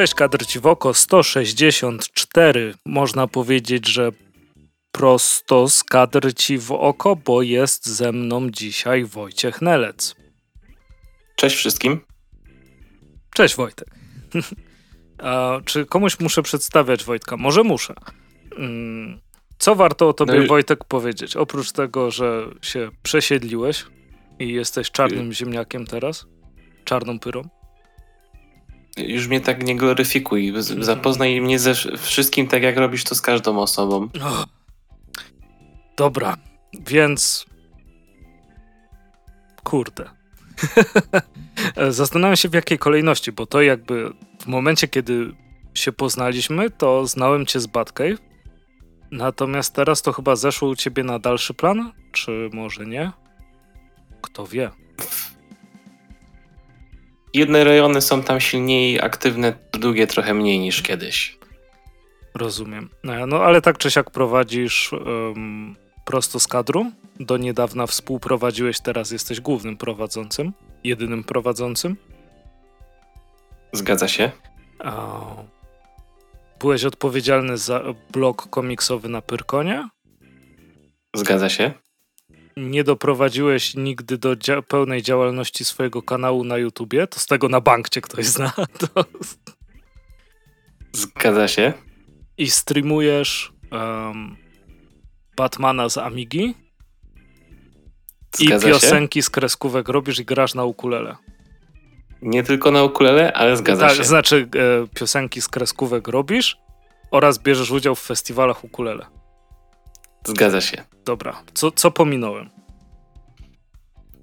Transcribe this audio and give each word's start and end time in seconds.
Cześć, 0.00 0.14
kadr 0.14 0.46
ci 0.46 0.60
w 0.60 0.66
oko 0.66 0.94
164. 0.94 2.74
Można 2.84 3.26
powiedzieć, 3.26 3.88
że 3.88 4.10
prosto 4.92 5.68
z 5.68 5.84
kadr 5.84 6.34
ci 6.34 6.58
w 6.58 6.72
oko, 6.72 7.16
bo 7.16 7.42
jest 7.42 7.86
ze 7.86 8.12
mną 8.12 8.50
dzisiaj 8.50 9.04
Wojciech 9.04 9.62
Nelec. 9.62 10.16
Cześć 11.36 11.56
wszystkim. 11.56 12.00
Cześć 13.34 13.56
Wojtek. 13.56 13.88
Czy 15.64 15.86
komuś 15.86 16.20
muszę 16.20 16.42
przedstawiać 16.42 17.04
Wojtka? 17.04 17.36
Może 17.36 17.62
muszę. 17.62 17.94
Mm, 18.56 19.20
co 19.58 19.74
warto 19.74 20.08
o 20.08 20.12
tobie, 20.12 20.34
no 20.34 20.42
i... 20.42 20.46
Wojtek, 20.46 20.84
powiedzieć? 20.84 21.36
Oprócz 21.36 21.72
tego, 21.72 22.10
że 22.10 22.46
się 22.62 22.90
przesiedliłeś 23.02 23.86
i 24.38 24.52
jesteś 24.52 24.90
czarnym 24.90 25.32
ziemniakiem 25.32 25.86
teraz, 25.86 26.26
czarną 26.84 27.18
pyrą. 27.18 27.59
Już 29.06 29.28
mnie 29.28 29.40
tak 29.40 29.62
nie 29.62 29.76
gloryfikuj. 29.76 30.52
Zapoznaj 30.60 31.40
mnie 31.40 31.58
ze 31.58 31.74
wszystkim 31.98 32.46
tak, 32.48 32.62
jak 32.62 32.76
robisz 32.76 33.04
to 33.04 33.14
z 33.14 33.20
każdą 33.20 33.58
osobą. 33.58 34.08
Dobra, 35.96 36.36
więc. 36.86 37.46
Kurde. 39.64 40.10
Zastanawiam 41.90 42.36
się 42.36 42.48
w 42.48 42.54
jakiej 42.54 42.78
kolejności, 42.78 43.32
bo 43.32 43.46
to 43.46 43.62
jakby 43.62 44.12
w 44.40 44.46
momencie, 44.46 44.88
kiedy 44.88 45.32
się 45.74 45.92
poznaliśmy, 45.92 46.70
to 46.70 47.06
znałem 47.06 47.46
cię 47.46 47.60
z 47.60 47.66
Batcave. 47.66 48.18
Natomiast 49.10 49.74
teraz 49.74 50.02
to 50.02 50.12
chyba 50.12 50.36
zeszło 50.36 50.68
u 50.68 50.76
ciebie 50.76 51.04
na 51.04 51.18
dalszy 51.18 51.54
plan? 51.54 51.92
Czy 52.12 52.50
może 52.52 52.86
nie? 52.86 53.12
Kto 54.22 54.46
wie? 54.46 54.70
Jedne 57.34 57.64
rejony 57.64 58.00
są 58.00 58.22
tam 58.22 58.40
silniej 58.40 59.00
aktywne, 59.00 59.52
drugie 59.72 60.06
trochę 60.06 60.34
mniej 60.34 60.58
niż 60.58 60.82
kiedyś. 60.82 61.38
Rozumiem. 62.34 62.90
E, 63.04 63.26
no 63.26 63.42
ale 63.42 63.62
tak 63.62 63.78
czy 63.78 63.90
siak 63.90 64.10
prowadzisz 64.10 64.92
um, 64.92 65.76
prosto 66.04 66.40
z 66.40 66.46
kadru. 66.46 66.92
Do 67.20 67.36
niedawna 67.36 67.86
współprowadziłeś, 67.86 68.80
teraz 68.80 69.10
jesteś 69.10 69.40
głównym 69.40 69.76
prowadzącym, 69.76 70.52
jedynym 70.84 71.24
prowadzącym. 71.24 71.96
Zgadza 73.72 74.08
się. 74.08 74.30
A, 74.78 75.20
byłeś 76.60 76.84
odpowiedzialny 76.84 77.58
za 77.58 77.82
blog 78.12 78.50
komiksowy 78.50 79.08
na 79.08 79.22
Pyrkonie? 79.22 79.88
Zgadza 81.16 81.48
się. 81.48 81.72
Nie 82.60 82.84
doprowadziłeś 82.84 83.74
nigdy 83.74 84.18
do 84.18 84.36
dzia 84.36 84.62
pełnej 84.62 85.02
działalności 85.02 85.64
swojego 85.64 86.02
kanału 86.02 86.44
na 86.44 86.58
YouTubie? 86.58 87.06
To 87.06 87.20
z 87.20 87.26
tego 87.26 87.48
na 87.48 87.60
bank 87.60 87.88
cię 87.88 88.00
ktoś 88.00 88.26
zna. 88.26 88.52
To... 88.94 89.04
Zgadza 90.92 91.48
się. 91.48 91.72
I 92.38 92.50
streamujesz 92.50 93.52
um, 93.72 94.36
Batmana 95.36 95.88
z 95.88 95.98
Amigi? 95.98 96.54
Zgadza 98.36 98.68
I 98.68 98.72
piosenki 98.72 99.18
się? 99.18 99.22
z 99.22 99.30
kreskówek 99.30 99.88
robisz 99.88 100.18
i 100.18 100.24
grasz 100.24 100.54
na 100.54 100.64
ukulele. 100.64 101.16
Nie 102.22 102.42
tylko 102.42 102.70
na 102.70 102.82
ukulele, 102.82 103.32
ale 103.32 103.56
zgadza 103.56 103.88
tak, 103.88 103.96
się. 103.96 104.04
Znaczy 104.04 104.48
e, 104.56 104.86
piosenki 104.94 105.40
z 105.40 105.48
kreskówek 105.48 106.08
robisz 106.08 106.58
oraz 107.10 107.38
bierzesz 107.38 107.70
udział 107.70 107.94
w 107.94 108.00
festiwalach 108.00 108.64
ukulele. 108.64 109.06
Zgadza 110.24 110.60
się. 110.60 110.84
Dobra, 111.04 111.42
co, 111.54 111.70
co 111.70 111.90
pominąłem? 111.90 112.50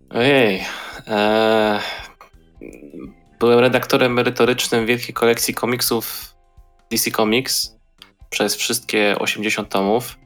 Ojej. 0.10 0.64
Eee, 1.08 1.80
byłem 3.40 3.60
redaktorem 3.60 4.14
merytorycznym 4.14 4.86
wielkiej 4.86 5.14
kolekcji 5.14 5.54
komiksów 5.54 6.34
DC 6.92 7.12
Comics 7.12 7.78
przez 8.30 8.56
wszystkie 8.56 9.16
80 9.20 9.70
tomów. 9.70 10.18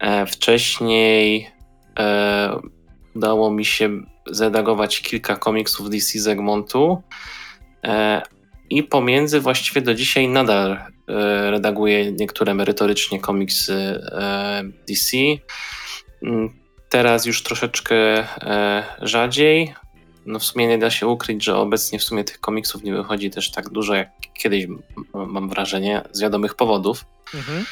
E, 0.00 0.26
wcześniej 0.26 1.50
e, 1.98 2.60
udało 3.14 3.50
mi 3.50 3.64
się 3.64 3.90
zredagować 4.26 5.00
kilka 5.00 5.36
komiksów 5.36 5.90
DC 5.90 6.18
z 6.18 6.28
Egmontu 6.28 7.02
e, 7.84 8.22
i 8.70 8.82
pomiędzy 8.82 9.40
właściwie 9.40 9.82
do 9.82 9.94
dzisiaj 9.94 10.28
nadal 10.28 10.78
redaguję 11.50 12.12
niektóre 12.12 12.54
merytorycznie 12.54 13.20
komiksy 13.20 14.00
DC. 14.88 15.16
Mm, 16.22 16.50
teraz 16.88 17.26
już 17.26 17.42
troszeczkę 17.42 18.26
rzadziej. 19.02 19.74
No 20.26 20.38
w 20.38 20.44
sumie 20.44 20.66
nie 20.66 20.78
da 20.78 20.90
się 20.90 21.06
ukryć, 21.06 21.44
że 21.44 21.56
obecnie 21.56 21.98
w 21.98 22.04
sumie 22.04 22.24
tych 22.24 22.40
komiksów 22.40 22.82
nie 22.82 22.94
wychodzi 22.94 23.30
też 23.30 23.50
tak 23.50 23.68
dużo 23.68 23.94
jak 23.94 24.08
kiedyś, 24.34 24.66
mam 25.14 25.48
wrażenie, 25.48 26.02
z 26.12 26.20
wiadomych 26.20 26.54
powodów. 26.54 27.04
Mhm. 27.34 27.64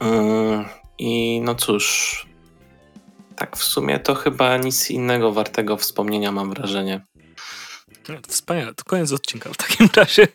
Mm, 0.00 0.64
I 0.98 1.40
no 1.44 1.54
cóż, 1.54 2.26
tak 3.36 3.56
w 3.56 3.64
sumie 3.64 3.98
to 3.98 4.14
chyba 4.14 4.56
nic 4.56 4.90
innego 4.90 5.32
wartego 5.32 5.76
wspomnienia 5.76 6.32
mam 6.32 6.50
wrażenie. 6.50 7.00
No, 8.10 8.18
wspaniale, 8.28 8.74
to 8.74 8.84
koniec 8.84 9.12
odcinka 9.12 9.52
w 9.52 9.56
takim 9.56 9.88
razie. 9.96 10.28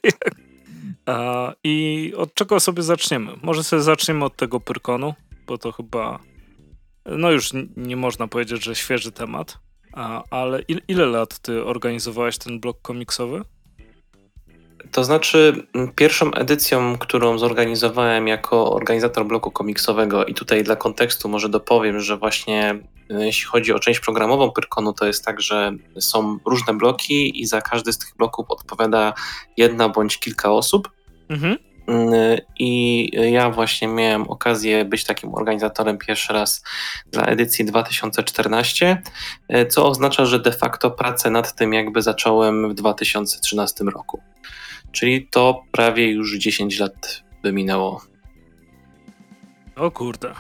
I 1.64 2.14
od 2.18 2.34
czego 2.34 2.60
sobie 2.60 2.84
zaczniemy? 2.84 3.32
Może 3.42 3.64
sobie 3.64 3.82
zaczniemy 3.82 4.26
od 4.26 4.36
tego 4.36 4.60
Pyrkonu, 4.60 5.14
bo 5.48 5.58
to 5.58 5.72
chyba, 5.72 6.20
no 7.06 7.32
już 7.32 7.50
nie 7.78 7.96
można 7.96 8.28
powiedzieć, 8.28 8.64
że 8.64 8.76
świeży 8.76 9.12
temat. 9.12 9.60
ale 10.30 10.62
ile 10.88 11.06
lat 11.06 11.40
ty 11.40 11.66
organizowałeś 11.66 12.38
ten 12.38 12.60
blog 12.60 12.82
komiksowy? 12.82 13.42
To 14.92 15.04
znaczy, 15.04 15.68
pierwszą 15.96 16.34
edycją, 16.34 16.98
którą 16.98 17.38
zorganizowałem 17.38 18.28
jako 18.28 18.74
organizator 18.74 19.26
bloku 19.26 19.52
komiksowego, 19.52 20.26
i 20.26 20.34
tutaj 20.34 20.64
dla 20.64 20.76
kontekstu 20.76 21.30
może 21.30 21.50
dopowiem, 21.50 22.00
że 22.00 22.18
właśnie 22.18 22.80
e, 23.10 23.26
jeśli 23.26 23.46
chodzi 23.46 23.74
o 23.74 23.80
część 23.80 24.00
programową 24.00 24.52
Pyrkonu, 24.52 24.94
to 24.94 25.06
jest 25.06 25.26
tak, 25.26 25.42
że 25.42 25.72
są 26.00 26.38
różne 26.46 26.74
bloki 26.74 27.42
i 27.42 27.46
za 27.46 27.62
każdy 27.62 27.94
z 27.94 27.98
tych 27.98 28.16
bloków 28.18 28.46
odpowiada 28.50 29.14
jedna 29.58 29.90
bądź 29.90 30.20
kilka 30.20 30.52
osób. 30.52 30.92
Mhm. 31.30 31.58
Mm, 31.88 32.38
I 32.60 33.12
ja 33.32 33.50
właśnie 33.50 33.88
miałem 33.88 34.30
okazję 34.30 34.86
być 34.86 35.04
takim 35.04 35.34
organizatorem 35.34 35.98
pierwszy 35.98 36.34
raz 36.34 36.64
dla 37.12 37.24
edycji 37.24 37.66
2014, 37.66 39.02
e, 39.48 39.66
co 39.66 39.88
oznacza, 39.88 40.26
że 40.26 40.40
de 40.40 40.52
facto 40.52 40.92
pracę 40.92 41.30
nad 41.30 41.56
tym 41.56 41.74
jakby 41.74 42.02
zacząłem 42.02 42.70
w 42.70 42.74
2013 42.74 43.84
roku. 43.84 44.22
Czyli 44.96 45.28
to 45.28 45.64
prawie 45.72 46.12
już 46.12 46.38
10 46.38 46.80
lat 46.80 47.24
by 47.44 47.54
minęło. 47.54 48.02
O 49.76 49.92
kurde. 49.92 50.34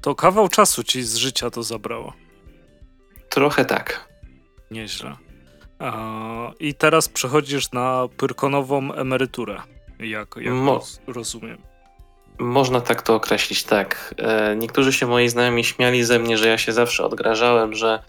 To 0.00 0.14
kawał 0.14 0.48
czasu 0.48 0.84
ci 0.84 1.02
z 1.02 1.14
życia 1.14 1.50
to 1.50 1.62
zabrało. 1.62 2.12
Trochę 3.28 3.64
tak. 3.64 4.08
Nieźle. 4.70 5.16
I 6.60 6.74
teraz 6.74 7.08
przechodzisz 7.08 7.72
na 7.72 8.08
pyrkonową 8.16 8.92
emeryturę, 8.92 9.62
jak, 10.00 10.34
jak 10.36 10.54
Mo 10.54 10.84
rozumiem. 11.06 11.58
Można 12.38 12.80
tak 12.80 13.02
to 13.02 13.14
określić, 13.14 13.64
tak. 13.64 14.14
E, 14.18 14.56
niektórzy 14.56 14.92
się 14.92 15.06
moi 15.06 15.28
znajomi 15.28 15.64
śmiali 15.64 16.04
ze 16.04 16.18
mnie, 16.18 16.38
że 16.38 16.48
ja 16.48 16.58
się 16.58 16.72
zawsze 16.72 17.04
odgrażałem, 17.04 17.74
że 17.74 18.02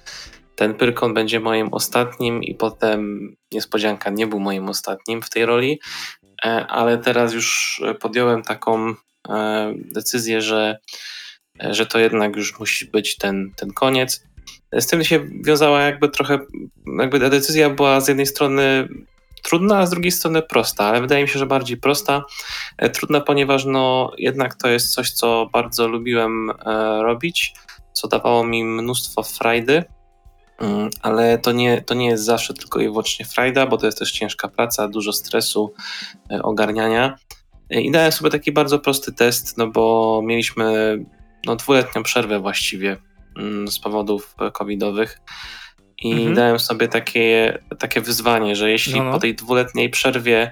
ten 0.55 0.73
Pyrkon 0.73 1.13
będzie 1.13 1.39
moim 1.39 1.67
ostatnim 1.71 2.43
i 2.43 2.55
potem 2.55 3.29
niespodzianka 3.51 4.09
nie 4.09 4.27
był 4.27 4.39
moim 4.39 4.69
ostatnim 4.69 5.21
w 5.21 5.29
tej 5.29 5.45
roli, 5.45 5.79
e, 6.45 6.67
ale 6.67 6.97
teraz 6.97 7.33
już 7.33 7.81
podjąłem 7.99 8.43
taką 8.43 8.95
e, 9.29 9.73
decyzję, 9.75 10.41
że, 10.41 10.77
że 11.59 11.85
to 11.85 11.99
jednak 11.99 12.35
już 12.35 12.59
musi 12.59 12.85
być 12.85 13.17
ten, 13.17 13.51
ten 13.55 13.73
koniec. 13.73 14.23
Z 14.73 14.87
tym 14.87 15.03
się 15.03 15.27
wiązała 15.45 15.81
jakby 15.81 16.09
trochę, 16.09 16.39
jakby 16.99 17.19
ta 17.19 17.29
decyzja 17.29 17.69
była 17.69 18.01
z 18.01 18.07
jednej 18.07 18.25
strony 18.25 18.87
trudna, 19.43 19.79
a 19.79 19.85
z 19.85 19.89
drugiej 19.89 20.11
strony 20.11 20.41
prosta, 20.41 20.85
ale 20.85 21.01
wydaje 21.01 21.23
mi 21.23 21.29
się, 21.29 21.39
że 21.39 21.45
bardziej 21.45 21.77
prosta. 21.77 22.23
E, 22.77 22.89
trudna, 22.89 23.21
ponieważ 23.21 23.65
no 23.65 24.11
jednak 24.17 24.55
to 24.55 24.67
jest 24.67 24.93
coś, 24.93 25.11
co 25.11 25.49
bardzo 25.53 25.87
lubiłem 25.87 26.51
robić, 27.01 27.53
co 27.93 28.07
dawało 28.07 28.43
mi 28.43 28.63
mnóstwo 28.63 29.23
frajdy 29.23 29.83
ale 31.01 31.37
to 31.37 31.51
nie, 31.51 31.81
to 31.81 31.93
nie 31.93 32.07
jest 32.07 32.23
zawsze 32.23 32.53
tylko 32.53 32.79
i 32.79 32.83
wyłącznie 32.83 33.25
frajda, 33.25 33.67
bo 33.67 33.77
to 33.77 33.85
jest 33.85 33.99
też 33.99 34.11
ciężka 34.11 34.47
praca, 34.47 34.87
dużo 34.87 35.13
stresu, 35.13 35.73
e, 36.31 36.43
ogarniania. 36.43 37.17
E, 37.69 37.81
I 37.81 37.91
dałem 37.91 38.11
sobie 38.11 38.29
taki 38.29 38.51
bardzo 38.51 38.79
prosty 38.79 39.13
test, 39.13 39.57
no 39.57 39.67
bo 39.67 40.21
mieliśmy 40.23 40.97
no, 41.45 41.55
dwuletnią 41.55 42.03
przerwę 42.03 42.39
właściwie 42.39 42.97
mm, 43.37 43.67
z 43.67 43.79
powodów 43.79 44.35
covidowych. 44.53 45.21
I 45.97 46.11
mhm. 46.11 46.35
dałem 46.35 46.59
sobie 46.59 46.87
takie, 46.87 47.59
takie 47.79 48.01
wyzwanie, 48.01 48.55
że 48.55 48.71
jeśli 48.71 48.95
no, 48.95 49.03
no. 49.03 49.11
po 49.11 49.19
tej 49.19 49.35
dwuletniej 49.35 49.89
przerwie 49.89 50.51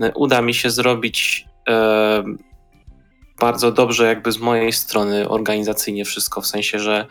e, 0.00 0.12
uda 0.14 0.42
mi 0.42 0.54
się 0.54 0.70
zrobić 0.70 1.46
e, 1.68 2.24
bardzo 3.42 3.72
dobrze 3.72 4.06
jakby 4.06 4.32
z 4.32 4.38
mojej 4.38 4.72
strony 4.72 5.28
organizacyjnie 5.28 6.04
wszystko, 6.04 6.40
w 6.40 6.46
sensie, 6.46 6.78
że 6.78 7.06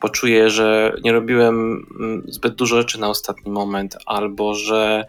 poczuję, 0.00 0.50
że 0.50 0.96
nie 1.04 1.12
robiłem 1.12 1.86
mm, 2.00 2.22
zbyt 2.28 2.54
dużo 2.54 2.76
rzeczy 2.76 3.00
na 3.00 3.08
ostatni 3.08 3.52
moment, 3.52 3.96
albo 4.06 4.54
że 4.54 5.06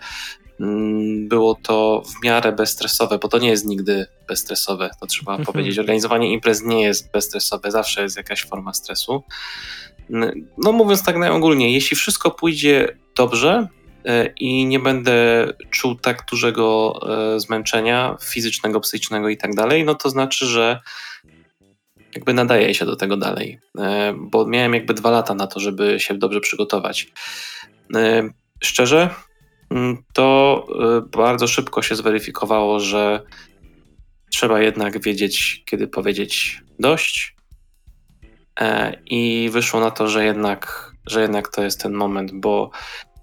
mm, 0.59 1.27
było 1.27 1.56
to 1.56 2.03
w 2.06 2.24
miarę 2.24 2.51
bezstresowe, 2.51 3.18
bo 3.18 3.27
to 3.27 3.38
nie 3.38 3.50
jest 3.50 3.65
nigdy 3.65 4.06
bezstresowe, 4.27 4.89
to 5.00 5.07
trzeba 5.07 5.31
mhm. 5.31 5.45
powiedzieć. 5.45 5.79
Organizowanie 5.79 6.33
imprez 6.33 6.63
nie 6.63 6.83
jest 6.83 7.12
bezstresowe, 7.12 7.71
zawsze 7.71 8.01
jest 8.03 8.18
jakaś 8.18 8.45
forma 8.45 8.74
stresu. 8.74 9.24
No 10.57 10.71
mówiąc 10.71 11.03
tak 11.03 11.18
najogólniej, 11.18 11.74
jeśli 11.74 11.97
wszystko 11.97 12.31
pójdzie 12.31 12.97
dobrze 13.15 13.68
i 14.40 14.66
nie 14.66 14.80
będę 14.80 15.48
czuł 15.70 15.96
tak 15.96 16.26
dużego 16.30 17.00
e, 17.36 17.40
zmęczenia 17.40 18.18
fizycznego, 18.22 18.80
psychicznego 18.80 19.30
i 19.30 19.38
tak 19.38 19.56
dalej, 19.56 19.86
no 19.86 19.96
to 19.96 20.10
znaczy, 20.10 20.46
że 20.46 20.80
jakby 22.16 22.34
nadaje 22.34 22.74
się 22.74 22.86
do 22.86 22.96
tego 22.96 23.18
dalej, 23.18 23.60
e, 23.80 24.14
bo 24.18 24.46
miałem 24.46 24.74
jakby 24.74 24.94
dwa 24.94 25.12
lata 25.12 25.34
na 25.34 25.48
to, 25.48 25.60
żeby 25.60 26.00
się 26.00 26.14
dobrze 26.14 26.40
przygotować. 26.40 27.08
Szczerze, 28.64 29.10
mm, 29.70 30.04
to 30.14 30.68
bardzo 31.12 31.48
szybko 31.48 31.82
się 31.82 31.96
zweryfikowało, 31.96 32.80
że 32.80 33.22
trzeba 34.32 34.62
jednak 34.62 35.02
wiedzieć, 35.02 35.64
kiedy 35.66 35.88
powiedzieć 35.88 36.62
dość, 36.80 37.38
E, 38.60 38.94
I 39.06 39.50
wyszło 39.52 39.80
na 39.80 39.92
to, 39.92 40.08
że 40.08 40.26
jednak, 40.26 40.92
że 41.06 41.22
jednak 41.22 41.48
to 41.48 41.64
jest 41.64 41.82
ten 41.82 41.94
moment, 41.94 42.32
bo 42.34 42.72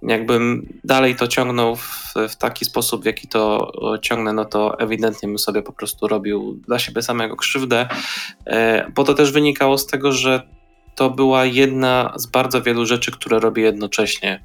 jakbym 0.08 0.68
dalej 0.84 1.16
to 1.16 1.28
ciągnął 1.28 1.76
w, 1.76 2.14
w, 2.28 2.36
taki 2.36 2.64
sposób, 2.64 3.02
w 3.02 3.06
jaki 3.06 3.28
to 3.28 3.72
ciągnę, 4.02 4.32
no 4.32 4.44
to 4.44 4.78
ewidentnie 4.78 5.28
bym 5.28 5.38
sobie 5.38 5.62
po 5.62 5.72
prostu 5.72 6.08
robił 6.08 6.60
dla 6.66 6.78
siebie 6.78 7.02
samego 7.02 7.36
krzywdę, 7.36 7.88
e, 8.46 8.90
bo 8.90 9.04
to 9.04 9.14
też 9.14 9.32
wynikało 9.32 9.78
z 9.78 9.86
tego, 9.86 10.12
że 10.12 10.42
to 10.94 11.10
była 11.10 11.44
jedna 11.44 12.12
z 12.16 12.26
bardzo 12.26 12.62
wielu 12.62 12.86
rzeczy, 12.86 13.12
które 13.12 13.38
robię 13.38 13.62
jednocześnie. 13.62 14.44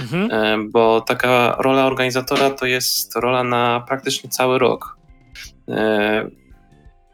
Mhm. 0.00 0.30
E, 0.30 0.68
bo 0.70 1.00
taka 1.00 1.56
rola 1.58 1.86
organizatora 1.86 2.50
to 2.50 2.66
jest 2.66 3.16
rola 3.16 3.44
na 3.44 3.84
praktycznie 3.88 4.30
cały 4.30 4.58
rok. 4.58 4.98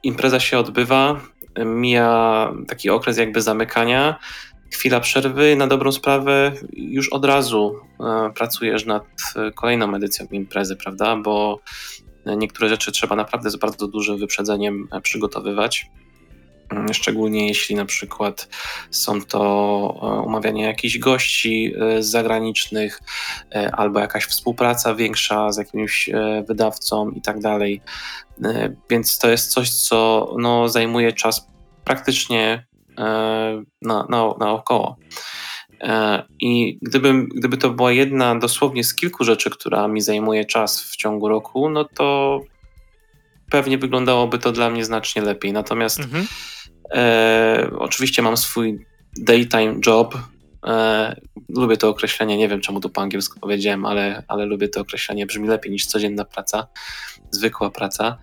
Impreza 0.03 0.41
się 0.41 0.59
odbywa, 0.59 1.21
mija 1.65 2.53
taki 2.69 2.91
okres 2.91 3.19
jakby 3.19 3.43
zamykania, 3.43 4.19
chwila 4.71 5.01
przerwy, 5.01 5.57
na 5.57 5.67
dobrą 5.67 5.93
sprawę 5.93 6.53
już 6.73 7.09
od 7.09 7.25
razu 7.25 7.75
e, 8.01 8.33
pracujesz 8.35 8.87
nad 8.87 9.05
kolejną 9.55 9.95
edycją 9.95 10.27
imprezy, 10.31 10.77
prawda? 10.77 11.17
Bo 11.17 11.61
niektóre 12.27 12.69
rzeczy 12.69 12.93
trzeba 12.93 13.17
naprawdę 13.17 13.51
z 13.51 13.57
bardzo 13.57 13.89
dużym 13.89 14.19
wyprzedzeniem 14.19 14.89
e, 14.93 15.01
przygotowywać. 15.01 15.87
Mm, 16.71 16.95
szczególnie 16.95 17.49
jeśli 17.49 17.75
na 17.75 17.85
przykład 17.85 18.49
są 18.91 19.23
to 19.23 19.41
e, 20.03 20.27
umawianie 20.27 20.65
jakichś 20.65 20.99
gości 20.99 21.75
zagranicznych 22.01 23.01
albo 23.73 24.01
jakaś 24.01 24.25
współpraca 24.25 24.95
większa 24.95 25.53
z 25.53 25.57
jakimś 25.57 26.11
wydawcą 26.49 27.11
i 27.11 27.21
tak 27.21 27.41
dalej. 27.41 27.83
E, 28.45 28.75
więc 28.91 29.19
to 29.19 29.31
jest 29.31 29.51
coś, 29.51 29.71
co 29.71 30.29
no, 30.39 30.69
zajmuje 30.69 31.13
czas 31.13 31.47
praktycznie 31.85 32.43
e, 32.43 32.74
na, 33.83 34.07
na, 34.09 34.35
naokoło. 34.41 34.97
E, 35.81 36.23
I 36.41 36.79
gdyby, 36.83 37.27
gdyby 37.35 37.57
to 37.57 37.71
była 37.71 37.93
jedna 37.93 38.39
dosłownie 38.39 38.85
z 38.85 38.95
kilku 38.95 39.25
rzeczy, 39.25 39.51
która 39.51 39.89
mi 39.89 40.01
zajmuje 40.01 40.45
czas 40.45 40.83
w 40.83 40.97
ciągu 40.97 41.29
roku, 41.29 41.71
no 41.71 41.85
to 41.85 42.41
pewnie 43.51 43.79
wyglądałoby 43.79 44.39
to 44.39 44.53
dla 44.53 44.71
mnie 44.71 44.85
znacznie 44.85 45.23
lepiej. 45.23 45.53
Natomiast 45.53 46.01
mhm. 46.01 46.27
e, 46.95 47.71
oczywiście 47.79 48.23
mam 48.23 48.37
swój 48.37 48.87
daytime 49.17 49.75
job, 49.87 50.15
E, 50.67 51.17
lubię 51.49 51.77
to 51.77 51.89
określenie, 51.89 52.37
nie 52.37 52.49
wiem 52.49 52.61
czemu 52.61 52.81
to 52.81 52.89
po 52.89 53.03
angielsku 53.03 53.41
powiedziałem, 53.41 53.87
ale, 53.87 54.23
ale 54.29 54.45
lubię 54.45 54.69
to 54.69 54.81
określenie, 54.81 55.27
brzmi 55.27 55.49
lepiej 55.49 55.73
niż 55.73 55.87
codzienna 55.87 56.25
praca, 56.25 56.67
zwykła 57.31 57.71
praca. 57.71 58.19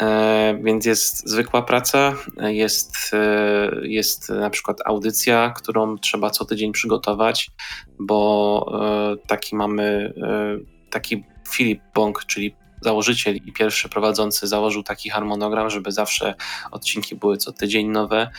E, 0.00 0.58
więc 0.62 0.86
jest 0.86 1.28
zwykła 1.28 1.62
praca, 1.62 2.14
jest, 2.36 2.96
e, 3.12 3.70
jest 3.82 4.28
na 4.28 4.50
przykład 4.50 4.78
audycja, 4.84 5.52
którą 5.56 5.98
trzeba 5.98 6.30
co 6.30 6.44
tydzień 6.44 6.72
przygotować, 6.72 7.50
bo 7.98 8.80
e, 8.82 9.26
taki 9.26 9.56
mamy, 9.56 10.14
e, 10.22 10.90
taki 10.90 11.24
Filip 11.48 11.80
Bąk, 11.94 12.24
czyli 12.24 12.54
założyciel 12.80 13.36
i 13.36 13.52
pierwszy 13.52 13.88
prowadzący 13.88 14.46
założył 14.46 14.82
taki 14.82 15.10
harmonogram, 15.10 15.70
żeby 15.70 15.92
zawsze 15.92 16.34
odcinki 16.70 17.16
były 17.16 17.36
co 17.36 17.52
tydzień 17.52 17.88
nowe 17.88 18.30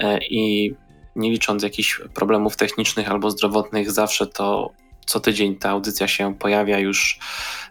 e, 0.00 0.18
i 0.18 0.74
nie 1.16 1.30
licząc 1.30 1.62
jakichś 1.62 2.00
problemów 2.14 2.56
technicznych 2.56 3.10
albo 3.10 3.30
zdrowotnych, 3.30 3.90
zawsze 3.90 4.26
to 4.26 4.72
co 5.06 5.20
tydzień 5.20 5.56
ta 5.56 5.70
audycja 5.70 6.08
się 6.08 6.34
pojawia 6.34 6.78
już 6.78 7.18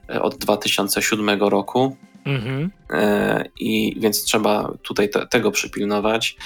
e, 0.10 0.22
od 0.22 0.38
2007 0.38 1.44
roku. 1.44 1.98
Mhm. 2.30 2.72
E, 2.94 3.44
I 3.60 3.96
więc 4.00 4.24
trzeba 4.24 4.74
tutaj 4.82 5.10
te, 5.10 5.28
tego 5.28 5.52
przypilnować. 5.52 6.38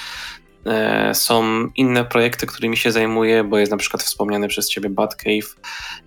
E, 0.66 1.16
są 1.16 1.68
inne 1.76 2.06
projekty, 2.06 2.46
którymi 2.46 2.78
się 2.78 2.92
zajmuję, 2.92 3.44
bo 3.44 3.58
jest 3.58 3.72
na 3.72 3.78
przykład 3.78 4.04
wspomniany 4.04 4.48
przez 4.48 4.70
ciebie 4.70 4.90
Batcave, 4.90 5.56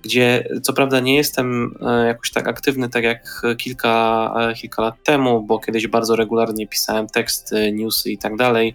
gdzie 0.03 0.49
co 0.63 0.73
prawda 0.73 1.01
nie 1.01 1.17
jestem 1.17 1.75
jakoś 2.07 2.31
tak 2.31 2.49
aktywny, 2.49 2.89
tak 2.89 3.05
jak 3.05 3.43
kilka, 3.59 4.35
kilka 4.57 4.83
lat 4.83 4.95
temu, 5.05 5.43
bo 5.43 5.59
kiedyś 5.59 5.87
bardzo 5.87 6.17
regularnie 6.17 6.69
pisałem 6.69 7.07
teksty, 7.07 7.73
newsy 7.73 8.11
i 8.11 8.19
tak 8.19 8.37
dalej. 8.37 8.75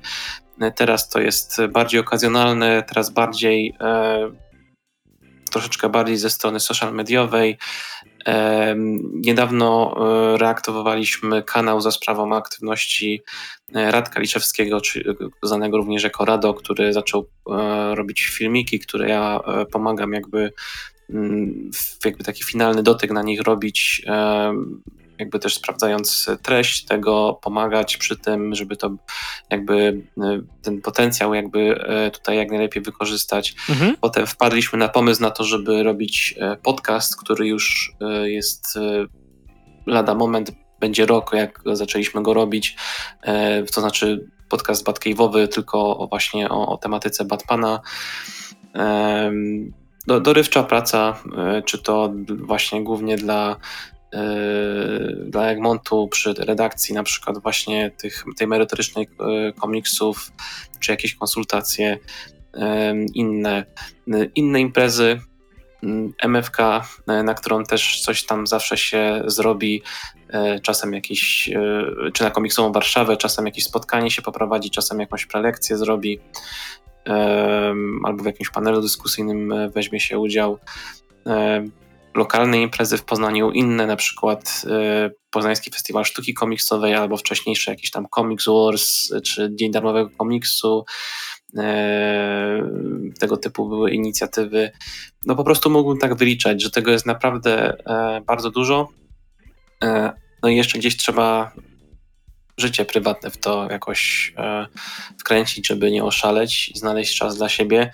Teraz 0.76 1.10
to 1.10 1.20
jest 1.22 1.58
bardziej 1.70 2.00
okazjonalne, 2.00 2.84
teraz 2.88 3.10
bardziej 3.10 3.74
e, 3.80 4.32
troszeczkę 5.52 5.90
bardziej 5.90 6.18
ze 6.18 6.30
strony 6.30 6.60
social 6.60 6.94
mediowej. 6.94 7.58
E, 8.28 8.76
niedawno 9.14 9.96
e, 9.96 10.38
reaktywowaliśmy 10.38 11.44
kanał 11.44 11.82
za 11.82 11.92
sprawą 11.92 12.36
aktywności 12.36 13.22
Radka 13.74 14.20
Liczewskiego, 14.20 14.82
czy, 14.82 15.16
znanego 15.44 15.78
również 15.78 16.04
jako 16.04 16.26
Rado, 16.26 16.54
który 16.54 16.94
zaczął 16.94 17.28
robić 17.94 18.22
filmiki, 18.22 18.80
które 18.80 19.10
ja 19.10 19.40
pomagam 19.72 20.14
jakby 20.14 20.54
mm, 21.10 21.72
jakby 22.06 22.24
taki 22.24 22.44
finalny 22.44 22.84
dotyk 22.84 23.12
na 23.12 23.24
nich 23.24 23.42
robić 23.42 24.02
jakby 25.22 25.40
też 25.40 25.56
sprawdzając 25.56 26.30
treść 26.42 26.86
tego, 26.86 27.40
pomagać 27.42 27.98
przy 27.98 28.18
tym, 28.18 28.56
żeby 28.56 28.78
to 28.78 28.96
jakby 29.50 30.02
e, 30.18 30.42
ten 30.62 30.82
potencjał 30.82 31.34
jakby 31.34 31.86
e, 31.86 32.12
tutaj 32.12 32.38
jak 32.38 32.50
najlepiej 32.50 32.84
wykorzystać. 32.84 33.56
Mhm. 33.70 33.96
Potem 34.02 34.28
wpadliśmy 34.28 34.80
na 34.80 34.88
pomysł 34.90 35.22
na 35.22 35.32
to, 35.32 35.44
żeby 35.44 35.84
robić 35.84 36.36
e, 36.38 36.58
podcast, 36.58 37.16
który 37.22 37.48
już 37.48 37.96
jest 38.24 38.80
lada 39.86 40.16
moment, 40.16 40.52
będzie 40.80 41.06
rok, 41.06 41.34
jak 41.34 41.62
zaczęliśmy 41.74 42.24
go 42.24 42.34
robić, 42.34 42.76
to 43.74 43.82
znaczy 43.82 44.28
podcast 44.50 44.86
Batcave'owy, 44.86 45.48
tylko 45.48 46.08
właśnie 46.10 46.50
o, 46.50 46.68
o 46.68 46.78
tematyce 46.78 47.26
Batmana. 47.26 47.80
Do, 50.08 50.20
dorywcza 50.20 50.64
praca, 50.64 51.20
czy 51.66 51.78
to 51.78 52.14
właśnie 52.30 52.84
głównie 52.84 53.18
dla 53.18 53.56
dla 55.26 55.46
Egmontu 55.52 56.08
przy 56.08 56.34
redakcji 56.34 56.96
na 56.96 57.04
przykład 57.04 57.38
właśnie 57.38 57.92
tych, 57.98 58.24
tej 58.38 58.48
merytorycznej 58.48 59.08
yy, 59.20 59.54
komiksów, 59.54 60.32
czy 60.80 60.92
jakieś 60.92 61.16
konsultacje 61.16 61.98
yy, 62.54 62.62
inne, 63.14 63.66
inne 64.36 64.60
imprezy, 64.60 65.20
MFK, 66.24 66.58
na 67.08 67.34
którą 67.34 67.64
też 67.64 68.02
coś 68.02 68.26
tam 68.26 68.48
zawsze 68.48 68.78
się 68.78 69.24
zrobi, 69.26 69.84
czasem 70.62 70.94
jakiś, 70.94 71.50
czy 72.14 72.24
na 72.24 72.32
komiksową 72.32 72.72
Warszawę, 72.72 73.18
czasem 73.18 73.46
jakieś 73.46 73.64
spotkanie 73.64 74.12
się 74.12 74.22
poprowadzi, 74.22 74.70
czasem 74.70 75.00
jakąś 75.00 75.26
prelekcję 75.26 75.78
zrobi, 75.78 76.20
albo 78.04 78.24
w 78.24 78.26
jakimś 78.26 78.50
panelu 78.50 78.82
dyskusyjnym 78.82 79.54
weźmie 79.74 80.00
się 80.00 80.20
udział 80.20 80.60
lokalne 82.14 82.62
imprezy 82.62 82.98
w 82.98 83.06
Poznaniu, 83.06 83.52
inne 83.52 83.88
na 83.88 83.96
przykład 83.96 84.62
y, 85.08 85.16
Poznański 85.32 85.72
Festiwal 85.72 86.06
Sztuki 86.06 86.34
Komiksowej 86.34 86.96
albo 86.96 87.18
wcześniejsze 87.18 87.72
jakieś 87.72 87.92
tam 87.92 88.08
Comics 88.16 88.46
Wars 88.46 89.14
czy 89.24 89.50
Dzień 89.56 89.72
Darmowego 89.72 90.10
Komiksu. 90.18 90.86
Y, 91.58 91.62
tego 93.20 93.38
typu 93.38 93.70
były 93.70 93.92
inicjatywy. 93.92 94.72
No 95.26 95.36
po 95.36 95.44
prostu 95.44 95.70
mógłbym 95.70 96.00
tak 96.00 96.16
wyliczać, 96.16 96.64
że 96.64 96.72
tego 96.72 96.92
jest 96.92 97.06
naprawdę 97.06 97.78
e, 97.86 98.22
bardzo 98.22 98.52
dużo. 98.52 98.90
E, 99.84 100.14
no 100.44 100.50
i 100.50 100.56
jeszcze 100.56 100.80
gdzieś 100.80 100.98
trzeba 100.98 101.52
życie 102.58 102.86
prywatne 102.86 103.30
w 103.30 103.38
to 103.38 103.68
jakoś 103.72 104.34
e, 104.38 104.68
wkręcić, 105.20 105.68
żeby 105.68 105.92
nie 105.92 106.04
oszaleć 106.04 106.70
i 106.70 106.80
znaleźć 106.80 107.18
czas 107.18 107.38
dla 107.38 107.50
siebie. 107.50 107.92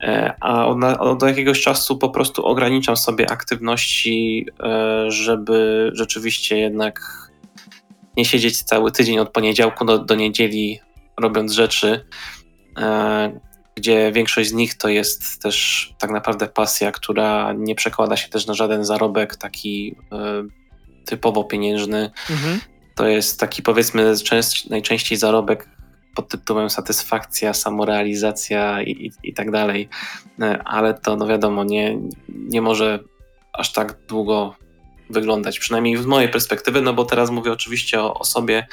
E, 0.00 0.34
a 0.40 0.66
od, 0.66 0.84
od, 0.84 1.22
jakiegoś 1.22 1.60
czasu 1.60 1.98
po 1.98 2.10
prostu 2.10 2.46
ograniczam 2.46 2.96
sobie 2.96 3.30
aktywności, 3.30 4.46
e, 4.62 5.10
żeby 5.10 5.90
rzeczywiście 5.94 6.58
jednak 6.58 7.00
nie 8.16 8.24
siedzieć 8.24 8.62
cały 8.62 8.92
tydzień 8.92 9.18
od 9.18 9.30
poniedziałku 9.30 9.84
do, 9.84 9.98
do 9.98 10.14
niedzieli 10.14 10.80
robiąc 11.20 11.52
rzeczy, 11.52 12.04
e, 12.78 13.40
gdzie 13.74 14.12
większość 14.12 14.50
z 14.50 14.52
nich 14.52 14.74
to 14.74 14.88
jest 14.88 15.42
też 15.42 15.88
tak 15.98 16.10
naprawdę 16.10 16.46
pasja, 16.48 16.92
która 16.92 17.52
nie 17.52 17.74
przekłada 17.74 18.16
się 18.16 18.28
też 18.28 18.46
na 18.46 18.54
żaden 18.54 18.84
zarobek 18.84 19.36
taki 19.36 19.96
typowo 21.06 21.44
pieniężny. 21.44 22.10
Mhm. 22.30 22.60
To 22.96 23.06
jest 23.06 23.40
taki 23.40 23.62
powiedzmy 23.62 24.14
najczęściej 24.70 25.18
zarobek 25.18 25.68
pod 26.14 26.28
tytułem 26.28 26.70
satysfakcja, 26.70 27.54
samorealizacja 27.54 28.82
i, 28.82 28.90
i, 28.90 29.28
i 29.28 29.34
tak 29.34 29.50
dalej. 29.50 29.88
Ale 30.64 30.94
to 30.94 31.16
no 31.16 31.26
wiadomo, 31.26 31.64
nie, 31.64 31.98
nie 32.28 32.62
może 32.62 32.98
aż 33.52 33.72
tak 33.72 33.98
długo 34.08 34.54
wyglądać, 35.10 35.58
przynajmniej 35.58 35.96
z 35.96 36.06
mojej 36.06 36.28
perspektywy, 36.28 36.80
no 36.80 36.94
bo 36.94 37.04
teraz 37.04 37.30
mówię 37.30 37.52
oczywiście 37.52 38.00
o, 38.00 38.14
o 38.14 38.24
sobie, 38.24 38.66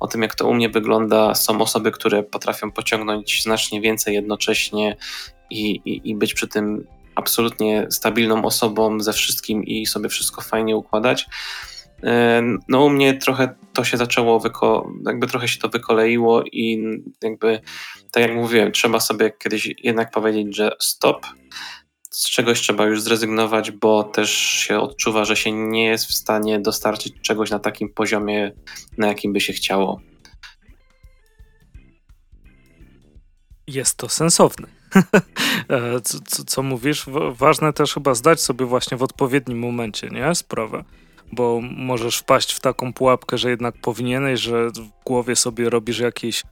o 0.00 0.06
tym 0.06 0.22
jak 0.22 0.34
to 0.34 0.48
u 0.48 0.54
mnie 0.54 0.68
wygląda. 0.68 1.34
Są 1.34 1.60
osoby, 1.60 1.90
które 1.90 2.22
potrafią 2.22 2.72
pociągnąć 2.72 3.42
znacznie 3.42 3.80
więcej 3.80 4.14
jednocześnie 4.14 4.96
i, 5.50 5.70
i, 5.70 6.10
i 6.10 6.14
być 6.14 6.34
przy 6.34 6.48
tym 6.48 6.86
absolutnie 7.14 7.86
stabilną 7.90 8.44
osobą 8.44 9.00
ze 9.00 9.12
wszystkim 9.12 9.64
i 9.64 9.86
sobie 9.86 10.08
wszystko 10.08 10.42
fajnie 10.42 10.76
układać. 10.76 11.26
E, 12.02 12.42
no 12.68 12.84
u 12.84 12.90
mnie 12.90 13.14
trochę 13.14 13.54
to 13.72 13.84
się 13.84 13.96
zaczęło, 13.96 14.40
wyko- 14.40 14.92
jakby 15.06 15.26
trochę 15.26 15.48
się 15.48 15.58
to 15.58 15.68
wykoleiło 15.68 16.42
i 16.52 16.84
jakby, 17.22 17.60
tak 18.12 18.22
jak 18.22 18.34
mówiłem, 18.34 18.72
trzeba 18.72 19.00
sobie 19.00 19.32
kiedyś 19.38 19.74
jednak 19.82 20.10
powiedzieć, 20.10 20.56
że 20.56 20.76
stop, 20.80 21.26
z 22.10 22.30
czegoś 22.30 22.60
trzeba 22.60 22.86
już 22.86 23.02
zrezygnować, 23.02 23.70
bo 23.70 24.04
też 24.04 24.30
się 24.30 24.78
odczuwa, 24.80 25.24
że 25.24 25.36
się 25.36 25.52
nie 25.52 25.84
jest 25.84 26.06
w 26.06 26.14
stanie 26.14 26.60
dostarczyć 26.60 27.14
czegoś 27.22 27.50
na 27.50 27.58
takim 27.58 27.88
poziomie, 27.88 28.52
na 28.98 29.06
jakim 29.06 29.32
by 29.32 29.40
się 29.40 29.52
chciało. 29.52 30.00
Jest 33.66 33.96
to 33.96 34.08
sensowne. 34.08 34.66
E, 35.68 36.00
co, 36.00 36.18
co, 36.26 36.44
co, 36.44 36.62
mówisz? 36.62 37.06
Ważne 37.32 37.72
też 37.72 37.94
chyba 37.94 38.14
zdać 38.14 38.40
sobie 38.40 38.66
właśnie 38.66 38.96
w 38.96 39.02
odpowiednim 39.02 39.58
momencie, 39.58 40.08
nie? 40.08 40.34
Sprawę. 40.34 40.84
Bo 41.32 41.60
możesz 41.62 42.18
wpaść 42.18 42.52
w 42.52 42.60
taką 42.60 42.92
pułapkę, 42.92 43.38
że 43.38 43.50
jednak 43.50 43.74
powinieneś, 43.80 44.40
że 44.40 44.70
w 44.70 45.04
głowie 45.04 45.36
sobie 45.36 45.70
robisz 45.70 45.98
jakieś 45.98 46.42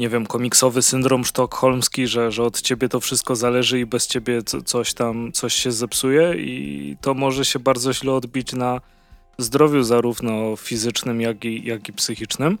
nie 0.00 0.08
wiem, 0.08 0.26
komiksowy 0.26 0.82
syndrom 0.82 1.24
sztokholmski, 1.24 2.06
że, 2.06 2.32
że 2.32 2.42
od 2.42 2.62
ciebie 2.62 2.88
to 2.88 3.00
wszystko 3.00 3.36
zależy 3.36 3.80
i 3.80 3.86
bez 3.86 4.06
ciebie 4.06 4.42
coś 4.42 4.94
tam, 4.94 5.32
coś 5.32 5.54
się 5.54 5.72
zepsuje 5.72 6.34
i 6.34 6.96
to 7.00 7.14
może 7.14 7.44
się 7.44 7.58
bardzo 7.58 7.92
źle 7.92 8.12
odbić 8.12 8.52
na 8.52 8.80
zdrowiu 9.38 9.82
zarówno 9.82 10.56
fizycznym, 10.56 11.20
jak 11.20 11.44
i, 11.44 11.64
jak 11.64 11.88
i 11.88 11.92
psychicznym. 11.92 12.58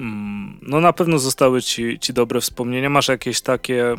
Mm, 0.00 0.58
no 0.62 0.80
na 0.80 0.92
pewno 0.92 1.18
zostały 1.18 1.62
ci, 1.62 1.98
ci 1.98 2.12
dobre 2.12 2.40
wspomnienia. 2.40 2.90
Masz 2.90 3.08
jakieś 3.08 3.40
takie 3.40 3.94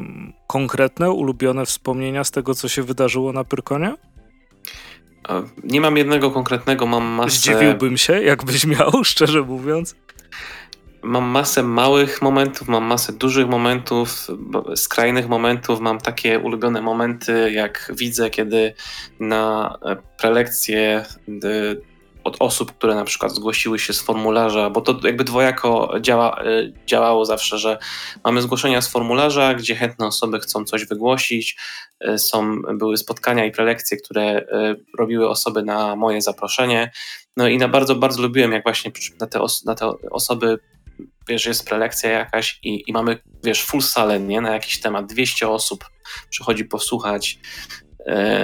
konkretne, 0.47 1.11
ulubione 1.11 1.65
wspomnienia 1.65 2.23
z 2.23 2.31
tego, 2.31 2.55
co 2.55 2.67
się 2.67 2.83
wydarzyło 2.83 3.33
na 3.33 3.43
Pyrkonie? 3.43 3.95
Nie 5.63 5.81
mam 5.81 5.97
jednego 5.97 6.31
konkretnego, 6.31 6.85
mam 6.85 7.03
masę... 7.03 7.29
Zdziwiłbym 7.29 7.97
się, 7.97 8.21
jakbyś 8.21 8.65
miał, 8.65 9.03
szczerze 9.03 9.41
mówiąc. 9.41 9.95
Mam 11.03 11.23
masę 11.23 11.63
małych 11.63 12.21
momentów, 12.21 12.67
mam 12.67 12.83
masę 12.83 13.13
dużych 13.13 13.47
momentów, 13.47 14.27
skrajnych 14.75 15.29
momentów, 15.29 15.79
mam 15.79 15.99
takie 15.99 16.39
ulubione 16.39 16.81
momenty, 16.81 17.51
jak 17.51 17.91
widzę, 17.95 18.29
kiedy 18.29 18.73
na 19.19 19.77
e, 19.85 19.95
prelekcje 20.17 21.05
od 22.29 22.37
osób, 22.39 22.71
które 22.71 22.95
na 22.95 23.05
przykład 23.05 23.35
zgłosiły 23.35 23.79
się 23.79 23.93
z 23.93 24.01
formularza, 24.01 24.69
bo 24.69 24.81
to 24.81 24.99
jakby 25.03 25.23
dwojako 25.23 25.93
działa, 26.01 26.41
e, 26.43 26.45
działało 26.85 27.25
zawsze, 27.25 27.57
że 27.57 27.77
mamy 28.23 28.41
zgłoszenia 28.41 28.81
z 28.81 28.87
formularza, 28.87 29.53
gdzie 29.53 29.75
chętne 29.75 30.07
osoby 30.07 30.39
chcą 30.39 30.65
coś 30.65 30.85
wygłosić, 30.85 31.57
e, 31.99 32.17
są, 32.17 32.61
były 32.61 32.97
spotkania 32.97 33.45
i 33.45 33.51
prelekcje, 33.51 33.97
które 33.97 34.45
robiły 34.97 35.29
osoby 35.29 35.63
na 35.63 35.95
moje 35.95 36.21
zaproszenie. 36.21 36.91
No 37.37 37.47
i 37.47 37.57
na 37.57 37.67
bardzo, 37.67 37.95
bardzo 37.95 38.21
lubiłem, 38.21 38.51
jak 38.51 38.63
właśnie 38.63 38.91
na 39.19 39.27
te, 39.27 39.41
os 39.41 39.65
na 39.65 39.75
te 39.75 39.91
osoby 40.11 40.59
wiesz, 41.29 41.45
jest 41.45 41.65
prelekcja 41.67 42.09
jakaś 42.09 42.59
i, 42.63 42.83
i 42.87 42.93
mamy, 42.93 43.17
wiesz, 43.43 43.63
full 43.63 43.81
salę, 43.81 44.19
nie, 44.19 44.41
na 44.41 44.53
jakiś 44.53 44.79
temat, 44.79 45.05
200 45.05 45.49
osób 45.49 45.85
przychodzi 46.29 46.65
posłuchać 46.65 47.39
e, 47.81 47.88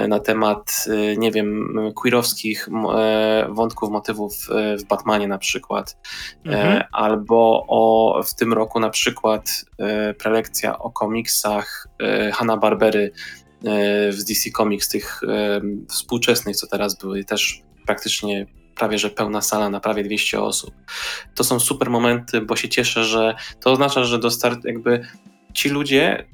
na 0.08 0.20
temat, 0.20 0.84
e, 0.90 1.16
nie 1.16 1.32
wiem, 1.32 1.74
queerowskich 1.94 2.68
e, 2.94 3.46
wątków, 3.50 3.90
motywów 3.90 4.48
w 4.78 4.84
Batmanie 4.84 5.28
na 5.28 5.38
przykład, 5.38 5.96
mhm. 6.44 6.82
albo 6.92 7.64
o, 7.68 8.22
w 8.22 8.34
tym 8.34 8.52
roku 8.52 8.80
na 8.80 8.90
przykład 8.90 9.64
prelekcja 10.18 10.78
o 10.78 10.90
komiksach 10.90 11.88
Hanna-Barbery 12.32 13.10
w 14.10 14.18
DC 14.28 14.50
Comics, 14.50 14.88
tych 14.88 15.20
współczesnych, 15.88 16.56
co 16.56 16.66
teraz 16.66 16.98
były, 16.98 17.24
też 17.24 17.62
praktycznie 17.86 18.46
prawie 18.74 18.98
że 18.98 19.10
pełna 19.10 19.40
sala 19.40 19.70
na 19.70 19.80
prawie 19.80 20.04
200 20.04 20.42
osób. 20.42 20.74
To 21.34 21.44
są 21.44 21.60
super 21.60 21.90
momenty, 21.90 22.40
bo 22.40 22.56
się 22.56 22.68
cieszę, 22.68 23.04
że 23.04 23.34
to 23.60 23.72
oznacza, 23.72 24.04
że 24.04 24.18
dostar- 24.18 24.60
jakby 24.64 25.00
ci 25.54 25.68
ludzie 25.68 26.26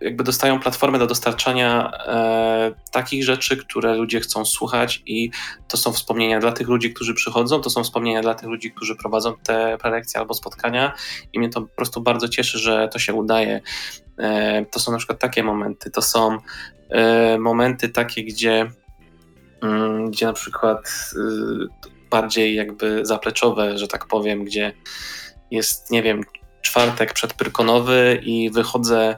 jakby 0.00 0.24
dostają 0.24 0.60
platformę 0.60 0.98
do 0.98 1.06
dostarczania 1.06 1.90
e, 2.06 2.74
takich 2.92 3.24
rzeczy, 3.24 3.56
które 3.56 3.94
ludzie 3.94 4.20
chcą 4.20 4.44
słuchać 4.44 5.02
i 5.06 5.30
to 5.68 5.76
są 5.76 5.92
wspomnienia 5.92 6.40
dla 6.40 6.52
tych 6.52 6.68
ludzi, 6.68 6.94
którzy 6.94 7.14
przychodzą, 7.14 7.60
to 7.60 7.70
są 7.70 7.84
wspomnienia 7.84 8.20
dla 8.22 8.34
tych 8.34 8.48
ludzi, 8.48 8.72
którzy 8.72 8.96
prowadzą 8.96 9.34
te 9.42 9.78
prelekcje 9.80 10.20
albo 10.20 10.34
spotkania 10.34 10.92
i 11.32 11.38
mnie 11.38 11.48
to 11.48 11.60
po 11.60 11.76
prostu 11.76 12.00
bardzo 12.00 12.28
cieszy, 12.28 12.58
że 12.58 12.88
to 12.92 12.98
się 12.98 13.14
udaje. 13.14 13.60
E, 14.18 14.64
to 14.64 14.80
są 14.80 14.92
na 14.92 14.98
przykład 14.98 15.18
takie 15.18 15.42
momenty, 15.42 15.90
to 15.90 16.02
są 16.02 16.38
e, 16.90 17.38
momenty 17.38 17.88
takie, 17.88 18.24
gdzie 18.24 18.70
Mm, 19.62 20.10
gdzie 20.10 20.26
na 20.26 20.32
przykład 20.32 21.10
y, 21.14 21.88
bardziej 22.10 22.54
jakby 22.54 23.06
zapleczowe, 23.06 23.78
że 23.78 23.88
tak 23.88 24.06
powiem, 24.06 24.44
gdzie 24.44 24.72
jest, 25.50 25.90
nie 25.90 26.02
wiem, 26.02 26.20
czwartek 26.62 27.12
przedpyrkonowy 27.12 28.20
i 28.22 28.50
wychodzę 28.50 29.16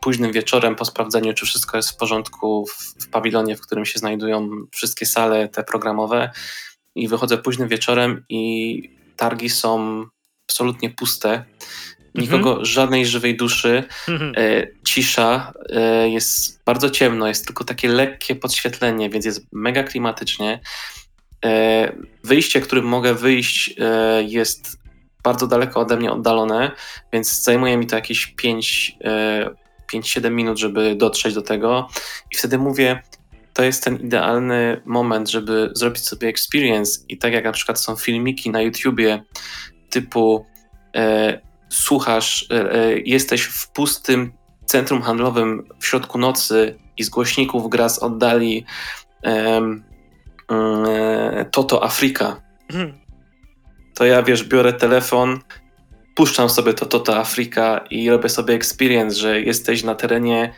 późnym 0.00 0.32
wieczorem 0.32 0.74
po 0.74 0.84
sprawdzeniu, 0.84 1.34
czy 1.34 1.46
wszystko 1.46 1.76
jest 1.76 1.90
w 1.90 1.96
porządku 1.96 2.66
w, 2.66 3.04
w 3.04 3.08
pawilonie, 3.08 3.56
w 3.56 3.60
którym 3.60 3.84
się 3.84 3.98
znajdują 3.98 4.50
wszystkie 4.72 5.06
sale 5.06 5.48
te 5.48 5.64
programowe 5.64 6.30
i 6.94 7.08
wychodzę 7.08 7.38
późnym 7.38 7.68
wieczorem 7.68 8.24
i 8.28 8.82
targi 9.16 9.50
są 9.50 10.04
absolutnie 10.46 10.90
puste 10.90 11.44
nikogo, 12.14 12.50
mhm. 12.50 12.64
żadnej 12.64 13.06
żywej 13.06 13.36
duszy, 13.36 13.84
mhm. 14.08 14.32
e, 14.36 14.66
cisza, 14.84 15.52
e, 15.68 16.08
jest 16.08 16.64
bardzo 16.64 16.90
ciemno, 16.90 17.28
jest 17.28 17.46
tylko 17.46 17.64
takie 17.64 17.88
lekkie 17.88 18.34
podświetlenie, 18.36 19.10
więc 19.10 19.24
jest 19.24 19.46
mega 19.52 19.82
klimatycznie. 19.82 20.60
E, 21.44 21.92
wyjście, 22.24 22.60
którym 22.60 22.84
mogę 22.84 23.14
wyjść, 23.14 23.74
jest 24.26 24.81
bardzo 25.22 25.46
daleko 25.46 25.80
ode 25.80 25.96
mnie 25.96 26.12
oddalone, 26.12 26.70
więc 27.12 27.42
zajmuje 27.42 27.76
mi 27.76 27.86
to 27.86 27.96
jakieś 27.96 28.34
5-7 28.34 30.26
e, 30.26 30.30
minut, 30.30 30.58
żeby 30.58 30.94
dotrzeć 30.96 31.34
do 31.34 31.42
tego. 31.42 31.88
I 32.32 32.36
wtedy 32.36 32.58
mówię, 32.58 33.02
to 33.54 33.62
jest 33.62 33.84
ten 33.84 33.96
idealny 33.96 34.80
moment, 34.84 35.30
żeby 35.30 35.70
zrobić 35.74 36.06
sobie 36.06 36.28
experience. 36.28 37.00
I 37.08 37.18
tak 37.18 37.32
jak 37.32 37.44
na 37.44 37.52
przykład 37.52 37.80
są 37.80 37.96
filmiki 37.96 38.50
na 38.50 38.62
YouTubie 38.62 39.22
typu 39.90 40.46
e, 40.96 41.40
słuchasz, 41.68 42.46
e, 42.50 42.72
e, 42.72 42.98
jesteś 42.98 43.42
w 43.42 43.68
pustym 43.68 44.32
centrum 44.66 45.02
handlowym 45.02 45.68
w 45.80 45.86
środku 45.86 46.18
nocy 46.18 46.78
i 46.96 47.04
z 47.04 47.08
głośników 47.08 47.70
gra 47.70 47.88
z 47.88 47.98
oddali 47.98 48.64
um, 49.22 49.84
um, 50.50 50.86
Toto 51.50 51.84
Afryka, 51.84 52.40
mhm. 52.70 53.01
To 53.94 54.04
ja 54.04 54.22
wiesz, 54.22 54.44
biorę 54.44 54.72
telefon, 54.72 55.40
puszczam 56.14 56.50
sobie 56.50 56.74
to 56.74 56.86
Toto 56.86 57.16
Afryka 57.16 57.84
i 57.90 58.10
robię 58.10 58.28
sobie 58.28 58.54
experience, 58.54 59.16
że 59.16 59.40
jesteś 59.40 59.84
na 59.84 59.94
terenie 59.94 60.54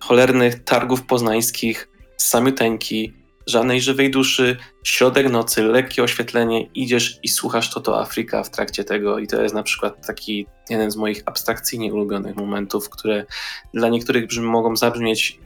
cholernych 0.00 0.64
targów 0.64 1.02
poznańskich, 1.06 1.88
samiuteńki, 2.16 3.20
żadnej 3.46 3.80
żywej 3.80 4.10
duszy, 4.10 4.56
środek 4.84 5.30
nocy, 5.30 5.62
lekkie 5.62 6.02
oświetlenie, 6.02 6.66
idziesz 6.74 7.18
i 7.22 7.28
słuchasz 7.28 7.70
to 7.70 7.80
to 7.80 8.00
Afryka 8.00 8.42
w 8.42 8.50
trakcie 8.50 8.84
tego 8.84 9.18
i 9.18 9.26
to 9.26 9.42
jest 9.42 9.54
na 9.54 9.62
przykład 9.62 10.06
taki 10.06 10.46
jeden 10.70 10.90
z 10.90 10.96
moich 10.96 11.22
abstrakcyjnie 11.26 11.94
ulubionych 11.94 12.36
momentów, 12.36 12.90
które 12.90 13.26
dla 13.74 13.88
niektórych 13.88 14.26
brzmi, 14.26 14.44
mogą 14.44 14.76
zabrzmieć 14.76 15.38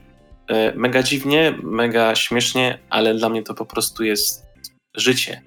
e, 0.47 0.75
mega 0.75 1.03
dziwnie, 1.03 1.57
mega 1.63 2.15
śmiesznie, 2.15 2.79
ale 2.89 3.15
dla 3.15 3.29
mnie 3.29 3.43
to 3.43 3.53
po 3.53 3.65
prostu 3.65 4.03
jest 4.03 4.45
życie. 4.95 5.41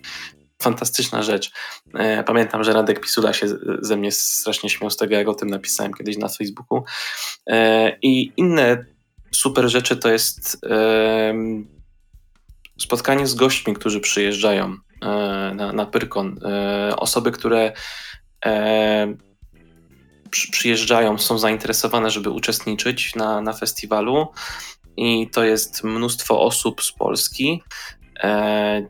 Fantastyczna 0.62 1.22
rzecz. 1.22 1.50
E, 1.94 2.24
pamiętam, 2.24 2.64
że 2.64 2.72
Radek 2.72 3.00
Pisula 3.00 3.32
się 3.32 3.46
ze 3.80 3.96
mnie 3.96 4.12
strasznie 4.12 4.70
śmiał 4.70 4.90
z 4.90 4.96
tego, 4.96 5.14
jak 5.14 5.28
o 5.28 5.34
tym 5.34 5.50
napisałem 5.50 5.94
kiedyś 5.94 6.18
na 6.18 6.28
Facebooku. 6.28 6.84
E, 7.46 7.96
I 8.02 8.32
inne 8.36 8.84
super 9.32 9.68
rzeczy 9.68 9.96
to 9.96 10.08
jest 10.08 10.66
spotkanie 12.78 13.26
z 13.26 13.34
gośćmi, 13.34 13.74
którzy 13.74 14.00
przyjeżdżają 14.00 14.76
e, 15.02 15.06
na, 15.54 15.72
na 15.72 15.86
Pyrkon. 15.86 16.40
Osoby, 16.96 17.32
które 17.32 17.72
przyjeżdżają, 20.30 21.18
są 21.18 21.38
zainteresowane, 21.38 22.10
żeby 22.10 22.30
uczestniczyć 22.30 23.14
na, 23.14 23.40
na 23.40 23.52
festiwalu 23.52 24.28
i 24.96 25.30
to 25.30 25.44
jest 25.44 25.84
mnóstwo 25.84 26.40
osób 26.40 26.82
z 26.82 26.92
Polski. 26.92 27.62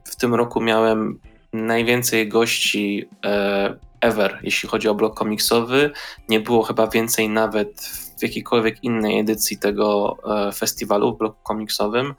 W 0.04 0.16
tym 0.16 0.34
roku 0.34 0.60
miałem 0.60 1.20
najwięcej 1.52 2.28
gości 2.28 3.08
e, 3.24 3.78
ever, 4.00 4.38
jeśli 4.42 4.68
chodzi 4.68 4.88
o 4.88 4.94
blok 4.94 5.18
komiksowy. 5.18 5.90
Nie 6.28 6.40
było 6.40 6.62
chyba 6.62 6.86
więcej 6.86 7.28
nawet 7.28 7.80
w 8.18 8.22
jakiejkolwiek 8.22 8.84
innej 8.84 9.20
edycji 9.20 9.58
tego 9.58 10.16
e, 10.48 10.52
festiwalu 10.52 11.14
w 11.14 11.18
bloku 11.18 11.42
komiksowym. 11.42 12.14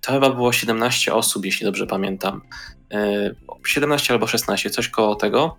To 0.00 0.12
chyba 0.12 0.30
było 0.30 0.52
17 0.52 1.14
osób, 1.14 1.44
jeśli 1.44 1.66
dobrze 1.66 1.86
pamiętam. 1.86 2.42
17 3.66 4.14
albo 4.14 4.26
16, 4.26 4.70
coś 4.70 4.88
koło 4.88 5.14
tego. 5.14 5.56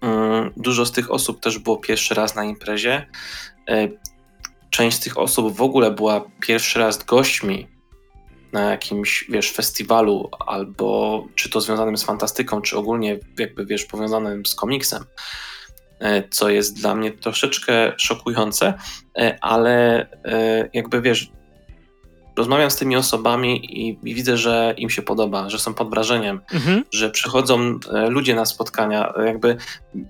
Mm, 0.00 0.52
dużo 0.56 0.86
z 0.86 0.92
tych 0.92 1.10
osób 1.10 1.40
też 1.40 1.58
było 1.58 1.76
pierwszy 1.76 2.14
raz 2.14 2.34
na 2.34 2.44
imprezie. 2.44 3.06
Część 4.70 4.96
z 4.96 5.00
tych 5.00 5.18
osób 5.18 5.56
w 5.56 5.62
ogóle 5.62 5.90
była 5.90 6.24
pierwszy 6.40 6.78
raz 6.78 7.04
gośćmi 7.04 7.68
na 8.52 8.70
jakimś, 8.70 9.24
wiesz, 9.28 9.50
festiwalu, 9.52 10.30
albo 10.46 11.26
czy 11.34 11.50
to 11.50 11.60
związanym 11.60 11.96
z 11.96 12.04
fantastyką, 12.04 12.60
czy 12.60 12.76
ogólnie 12.76 13.18
jakby, 13.38 13.66
wiesz, 13.66 13.84
powiązanym 13.84 14.46
z 14.46 14.54
komiksem, 14.54 15.04
e, 16.00 16.28
co 16.28 16.48
jest 16.48 16.80
dla 16.80 16.94
mnie 16.94 17.12
troszeczkę 17.12 17.92
szokujące, 17.96 18.74
e, 19.18 19.38
ale 19.40 20.06
e, 20.24 20.68
jakby, 20.72 21.02
wiesz, 21.02 21.30
rozmawiam 22.40 22.70
z 22.70 22.76
tymi 22.76 22.96
osobami 22.96 23.78
i, 23.78 23.88
i, 23.88 24.14
widzę, 24.14 24.36
że 24.36 24.74
im 24.76 24.90
się 24.90 25.02
podoba, 25.02 25.50
że 25.50 25.58
są 25.58 25.74
pod 25.74 25.90
wrażeniem, 25.90 26.40
mhm. 26.52 26.84
że 26.92 27.10
przychodzą 27.10 27.78
e, 27.92 28.10
ludzie 28.10 28.34
na 28.34 28.46
spotkania. 28.46 29.12
Jakby 29.26 29.56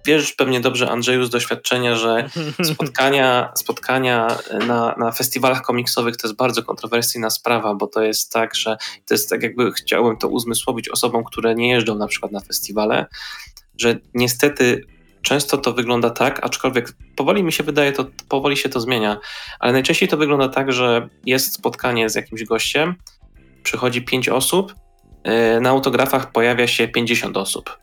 wiesz 0.06 0.32
pewnie 0.32 0.60
dobrze, 0.60 0.90
Andrzeju, 0.90 1.25
z 1.25 1.30
doświadczenia, 1.30 1.96
że 1.96 2.30
spotkania, 2.75 3.52
spotkania 3.56 4.37
na, 4.66 4.94
na 4.99 5.12
festiwalach 5.12 5.62
komiksowych 5.62 6.16
to 6.16 6.28
jest 6.28 6.38
bardzo 6.38 6.62
kontrowersyjna 6.62 7.30
sprawa, 7.30 7.75
bo 7.75 7.87
to 7.87 8.02
jest 8.02 8.32
tak, 8.32 8.54
że 8.54 8.76
to 9.06 9.14
jest 9.14 9.30
tak, 9.30 9.42
jakby 9.42 9.72
chciałem 9.72 10.16
to 10.16 10.28
uzmysłowić 10.28 10.88
osobom, 10.88 11.25
które 11.25 11.54
nie 11.54 11.70
jeżdżą 11.70 11.94
na 11.94 12.06
przykład 12.06 12.32
na 12.32 12.40
festiwale, 12.40 13.06
że 13.78 13.99
niestety 14.14 14.87
często 15.23 15.59
to 15.59 15.73
wygląda 15.73 16.11
tak, 16.11 16.45
aczkolwiek 16.45 16.93
powoli 17.17 17.43
mi 17.43 17.53
się 17.53 17.65
wydaje, 17.65 17.93
to 17.93 18.05
powoli 18.29 18.57
się 18.57 18.69
to 18.69 18.81
zmienia, 18.81 19.21
ale 19.59 19.73
najczęściej 19.73 20.09
to 20.09 20.17
wygląda 20.17 20.49
tak, 20.49 20.73
że 20.73 21.09
jest 21.27 21.55
spotkanie 21.55 22.11
z 22.11 22.15
jakimś 22.15 22.45
gościem, 22.45 22.95
przychodzi 23.62 24.03
pięć 24.03 24.29
osób, 24.29 24.75
y, 25.57 25.61
na 25.61 25.71
autografach 25.71 26.33
pojawia 26.33 26.67
się 26.67 26.89
50 26.89 27.37
osób. 27.37 27.79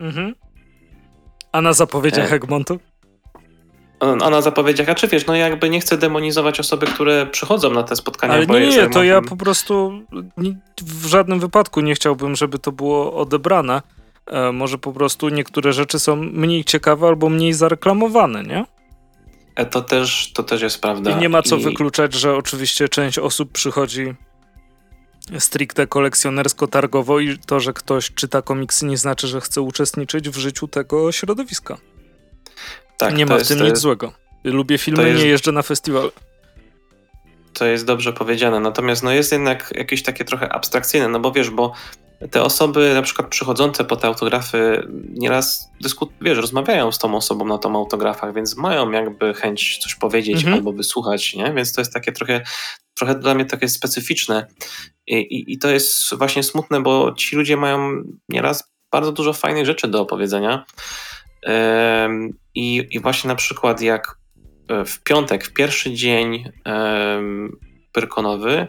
Mhm. 0.00 0.34
A 1.52 1.60
na 1.60 1.72
zapowiedziach 1.72 2.32
e... 2.32 2.36
Egmontu? 2.36 2.78
A 4.00 4.30
na 4.30 4.42
zapowiedziach, 4.42 4.88
a 4.88 4.94
czy 4.94 5.08
wiesz, 5.08 5.26
no 5.26 5.34
jakby 5.34 5.70
nie 5.70 5.80
chcę 5.80 5.98
demonizować 5.98 6.60
osoby, 6.60 6.86
które 6.86 7.26
przychodzą 7.26 7.70
na 7.70 7.82
te 7.82 7.96
spotkania. 7.96 8.34
Ale 8.34 8.46
nie, 8.46 8.68
nie, 8.68 8.88
to 8.88 9.04
ja 9.04 9.22
po 9.22 9.36
prostu 9.36 10.02
w 10.82 11.06
żadnym 11.06 11.40
wypadku 11.40 11.80
nie 11.80 11.94
chciałbym, 11.94 12.36
żeby 12.36 12.58
to 12.58 12.72
było 12.72 13.14
odebrane. 13.14 13.82
E, 14.26 14.52
może 14.52 14.78
po 14.78 14.92
prostu 14.92 15.28
niektóre 15.28 15.72
rzeczy 15.72 15.98
są 15.98 16.16
mniej 16.16 16.64
ciekawe 16.64 17.06
albo 17.06 17.28
mniej 17.28 17.52
zareklamowane, 17.52 18.42
nie? 18.42 18.66
E, 19.54 19.66
to 19.66 19.82
też, 19.82 20.32
to 20.32 20.42
też 20.42 20.62
jest 20.62 20.82
prawda. 20.82 21.10
I 21.10 21.16
nie 21.16 21.28
ma 21.28 21.42
co 21.42 21.56
I... 21.56 21.62
wykluczać, 21.62 22.14
że 22.14 22.36
oczywiście 22.36 22.88
część 22.88 23.18
osób 23.18 23.52
przychodzi 23.52 24.14
stricte 25.38 25.86
kolekcjonersko-targowo 25.86 27.20
i 27.20 27.38
to, 27.38 27.60
że 27.60 27.72
ktoś 27.72 28.10
czyta 28.10 28.42
komiksy 28.42 28.86
nie 28.86 28.96
znaczy, 28.96 29.26
że 29.26 29.40
chce 29.40 29.60
uczestniczyć 29.60 30.28
w 30.28 30.36
życiu 30.38 30.68
tego 30.68 31.12
środowiska. 31.12 31.78
Tak, 32.96 33.16
nie 33.16 33.26
ma 33.26 33.38
w 33.38 33.48
tym 33.48 33.58
nic 33.58 33.68
jest, 33.68 33.82
złego. 33.82 34.12
Lubię 34.44 34.78
filmy, 34.78 35.08
jest, 35.08 35.22
nie 35.22 35.28
jeżdżę 35.28 35.52
na 35.52 35.62
festiwal. 35.62 36.12
To 37.52 37.66
jest 37.66 37.84
dobrze 37.84 38.12
powiedziane, 38.12 38.60
natomiast 38.60 39.02
no 39.02 39.12
jest 39.12 39.32
jednak 39.32 39.72
jakieś 39.76 40.02
takie 40.02 40.24
trochę 40.24 40.52
abstrakcyjne, 40.52 41.08
no 41.08 41.20
bo 41.20 41.32
wiesz, 41.32 41.50
bo 41.50 41.72
te 42.30 42.42
osoby 42.42 42.94
na 42.94 43.02
przykład 43.02 43.28
przychodzące 43.28 43.84
po 43.84 43.96
te 43.96 44.06
autografy 44.06 44.88
nieraz 45.08 45.70
dyskut, 45.80 46.10
wiesz, 46.20 46.38
rozmawiają 46.38 46.92
z 46.92 46.98
tą 46.98 47.16
osobą 47.16 47.44
na 47.44 47.58
tą 47.58 47.76
autografach, 47.76 48.34
więc 48.34 48.56
mają 48.56 48.90
jakby 48.90 49.34
chęć 49.34 49.78
coś 49.78 49.94
powiedzieć 49.94 50.36
mhm. 50.36 50.54
albo 50.54 50.72
wysłuchać, 50.72 51.34
nie? 51.34 51.52
Więc 51.52 51.72
to 51.72 51.80
jest 51.80 51.92
takie 51.92 52.12
trochę, 52.12 52.42
trochę 52.94 53.14
dla 53.14 53.34
mnie 53.34 53.44
takie 53.44 53.68
specyficzne 53.68 54.46
I, 55.06 55.14
i, 55.14 55.52
i 55.52 55.58
to 55.58 55.70
jest 55.70 56.14
właśnie 56.14 56.42
smutne, 56.42 56.82
bo 56.82 57.12
ci 57.12 57.36
ludzie 57.36 57.56
mają 57.56 58.02
nieraz 58.28 58.72
bardzo 58.92 59.12
dużo 59.12 59.32
fajnych 59.32 59.66
rzeczy 59.66 59.88
do 59.88 60.00
opowiedzenia 60.00 60.64
i, 62.54 62.86
i 62.90 63.00
właśnie 63.00 63.28
na 63.28 63.34
przykład 63.34 63.80
jak 63.80 64.18
e, 64.68 64.84
w 64.84 65.02
piątek, 65.02 65.44
w 65.46 65.52
pierwszy 65.52 65.94
dzień 65.94 66.44
Pyrkonowy, 67.92 68.66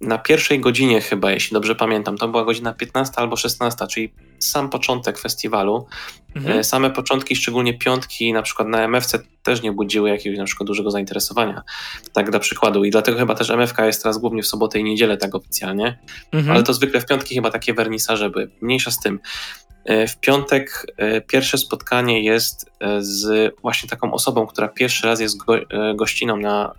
na 0.00 0.18
pierwszej 0.18 0.60
godzinie 0.60 1.00
chyba, 1.00 1.30
jeśli 1.30 1.54
dobrze 1.54 1.74
pamiętam, 1.74 2.18
to 2.18 2.28
była 2.28 2.44
godzina 2.44 2.72
15 2.72 3.14
albo 3.16 3.36
16, 3.36 3.86
czyli 3.86 4.12
sam 4.38 4.70
początek 4.70 5.18
festiwalu. 5.18 5.86
Mhm. 6.36 6.58
E, 6.58 6.64
same 6.64 6.90
początki, 6.90 7.36
szczególnie 7.36 7.78
piątki, 7.78 8.32
na 8.32 8.42
przykład 8.42 8.68
na 8.68 8.84
MFC 8.84 9.18
też 9.42 9.62
nie 9.62 9.72
budziły 9.72 10.08
jakiegoś 10.08 10.38
na 10.38 10.44
przykład 10.44 10.66
dużego 10.66 10.90
zainteresowania. 10.90 11.62
Tak 12.12 12.30
dla 12.30 12.40
przykładu. 12.40 12.84
I 12.84 12.90
dlatego 12.90 13.18
chyba 13.18 13.34
też 13.34 13.50
MFK 13.50 13.86
jest 13.86 14.02
teraz 14.02 14.18
głównie 14.18 14.42
w 14.42 14.46
sobotę 14.46 14.78
i 14.78 14.84
niedzielę 14.84 15.16
tak 15.16 15.34
oficjalnie. 15.34 15.98
Mhm. 16.32 16.54
Ale 16.56 16.62
to 16.62 16.74
zwykle 16.74 17.00
w 17.00 17.06
piątki 17.06 17.34
chyba 17.34 17.50
takie 17.50 17.74
wernisaże 17.74 18.30
były. 18.30 18.50
Mniejsza 18.60 18.90
z 18.90 19.00
tym. 19.00 19.20
E, 19.84 20.06
w 20.06 20.20
piątek 20.20 20.86
e, 20.96 21.20
pierwsze 21.20 21.58
spotkanie 21.58 22.22
jest 22.24 22.70
z 22.98 23.54
właśnie 23.62 23.88
taką 23.88 24.12
osobą, 24.12 24.46
która 24.46 24.68
pierwszy 24.68 25.06
raz 25.06 25.20
jest 25.20 25.36
go, 25.36 25.54
gościną 25.94 26.36
na 26.36 26.72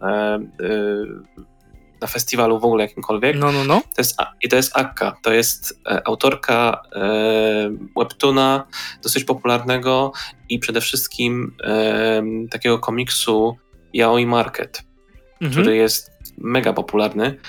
na 2.02 2.08
festiwalu 2.08 2.60
w 2.60 2.66
ogóle 2.66 2.84
jakimkolwiek. 2.84 3.38
No, 3.38 3.52
no, 3.52 3.64
no. 3.64 3.82
To 3.82 4.02
jest, 4.02 4.18
I 4.44 4.50
to 4.50 4.56
jest 4.56 4.78
Akka. 4.78 5.18
To 5.22 5.34
jest 5.34 5.80
e, 5.86 6.08
autorka 6.08 6.82
e, 6.96 7.70
webtuna 7.98 8.68
dosyć 9.04 9.24
popularnego 9.24 10.12
i 10.50 10.60
przede 10.60 10.82
wszystkim 10.82 11.56
e, 11.64 12.24
takiego 12.52 12.80
komiksu 12.80 13.58
Yaoi 13.94 14.26
Market, 14.26 14.84
mhm. 15.42 15.52
który 15.52 15.76
jest 15.76 16.12
mega 16.38 16.74
popularny. 16.74 17.40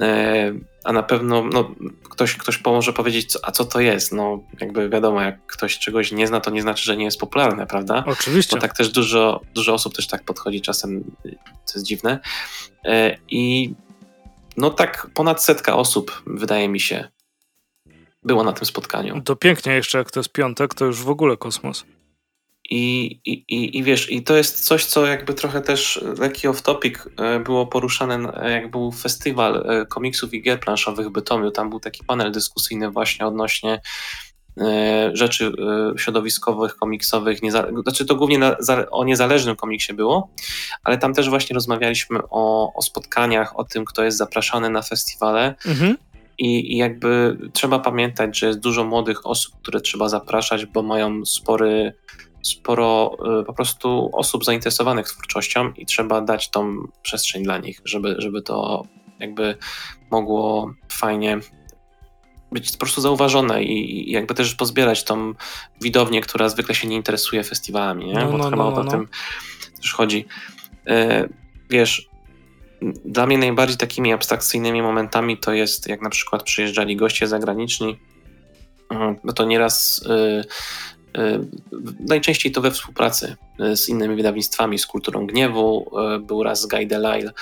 E, 0.00 0.52
a 0.84 0.92
na 0.92 1.02
pewno 1.02 1.44
no, 1.44 1.74
ktoś, 2.10 2.36
ktoś 2.36 2.58
pomoże 2.58 2.92
powiedzieć, 2.92 3.38
a 3.42 3.52
co 3.52 3.64
to 3.64 3.80
jest. 3.80 4.12
No, 4.12 4.42
jakby 4.60 4.88
wiadomo, 4.88 5.20
jak 5.20 5.46
ktoś 5.46 5.78
czegoś 5.78 6.12
nie 6.12 6.26
zna, 6.26 6.40
to 6.40 6.50
nie 6.50 6.62
znaczy, 6.62 6.84
że 6.84 6.96
nie 6.96 7.04
jest 7.04 7.20
popularne, 7.20 7.66
prawda? 7.66 8.04
Oczywiście. 8.06 8.56
Bo 8.56 8.62
tak 8.62 8.76
też 8.76 8.88
dużo, 8.88 9.40
dużo 9.54 9.74
osób 9.74 9.94
też 9.94 10.06
tak 10.06 10.24
podchodzi 10.24 10.60
czasem, 10.60 11.04
co 11.64 11.78
jest 11.78 11.86
dziwne. 11.86 12.18
E, 12.84 13.16
I 13.28 13.74
no 14.56 14.70
tak 14.70 15.10
ponad 15.14 15.44
setka 15.44 15.76
osób, 15.76 16.22
wydaje 16.26 16.68
mi 16.68 16.80
się, 16.80 17.08
było 18.22 18.44
na 18.44 18.52
tym 18.52 18.66
spotkaniu. 18.66 19.22
To 19.22 19.36
pięknie 19.36 19.72
jeszcze, 19.72 19.98
jak 19.98 20.10
to 20.10 20.20
jest 20.20 20.32
piątek, 20.32 20.74
to 20.74 20.84
już 20.84 21.02
w 21.02 21.10
ogóle 21.10 21.36
kosmos. 21.36 21.84
I, 22.72 23.04
i, 23.24 23.32
i, 23.32 23.78
I 23.78 23.82
wiesz, 23.82 24.12
i 24.12 24.22
to 24.22 24.36
jest 24.36 24.64
coś, 24.64 24.84
co 24.84 25.06
jakby 25.06 25.34
trochę 25.34 25.60
też 25.60 26.04
lekki 26.18 26.48
off-topic 26.48 26.98
e, 27.16 27.40
było 27.40 27.66
poruszane, 27.66 28.32
jak 28.50 28.70
był 28.70 28.92
festiwal 28.92 29.56
e, 29.56 29.86
komiksów 29.86 30.34
i 30.34 30.42
gier 30.42 30.60
planszowych 30.60 31.06
w 31.06 31.10
Bytomiu. 31.10 31.50
Tam 31.50 31.70
był 31.70 31.80
taki 31.80 32.04
panel 32.04 32.32
dyskusyjny 32.32 32.90
właśnie 32.90 33.26
odnośnie 33.26 33.80
e, 34.60 35.10
rzeczy 35.14 35.52
środowiskowych, 35.96 36.76
komiksowych, 36.76 37.42
nieza- 37.42 37.82
znaczy 37.82 38.06
to 38.06 38.14
głównie 38.14 38.38
na, 38.38 38.56
o 38.90 39.04
niezależnym 39.04 39.56
komiksie 39.56 39.94
było, 39.94 40.30
ale 40.84 40.98
tam 40.98 41.14
też 41.14 41.28
właśnie 41.28 41.54
rozmawialiśmy 41.54 42.18
o, 42.30 42.72
o 42.74 42.82
spotkaniach, 42.82 43.58
o 43.58 43.64
tym, 43.64 43.84
kto 43.84 44.04
jest 44.04 44.18
zapraszany 44.18 44.70
na 44.70 44.82
festiwale. 44.82 45.54
Mhm. 45.66 45.96
I, 46.38 46.74
I, 46.74 46.76
jakby 46.76 47.38
trzeba 47.52 47.78
pamiętać, 47.78 48.38
że 48.38 48.46
jest 48.46 48.58
dużo 48.58 48.84
młodych 48.84 49.26
osób, 49.26 49.54
które 49.62 49.80
trzeba 49.80 50.08
zapraszać, 50.08 50.66
bo 50.66 50.82
mają 50.82 51.24
spory 51.24 51.92
sporo 52.42 53.16
y, 53.40 53.44
po 53.44 53.52
prostu 53.52 54.10
osób 54.12 54.44
zainteresowanych 54.44 55.06
twórczością 55.08 55.72
i 55.72 55.86
trzeba 55.86 56.20
dać 56.20 56.50
tą 56.50 56.88
przestrzeń 57.02 57.42
dla 57.42 57.58
nich, 57.58 57.80
żeby, 57.84 58.14
żeby 58.18 58.42
to 58.42 58.84
jakby 59.18 59.56
mogło 60.10 60.74
fajnie 60.92 61.38
być 62.52 62.72
po 62.72 62.78
prostu 62.78 63.00
zauważone 63.00 63.62
i, 63.62 64.10
jakby 64.10 64.34
też 64.34 64.54
pozbierać 64.54 65.04
tą 65.04 65.34
widownię, 65.80 66.20
która 66.20 66.48
zwykle 66.48 66.74
się 66.74 66.88
nie 66.88 66.96
interesuje 66.96 67.44
festiwalami, 67.44 68.06
nie? 68.06 68.14
No, 68.14 68.30
bo 68.30 68.38
no, 68.38 68.44
chyba 68.44 68.56
no, 68.56 68.74
o 68.74 68.82
no. 68.82 68.90
tym 68.90 69.08
też 69.80 69.92
chodzi. 69.92 70.26
Y, 70.88 71.28
wiesz, 71.70 72.10
dla 73.04 73.26
mnie 73.26 73.38
najbardziej 73.38 73.76
takimi 73.76 74.12
abstrakcyjnymi 74.12 74.82
momentami 74.82 75.38
to 75.38 75.52
jest 75.52 75.88
jak 75.88 76.02
na 76.02 76.10
przykład 76.10 76.42
przyjeżdżali 76.42 76.96
goście 76.96 77.28
zagraniczni, 77.28 77.98
no 79.24 79.32
to 79.32 79.44
nieraz 79.44 80.02
y, 80.06 80.44
najczęściej 82.00 82.52
to 82.52 82.60
we 82.60 82.70
współpracy 82.70 83.36
e, 83.60 83.76
z 83.76 83.88
innymi 83.88 84.16
wydawnictwami, 84.16 84.78
z 84.78 84.86
Kulturą 84.86 85.26
Gniewu. 85.26 85.90
E, 85.98 86.18
był 86.18 86.42
raz 86.42 86.66
Guy 86.66 86.86
Delisle 86.86 87.32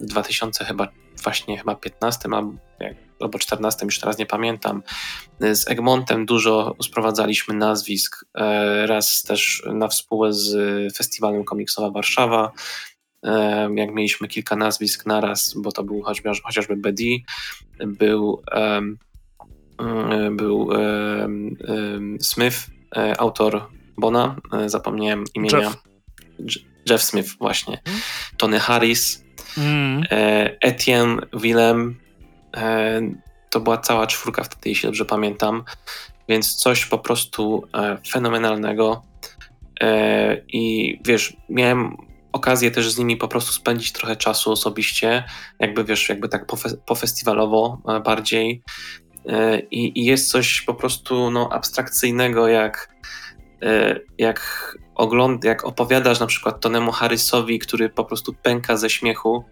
w 0.00 0.06
2000 0.06 0.64
chyba 0.64 0.88
właśnie 1.22 1.58
chyba 1.58 1.74
15 1.74 2.28
albo 3.20 3.38
14, 3.38 3.86
już 3.86 3.98
teraz 3.98 4.18
nie 4.18 4.26
pamiętam. 4.26 4.82
Z 5.40 5.70
Egmontem 5.70 6.26
dużo 6.26 6.76
sprowadzaliśmy 6.82 7.54
nazwisk. 7.54 8.24
E, 8.34 8.86
raz 8.86 9.22
też 9.22 9.62
na 9.74 9.88
współę 9.88 10.32
z 10.32 10.56
Festiwalem 10.96 11.44
Komiksowa 11.44 11.90
Warszawa. 11.90 12.52
E, 13.22 13.68
jak 13.74 13.94
mieliśmy 13.94 14.28
kilka 14.28 14.56
nazwisk 14.56 15.06
naraz, 15.06 15.54
bo 15.56 15.72
to 15.72 15.82
był 15.82 16.02
chociażby 16.44 16.76
Bedi, 16.76 17.24
był, 17.86 18.42
był 20.30 20.58
um, 20.58 21.56
um, 21.68 22.18
Smith, 22.20 22.56
autor 23.18 23.66
Bona, 23.98 24.36
zapomniałem 24.66 25.24
imienia. 25.34 25.58
Jeff, 26.38 26.64
Jeff 26.90 27.02
Smith, 27.02 27.28
właśnie. 27.38 27.78
Hmm? 27.84 28.02
Tony 28.36 28.60
Harris, 28.60 29.24
mm. 29.58 30.04
Etienne 30.60 31.20
Willem, 31.32 31.96
E, 32.56 33.00
to 33.50 33.60
była 33.60 33.78
cała 33.78 34.06
czwórka 34.06 34.44
wtedy, 34.44 34.68
jeśli 34.68 34.86
dobrze 34.86 35.04
pamiętam, 35.04 35.64
więc 36.28 36.54
coś 36.54 36.86
po 36.86 36.98
prostu 36.98 37.62
e, 37.74 37.98
fenomenalnego. 38.08 39.02
E, 39.80 40.36
I 40.48 40.96
wiesz, 41.04 41.36
miałem 41.48 41.96
okazję 42.32 42.70
też 42.70 42.90
z 42.90 42.98
nimi 42.98 43.16
po 43.16 43.28
prostu 43.28 43.52
spędzić 43.52 43.92
trochę 43.92 44.16
czasu 44.16 44.52
osobiście, 44.52 45.24
jakby 45.58 45.84
wiesz, 45.84 46.08
jakby 46.08 46.28
tak 46.28 46.46
pofestiwalowo 46.86 47.78
bardziej. 48.04 48.62
I, 49.70 50.00
I, 50.00 50.04
jest 50.04 50.30
coś 50.30 50.60
po 50.60 50.74
prostu 50.74 51.30
no, 51.30 51.52
abstrakcyjnego, 51.52 52.48
jak, 52.48 52.94
jak, 54.18 54.40
ogląd, 54.94 55.44
jak 55.44 55.64
opowiadasz 55.64 56.20
na 56.20 56.26
przykład 56.26 56.60
Tonemu 56.60 56.92
Harrisowi, 56.92 57.58
który 57.58 57.88
po 57.88 58.04
prostu 58.04 58.34
pęka 58.42 58.76
ze 58.76 58.90
śmiechu, 58.90 59.44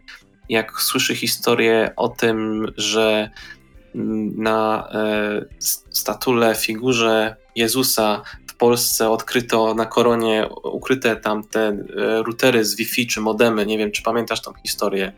jak 0.48 0.80
słyszy 0.80 1.16
historię 1.16 1.92
o 1.96 2.08
tym, 2.08 2.66
że 2.76 3.30
na 4.36 4.88
e, 4.92 5.44
statule, 5.90 6.54
figurze 6.54 7.36
Jezusa 7.56 8.22
w 8.50 8.54
Polsce 8.54 9.10
odkryto 9.10 9.74
na 9.74 9.86
koronie 9.86 10.48
ukryte 10.64 11.16
tam 11.16 11.44
te 11.44 11.60
e, 11.60 11.76
routery 12.22 12.64
z 12.64 12.76
Wi-Fi 12.76 13.06
czy 13.06 13.20
modemy. 13.20 13.66
Nie 13.66 13.78
wiem, 13.78 13.92
czy 13.92 14.02
pamiętasz 14.02 14.42
tą 14.42 14.52
historię. 14.66 15.12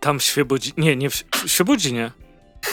Tam 0.00 0.18
w 0.18 0.22
Świebodzinie. 0.22 0.74
Nie, 0.78 0.96
nie 0.96 1.10
w 1.10 1.24
Świebodzinie. 1.46 2.10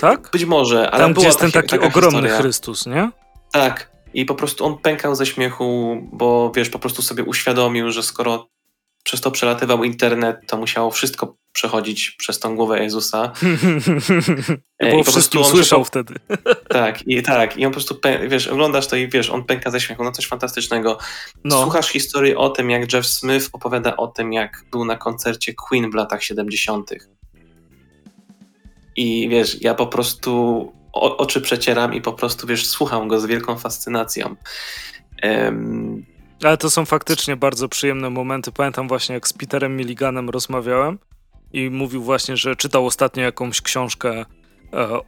Tak? 0.02 0.30
Być 0.32 0.46
może, 0.46 0.92
ale 0.92 1.04
Tam, 1.04 1.14
gdzie 1.14 1.26
jest 1.26 1.40
ten 1.40 1.52
taki 1.52 1.80
ogromny 1.80 2.10
historia. 2.10 2.38
Chrystus, 2.38 2.86
nie? 2.86 3.12
Tak. 3.52 3.92
I 4.14 4.26
po 4.26 4.36
prostu 4.36 4.66
on 4.66 4.78
pękał 4.78 5.16
ze 5.16 5.26
śmiechu, 5.26 5.98
bo 6.12 6.52
wiesz, 6.56 6.70
po 6.70 6.80
prostu 6.80 7.02
sobie 7.02 7.24
uświadomił, 7.24 7.92
że 7.92 8.04
skoro 8.04 8.48
przez 9.04 9.22
to 9.22 9.32
przelatywał 9.32 9.84
internet, 9.84 10.38
to 10.48 10.58
musiało 10.58 10.92
wszystko 10.92 11.36
przechodzić 11.52 12.12
przez 12.12 12.40
tą 12.40 12.56
głowę 12.56 12.84
Jezusa. 12.84 13.32
E, 14.80 14.92
Bo 14.92 15.04
wszystko 15.04 15.44
słyszał 15.44 15.86
wtedy. 15.86 16.14
Tak, 16.70 17.08
i 17.08 17.24
tak. 17.24 17.58
I 17.58 17.66
on 17.66 17.72
po 17.72 17.76
prostu, 17.76 18.00
wiesz, 18.28 18.48
oglądasz 18.48 18.88
to 18.88 18.96
i 18.96 19.08
wiesz, 19.08 19.30
on 19.30 19.44
pęka 19.44 19.72
ze 19.72 19.82
śmiechu, 19.82 20.04
no 20.04 20.12
coś 20.12 20.28
fantastycznego. 20.28 20.98
No. 21.44 21.62
Słuchasz 21.62 21.90
historii 21.90 22.36
o 22.36 22.50
tym, 22.50 22.70
jak 22.70 22.94
Jeff 22.94 23.06
Smith 23.08 23.50
opowiada 23.54 23.98
o 23.98 24.08
tym, 24.08 24.34
jak 24.34 24.64
był 24.72 24.86
na 24.86 24.96
koncercie 24.96 25.54
Queen 25.54 25.92
w 25.92 25.94
latach 25.94 26.24
70. 26.24 26.92
I 29.00 29.30
wiesz, 29.30 29.62
ja 29.62 29.74
po 29.74 29.88
prostu 29.88 30.32
o, 30.94 31.18
oczy 31.18 31.42
przecieram 31.42 31.94
i 31.94 32.02
po 32.02 32.14
prostu, 32.14 32.48
wiesz, 32.48 32.68
słucham 32.68 33.08
go 33.08 33.20
z 33.20 33.26
wielką 33.26 33.58
fascynacją. 33.58 34.36
Um, 35.24 36.06
ale 36.44 36.58
to 36.58 36.70
są 36.70 36.86
faktycznie 36.86 37.36
bardzo 37.36 37.70
przyjemne 37.70 38.10
momenty. 38.10 38.52
Pamiętam 38.52 38.88
właśnie, 38.88 39.16
jak 39.16 39.28
z 39.28 39.34
Peterem 39.34 39.78
Milliganem 39.78 40.30
rozmawiałem 40.30 41.00
i 41.54 41.70
mówił 41.70 42.04
właśnie, 42.04 42.38
że 42.38 42.56
czytał 42.56 42.86
ostatnio 42.86 43.24
jakąś 43.24 43.62
książkę 43.62 44.12
e, 44.20 44.26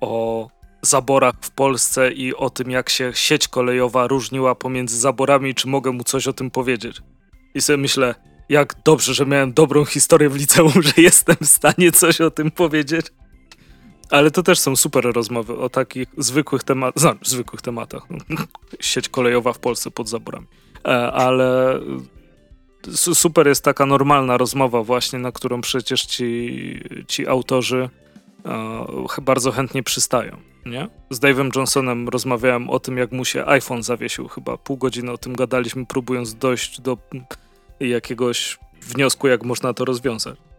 o 0.01 0.47
zaborach 0.81 1.35
w 1.41 1.51
Polsce 1.51 2.11
i 2.11 2.35
o 2.35 2.49
tym, 2.49 2.71
jak 2.71 2.89
się 2.89 3.11
sieć 3.15 3.47
kolejowa 3.47 4.07
różniła 4.07 4.55
pomiędzy 4.55 4.97
zaborami, 4.97 5.55
czy 5.55 5.67
mogę 5.67 5.91
mu 5.91 6.03
coś 6.03 6.27
o 6.27 6.33
tym 6.33 6.51
powiedzieć. 6.51 7.01
I 7.53 7.61
sobie 7.61 7.77
myślę, 7.77 8.15
jak 8.49 8.75
dobrze, 8.85 9.13
że 9.13 9.25
miałem 9.25 9.53
dobrą 9.53 9.85
historię 9.85 10.29
w 10.29 10.35
liceum, 10.35 10.81
że 10.95 11.01
jestem 11.01 11.35
w 11.41 11.47
stanie 11.49 11.91
coś 11.91 12.21
o 12.21 12.31
tym 12.31 12.51
powiedzieć. 12.51 13.05
Ale 14.11 14.31
to 14.31 14.43
też 14.43 14.59
są 14.59 14.75
super 14.75 15.13
rozmowy 15.13 15.57
o 15.57 15.69
takich 15.69 16.07
zwykłych 16.17 16.63
tematach, 16.63 17.03
no, 17.05 17.13
zwykłych 17.23 17.61
tematach. 17.61 18.03
Sieć 18.79 19.09
kolejowa 19.09 19.53
w 19.53 19.59
Polsce 19.59 19.91
pod 19.91 20.09
zaborami. 20.09 20.47
E, 20.85 21.11
ale 21.11 21.79
super 22.93 23.47
jest 23.47 23.63
taka 23.63 23.85
normalna 23.85 24.37
rozmowa 24.37 24.83
właśnie, 24.83 25.19
na 25.19 25.31
którą 25.31 25.61
przecież 25.61 26.05
ci, 26.05 26.79
ci 27.07 27.27
autorzy 27.27 27.89
e, 28.45 29.21
bardzo 29.21 29.51
chętnie 29.51 29.83
przystają. 29.83 30.37
Nie? 30.65 30.87
Z 31.09 31.19
Dave'em 31.19 31.55
Johnsonem 31.55 32.09
rozmawiałem 32.09 32.69
o 32.69 32.79
tym, 32.79 32.97
jak 32.97 33.11
mu 33.11 33.25
się 33.25 33.45
iPhone 33.45 33.83
zawiesił. 33.83 34.27
Chyba 34.27 34.57
pół 34.57 34.77
godziny 34.77 35.11
o 35.11 35.17
tym 35.17 35.35
gadaliśmy, 35.35 35.85
próbując 35.85 36.35
dojść 36.35 36.81
do 36.81 36.97
jakiegoś 37.79 38.59
wniosku, 38.81 39.27
jak 39.27 39.43
można 39.43 39.73
to 39.73 39.85
rozwiązać. 39.85 40.50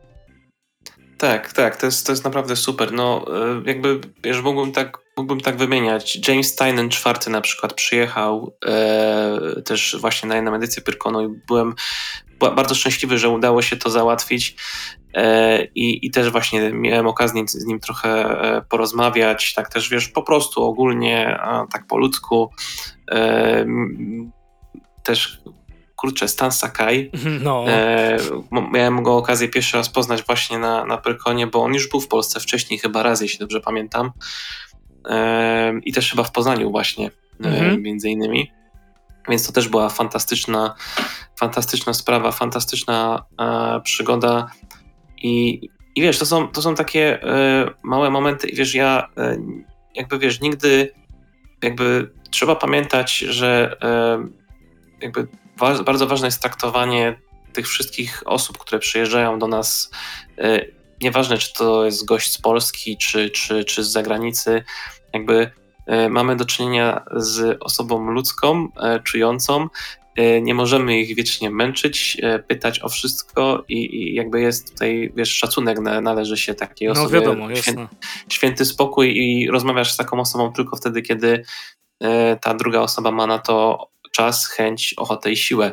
Tak, 1.23 1.53
tak, 1.53 1.77
to 1.77 1.87
jest, 1.87 2.07
to 2.07 2.13
jest 2.13 2.25
naprawdę 2.25 2.57
super. 2.57 2.93
No, 2.93 3.25
e, 3.29 3.63
jakby, 3.67 4.01
wiesz, 4.25 4.43
mógłbym 4.43 4.73
tak, 4.73 4.99
mógłbym 5.17 5.41
tak 5.41 5.57
wymieniać. 5.57 6.29
James 6.29 6.57
Tynan 6.57 6.89
czwarty 6.89 7.31
na 7.31 7.41
przykład 7.41 7.75
przyjechał 7.75 8.57
e, 8.67 9.63
też 9.65 9.97
właśnie 10.01 10.29
na 10.29 10.37
jedną 10.37 10.55
edycję 10.55 10.83
Pyrkonu 10.83 11.23
i 11.23 11.41
byłem 11.47 11.75
bardzo 12.39 12.75
szczęśliwy, 12.75 13.19
że 13.19 13.29
udało 13.29 13.63
się 13.63 13.77
to 13.77 13.91
załatwić. 13.91 14.57
E, 15.15 15.65
I, 15.65 16.07
I 16.07 16.11
też 16.11 16.31
właśnie 16.31 16.73
miałem 16.73 17.07
okazję 17.07 17.45
z 17.49 17.65
nim 17.65 17.81
trochę 17.81 18.41
e, 18.41 18.63
porozmawiać, 18.63 19.55
tak 19.55 19.69
też 19.69 19.89
wiesz, 19.89 20.09
po 20.09 20.23
prostu 20.23 20.65
ogólnie, 20.65 21.39
tak 21.73 21.87
po 21.87 21.99
ludzku. 21.99 22.51
E, 23.11 23.67
też 25.03 25.43
kurczę, 26.03 26.29
Stan 26.29 26.53
Sakai. 26.53 27.11
No. 27.45 27.65
E, 27.69 28.19
miałem 28.73 29.03
go 29.03 29.17
okazję 29.17 29.49
pierwszy 29.49 29.77
raz 29.77 29.89
poznać 29.89 30.23
właśnie 30.23 30.59
na, 30.59 30.85
na 30.85 30.97
Pyrkonie, 30.97 31.47
bo 31.47 31.63
on 31.63 31.75
już 31.75 31.89
był 31.89 32.01
w 32.01 32.09
Polsce 32.09 32.41
wcześniej, 32.41 32.79
chyba 32.79 33.03
raz, 33.03 33.21
jeśli 33.21 33.39
dobrze 33.39 33.61
pamiętam. 33.61 34.13
E, 35.09 35.81
I 35.85 35.93
też 35.93 36.11
chyba 36.11 36.23
w 36.23 36.33
Poznaniu 36.33 36.71
właśnie, 36.71 37.11
e, 37.45 37.49
mhm. 37.49 37.83
między 37.83 38.11
innymi. 38.11 38.53
Więc 39.29 39.47
to 39.47 39.53
też 39.53 39.69
była 39.69 39.89
fantastyczna, 39.89 40.75
fantastyczna 41.39 41.95
sprawa, 41.95 42.33
fantastyczna 42.33 43.25
e, 43.41 43.81
przygoda. 43.81 44.51
I, 45.23 45.69
I 45.95 46.03
wiesz, 46.03 46.19
to 46.19 46.27
są, 46.27 46.49
to 46.49 46.63
są 46.63 46.75
takie 46.75 47.23
e, 47.23 47.71
małe 47.83 48.11
momenty, 48.11 48.49
i 48.49 48.57
wiesz, 48.57 48.75
ja 48.75 49.09
e, 49.17 49.37
jakby 49.95 50.19
wiesz, 50.19 50.41
nigdy 50.41 50.93
jakby 51.63 52.11
trzeba 52.31 52.57
pamiętać, 52.57 53.19
że 53.19 53.77
jakby 55.01 55.27
wa 55.63 55.83
bardzo 55.83 56.07
ważne 56.07 56.27
jest 56.27 56.41
traktowanie 56.41 57.17
tych 57.53 57.69
wszystkich 57.69 58.23
osób, 58.27 58.59
które 58.59 58.79
przyjeżdżają 58.79 59.39
do 59.39 59.47
nas, 59.49 59.91
e, 60.39 60.65
nieważne 61.01 61.39
czy 61.39 61.53
to 61.53 61.85
jest 61.85 62.05
gość 62.05 62.33
z 62.33 62.39
Polski, 62.39 62.97
czy, 62.97 63.31
czy, 63.31 63.65
czy 63.65 63.85
z 63.85 63.93
zagranicy, 63.93 64.65
jakby 65.13 65.51
e, 65.87 66.09
mamy 66.09 66.37
do 66.37 66.45
czynienia 66.45 67.05
z 67.17 67.59
osobą 67.61 68.11
ludzką, 68.11 68.69
e, 68.77 69.01
czującą. 69.01 69.69
Nie 70.43 70.55
możemy 70.55 71.01
ich 71.01 71.17
wiecznie 71.17 71.51
męczyć, 71.51 72.21
pytać 72.49 72.83
o 72.83 72.89
wszystko 72.89 73.65
i, 73.69 73.97
i 73.97 74.15
jakby 74.15 74.41
jest 74.41 74.73
tutaj, 74.73 75.13
wiesz, 75.17 75.35
szacunek 75.35 75.79
należy 75.81 76.37
się 76.37 76.55
takiej 76.55 76.89
no, 76.89 76.93
osobie. 76.93 77.21
No 77.21 77.21
wiadomo, 77.21 77.55
świę, 77.55 77.89
święty 78.29 78.65
spokój 78.65 79.17
i 79.17 79.51
rozmawiasz 79.51 79.93
z 79.93 79.97
taką 79.97 80.21
osobą 80.21 80.53
tylko 80.53 80.77
wtedy, 80.77 81.03
kiedy 81.03 81.45
ta 82.41 82.55
druga 82.55 82.81
osoba 82.81 83.11
ma 83.11 83.27
na 83.27 83.39
to 83.39 83.89
czas, 84.13 84.47
chęć, 84.47 84.95
ochotę 84.97 85.33
i 85.33 85.37
siłę. 85.37 85.73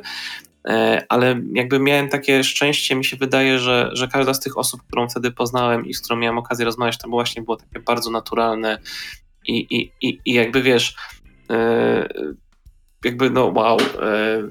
E, 0.68 1.06
ale 1.10 1.42
jakby 1.54 1.80
miałem 1.80 2.10
takie 2.10 2.44
szczęście, 2.44 2.96
mi 2.96 3.06
się 3.06 3.18
wydaje, 3.18 3.60
że, 3.60 3.90
że 3.94 4.08
każda 4.08 4.34
z 4.34 4.40
tych 4.40 4.58
osób, 4.58 4.82
którą 4.88 5.10
wtedy 5.10 5.32
poznałem 5.32 5.86
i 5.86 5.94
z 5.94 6.02
którą 6.02 6.20
miałem 6.20 6.38
okazję 6.38 6.66
rozmawiać, 6.66 6.98
to 6.98 7.10
właśnie 7.10 7.42
było 7.42 7.58
takie 7.58 7.80
bardzo 7.80 8.12
naturalne 8.12 8.80
i, 9.48 9.58
i, 9.58 9.92
i, 10.02 10.20
i 10.26 10.34
jakby 10.34 10.62
wiesz, 10.62 10.96
e, 11.50 12.10
jakby 13.06 13.30
no 13.30 13.46
wow, 13.46 13.78
e, 13.80 14.44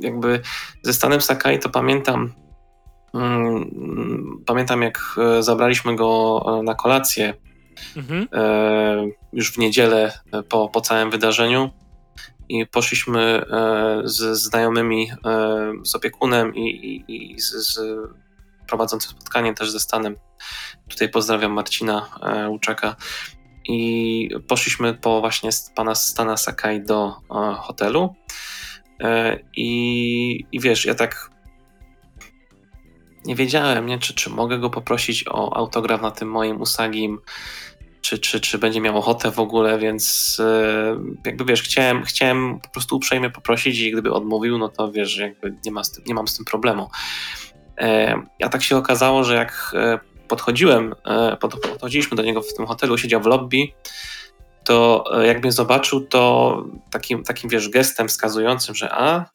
jakby 0.00 0.40
ze 0.82 0.92
Stanem 0.92 1.20
Sakai 1.20 1.58
to 1.58 1.68
pamiętam, 1.68 2.32
mm, 3.14 4.42
pamiętam 4.46 4.82
jak 4.82 5.16
zabraliśmy 5.40 5.96
go 5.96 6.42
na 6.64 6.74
kolację 6.74 7.34
mhm. 7.96 8.26
już 9.32 9.52
w 9.52 9.58
niedzielę 9.58 10.12
po, 10.48 10.68
po 10.68 10.80
całym 10.80 11.10
wydarzeniu 11.10 11.70
i 12.50 12.66
poszliśmy 12.66 13.20
e, 13.20 14.00
z 14.04 14.38
znajomymi, 14.38 15.10
e, 15.24 15.72
z 15.84 15.94
opiekunem 15.94 16.54
i, 16.54 16.60
i, 16.60 17.34
i 17.34 17.40
z, 17.40 17.50
z 17.50 17.80
prowadzącym 18.68 19.10
spotkanie 19.10 19.54
też 19.54 19.70
ze 19.70 19.80
Stanem. 19.80 20.16
Tutaj 20.88 21.08
pozdrawiam 21.08 21.52
Marcina 21.52 22.08
e, 22.22 22.48
Łuczaka. 22.48 22.96
I 23.68 24.28
poszliśmy 24.48 24.94
po 24.94 25.20
właśnie 25.20 25.50
pana 25.74 25.94
Stana 25.94 26.36
Sakai 26.36 26.84
do 26.84 27.14
hotelu. 27.58 28.14
I, 29.56 30.46
I 30.52 30.60
wiesz, 30.60 30.84
ja 30.84 30.94
tak 30.94 31.30
nie 33.24 33.34
wiedziałem, 33.34 33.86
nie, 33.86 33.98
czy, 33.98 34.14
czy 34.14 34.30
mogę 34.30 34.58
go 34.58 34.70
poprosić 34.70 35.24
o 35.28 35.56
autograf 35.56 36.02
na 36.02 36.10
tym 36.10 36.30
moim 36.30 36.60
Usagim, 36.60 37.18
czy, 38.00 38.18
czy, 38.18 38.40
czy 38.40 38.58
będzie 38.58 38.80
miał 38.80 38.98
ochotę 38.98 39.30
w 39.30 39.38
ogóle, 39.38 39.78
więc 39.78 40.36
e, 40.40 40.96
jakby 41.26 41.44
wiesz, 41.44 41.62
chciałem, 41.62 42.04
chciałem 42.04 42.60
po 42.60 42.68
prostu 42.68 42.96
uprzejmie 42.96 43.30
poprosić 43.30 43.78
i 43.78 43.92
gdyby 43.92 44.12
odmówił, 44.12 44.58
no 44.58 44.68
to 44.68 44.92
wiesz, 44.92 45.16
jakby 45.16 45.56
nie, 45.64 45.72
ma 45.72 45.82
tym, 45.82 46.04
nie 46.06 46.14
mam 46.14 46.28
z 46.28 46.36
tym 46.36 46.44
problemu. 46.44 46.90
E, 47.78 48.22
a 48.42 48.48
tak 48.48 48.62
się 48.62 48.76
okazało, 48.76 49.24
że 49.24 49.34
jak 49.34 49.72
e, 49.74 49.98
podchodziłem, 50.28 50.94
podchodziliśmy 51.40 52.16
do 52.16 52.22
niego 52.22 52.42
w 52.42 52.54
tym 52.54 52.66
hotelu, 52.66 52.98
siedział 52.98 53.20
w 53.20 53.26
lobby, 53.26 53.58
to 54.64 55.04
jak 55.22 55.42
mnie 55.42 55.52
zobaczył, 55.52 56.00
to 56.00 56.64
takim, 56.90 57.24
takim 57.24 57.50
wiesz, 57.50 57.68
gestem 57.68 58.08
wskazującym, 58.08 58.74
że 58.74 58.92
a, 58.92 59.30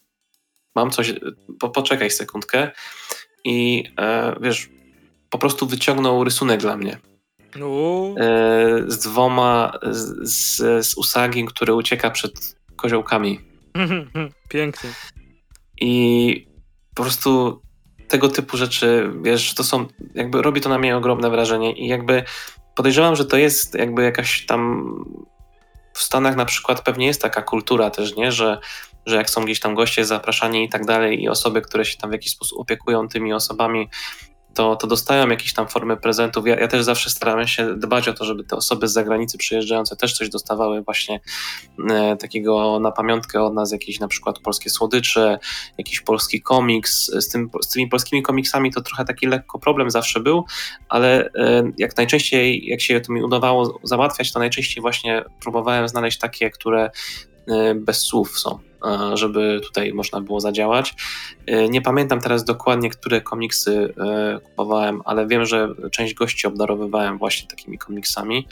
mam 0.75 0.91
coś, 0.91 1.13
po, 1.59 1.69
poczekaj 1.69 2.11
sekundkę 2.11 2.71
i 3.43 3.83
wiesz, 4.41 4.69
po 5.29 5.37
prostu 5.37 5.67
wyciągnął 5.67 6.23
rysunek 6.23 6.59
dla 6.59 6.77
mnie. 6.77 6.97
E, 8.19 8.83
z 8.87 8.99
dwoma, 8.99 9.71
z, 10.21 10.85
z 10.87 10.97
Usagim, 10.97 11.47
który 11.47 11.73
ucieka 11.73 12.09
przed 12.09 12.57
koziołkami. 12.75 13.39
Pięknie. 14.49 14.89
I 15.81 16.47
po 16.95 17.03
prostu 17.03 17.61
tego 18.07 18.29
typu 18.29 18.57
rzeczy, 18.57 19.11
wiesz, 19.21 19.53
to 19.53 19.63
są, 19.63 19.87
jakby 20.15 20.41
robi 20.41 20.61
to 20.61 20.69
na 20.69 20.77
mnie 20.77 20.97
ogromne 20.97 21.29
wrażenie 21.29 21.73
i 21.73 21.87
jakby 21.87 22.23
podejrzewam, 22.75 23.15
że 23.15 23.25
to 23.25 23.37
jest 23.37 23.75
jakby 23.75 24.03
jakaś 24.03 24.45
tam 24.45 24.85
w 25.93 26.01
Stanach 26.01 26.35
na 26.35 26.45
przykład 26.45 26.81
pewnie 26.81 27.07
jest 27.07 27.21
taka 27.21 27.41
kultura 27.41 27.89
też, 27.89 28.15
nie, 28.15 28.31
że, 28.31 28.59
że 29.05 29.15
jak 29.15 29.29
są 29.29 29.45
gdzieś 29.45 29.59
tam 29.59 29.75
goście 29.75 30.05
zapraszani 30.05 30.63
i 30.63 30.69
tak 30.69 30.85
dalej 30.85 31.23
i 31.23 31.29
osoby, 31.29 31.61
które 31.61 31.85
się 31.85 31.97
tam 31.97 32.09
w 32.09 32.13
jakiś 32.13 32.31
sposób 32.31 32.59
opiekują 32.59 33.07
tymi 33.07 33.33
osobami, 33.33 33.89
to, 34.55 34.75
to 34.75 34.87
dostają 34.87 35.29
jakieś 35.29 35.53
tam 35.53 35.67
formy 35.67 35.97
prezentów. 35.97 36.47
Ja, 36.47 36.59
ja, 36.59 36.67
też 36.67 36.83
zawsze 36.83 37.09
starałem 37.09 37.47
się 37.47 37.75
dbać 37.75 38.07
o 38.07 38.13
to, 38.13 38.25
żeby 38.25 38.43
te 38.43 38.55
osoby 38.55 38.87
z 38.87 38.93
zagranicy 38.93 39.37
przyjeżdżające 39.37 39.95
też 39.95 40.13
coś 40.13 40.29
dostawały 40.29 40.81
właśnie 40.81 41.19
e, 41.89 42.17
takiego 42.17 42.79
na 42.79 42.91
pamiątkę 42.91 43.43
od 43.43 43.53
nas, 43.53 43.71
jakieś 43.71 43.99
na 43.99 44.07
przykład 44.07 44.39
polskie 44.39 44.69
słodycze, 44.69 45.39
jakiś 45.77 46.01
polski 46.01 46.41
komiks. 46.41 47.05
Z, 47.05 47.29
tym, 47.29 47.49
z 47.61 47.69
tymi 47.69 47.87
polskimi 47.87 48.23
komiksami 48.23 48.73
to 48.73 48.81
trochę 48.81 49.05
taki 49.05 49.27
lekko 49.27 49.59
problem 49.59 49.91
zawsze 49.91 50.19
był, 50.19 50.45
ale 50.89 51.25
e, 51.25 51.71
jak 51.77 51.97
najczęściej, 51.97 52.67
jak 52.67 52.81
się 52.81 53.01
to 53.01 53.13
mi 53.13 53.23
udawało 53.23 53.79
załatwiać, 53.83 54.33
to 54.33 54.39
najczęściej 54.39 54.81
właśnie 54.81 55.23
próbowałem 55.39 55.87
znaleźć 55.87 56.19
takie, 56.19 56.49
które 56.49 56.91
e, 57.47 57.75
bez 57.75 57.97
słów 57.97 58.39
są 58.39 58.59
żeby 59.13 59.61
tutaj 59.63 59.93
można 59.93 60.21
było 60.21 60.39
zadziałać. 60.39 60.95
E, 61.45 61.69
nie 61.69 61.81
pamiętam 61.81 62.21
teraz 62.21 62.43
dokładnie, 62.43 62.89
które 62.89 63.21
komiksy 63.21 63.93
e, 63.97 64.39
kupowałem, 64.39 65.01
ale 65.05 65.27
wiem, 65.27 65.45
że 65.45 65.69
część 65.91 66.13
gości 66.13 66.47
obdarowywałem 66.47 67.17
właśnie 67.17 67.47
takimi 67.47 67.77
komiksami. 67.77 68.47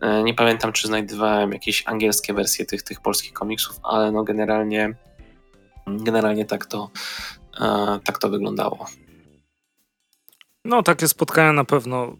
E, 0.00 0.22
nie 0.22 0.34
pamiętam, 0.34 0.72
czy 0.72 0.88
znajdowałem 0.88 1.52
jakieś 1.52 1.82
angielskie 1.86 2.34
wersje 2.34 2.66
tych, 2.66 2.82
tych 2.82 3.00
polskich 3.00 3.32
komiksów, 3.32 3.76
ale 3.82 4.12
no 4.12 4.24
generalnie, 4.24 4.94
generalnie 5.86 6.44
tak 6.44 6.66
to, 6.66 6.90
tak 8.04 8.18
to 8.18 8.28
wyglądało. 8.28 8.86
No, 10.64 10.82
takie 10.82 11.08
spotkania 11.08 11.52
na 11.52 11.64
pewno 11.64 12.16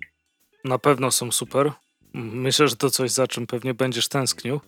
na 0.65 0.79
pewno 0.79 1.11
są 1.11 1.33
super. 1.33 1.73
Myślę, 2.15 2.69
że 2.69 2.77
to 2.77 2.91
coś, 2.91 3.11
za 3.11 3.27
czym 3.27 3.47
pewnie 3.47 3.75
będziesz 3.75 4.09
tęsknił. 4.09 4.61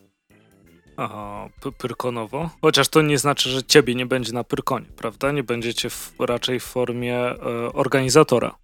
Aha, 1.03 1.49
Pyrkonowo. 1.79 2.51
Chociaż 2.63 2.89
to 2.89 3.03
nie 3.03 3.19
znaczy, 3.19 3.51
że 3.51 3.63
ciebie 3.63 3.95
nie 3.95 4.07
będzie 4.07 4.33
na 4.33 4.45
Pyrkonie, 4.45 4.87
prawda? 4.97 5.33
Nie 5.33 5.43
będziecie 5.43 5.91
w, 5.91 6.13
raczej 6.19 6.61
w 6.61 6.65
formie 6.65 7.17
e, 7.17 7.37
organizatora. 7.73 8.55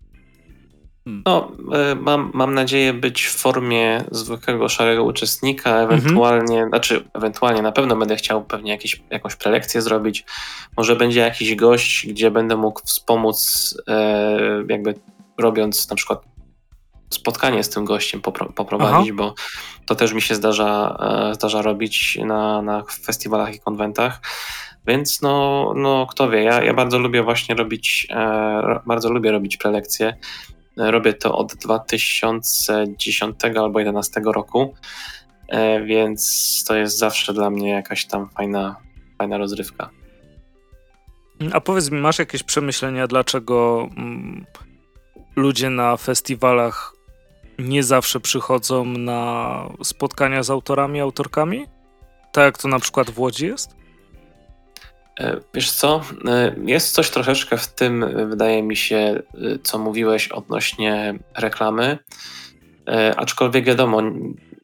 Hmm. 1.04 1.22
No, 1.26 1.52
e, 1.72 1.94
mam, 1.94 2.30
mam 2.34 2.54
nadzieję 2.54 2.92
być 2.92 3.24
w 3.24 3.36
formie 3.36 4.04
zwykłego 4.10 4.68
szarego 4.68 5.04
uczestnika, 5.04 5.76
ewentualnie, 5.76 6.54
mhm. 6.54 6.68
znaczy 6.68 7.04
ewentualnie 7.14 7.62
na 7.62 7.72
pewno 7.72 7.96
będę 7.96 8.16
chciał 8.16 8.44
pewnie 8.44 8.70
jakieś, 8.70 9.02
jakąś 9.10 9.36
prelekcję 9.36 9.82
zrobić. 9.82 10.24
Może 10.76 10.96
będzie 10.96 11.20
jakiś 11.20 11.54
gość, 11.54 12.06
gdzie 12.06 12.30
będę 12.30 12.56
mógł 12.56 12.80
wspomóc, 12.84 13.74
e, 13.88 14.64
jakby 14.68 14.94
robiąc 15.38 15.90
na 15.90 15.96
przykład 15.96 16.35
spotkanie 17.10 17.64
z 17.64 17.70
tym 17.70 17.84
gościem 17.84 18.20
poprowadzić, 18.54 19.12
Aha. 19.12 19.16
bo 19.16 19.34
to 19.86 19.94
też 19.94 20.12
mi 20.12 20.22
się 20.22 20.34
zdarza, 20.34 20.96
e, 21.30 21.34
zdarza 21.34 21.62
robić 21.62 22.18
na, 22.24 22.62
na 22.62 22.84
festiwalach 23.02 23.54
i 23.54 23.60
konwentach. 23.60 24.20
Więc 24.86 25.22
no, 25.22 25.72
no 25.76 26.06
kto 26.06 26.30
wie, 26.30 26.42
ja, 26.42 26.64
ja 26.64 26.74
bardzo 26.74 26.98
lubię 26.98 27.22
właśnie 27.22 27.54
robić, 27.54 28.06
e, 28.10 28.80
bardzo 28.86 29.12
lubię 29.12 29.32
robić 29.32 29.56
prelekcje. 29.56 30.16
Robię 30.76 31.14
to 31.14 31.38
od 31.38 31.54
2010 31.54 33.36
albo 33.44 33.68
2011 33.70 34.20
roku, 34.24 34.74
e, 35.48 35.84
więc 35.84 36.64
to 36.68 36.76
jest 36.76 36.98
zawsze 36.98 37.32
dla 37.32 37.50
mnie 37.50 37.70
jakaś 37.70 38.06
tam 38.06 38.28
fajna, 38.28 38.76
fajna 39.18 39.38
rozrywka. 39.38 39.90
A 41.52 41.60
powiedz 41.60 41.90
mi, 41.90 42.00
masz 42.00 42.18
jakieś 42.18 42.42
przemyślenia, 42.42 43.06
dlaczego 43.06 43.88
mm, 43.96 44.46
ludzie 45.36 45.70
na 45.70 45.96
festiwalach 45.96 46.95
nie 47.58 47.82
zawsze 47.82 48.20
przychodzą 48.20 48.84
na 48.84 49.62
spotkania 49.82 50.42
z 50.42 50.50
autorami, 50.50 51.00
autorkami? 51.00 51.66
Tak 52.32 52.44
jak 52.44 52.58
to 52.58 52.68
na 52.68 52.78
przykład 52.78 53.10
w 53.10 53.18
Łodzi 53.18 53.46
jest? 53.46 53.76
E, 55.20 55.40
wiesz 55.54 55.72
co, 55.72 56.00
e, 56.28 56.56
jest 56.64 56.94
coś 56.94 57.10
troszeczkę 57.10 57.56
w 57.56 57.68
tym, 57.68 58.04
wydaje 58.28 58.62
mi 58.62 58.76
się, 58.76 58.96
e, 58.96 59.22
co 59.62 59.78
mówiłeś 59.78 60.28
odnośnie 60.28 61.18
reklamy, 61.36 61.98
aczkolwiek 63.16 63.64
wiadomo, 63.64 64.02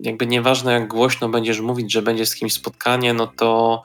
jakby 0.01 0.27
nieważne 0.27 0.73
jak 0.73 0.89
głośno 0.89 1.29
będziesz 1.29 1.61
mówić, 1.61 1.93
że 1.93 2.03
będzie 2.03 2.27
z 2.27 2.35
kimś 2.35 2.53
spotkanie, 2.53 3.15
no 3.15 3.27
to 3.27 3.83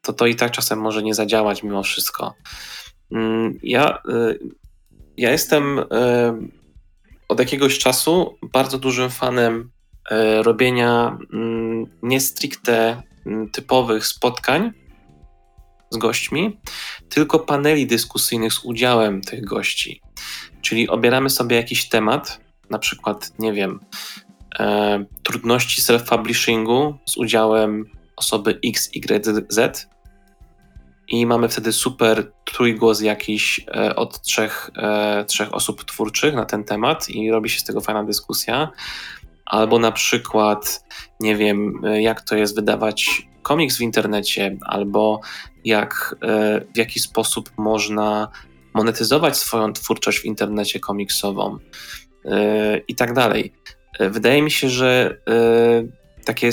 to, 0.00 0.12
to 0.12 0.26
i 0.26 0.34
tak 0.34 0.52
czasem 0.52 0.80
może 0.80 1.02
nie 1.02 1.14
zadziałać 1.14 1.62
mimo 1.62 1.82
wszystko. 1.82 2.34
Mm, 3.12 3.58
ja, 3.62 4.02
ja 5.16 5.30
jestem 5.30 5.80
od 7.34 7.40
jakiegoś 7.40 7.78
czasu 7.78 8.38
bardzo 8.52 8.78
dużym 8.78 9.10
fanem 9.10 9.70
e, 10.10 10.42
robienia 10.42 11.18
mm, 11.32 11.86
nie 12.02 12.20
stricte 12.20 13.02
mm, 13.26 13.50
typowych 13.50 14.06
spotkań 14.06 14.72
z 15.90 15.96
gośćmi, 15.96 16.60
tylko 17.08 17.38
paneli 17.38 17.86
dyskusyjnych 17.86 18.52
z 18.52 18.64
udziałem 18.64 19.20
tych 19.20 19.44
gości. 19.44 20.00
Czyli 20.62 20.88
obieramy 20.88 21.30
sobie 21.30 21.56
jakiś 21.56 21.88
temat, 21.88 22.40
na 22.70 22.78
przykład, 22.78 23.32
nie 23.38 23.52
wiem, 23.52 23.80
e, 24.58 25.04
trudności 25.22 25.82
self-publishingu 25.82 26.94
z 27.06 27.16
udziałem 27.16 27.84
osoby 28.16 28.60
X, 28.64 28.90
Y, 28.94 29.46
Z 29.48 29.88
i 31.08 31.26
mamy 31.26 31.48
wtedy 31.48 31.72
super 31.72 32.32
trójgłos 32.44 33.00
jakiś 33.00 33.66
e, 33.74 33.96
od 33.96 34.20
trzech, 34.20 34.70
e, 34.76 35.24
trzech 35.24 35.54
osób 35.54 35.84
twórczych 35.84 36.34
na 36.34 36.44
ten 36.44 36.64
temat 36.64 37.08
i 37.08 37.30
robi 37.30 37.50
się 37.50 37.60
z 37.60 37.64
tego 37.64 37.80
fajna 37.80 38.04
dyskusja. 38.04 38.70
Albo 39.46 39.78
na 39.78 39.92
przykład, 39.92 40.84
nie 41.20 41.36
wiem, 41.36 41.80
e, 41.84 42.02
jak 42.02 42.22
to 42.22 42.36
jest 42.36 42.56
wydawać 42.56 43.28
komiks 43.42 43.78
w 43.78 43.80
internecie, 43.80 44.56
albo 44.62 45.20
jak, 45.64 46.16
w 46.74 46.78
jaki 46.78 47.00
sposób 47.00 47.50
można 47.56 48.28
monetyzować 48.74 49.36
swoją 49.36 49.72
twórczość 49.72 50.18
w 50.18 50.24
internecie 50.24 50.80
komiksową 50.80 51.58
i 52.88 52.94
tak 52.94 53.12
dalej. 53.12 53.52
Wydaje 54.00 54.42
mi 54.42 54.50
się, 54.50 54.68
że 54.68 55.18
takie 56.24 56.52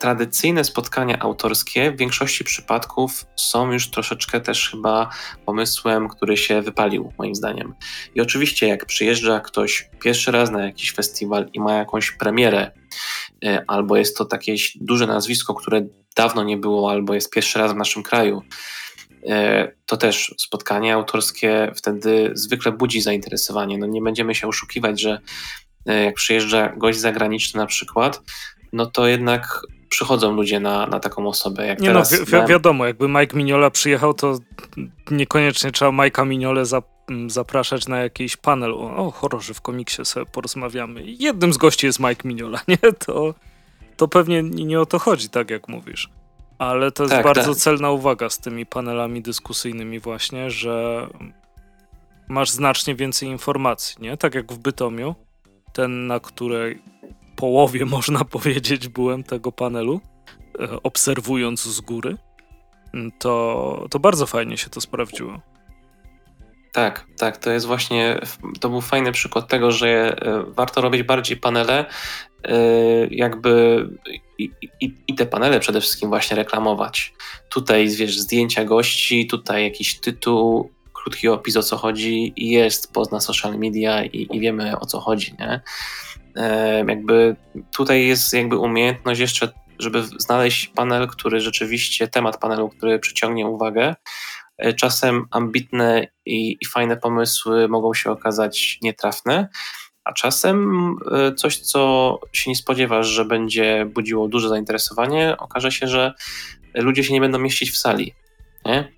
tradycyjne 0.00 0.64
spotkania 0.64 1.18
autorskie 1.18 1.92
w 1.92 1.96
większości 1.96 2.44
przypadków 2.44 3.26
są 3.36 3.72
już 3.72 3.90
troszeczkę 3.90 4.40
też 4.40 4.70
chyba 4.70 5.10
pomysłem, 5.46 6.08
który 6.08 6.36
się 6.36 6.62
wypalił, 6.62 7.12
moim 7.18 7.34
zdaniem. 7.34 7.74
I 8.14 8.20
oczywiście, 8.20 8.68
jak 8.68 8.86
przyjeżdża 8.86 9.40
ktoś 9.40 9.90
pierwszy 10.00 10.30
raz 10.30 10.50
na 10.50 10.64
jakiś 10.64 10.92
festiwal 10.92 11.48
i 11.52 11.60
ma 11.60 11.74
jakąś 11.74 12.10
premierę, 12.10 12.70
e, 13.44 13.64
albo 13.66 13.96
jest 13.96 14.16
to 14.16 14.24
takie 14.24 14.54
duże 14.80 15.06
nazwisko, 15.06 15.54
które 15.54 15.86
dawno 16.16 16.44
nie 16.44 16.56
było, 16.56 16.90
albo 16.90 17.14
jest 17.14 17.30
pierwszy 17.30 17.58
raz 17.58 17.72
w 17.72 17.76
naszym 17.76 18.02
kraju, 18.02 18.42
e, 19.28 19.72
to 19.86 19.96
też 19.96 20.34
spotkanie 20.38 20.94
autorskie 20.94 21.72
wtedy 21.76 22.30
zwykle 22.34 22.72
budzi 22.72 23.00
zainteresowanie. 23.00 23.78
No 23.78 23.86
nie 23.86 24.02
będziemy 24.02 24.34
się 24.34 24.48
oszukiwać, 24.48 25.00
że 25.00 25.20
e, 25.86 26.04
jak 26.04 26.14
przyjeżdża 26.14 26.68
gość 26.76 26.98
zagraniczny 26.98 27.60
na 27.60 27.66
przykład, 27.66 28.20
no 28.72 28.86
to 28.86 29.06
jednak 29.06 29.62
przychodzą 29.90 30.32
ludzie 30.32 30.60
na, 30.60 30.86
na 30.86 31.00
taką 31.00 31.28
osobę. 31.28 31.66
Jak 31.66 31.80
nie 31.80 31.88
teraz 31.88 32.12
no, 32.12 32.18
wi 32.18 32.24
wi 32.24 32.46
wiadomo, 32.48 32.86
jakby 32.86 33.08
Mike 33.08 33.36
Mignola 33.36 33.70
przyjechał, 33.70 34.14
to 34.14 34.38
niekoniecznie 35.10 35.72
trzeba 35.72 35.90
Mike'a 35.90 36.26
Mignole 36.26 36.66
za 36.66 36.82
zapraszać 37.26 37.88
na 37.88 37.98
jakiś 37.98 38.36
panel 38.36 38.72
o, 38.72 38.96
o 38.96 39.10
horrorze 39.10 39.54
w 39.54 39.60
komiksie 39.60 40.04
sobie 40.04 40.26
porozmawiamy. 40.26 41.02
Jednym 41.04 41.52
z 41.52 41.56
gości 41.56 41.86
jest 41.86 42.00
Mike 42.00 42.28
Mignola, 42.28 42.60
nie? 42.68 42.92
To, 43.06 43.34
to 43.96 44.08
pewnie 44.08 44.42
nie 44.42 44.80
o 44.80 44.86
to 44.86 44.98
chodzi, 44.98 45.28
tak 45.28 45.50
jak 45.50 45.68
mówisz. 45.68 46.10
Ale 46.58 46.92
to 46.92 47.02
jest 47.02 47.14
tak, 47.14 47.24
bardzo 47.24 47.54
tak. 47.54 47.62
celna 47.62 47.90
uwaga 47.90 48.30
z 48.30 48.38
tymi 48.38 48.66
panelami 48.66 49.22
dyskusyjnymi 49.22 50.00
właśnie, 50.00 50.50
że 50.50 51.06
masz 52.28 52.50
znacznie 52.50 52.94
więcej 52.94 53.28
informacji, 53.28 53.96
nie? 54.00 54.16
Tak 54.16 54.34
jak 54.34 54.52
w 54.52 54.58
Bytomiu, 54.58 55.14
ten, 55.72 56.06
na 56.06 56.20
której 56.20 56.82
połowie, 57.40 57.84
można 57.96 58.24
powiedzieć, 58.24 58.88
byłem 58.88 59.24
tego 59.24 59.52
panelu, 59.52 60.00
e, 60.60 60.82
obserwując 60.82 61.62
z 61.62 61.80
góry, 61.80 62.16
to, 63.18 63.86
to 63.90 63.98
bardzo 63.98 64.26
fajnie 64.26 64.56
się 64.56 64.70
to 64.70 64.80
sprawdziło. 64.80 65.40
Tak, 66.72 67.06
tak, 67.18 67.36
to 67.36 67.50
jest 67.50 67.66
właśnie, 67.66 68.20
to 68.60 68.68
był 68.68 68.80
fajny 68.80 69.12
przykład 69.12 69.48
tego, 69.48 69.70
że 69.70 69.88
e, 69.88 70.44
warto 70.48 70.80
robić 70.80 71.02
bardziej 71.02 71.36
panele, 71.36 71.84
e, 72.44 72.56
jakby 73.10 73.86
i, 74.38 74.50
i, 74.80 74.94
i, 75.08 75.14
te 75.14 75.26
panele 75.26 75.60
przede 75.60 75.80
wszystkim 75.80 76.08
właśnie 76.08 76.36
reklamować. 76.36 77.12
Tutaj, 77.48 77.88
wiesz, 77.88 78.18
zdjęcia 78.18 78.64
gości, 78.64 79.26
tutaj 79.26 79.64
jakiś 79.64 80.00
tytuł, 80.00 80.70
krótki 80.92 81.28
opis 81.28 81.56
o 81.56 81.62
co 81.62 81.76
chodzi 81.76 82.32
jest 82.36 82.92
post 82.92 83.12
na 83.12 83.20
social 83.20 83.58
media 83.58 84.04
i, 84.04 84.36
i 84.36 84.40
wiemy 84.40 84.78
o 84.78 84.86
co 84.86 85.00
chodzi, 85.00 85.34
nie? 85.38 85.60
E, 86.36 86.84
jakby 86.88 87.36
tutaj 87.76 88.06
jest 88.06 88.32
jakby 88.32 88.58
umiejętność 88.58 89.20
jeszcze, 89.20 89.48
żeby 89.78 90.02
znaleźć 90.02 90.66
panel, 90.66 91.08
który 91.08 91.40
rzeczywiście, 91.40 92.08
temat 92.08 92.38
panelu, 92.38 92.68
który 92.68 92.98
przyciągnie 92.98 93.46
uwagę. 93.46 93.94
E, 94.58 94.72
czasem 94.72 95.26
ambitne 95.30 96.06
i, 96.26 96.56
i 96.60 96.66
fajne 96.66 96.96
pomysły 96.96 97.68
mogą 97.68 97.94
się 97.94 98.10
okazać 98.10 98.78
nietrafne, 98.82 99.48
a 100.04 100.12
czasem 100.12 100.96
e, 101.12 101.34
coś, 101.34 101.58
co 101.58 102.18
się 102.32 102.50
nie 102.50 102.56
spodziewasz, 102.56 103.06
że 103.06 103.24
będzie 103.24 103.86
budziło 103.94 104.28
duże 104.28 104.48
zainteresowanie, 104.48 105.36
okaże 105.38 105.72
się, 105.72 105.86
że 105.88 106.14
ludzie 106.74 107.04
się 107.04 107.12
nie 107.12 107.20
będą 107.20 107.38
mieścić 107.38 107.70
w 107.70 107.76
sali. 107.76 108.14
Nie? 108.64 108.92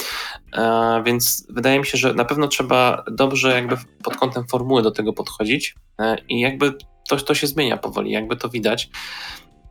Więc 1.05 1.47
wydaje 1.51 1.79
mi 1.79 1.87
się, 1.87 1.99
że 1.99 2.15
na 2.15 2.25
pewno 2.25 2.49
trzeba 2.49 3.05
dobrze 3.11 3.55
jakby 3.55 3.77
pod 4.05 4.17
kątem 4.17 4.47
formuły 4.47 4.83
do 4.83 4.91
tego 4.91 5.13
podchodzić 5.13 5.75
i 6.29 6.41
jakby 6.41 6.75
to, 7.09 7.17
to 7.17 7.35
się 7.35 7.47
zmienia 7.47 7.77
powoli, 7.77 8.11
jakby 8.11 8.37
to 8.37 8.49
widać. 8.49 8.91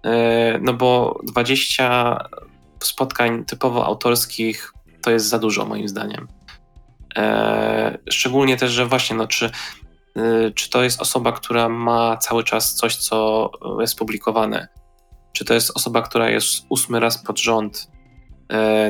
E, 0.06 0.60
no 0.62 0.74
bo 0.74 1.20
20 1.24 2.18
spotkań 2.80 3.46
typowo 3.46 3.86
autorskich 3.86 4.74
to 5.02 5.12
jest 5.12 5.26
za 5.26 5.40
dużo 5.40 5.66
moim 5.66 5.88
zdaniem. 5.88 6.28
E, 7.18 7.98
szczególnie 8.10 8.58
też, 8.58 8.72
że 8.72 8.86
właśnie, 8.86 9.16
no, 9.16 9.28
czy, 9.28 9.52
e, 10.16 10.52
czy 10.56 10.70
to 10.70 10.84
jest 10.84 11.02
osoba, 11.02 11.32
która 11.32 11.70
ma 11.70 12.18
cały 12.18 12.44
czas 12.44 12.76
coś, 12.76 12.96
co 12.96 13.50
jest 13.80 13.98
publikowane? 13.98 14.68
Czy 15.34 15.46
to 15.46 15.54
jest 15.54 15.72
osoba, 15.76 16.02
która 16.02 16.30
jest 16.30 16.66
ósmy 16.70 17.00
raz 17.00 17.24
pod 17.24 17.40
rząd 17.40 17.88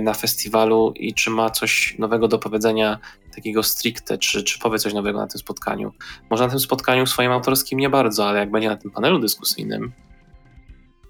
na 0.01 0.13
festiwalu 0.13 0.93
i 0.95 1.13
czy 1.13 1.29
ma 1.29 1.49
coś 1.49 1.95
nowego 1.99 2.27
do 2.27 2.39
powiedzenia, 2.39 2.99
takiego 3.35 3.63
stricte, 3.63 4.17
czy, 4.17 4.43
czy 4.43 4.59
powie 4.59 4.79
coś 4.79 4.93
nowego 4.93 5.19
na 5.19 5.27
tym 5.27 5.39
spotkaniu. 5.39 5.93
Może 6.29 6.43
na 6.43 6.49
tym 6.49 6.59
spotkaniu 6.59 7.07
swoim 7.07 7.31
autorskim 7.31 7.79
nie 7.79 7.89
bardzo, 7.89 8.27
ale 8.27 8.39
jak 8.39 8.51
będzie 8.51 8.69
na 8.69 8.77
tym 8.77 8.91
panelu 8.91 9.19
dyskusyjnym, 9.19 9.91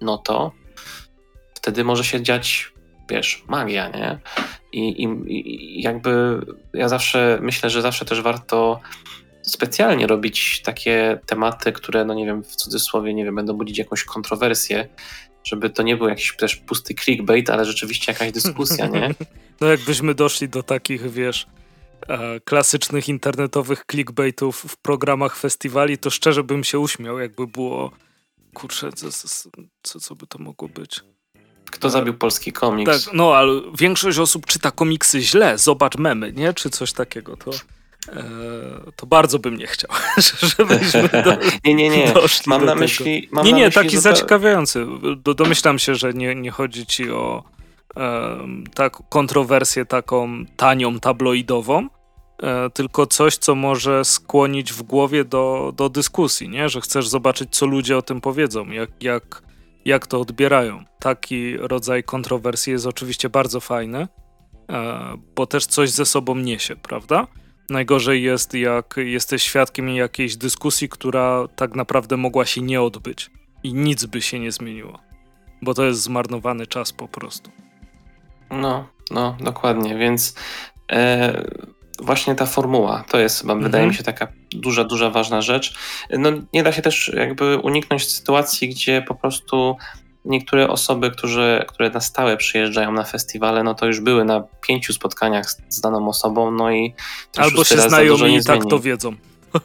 no 0.02 0.18
to 0.18 0.52
wtedy 1.54 1.84
może 1.84 2.04
się 2.04 2.22
dziać, 2.22 2.74
wiesz, 3.10 3.44
magia, 3.48 3.90
nie? 3.90 4.20
I, 4.72 5.04
i, 5.04 5.08
i 5.28 5.82
jakby 5.82 6.42
ja 6.74 6.90
zawsze 6.90 7.40
myślę, 7.42 7.70
że 7.70 7.82
zawsze 7.82 8.06
też 8.06 8.22
warto 8.22 8.80
specjalnie 9.42 10.08
robić 10.08 10.62
takie 10.62 11.20
tematy, 11.26 11.72
które, 11.72 12.06
no 12.06 12.14
nie 12.14 12.26
wiem, 12.26 12.44
w 12.44 12.56
cudzysłowie, 12.56 13.14
nie 13.14 13.26
wiem, 13.26 13.36
będą 13.36 13.54
budzić 13.54 13.78
jakąś 13.78 14.04
kontrowersję, 14.04 14.88
żeby 15.44 15.70
to 15.70 15.84
nie 15.84 15.98
był 15.98 16.08
jakiś 16.08 16.36
też 16.36 16.56
pusty 16.56 16.96
clickbait, 16.96 17.50
ale 17.50 17.66
rzeczywiście 17.66 18.12
jakaś 18.12 18.32
dyskusja, 18.32 18.88
nie? 18.88 19.10
No 19.62 19.68
jakbyśmy 19.68 20.16
doszli 20.16 20.50
do 20.50 20.64
takich, 20.64 21.12
wiesz, 21.12 21.48
e, 22.08 22.40
klasycznych 22.40 23.10
internetowych 23.10 23.84
clickbaitów 23.92 24.66
w 24.68 24.78
programach 24.78 25.38
festiwali, 25.38 25.98
to 25.98 26.10
szczerze 26.10 26.44
bym 26.44 26.64
się 26.64 26.80
uśmiał, 26.80 27.20
jakby 27.20 27.48
było, 27.48 27.92
kurczę, 28.54 28.92
co, 28.92 29.12
co, 29.84 30.00
co 30.00 30.16
by 30.16 30.28
to 30.28 30.40
mogło 30.40 30.68
być? 30.68 31.00
Kto 31.72 31.90
zabił 31.90 32.14
polski 32.14 32.52
komiks? 32.52 33.06
Tak, 33.06 33.14
no, 33.14 33.36
ale 33.36 33.62
większość 33.80 34.20
osób 34.20 34.46
czyta 34.46 34.72
komiksy 34.72 35.22
źle, 35.22 35.58
zobacz 35.58 35.98
memy, 35.98 36.34
nie? 36.34 36.54
Czy 36.54 36.70
coś 36.70 36.94
takiego, 36.94 37.38
to... 37.38 37.52
E, 38.12 38.92
to 38.96 39.06
bardzo 39.06 39.40
bym 39.40 39.58
nie 39.58 39.68
chciał, 39.68 39.92
żebyśmy 40.58 41.10
do, 41.24 41.38
nie, 41.66 41.76
nie, 41.76 41.90
nie. 41.90 42.14
mam 42.48 42.66
na 42.66 42.76
myśli, 42.76 43.30
mam 43.32 43.46
nie, 43.46 43.54
nie, 43.54 43.66
myśli, 43.66 43.84
taki 43.84 43.98
zaciekawiający. 43.98 44.86
Do, 45.24 45.34
domyślam 45.34 45.80
się, 45.80 45.96
że 45.96 46.14
nie, 46.14 46.36
nie 46.36 46.52
chodzi 46.52 46.86
ci 46.86 47.12
o 47.12 47.44
e, 47.98 48.38
tak, 48.74 48.98
kontrowersję 49.10 49.86
taką 49.86 50.46
tanią, 50.58 51.00
tabloidową, 51.00 51.88
e, 52.44 52.70
tylko 52.70 53.08
coś, 53.08 53.38
co 53.38 53.56
może 53.56 54.06
skłonić 54.06 54.74
w 54.74 54.84
głowie 54.84 55.26
do, 55.26 55.74
do 55.76 55.90
dyskusji, 55.90 56.50
nie? 56.50 56.70
że 56.70 56.82
chcesz 56.82 57.08
zobaczyć, 57.08 57.50
co 57.52 57.66
ludzie 57.66 57.98
o 57.98 58.02
tym 58.02 58.22
powiedzą, 58.22 58.70
jak, 58.70 58.90
jak, 59.04 59.44
jak 59.86 60.08
to 60.08 60.22
odbierają. 60.22 60.84
Taki 61.00 61.58
rodzaj 61.58 62.04
kontrowersji 62.04 62.74
jest 62.74 62.86
oczywiście 62.86 63.30
bardzo 63.30 63.60
fajny, 63.60 64.08
e, 64.70 65.14
bo 65.36 65.46
też 65.46 65.66
coś 65.66 65.90
ze 65.90 66.06
sobą 66.06 66.36
niesie, 66.36 66.76
prawda? 66.76 67.28
Najgorzej 67.70 68.24
jest, 68.24 68.54
jak 68.54 68.96
jesteś 68.98 69.44
świadkiem 69.44 69.90
jakiejś 69.90 70.36
dyskusji, 70.36 70.90
która 70.90 71.48
tak 71.56 71.76
naprawdę 71.76 72.18
mogła 72.18 72.46
się 72.46 72.62
nie 72.62 72.82
odbyć 72.82 73.32
i 73.64 73.74
nic 73.74 74.06
by 74.06 74.22
się 74.22 74.40
nie 74.40 74.52
zmieniło, 74.52 75.00
bo 75.62 75.74
to 75.74 75.86
jest 75.86 76.02
zmarnowany 76.02 76.68
czas 76.68 76.94
po 76.94 77.08
prostu. 77.08 77.52
No, 78.52 78.88
no, 79.12 79.38
dokładnie, 79.40 79.98
więc 79.98 80.36
e, 80.92 81.44
właśnie 82.00 82.36
ta 82.36 82.46
formuła 82.46 83.04
to 83.10 83.20
jest 83.20 83.42
chyba, 83.42 83.54
mhm. 83.54 83.72
wydaje 83.72 83.88
mi 83.88 83.94
się, 83.94 84.04
taka 84.04 84.28
duża, 84.52 84.84
duża, 84.84 85.10
ważna 85.10 85.42
rzecz. 85.42 85.78
No, 86.10 86.30
nie 86.54 86.64
da 86.64 86.72
się 86.72 86.82
też 86.82 87.12
jakby 87.16 87.58
uniknąć 87.58 88.12
sytuacji, 88.12 88.70
gdzie 88.70 89.02
po 89.02 89.16
prostu 89.16 89.78
niektóre 90.26 90.70
osoby, 90.70 91.12
którzy, 91.12 91.66
które 91.68 91.90
na 91.90 92.00
stałe 92.00 92.38
przyjeżdżają 92.38 92.92
na 92.92 93.04
festiwale, 93.04 93.64
no 93.64 93.76
to 93.76 93.86
już 93.86 94.00
były 94.00 94.26
na 94.26 94.44
pięciu 94.68 94.94
spotkaniach 94.94 95.50
z, 95.50 95.62
z 95.70 95.82
daną 95.82 96.08
osobą, 96.08 96.52
no 96.52 96.72
i 96.72 96.94
albo 97.38 97.64
się 97.64 97.78
znają 97.78 98.16
i 98.16 98.44
tak 98.44 98.66
to 98.70 98.80
wiedzą. 98.80 99.16
to 99.54 99.60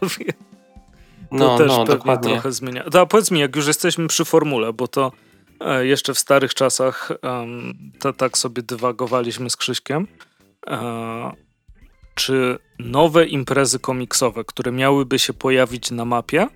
no, 1.30 1.58
też 1.58 1.68
no, 1.68 1.78
pewnie 1.78 1.94
dokładnie. 1.94 2.32
trochę 2.32 2.52
zmienia. 2.52 2.84
To, 2.84 3.06
powiedz 3.06 3.30
mi, 3.30 3.40
jak 3.40 3.56
już 3.56 3.66
jesteśmy 3.66 4.08
przy 4.08 4.24
formule, 4.24 4.72
bo 4.72 4.88
to 4.88 5.12
e, 5.60 5.86
jeszcze 5.86 6.14
w 6.14 6.18
starych 6.18 6.54
czasach 6.54 7.12
um, 7.22 7.74
to, 7.98 8.12
tak 8.12 8.38
sobie 8.38 8.62
dywagowaliśmy 8.62 9.50
z 9.50 9.56
Krzyśkiem. 9.56 10.06
E, 10.66 11.32
czy 12.14 12.58
nowe 12.78 13.26
imprezy 13.26 13.78
komiksowe, 13.78 14.44
które 14.44 14.72
miałyby 14.72 15.18
się 15.18 15.32
pojawić 15.32 15.90
na 15.90 16.04
mapie, 16.04 16.46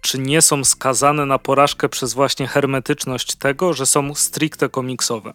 czy 0.00 0.18
nie 0.18 0.42
są 0.42 0.64
skazane 0.64 1.26
na 1.26 1.38
porażkę 1.38 1.88
przez 1.88 2.14
właśnie 2.14 2.46
hermetyczność 2.46 3.34
tego, 3.36 3.72
że 3.72 3.86
są 3.86 4.14
stricte 4.14 4.68
komiksowe. 4.68 5.32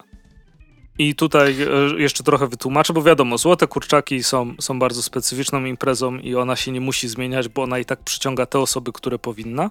I 0.98 1.14
tutaj 1.14 1.56
e, 1.62 2.00
jeszcze 2.00 2.24
trochę 2.24 2.48
wytłumaczę, 2.48 2.92
bo 2.92 3.02
wiadomo, 3.02 3.38
Złote 3.38 3.66
Kurczaki 3.66 4.22
są, 4.22 4.54
są 4.60 4.78
bardzo 4.78 5.02
specyficzną 5.02 5.64
imprezą 5.64 6.18
i 6.18 6.34
ona 6.34 6.56
się 6.56 6.72
nie 6.72 6.80
musi 6.80 7.08
zmieniać, 7.08 7.48
bo 7.48 7.62
ona 7.62 7.78
i 7.78 7.84
tak 7.84 8.02
przyciąga 8.02 8.46
te 8.46 8.58
osoby, 8.58 8.92
które 8.92 9.18
powinna, 9.18 9.70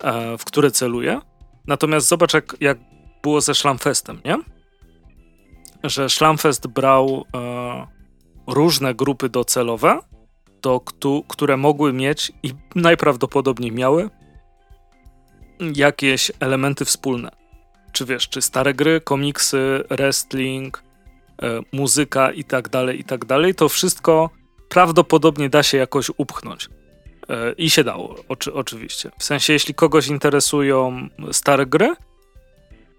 e, 0.00 0.38
w 0.38 0.44
które 0.44 0.70
celuje. 0.70 1.20
Natomiast 1.66 2.08
zobacz, 2.08 2.34
jak, 2.34 2.56
jak 2.60 2.78
było 3.22 3.40
ze 3.40 3.54
Szlamfestem, 3.54 4.20
nie? 4.24 4.38
Że 5.84 6.10
Szlamfest 6.10 6.66
brał 6.66 7.24
e, 7.34 7.86
różne 8.46 8.94
grupy 8.94 9.28
docelowe 9.28 10.00
to, 10.64 10.80
które 11.28 11.56
mogły 11.56 11.92
mieć 11.92 12.32
i 12.42 12.52
najprawdopodobniej 12.74 13.72
miały 13.72 14.10
jakieś 15.74 16.32
elementy 16.40 16.84
wspólne. 16.84 17.30
Czy 17.92 18.04
wiesz, 18.04 18.28
czy 18.28 18.42
stare 18.42 18.74
gry, 18.74 19.00
komiksy, 19.00 19.84
wrestling, 19.90 20.82
e, 21.42 21.60
muzyka 21.72 22.32
i 22.32 22.44
tak 22.44 22.68
dalej, 22.68 23.00
i 23.00 23.04
tak 23.04 23.24
dalej, 23.24 23.54
to 23.54 23.68
wszystko 23.68 24.30
prawdopodobnie 24.68 25.48
da 25.48 25.62
się 25.62 25.78
jakoś 25.78 26.10
upchnąć. 26.16 26.68
E, 27.28 27.52
I 27.52 27.70
się 27.70 27.84
dało, 27.84 28.16
oczy, 28.28 28.54
oczywiście. 28.54 29.10
W 29.18 29.24
sensie, 29.24 29.52
jeśli 29.52 29.74
kogoś 29.74 30.08
interesują 30.08 31.08
stare 31.32 31.66
gry, 31.66 31.94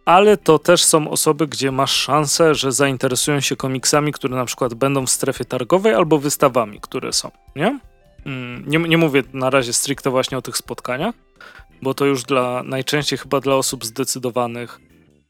ale 0.06 0.38
to 0.38 0.60
też 0.60 0.84
są 0.84 1.10
osoby, 1.10 1.48
gdzie 1.48 1.72
masz 1.72 1.92
szansę, 1.92 2.56
że 2.56 2.72
zainteresują 2.72 3.40
się 3.40 3.56
komiksami, 3.56 4.12
które 4.12 4.36
na 4.36 4.46
przykład 4.46 4.74
będą 4.74 5.06
w 5.06 5.10
strefie 5.10 5.46
targowej 5.46 5.94
albo 5.94 6.20
wystawami, 6.20 6.80
które 6.82 7.14
są, 7.14 7.32
nie? 7.56 7.80
Mm, 8.26 8.64
nie, 8.68 8.80
nie 8.80 8.98
mówię 8.98 9.24
na 9.34 9.50
razie 9.50 9.74
stricte 9.74 10.10
właśnie 10.10 10.38
o 10.38 10.42
tych 10.42 10.58
spotkaniach, 10.58 11.16
bo 11.82 11.94
to 11.94 12.06
już 12.06 12.24
dla 12.24 12.64
najczęściej 12.64 13.20
chyba 13.20 13.40
dla 13.40 13.56
osób 13.56 13.86
zdecydowanych, 13.86 14.80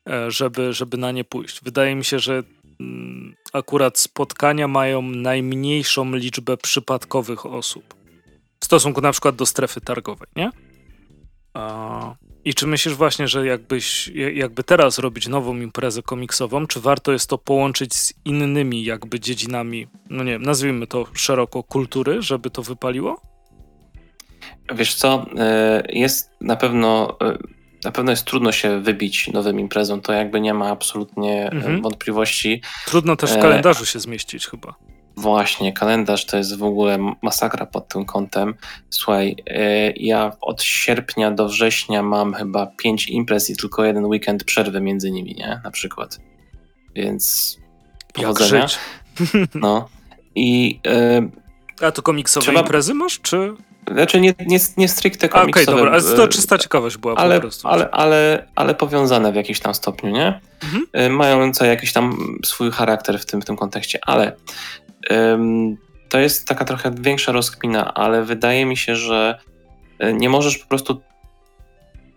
e, 0.09 0.31
żeby, 0.31 0.73
żeby 0.73 0.97
na 0.97 1.11
nie 1.11 1.23
pójść. 1.23 1.63
Wydaje 1.63 1.95
mi 1.95 2.05
się, 2.05 2.19
że 2.19 2.43
mm, 2.79 3.35
akurat 3.53 3.99
spotkania 3.99 4.67
mają 4.67 5.01
najmniejszą 5.01 6.15
liczbę 6.15 6.57
przypadkowych 6.57 7.45
osób 7.45 7.95
w 8.59 8.65
stosunku 8.65 9.01
na 9.01 9.11
przykład 9.11 9.35
do 9.35 9.45
strefy 9.45 9.81
targowej, 9.81 10.27
nie? 10.35 10.51
I 12.45 12.53
czy 12.53 12.67
myślisz 12.67 12.95
właśnie, 12.95 13.27
że 13.27 13.45
jakbyś, 13.45 14.07
jakby 14.33 14.63
teraz 14.63 14.99
robić 14.99 15.27
nową 15.27 15.55
imprezę 15.55 16.01
komiksową, 16.01 16.67
czy 16.67 16.79
warto 16.79 17.11
jest 17.11 17.29
to 17.29 17.37
połączyć 17.37 17.93
z 17.93 18.13
innymi 18.25 18.83
jakby 18.83 19.19
dziedzinami, 19.19 19.87
no 20.09 20.23
nie 20.23 20.31
wiem, 20.31 20.41
nazwijmy 20.41 20.87
to 20.87 21.05
szeroko 21.13 21.63
kultury, 21.63 22.21
żeby 22.21 22.49
to 22.49 22.63
wypaliło? 22.63 23.21
Wiesz 24.75 24.93
co, 24.95 25.25
e, 25.37 25.83
jest 25.89 26.31
na 26.41 26.55
pewno, 26.55 27.17
e, 27.21 27.37
na 27.83 27.91
pewno 27.91 28.11
jest 28.11 28.25
trudno 28.25 28.51
się 28.51 28.81
wybić 28.81 29.27
nowym 29.27 29.59
imprezą, 29.59 30.01
to 30.01 30.13
jakby 30.13 30.41
nie 30.41 30.53
ma 30.53 30.69
absolutnie 30.69 31.51
mhm. 31.51 31.81
wątpliwości. 31.81 32.61
Trudno 32.85 33.15
też 33.15 33.31
w 33.31 33.37
kalendarzu 33.41 33.85
się 33.85 33.99
zmieścić 33.99 34.47
chyba. 34.47 34.75
Właśnie, 35.17 35.73
kalendarz 35.73 36.25
to 36.25 36.37
jest 36.37 36.57
w 36.57 36.63
ogóle 36.63 37.13
masakra 37.21 37.65
pod 37.65 37.87
tym 37.87 38.05
kątem. 38.05 38.53
Słuchaj, 38.89 39.35
e, 39.47 39.91
ja 39.91 40.31
od 40.41 40.63
sierpnia 40.63 41.31
do 41.31 41.47
września 41.47 42.03
mam 42.03 42.33
chyba 42.33 42.67
pięć 42.67 43.07
imprez 43.07 43.49
i 43.49 43.57
tylko 43.57 43.83
jeden 43.83 44.05
weekend 44.05 44.43
przerwy 44.43 44.81
między 44.81 45.11
nimi, 45.11 45.35
nie? 45.35 45.61
Na 45.63 45.71
przykład. 45.71 46.19
Więc 46.95 47.57
powodzenia. 48.13 48.67
No. 49.55 49.89
I... 50.35 50.79
A 51.81 51.91
to 51.91 52.01
komiksowe 52.01 52.43
trzeba... 52.43 52.59
imprezy 52.59 52.93
masz, 52.93 53.19
czy... 53.21 53.53
Znaczy 53.91 54.21
nie, 54.21 54.33
nie, 54.45 54.59
nie 54.77 54.87
stricte 54.87 55.29
komiksowe. 55.29 55.61
Okej, 55.61 55.63
okay, 55.63 55.75
dobra, 55.75 55.91
ale 55.91 56.17
to 56.17 56.27
czysta 56.27 56.57
ciekawość 56.57 56.97
była 56.97 57.15
ale, 57.15 57.35
po 57.35 57.41
prostu. 57.41 57.67
Ale, 57.67 57.91
ale, 57.91 58.47
ale 58.55 58.75
powiązane 58.75 59.31
w 59.31 59.35
jakimś 59.35 59.59
tam 59.59 59.75
stopniu, 59.75 60.11
nie? 60.11 60.41
Mhm. 60.63 60.85
E, 60.93 61.09
mające 61.09 61.67
jakiś 61.67 61.93
tam 61.93 62.17
swój 62.45 62.71
charakter 62.71 63.19
w 63.19 63.25
tym, 63.25 63.41
w 63.41 63.45
tym 63.45 63.55
kontekście, 63.55 63.99
ale 64.05 64.35
to 66.09 66.19
jest 66.19 66.47
taka 66.47 66.65
trochę 66.65 66.91
większa 66.99 67.31
rozkmina, 67.31 67.93
ale 67.93 68.23
wydaje 68.23 68.65
mi 68.65 68.77
się, 68.77 68.95
że 68.95 69.39
e, 69.99 70.13
nie 70.13 70.29
możesz 70.29 70.57
po 70.57 70.67
prostu 70.67 71.01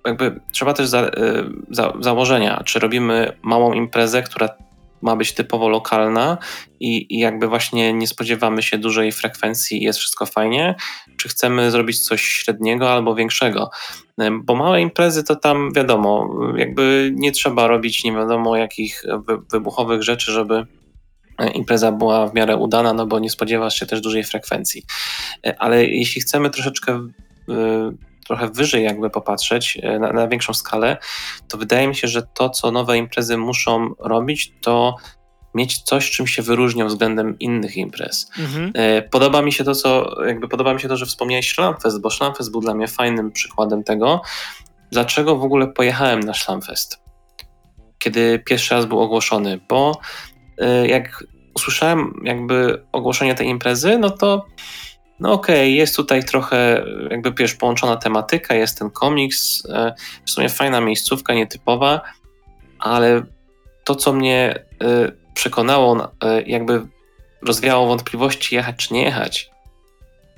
jakby 0.07 0.41
trzeba 0.53 0.73
też 0.73 0.89
za, 0.89 1.01
e, 1.01 1.11
za, 1.71 1.93
założenia, 2.01 2.63
czy 2.65 2.79
robimy 2.79 3.33
małą 3.43 3.73
imprezę, 3.73 4.23
która 4.23 4.49
ma 5.03 5.17
być 5.17 5.33
typowo 5.33 5.69
lokalna 5.69 6.39
i, 6.81 7.15
i, 7.15 7.19
jakby 7.19 7.49
właśnie 7.49 7.93
nie 7.93 8.07
spodziewamy 8.07 8.63
się 8.63 8.79
dużej 8.79 9.13
frekwencji 9.13 9.83
i 9.83 9.85
jest 9.85 9.99
wszystko 9.99 10.27
fajnie, 10.27 10.75
czy 11.17 11.29
chcemy 11.29 11.71
zrobić 11.71 12.01
coś 12.01 12.23
średniego 12.23 12.93
albo 12.93 13.15
większego. 13.15 13.71
E, 14.21 14.31
bo 14.31 14.55
małe 14.55 14.81
imprezy 14.81 15.25
to 15.25 15.37
tam 15.37 15.73
wiadomo, 15.73 16.31
jakby 16.57 17.13
nie 17.15 17.33
trzeba 17.33 17.67
robić 17.67 18.05
nie 18.05 18.13
wiadomo 18.13 18.57
jakich 18.57 19.05
wybuchowych 19.51 20.03
rzeczy, 20.03 20.33
żeby 20.33 20.67
impreza 21.47 21.93
była 21.93 22.27
w 22.27 22.35
miarę 22.35 22.57
udana, 22.57 22.93
no 22.93 23.07
bo 23.07 23.19
nie 23.19 23.31
spodziewasz 23.31 23.75
się 23.75 23.87
też 23.87 24.01
dużej 24.01 24.25
frekwencji. 24.25 24.83
E, 25.47 25.57
ale 25.59 25.85
jeśli 25.85 26.21
chcemy 26.21 26.51
troszeczkę 26.51 26.93
e, 27.49 27.93
trochę 28.27 28.49
wyżej 28.49 28.85
jakby 28.85 29.11
popatrzeć, 29.11 29.79
e, 29.83 29.99
na, 29.99 30.13
na, 30.13 30.29
większą 30.29 30.55
skalę, 30.55 30.97
to 31.49 31.59
wydaje 31.59 31.89
mi 31.89 31.97
się, 31.97 32.09
że 32.09 32.23
to, 32.35 32.51
co 32.51 32.71
nowe 32.71 32.99
imprezy 32.99 33.37
muszą 33.37 33.95
robić, 33.99 34.53
to 34.61 34.97
mieć 35.55 35.83
coś, 35.83 36.11
czym 36.11 36.27
się 36.27 36.43
wyróżnią 36.43 36.87
względem 36.87 37.39
innych 37.39 37.77
imprez. 37.77 38.31
Mhm. 38.39 38.73
Podoba 39.11 39.43
mi 39.43 39.53
się 39.53 39.65
to, 39.65 39.75
co, 39.75 40.15
jakby 40.27 40.49
podoba 40.49 40.75
mi 40.75 40.81
się 40.81 40.89
to, 40.89 40.97
że 40.97 41.07
wspomniałeś 41.07 41.49
Szlamfest, 41.49 42.01
bo 42.01 42.11
Szlamfest 42.11 42.51
był 42.51 42.61
dla 42.61 42.75
mnie 42.75 42.89
fajnym 42.89 43.33
przykładem 43.33 43.85
tego, 43.85 44.23
dlaczego 44.93 45.37
w 45.37 45.45
ogóle 45.45 45.67
pojechałem 45.67 46.21
na 46.21 46.35
Szlamfest, 46.35 46.99
kiedy 47.99 48.43
pierwszy 48.47 48.75
raz 48.75 48.87
był 48.87 49.01
ogłoszony, 49.01 49.61
bo 49.69 50.01
jak 50.87 51.25
usłyszałem 51.55 52.21
jakby 52.25 52.83
ogłoszenie 52.93 53.35
tej 53.35 53.49
imprezy, 53.49 53.99
no 53.99 54.11
to 54.11 54.47
no 55.21 55.33
okej, 55.33 55.55
okay, 55.55 55.71
jest 55.71 55.97
tutaj 55.97 56.25
trochę 56.25 56.85
jakby 57.11 57.33
wiesz, 57.33 57.55
połączona 57.55 57.97
tematyka, 57.97 58.55
jest 58.55 58.79
ten 58.79 58.91
komiks, 58.91 59.65
y, 59.65 59.69
w 60.27 60.31
sumie 60.31 60.49
fajna 60.49 60.81
miejscówka, 60.81 61.35
nietypowa, 61.35 62.01
ale 62.79 63.23
to, 63.85 63.95
co 63.95 64.13
mnie 64.13 64.65
y, 64.83 65.13
przekonało, 65.35 66.13
jakby 66.47 66.87
rozwiało 67.43 67.87
wątpliwości 67.87 68.55
jechać 68.55 68.77
czy 68.77 68.95
nie 68.95 69.03
jechać, 69.03 69.51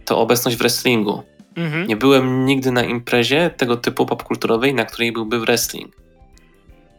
to 0.04 0.18
obecność 0.18 0.56
w 0.56 0.60
wrestlingu. 0.60 1.22
Mhm. 1.56 1.86
Nie 1.86 1.96
byłem 1.96 2.44
nigdy 2.46 2.72
na 2.72 2.84
imprezie 2.84 3.50
tego 3.56 3.76
typu 3.76 4.06
popkulturowej, 4.06 4.74
na 4.74 4.84
której 4.84 5.12
byłby 5.12 5.40
wrestling. 5.40 5.96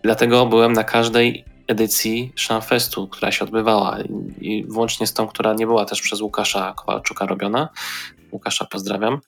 Dlatego 0.03 0.45
byłem 0.45 0.73
na 0.73 0.83
każdej 0.83 1.45
edycji 1.71 2.33
Szanfestu, 2.35 3.07
która 3.07 3.31
się 3.31 3.45
odbywała 3.45 3.97
i 4.41 4.65
włącznie 4.69 5.07
z 5.07 5.13
tą, 5.13 5.27
która 5.27 5.53
nie 5.53 5.65
była 5.65 5.85
też 5.85 6.01
przez 6.01 6.21
Łukasza 6.21 6.73
Kowalczuka 6.73 7.25
robiona. 7.25 7.69
Łukasza 8.31 8.65
pozdrawiam. 8.65 9.19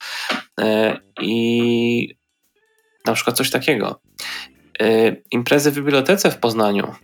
E, 0.60 0.96
I 1.20 2.16
na 3.06 3.12
przykład 3.12 3.36
coś 3.36 3.50
takiego. 3.50 4.00
E, 4.80 5.16
imprezy 5.30 5.70
w 5.70 5.74
bibliotece 5.74 6.30
w 6.30 6.38
Poznaniu. 6.38 6.94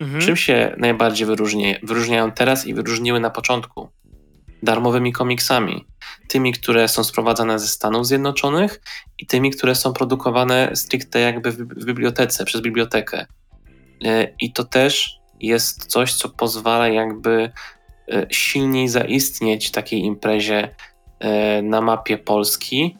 Mhm. 0.00 0.20
Czym 0.20 0.36
się 0.36 0.74
najbardziej 0.78 1.26
wyróżni, 1.26 1.74
wyróżniają 1.82 2.32
teraz 2.32 2.66
i 2.66 2.74
wyróżniły 2.74 3.20
na 3.20 3.30
początku? 3.30 3.88
Darmowymi 4.62 5.12
komiksami. 5.12 5.86
Tymi, 6.28 6.52
które 6.52 6.88
są 6.88 7.04
sprowadzane 7.04 7.58
ze 7.58 7.68
Stanów 7.68 8.06
Zjednoczonych 8.06 8.80
i 9.18 9.26
tymi, 9.26 9.50
które 9.50 9.74
są 9.74 9.92
produkowane 9.92 10.70
stricte 10.74 11.20
jakby 11.20 11.52
w 11.52 11.84
bibliotece, 11.84 12.44
przez 12.44 12.60
bibliotekę. 12.60 13.26
E, 14.04 14.28
I 14.40 14.52
to 14.52 14.64
też 14.64 15.20
jest 15.40 15.86
coś, 15.86 16.14
co 16.14 16.28
pozwala 16.28 16.88
jakby 16.88 17.50
e, 18.08 18.26
silniej 18.30 18.88
zaistnieć 18.88 19.70
takiej 19.70 20.00
imprezie 20.00 20.68
e, 21.18 21.62
na 21.62 21.80
mapie 21.80 22.18
Polski, 22.18 22.96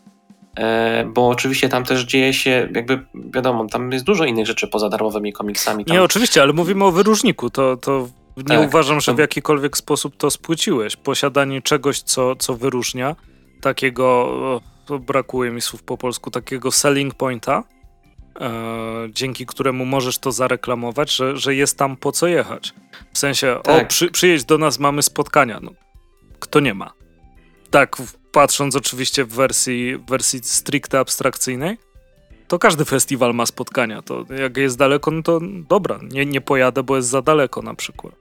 bo 1.06 1.28
oczywiście 1.28 1.68
tam 1.68 1.84
też 1.84 2.04
dzieje 2.04 2.32
się, 2.32 2.68
jakby 2.74 3.06
wiadomo, 3.14 3.66
tam 3.66 3.92
jest 3.92 4.04
dużo 4.04 4.24
innych 4.24 4.46
rzeczy 4.46 4.68
poza 4.68 4.88
darmowymi 4.88 5.32
komiksami. 5.32 5.84
Tam... 5.84 5.96
Nie, 5.96 6.02
oczywiście, 6.02 6.42
ale 6.42 6.52
mówimy 6.52 6.84
o 6.84 6.92
wyróżniku, 6.92 7.50
to, 7.50 7.76
to 7.76 8.08
nie 8.36 8.44
tak, 8.44 8.68
uważam, 8.68 9.00
że 9.00 9.14
w 9.14 9.18
jakikolwiek 9.18 9.76
sposób 9.76 10.16
to 10.16 10.30
spłyciłeś. 10.30 10.96
Posiadanie 10.96 11.62
czegoś, 11.62 12.00
co, 12.00 12.36
co 12.36 12.54
wyróżnia, 12.54 13.16
takiego, 13.60 14.60
brakuje 15.00 15.50
mi 15.50 15.60
słów 15.60 15.82
po 15.82 15.96
polsku, 15.96 16.30
takiego 16.30 16.72
selling 16.72 17.14
pointa, 17.14 17.62
dzięki 19.10 19.46
któremu 19.46 19.84
możesz 19.84 20.18
to 20.18 20.32
zareklamować, 20.32 21.16
że, 21.16 21.36
że 21.36 21.54
jest 21.54 21.78
tam 21.78 21.96
po 21.96 22.12
co 22.12 22.26
jechać. 22.26 22.74
W 23.12 23.18
sensie, 23.18 23.60
tak. 23.64 23.84
o, 23.84 23.88
przy, 23.88 24.10
przyjedź 24.10 24.44
do 24.44 24.58
nas, 24.58 24.78
mamy 24.78 25.02
spotkania. 25.02 25.60
No, 25.62 25.70
kto 26.40 26.60
nie 26.60 26.74
ma? 26.74 26.92
Tak, 27.70 27.96
patrząc 28.32 28.76
oczywiście 28.76 29.24
w 29.24 29.28
wersji, 29.28 29.96
w 29.96 30.06
wersji 30.06 30.40
stricte 30.42 30.98
abstrakcyjnej, 30.98 31.78
to 32.48 32.58
każdy 32.58 32.84
festiwal 32.84 33.34
ma 33.34 33.46
spotkania. 33.46 34.02
To 34.02 34.24
jak 34.38 34.56
jest 34.56 34.78
daleko, 34.78 35.10
no 35.10 35.22
to 35.22 35.40
dobra, 35.68 36.00
nie, 36.02 36.26
nie 36.26 36.40
pojadę, 36.40 36.82
bo 36.82 36.96
jest 36.96 37.08
za 37.08 37.22
daleko 37.22 37.62
na 37.62 37.74
przykład. 37.74 38.14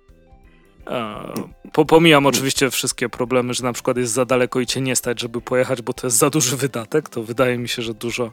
E, 0.88 1.86
pomijam 1.88 2.26
oczywiście 2.26 2.70
wszystkie 2.70 3.10
problemy, 3.10 3.54
że 3.54 3.64
na 3.64 3.74
przykład 3.74 3.98
jest 3.98 4.14
za 4.14 4.26
daleko 4.26 4.60
i 4.60 4.66
cię 4.66 4.82
nie 4.82 4.96
stać, 4.96 5.22
żeby 5.22 5.42
pojechać, 5.42 5.82
bo 5.82 5.94
to 5.94 6.08
jest 6.08 6.18
za 6.18 6.30
duży 6.30 6.58
wydatek. 6.58 7.10
To 7.10 7.24
wydaje 7.24 7.58
mi 7.58 7.70
się, 7.70 7.82
że 7.82 7.94
dużo, 7.94 8.32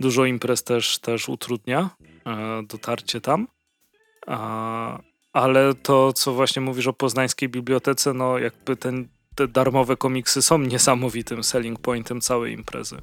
Dużo 0.00 0.24
imprez 0.24 0.64
też, 0.64 0.98
też 0.98 1.28
utrudnia 1.28 1.90
e, 2.26 2.62
dotarcie 2.68 3.20
tam. 3.20 3.48
Ale 5.32 5.74
to, 5.74 6.12
co 6.12 6.32
właśnie 6.32 6.62
mówisz 6.62 6.86
o 6.86 6.92
poznańskiej 6.92 7.48
bibliotece, 7.48 8.14
no 8.14 8.38
jakby 8.38 8.76
ten, 8.76 9.08
te 9.34 9.48
darmowe 9.48 9.96
komiksy 9.96 10.42
są 10.42 10.58
niesamowitym 10.58 11.44
selling 11.44 11.78
pointem 11.78 12.20
całej 12.20 12.52
imprezy. 12.52 12.96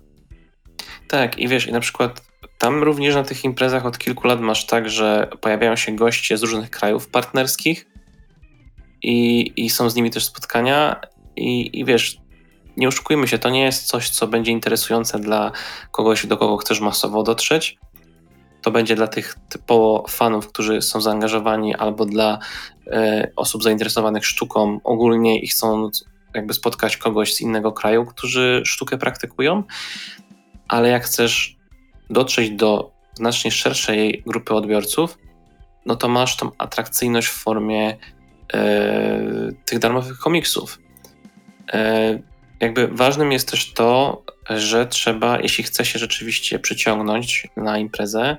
Tak, 1.08 1.40
i 1.40 1.48
wiesz, 1.48 1.68
i 1.68 1.72
na 1.72 1.80
przykład 1.80 2.22
tam 2.58 2.84
również 2.84 3.16
na 3.16 3.24
tych 3.24 3.44
imprezach 3.44 3.86
od 3.86 3.98
kilku 3.98 4.28
lat 4.28 4.42
masz 4.42 4.66
tak, 4.66 4.90
że 4.90 5.30
pojawiają 5.42 5.76
się 5.76 5.96
goście 5.96 6.38
z 6.38 6.44
różnych 6.44 6.70
krajów 6.70 7.08
partnerskich 7.08 7.86
i, 9.02 9.52
i 9.56 9.70
są 9.70 9.90
z 9.90 9.96
nimi 9.96 10.12
też 10.12 10.26
spotkania. 10.26 11.02
I, 11.36 11.80
I 11.80 11.86
wiesz, 11.86 12.18
nie 12.78 12.88
oszukujmy 12.88 13.28
się, 13.28 13.40
to 13.40 13.50
nie 13.50 13.62
jest 13.62 13.88
coś, 13.88 14.10
co 14.10 14.28
będzie 14.28 14.52
interesujące 14.52 15.20
dla 15.20 15.52
kogoś, 15.92 16.26
do 16.26 16.38
kogo 16.38 16.58
chcesz 16.58 16.80
masowo 16.80 17.24
dotrzeć. 17.24 17.78
To 18.62 18.72
będzie 18.72 18.96
dla 18.96 19.08
tych 19.08 19.36
typowo 19.50 20.06
fanów, 20.10 20.48
którzy 20.48 20.82
są 20.82 21.02
zaangażowani, 21.02 21.76
albo 21.76 22.06
dla 22.06 22.40
e, 22.88 23.32
osób 23.36 23.64
zainteresowanych 23.64 24.26
sztuką 24.26 24.80
ogólnie 24.84 25.40
i 25.40 25.48
chcą 25.48 25.90
jakby 26.34 26.54
spotkać 26.54 26.98
kogoś 26.98 27.34
z 27.34 27.42
innego 27.42 27.72
kraju, 27.72 28.06
którzy 28.06 28.62
sztukę 28.66 28.98
praktykują. 28.98 29.64
Ale 30.68 30.90
jak 30.90 31.06
chcesz 31.06 31.58
dotrzeć 32.10 32.52
do 32.52 32.92
znacznie 33.14 33.52
szerszej 33.52 34.24
grupy 34.28 34.54
odbiorców, 34.54 35.18
no 35.86 35.96
to 35.96 36.10
masz 36.10 36.38
tą 36.38 36.52
atrakcyjność 36.58 37.28
w 37.28 37.44
formie 37.44 37.98
e, 38.54 39.50
tych 39.66 39.80
darmowych 39.80 40.18
komiksów. 40.18 40.80
E, 41.74 42.20
jakby 42.64 42.88
ważnym 42.88 43.32
jest 43.32 43.52
też 43.52 43.74
to, 43.74 44.24
że 44.50 44.86
trzeba, 44.86 45.40
jeśli 45.40 45.64
chce 45.64 45.86
się 45.86 46.00
rzeczywiście 46.00 46.60
przyciągnąć 46.60 47.48
na 47.58 47.78
imprezę, 47.78 48.38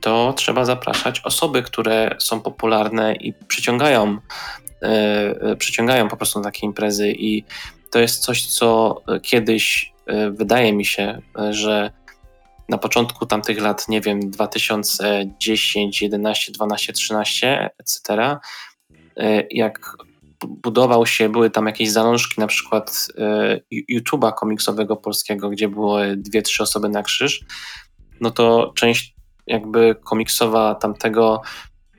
to 0.00 0.32
trzeba 0.36 0.64
zapraszać 0.64 1.20
osoby, 1.20 1.62
które 1.62 2.16
są 2.18 2.40
popularne 2.40 3.14
i 3.14 3.32
przyciągają, 3.32 4.18
yy, 5.42 5.56
przyciągają 5.56 6.08
po 6.08 6.16
prostu 6.16 6.38
na 6.38 6.44
takie 6.44 6.66
imprezy. 6.66 7.12
I 7.12 7.44
to 7.90 7.98
jest 7.98 8.22
coś, 8.22 8.46
co 8.46 9.02
kiedyś 9.22 9.92
yy, 10.06 10.30
wydaje 10.30 10.72
mi 10.72 10.84
się, 10.84 11.22
że 11.50 11.90
na 12.68 12.78
początku 12.78 13.26
tamtych 13.26 13.60
lat, 13.60 13.88
nie 13.88 14.00
wiem, 14.00 14.30
2010, 14.30 16.02
11, 16.02 16.52
12, 16.52 16.92
13, 16.92 17.70
etc., 17.78 18.36
jak 19.50 19.96
budował 20.46 21.06
się, 21.06 21.28
były 21.28 21.50
tam 21.50 21.66
jakieś 21.66 21.90
zalążki 21.90 22.40
na 22.40 22.46
przykład 22.46 23.08
e, 23.18 23.60
YouTube'a 23.92 24.34
komiksowego 24.34 24.96
polskiego, 24.96 25.50
gdzie 25.50 25.68
były 25.68 26.16
dwie, 26.16 26.42
trzy 26.42 26.62
osoby 26.62 26.88
na 26.88 27.02
krzyż, 27.02 27.44
no 28.20 28.30
to 28.30 28.72
część 28.76 29.14
jakby 29.46 29.96
komiksowa 30.04 30.74
tamtego 30.74 31.42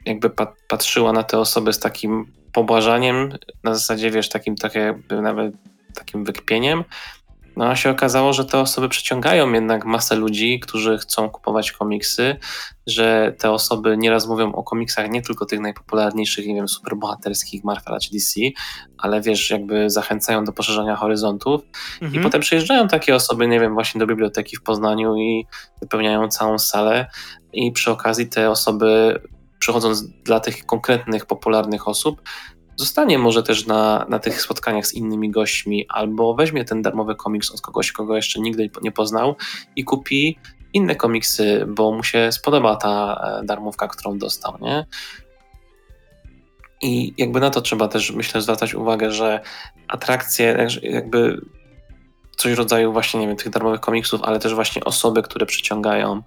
jakby 0.06 0.30
patrzyła 0.68 1.14
na 1.14 1.24
te 1.24 1.40
osoby 1.40 1.74
z 1.74 1.80
takim 1.80 2.34
pobłażaniem, 2.54 3.30
na 3.64 3.74
zasadzie 3.74 4.12
wiesz, 4.12 4.30
takim 4.30 4.56
tak 4.56 4.76
jakby 4.76 5.22
nawet 5.22 5.54
takim 5.96 6.24
wykpieniem, 6.24 6.84
no 7.56 7.66
a 7.68 7.76
się 7.76 7.90
okazało, 7.90 8.34
że 8.34 8.46
te 8.46 8.60
osoby 8.60 8.90
przyciągają 8.90 9.52
jednak 9.52 9.86
masę 9.86 10.16
ludzi, 10.16 10.60
którzy 10.60 10.98
chcą 10.98 11.30
kupować 11.30 11.72
komiksy, 11.72 12.36
że 12.88 13.36
te 13.38 13.52
osoby 13.52 13.98
nieraz 13.98 14.28
mówią 14.28 14.54
o 14.54 14.64
komiksach 14.64 15.10
nie 15.10 15.22
tylko 15.22 15.46
tych 15.46 15.60
najpopularniejszych, 15.60 16.48
nie 16.48 16.56
wiem, 16.56 16.68
superbohaterskich 16.68 17.64
Marvela 17.64 18.00
czy 18.00 18.12
DC, 18.12 18.40
ale 18.98 19.22
wiesz, 19.22 19.50
jakby 19.50 19.90
zachęcają 19.90 20.46
do 20.46 20.52
poszerzania 20.52 20.96
horyzontów 20.96 21.62
mhm. 22.02 22.22
i 22.22 22.24
potem 22.24 22.42
przyjeżdżają 22.42 22.88
takie 22.88 23.16
osoby, 23.16 23.48
nie 23.48 23.60
wiem, 23.60 23.74
właśnie 23.74 24.00
do 24.00 24.08
biblioteki 24.08 24.58
w 24.58 24.64
Poznaniu 24.64 25.16
i 25.16 25.46
wypełniają 25.82 26.28
całą 26.28 26.60
salę 26.60 27.10
i 27.54 27.72
przy 27.72 27.92
okazji 27.92 28.28
te 28.28 28.50
osoby 28.50 29.22
przychodząc 29.60 30.04
dla 30.24 30.40
tych 30.40 30.66
konkretnych, 30.66 31.26
popularnych 31.26 31.88
osób, 31.88 32.22
zostanie 32.82 33.18
może 33.18 33.44
też 33.44 33.66
na, 33.66 34.06
na 34.10 34.20
tych 34.20 34.42
spotkaniach 34.42 34.88
z 34.88 34.94
innymi 34.94 35.32
gośćmi, 35.32 35.86
albo 35.90 36.34
weźmie 36.34 36.66
ten 36.66 36.82
darmowy 36.82 37.16
komiks 37.16 37.52
od 37.52 37.62
kogoś, 37.62 37.92
kogo 37.92 38.16
jeszcze 38.16 38.40
nigdy 38.40 38.70
nie 38.82 38.92
poznał 38.92 39.36
i 39.76 39.84
kupi 39.84 40.38
inne 40.74 40.96
komiksy, 40.96 41.66
bo 41.68 41.92
mu 41.92 42.04
się 42.04 42.32
spodoba 42.32 42.76
ta 42.76 43.22
e, 43.42 43.46
darmówka, 43.46 43.88
którą 43.88 44.18
dostał, 44.18 44.58
nie? 44.62 44.86
I 46.82 47.14
jakby 47.18 47.40
na 47.40 47.50
to 47.50 47.62
trzeba 47.62 47.88
też, 47.88 48.12
myślę, 48.12 48.42
zwracać 48.42 48.74
uwagę, 48.74 49.12
że 49.12 49.42
atrakcje, 49.88 50.68
jakby 50.84 51.42
coś 52.38 52.54
w 52.54 52.58
rodzaju 52.58 52.94
właśnie, 52.94 53.20
nie 53.20 53.28
wiem, 53.28 53.36
tych 53.36 53.50
darmowych 53.50 53.80
komiksów, 53.80 54.22
ale 54.24 54.40
też 54.40 54.54
właśnie 54.54 54.84
osoby, 54.84 55.22
które 55.22 55.46
przyciągają. 55.46 56.22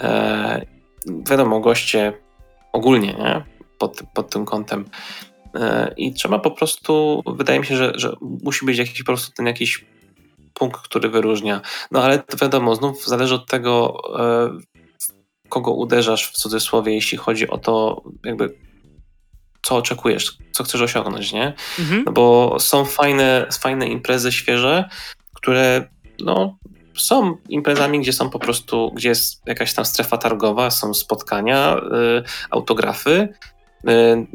E, 0.00 0.66
wiadomo, 1.06 1.60
goście 1.60 2.12
ogólnie, 2.72 3.14
nie? 3.14 3.44
Pod, 3.78 4.00
pod 4.14 4.30
tym 4.30 4.44
kątem 4.44 4.84
I 5.96 6.14
trzeba 6.14 6.38
po 6.38 6.50
prostu, 6.50 7.22
wydaje 7.26 7.60
mi 7.60 7.66
się, 7.66 7.76
że, 7.76 7.92
że 7.94 8.12
musi 8.20 8.66
być 8.66 8.78
jakiś 8.78 8.98
po 8.98 9.04
prostu 9.04 9.32
ten 9.32 9.46
jakiś 9.46 9.84
punkt, 10.54 10.80
który 10.80 11.08
wyróżnia. 11.08 11.60
No 11.90 12.02
ale 12.02 12.18
to 12.18 12.36
wiadomo, 12.36 12.74
znów 12.76 13.06
zależy 13.06 13.34
od 13.34 13.46
tego, 13.46 14.02
e, 14.18 14.50
kogo 15.48 15.72
uderzasz 15.72 16.28
w 16.28 16.32
cudzysłowie, 16.32 16.94
jeśli 16.94 17.18
chodzi 17.18 17.48
o 17.48 17.58
to, 17.58 18.02
jakby 18.24 18.54
co 19.62 19.76
oczekujesz, 19.76 20.38
co 20.52 20.64
chcesz 20.64 20.80
osiągnąć, 20.80 21.32
nie? 21.32 21.54
Mhm. 21.78 22.02
No 22.06 22.12
bo 22.12 22.56
są 22.58 22.84
fajne, 22.84 23.46
fajne 23.60 23.88
imprezy 23.88 24.32
świeże, 24.32 24.88
które 25.34 25.88
no, 26.18 26.58
są 26.96 27.36
imprezami, 27.48 28.00
gdzie 28.00 28.12
są 28.12 28.30
po 28.30 28.38
prostu, 28.38 28.92
gdzie 28.94 29.08
jest 29.08 29.42
jakaś 29.46 29.74
tam 29.74 29.84
strefa 29.84 30.18
targowa, 30.18 30.70
są 30.70 30.94
spotkania, 30.94 31.76
y, 31.76 32.22
autografy. 32.50 33.28
Y, 33.88 34.26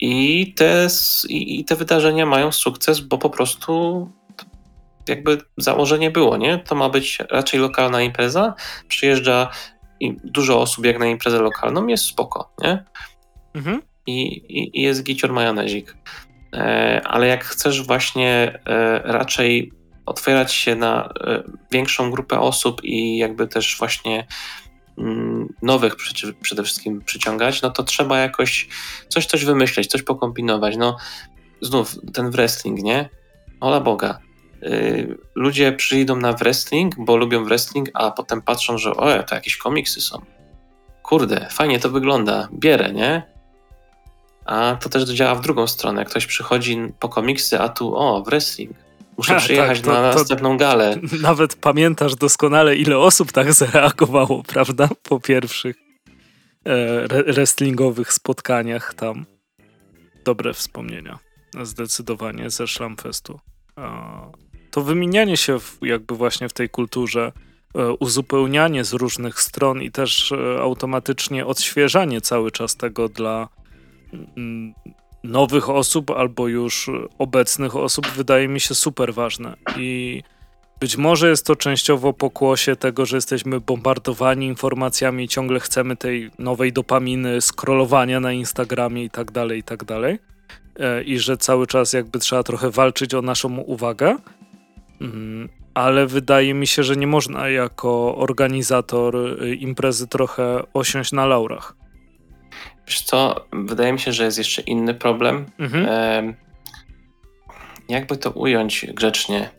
i 0.00 0.54
te, 0.56 0.88
I 1.28 1.64
te 1.64 1.76
wydarzenia 1.76 2.26
mają 2.26 2.52
sukces, 2.52 3.00
bo 3.00 3.18
po 3.18 3.30
prostu 3.30 4.08
jakby 5.08 5.38
założenie 5.56 6.10
było, 6.10 6.36
nie? 6.36 6.58
To 6.58 6.74
ma 6.74 6.88
być 6.88 7.18
raczej 7.30 7.60
lokalna 7.60 8.02
impreza. 8.02 8.54
Przyjeżdża 8.88 9.50
dużo 10.24 10.60
osób 10.60 10.86
jak 10.86 10.98
na 10.98 11.06
imprezę 11.06 11.38
lokalną, 11.40 11.86
jest 11.86 12.04
spoko, 12.04 12.52
nie? 12.62 12.84
Mhm. 13.54 13.82
I, 14.06 14.22
i, 14.22 14.78
I, 14.78 14.82
jest 14.82 15.02
gicior 15.02 15.32
majonezik. 15.32 15.96
E, 16.54 17.00
ale 17.04 17.26
jak 17.26 17.44
chcesz 17.44 17.86
właśnie 17.86 18.60
e, 18.66 18.98
raczej 19.04 19.72
otwierać 20.06 20.52
się 20.52 20.74
na 20.74 21.12
e, 21.20 21.42
większą 21.72 22.10
grupę 22.10 22.40
osób 22.40 22.84
i 22.84 23.16
jakby 23.16 23.46
też 23.48 23.76
właśnie 23.78 24.26
Mm, 24.98 25.54
nowych 25.62 25.96
przede 26.42 26.62
wszystkim 26.62 27.00
przyciągać, 27.04 27.62
no 27.62 27.70
to 27.70 27.82
trzeba 27.82 28.18
jakoś 28.18 28.68
coś, 29.08 29.26
coś 29.26 29.44
wymyśleć, 29.44 29.86
coś 29.86 30.02
pokombinować. 30.02 30.76
No 30.76 30.96
znów 31.60 31.96
ten 32.14 32.30
wrestling, 32.30 32.82
nie? 32.82 33.08
Ola 33.60 33.80
Boga. 33.80 34.18
Yy, 34.62 35.18
ludzie 35.34 35.72
przyjdą 35.72 36.16
na 36.16 36.32
wrestling, 36.32 36.94
bo 36.98 37.16
lubią 37.16 37.44
wrestling, 37.44 37.88
a 37.94 38.10
potem 38.10 38.42
patrzą, 38.42 38.78
że 38.78 38.90
o, 38.90 39.22
to 39.22 39.34
jakieś 39.34 39.56
komiksy 39.56 40.00
są. 40.00 40.22
Kurde, 41.02 41.48
fajnie 41.50 41.80
to 41.80 41.90
wygląda, 41.90 42.48
bierę, 42.52 42.92
nie? 42.92 43.22
A 44.44 44.76
to 44.80 44.88
też 44.88 45.04
działa 45.04 45.34
w 45.34 45.40
drugą 45.40 45.66
stronę. 45.66 46.04
Ktoś 46.04 46.26
przychodzi 46.26 46.78
po 47.00 47.08
komiksy, 47.08 47.60
a 47.60 47.68
tu 47.68 47.96
o, 47.96 48.22
wrestling. 48.22 48.87
Muszę 49.18 49.32
tak, 49.32 49.42
przyjechać 49.42 49.80
tak, 49.80 49.86
to, 49.86 49.92
na 49.92 50.02
następną 50.02 50.56
galę. 50.56 50.96
Nawet 51.22 51.56
pamiętasz 51.56 52.14
doskonale, 52.14 52.76
ile 52.76 52.98
osób 52.98 53.32
tak 53.32 53.52
zareagowało, 53.62 54.42
prawda? 54.42 54.88
Po 55.02 55.20
pierwszych 55.20 55.76
e, 56.64 57.08
wrestlingowych 57.32 58.12
spotkaniach 58.12 58.94
tam. 58.94 59.26
Dobre 60.24 60.54
wspomnienia. 60.54 61.18
Zdecydowanie 61.62 62.50
ze 62.50 62.66
Szlamfestu. 62.66 63.40
To 64.70 64.82
wymienianie 64.82 65.36
się 65.36 65.60
w, 65.60 65.78
jakby 65.82 66.14
właśnie 66.14 66.48
w 66.48 66.52
tej 66.52 66.68
kulturze, 66.68 67.32
e, 67.74 67.92
uzupełnianie 67.92 68.84
z 68.84 68.92
różnych 68.92 69.40
stron 69.40 69.82
i 69.82 69.90
też 69.90 70.32
e, 70.32 70.60
automatycznie 70.60 71.46
odświeżanie 71.46 72.20
cały 72.20 72.50
czas 72.50 72.76
tego 72.76 73.08
dla 73.08 73.48
mm, 74.36 74.74
nowych 75.24 75.70
osób 75.70 76.10
albo 76.10 76.48
już 76.48 76.90
obecnych 77.18 77.76
osób 77.76 78.06
wydaje 78.06 78.48
mi 78.48 78.60
się 78.60 78.74
super 78.74 79.14
ważne 79.14 79.56
i 79.76 80.22
być 80.80 80.96
może 80.96 81.28
jest 81.28 81.46
to 81.46 81.56
częściowo 81.56 82.12
pokłosie 82.12 82.76
tego, 82.76 83.06
że 83.06 83.16
jesteśmy 83.16 83.60
bombardowani 83.60 84.46
informacjami 84.46 85.24
i 85.24 85.28
ciągle 85.28 85.60
chcemy 85.60 85.96
tej 85.96 86.30
nowej 86.38 86.72
dopaminy, 86.72 87.40
scrollowania 87.40 88.20
na 88.20 88.32
Instagramie 88.32 89.04
i 89.04 89.10
tak 89.10 89.30
dalej, 89.30 89.58
i 89.58 89.62
tak 89.62 89.84
dalej. 89.84 90.18
E, 90.78 91.02
I 91.02 91.18
że 91.18 91.36
cały 91.36 91.66
czas 91.66 91.92
jakby 91.92 92.18
trzeba 92.18 92.42
trochę 92.42 92.70
walczyć 92.70 93.14
o 93.14 93.22
naszą 93.22 93.56
uwagę. 93.56 94.16
Mhm. 95.00 95.48
Ale 95.74 96.06
wydaje 96.06 96.54
mi 96.54 96.66
się, 96.66 96.82
że 96.82 96.96
nie 96.96 97.06
można 97.06 97.48
jako 97.48 98.16
organizator 98.16 99.16
y, 99.16 99.54
imprezy 99.54 100.06
trochę 100.06 100.62
osiąść 100.74 101.12
na 101.12 101.26
laurach. 101.26 101.74
Wiesz 102.88 103.02
co, 103.02 103.46
wydaje 103.52 103.92
mi 103.92 104.00
się, 104.00 104.12
że 104.12 104.24
jest 104.24 104.38
jeszcze 104.38 104.62
inny 104.62 104.94
problem. 104.94 105.46
Mhm. 105.58 105.86
E, 105.88 106.34
jakby 107.88 108.16
to 108.16 108.30
ująć 108.30 108.86
grzecznie? 108.94 109.50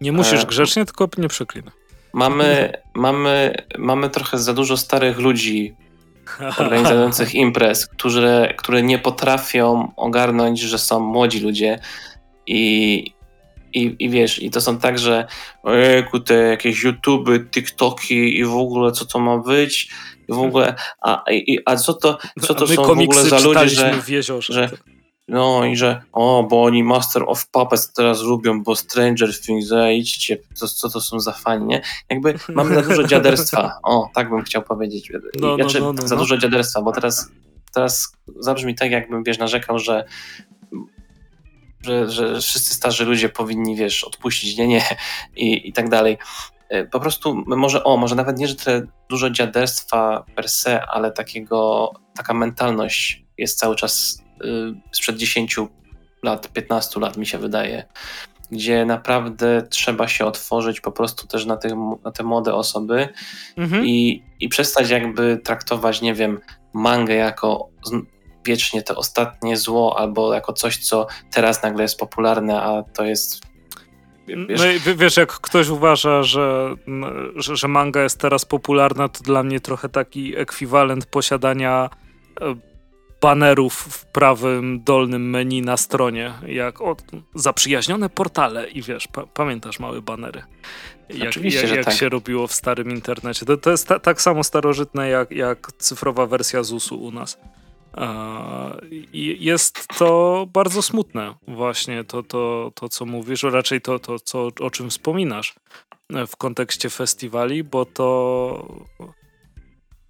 Nie 0.00 0.12
musisz 0.12 0.42
e, 0.42 0.46
grzecznie, 0.46 0.84
tylko 0.84 1.08
nie 1.18 1.28
przeklinaj. 1.28 1.72
Mamy, 2.12 2.72
mamy, 2.94 3.54
mamy 3.78 4.10
trochę 4.10 4.38
za 4.38 4.54
dużo 4.54 4.76
starych 4.76 5.18
ludzi 5.18 5.74
organizujących 6.58 7.34
imprez, 7.34 7.86
którzy, 7.86 8.54
które 8.56 8.82
nie 8.82 8.98
potrafią 8.98 9.92
ogarnąć, 9.96 10.60
że 10.60 10.78
są 10.78 11.00
młodzi 11.00 11.40
ludzie 11.40 11.78
i, 12.46 13.04
i, 13.72 13.96
i 13.98 14.10
wiesz, 14.10 14.42
i 14.42 14.50
to 14.50 14.60
są 14.60 14.78
tak, 14.78 14.98
że 14.98 15.26
ojejku, 15.62 16.20
te 16.20 16.34
jakieś 16.34 16.82
YouTube, 16.82 17.28
TikToki 17.50 18.38
i 18.38 18.44
w 18.44 18.56
ogóle 18.56 18.92
co 18.92 19.04
to 19.04 19.18
ma 19.18 19.38
być 19.38 19.90
w 20.32 20.38
ogóle, 20.38 20.74
a, 21.00 21.24
i, 21.30 21.58
a 21.64 21.76
co 21.76 21.94
to, 21.94 22.18
co 22.40 22.54
to 22.54 22.66
są 22.66 22.82
w 22.82 22.90
ogóle 22.90 23.24
za 23.24 23.38
ludzie, 23.38 23.68
że, 23.68 24.42
że 24.42 24.70
no 25.28 25.64
i 25.64 25.76
że 25.76 26.02
o, 26.12 26.46
bo 26.50 26.62
oni 26.62 26.84
Master 26.84 27.22
of 27.26 27.46
Puppets 27.46 27.92
teraz 27.92 28.22
lubią, 28.22 28.62
bo 28.62 28.76
Stranger 28.76 29.40
Things, 29.40 29.66
idźcie, 29.94 30.38
to, 30.60 30.68
co 30.68 30.90
to 30.90 31.00
są 31.00 31.20
za 31.20 31.32
fani, 31.32 31.66
nie? 31.66 31.82
Jakby 32.10 32.34
mamy 32.48 32.74
za 32.74 32.82
dużo 32.82 33.04
dziaderstwa, 33.04 33.78
o, 33.82 34.08
tak 34.14 34.30
bym 34.30 34.42
chciał 34.42 34.62
powiedzieć. 34.62 35.12
No, 35.40 35.56
znaczy, 35.56 35.80
no, 35.80 35.92
no, 35.92 36.08
za 36.08 36.14
no. 36.14 36.20
dużo 36.20 36.36
dziaderstwa, 36.36 36.82
bo 36.82 36.92
teraz, 36.92 37.30
teraz 37.74 38.16
zabrzmi 38.38 38.74
tak, 38.74 38.90
jakbym, 38.90 39.24
wiesz, 39.24 39.38
narzekał, 39.38 39.78
że 39.78 40.04
że, 41.82 42.10
że 42.10 42.40
wszyscy 42.40 42.74
starzy 42.74 43.04
ludzie 43.04 43.28
powinni, 43.28 43.76
wiesz, 43.76 44.04
odpuścić, 44.04 44.56
nie, 44.56 44.66
nie 44.66 44.82
i, 45.36 45.68
i 45.68 45.72
tak 45.72 45.88
dalej. 45.88 46.18
E, 46.72 46.84
po 46.84 47.00
prostu 47.00 47.44
może, 47.46 47.84
o, 47.84 47.96
może 47.96 48.14
nawet 48.14 48.38
nie, 48.38 48.48
że 48.48 48.54
tyle 48.54 48.86
dużo 49.10 49.30
dziaderstwa 49.30 50.24
per 50.34 50.48
se, 50.48 50.86
ale 50.86 51.12
takiego, 51.12 51.90
taka 52.16 52.34
mentalność 52.34 53.24
jest 53.38 53.58
cały 53.58 53.76
czas 53.76 54.22
y, 54.44 54.74
sprzed 54.92 55.16
10 55.16 55.56
lat, 56.22 56.48
15 56.48 57.00
lat 57.00 57.16
mi 57.16 57.26
się 57.26 57.38
wydaje, 57.38 57.84
gdzie 58.50 58.84
naprawdę 58.84 59.62
trzeba 59.70 60.08
się 60.08 60.24
otworzyć 60.24 60.80
po 60.80 60.92
prostu 60.92 61.26
też 61.26 61.46
na, 61.46 61.56
tych, 61.56 61.72
na 62.04 62.10
te 62.10 62.22
młode 62.22 62.54
osoby 62.54 63.08
mhm. 63.56 63.86
i, 63.86 64.22
i 64.40 64.48
przestać 64.48 64.90
jakby 64.90 65.40
traktować, 65.44 66.02
nie 66.02 66.14
wiem, 66.14 66.40
mangę 66.72 67.14
jako 67.14 67.68
wiecznie 68.44 68.82
to 68.82 68.96
ostatnie 68.96 69.56
zło 69.56 69.98
albo 69.98 70.34
jako 70.34 70.52
coś, 70.52 70.76
co 70.76 71.06
teraz 71.32 71.62
nagle 71.62 71.82
jest 71.82 71.98
popularne, 71.98 72.62
a 72.62 72.82
to 72.82 73.04
jest 73.04 73.51
Wiesz, 74.26 74.60
no 74.60 74.92
i 74.92 74.96
wiesz, 74.96 75.16
jak 75.16 75.32
ktoś 75.32 75.68
uważa, 75.68 76.22
że, 76.22 76.74
że, 77.36 77.56
że 77.56 77.68
manga 77.68 78.02
jest 78.02 78.20
teraz 78.20 78.44
popularna, 78.44 79.08
to 79.08 79.24
dla 79.24 79.42
mnie 79.42 79.60
trochę 79.60 79.88
taki 79.88 80.36
ekwiwalent 80.36 81.06
posiadania 81.06 81.90
e, 82.40 82.54
banerów 83.20 83.74
w 83.74 84.06
prawym 84.06 84.82
dolnym 84.84 85.30
menu 85.30 85.62
na 85.62 85.76
stronie, 85.76 86.32
jak 86.46 86.80
o, 86.80 86.96
zaprzyjaźnione 87.34 88.08
portale 88.08 88.70
i 88.70 88.82
wiesz, 88.82 89.08
pa, 89.08 89.26
pamiętasz 89.26 89.80
małe 89.80 90.02
banery. 90.02 90.42
Jak, 91.08 91.28
Oczywiście, 91.28 91.66
jak, 91.66 91.76
jak 91.76 91.84
tak. 91.84 91.94
się 91.94 92.08
robiło 92.08 92.46
w 92.46 92.52
starym 92.52 92.90
internecie. 92.90 93.46
To, 93.46 93.56
to 93.56 93.70
jest 93.70 93.88
ta, 93.88 93.98
tak 93.98 94.22
samo 94.22 94.44
starożytne 94.44 95.08
jak, 95.08 95.30
jak 95.30 95.72
cyfrowa 95.78 96.26
wersja 96.26 96.62
ZUS-u 96.62 97.04
u 97.04 97.10
nas. 97.10 97.38
Jest 99.38 99.88
to 99.98 100.46
bardzo 100.52 100.82
smutne, 100.82 101.34
właśnie 101.48 102.04
to, 102.04 102.22
to, 102.22 102.72
to 102.74 102.88
co 102.88 103.06
mówisz, 103.06 103.42
raczej 103.42 103.80
to, 103.80 103.98
to 103.98 104.18
co, 104.18 104.48
o 104.60 104.70
czym 104.70 104.90
wspominasz 104.90 105.54
e, 106.14 106.26
w 106.26 106.36
kontekście 106.36 106.90
festiwali, 106.90 107.64
bo 107.64 107.84
to, 107.84 108.84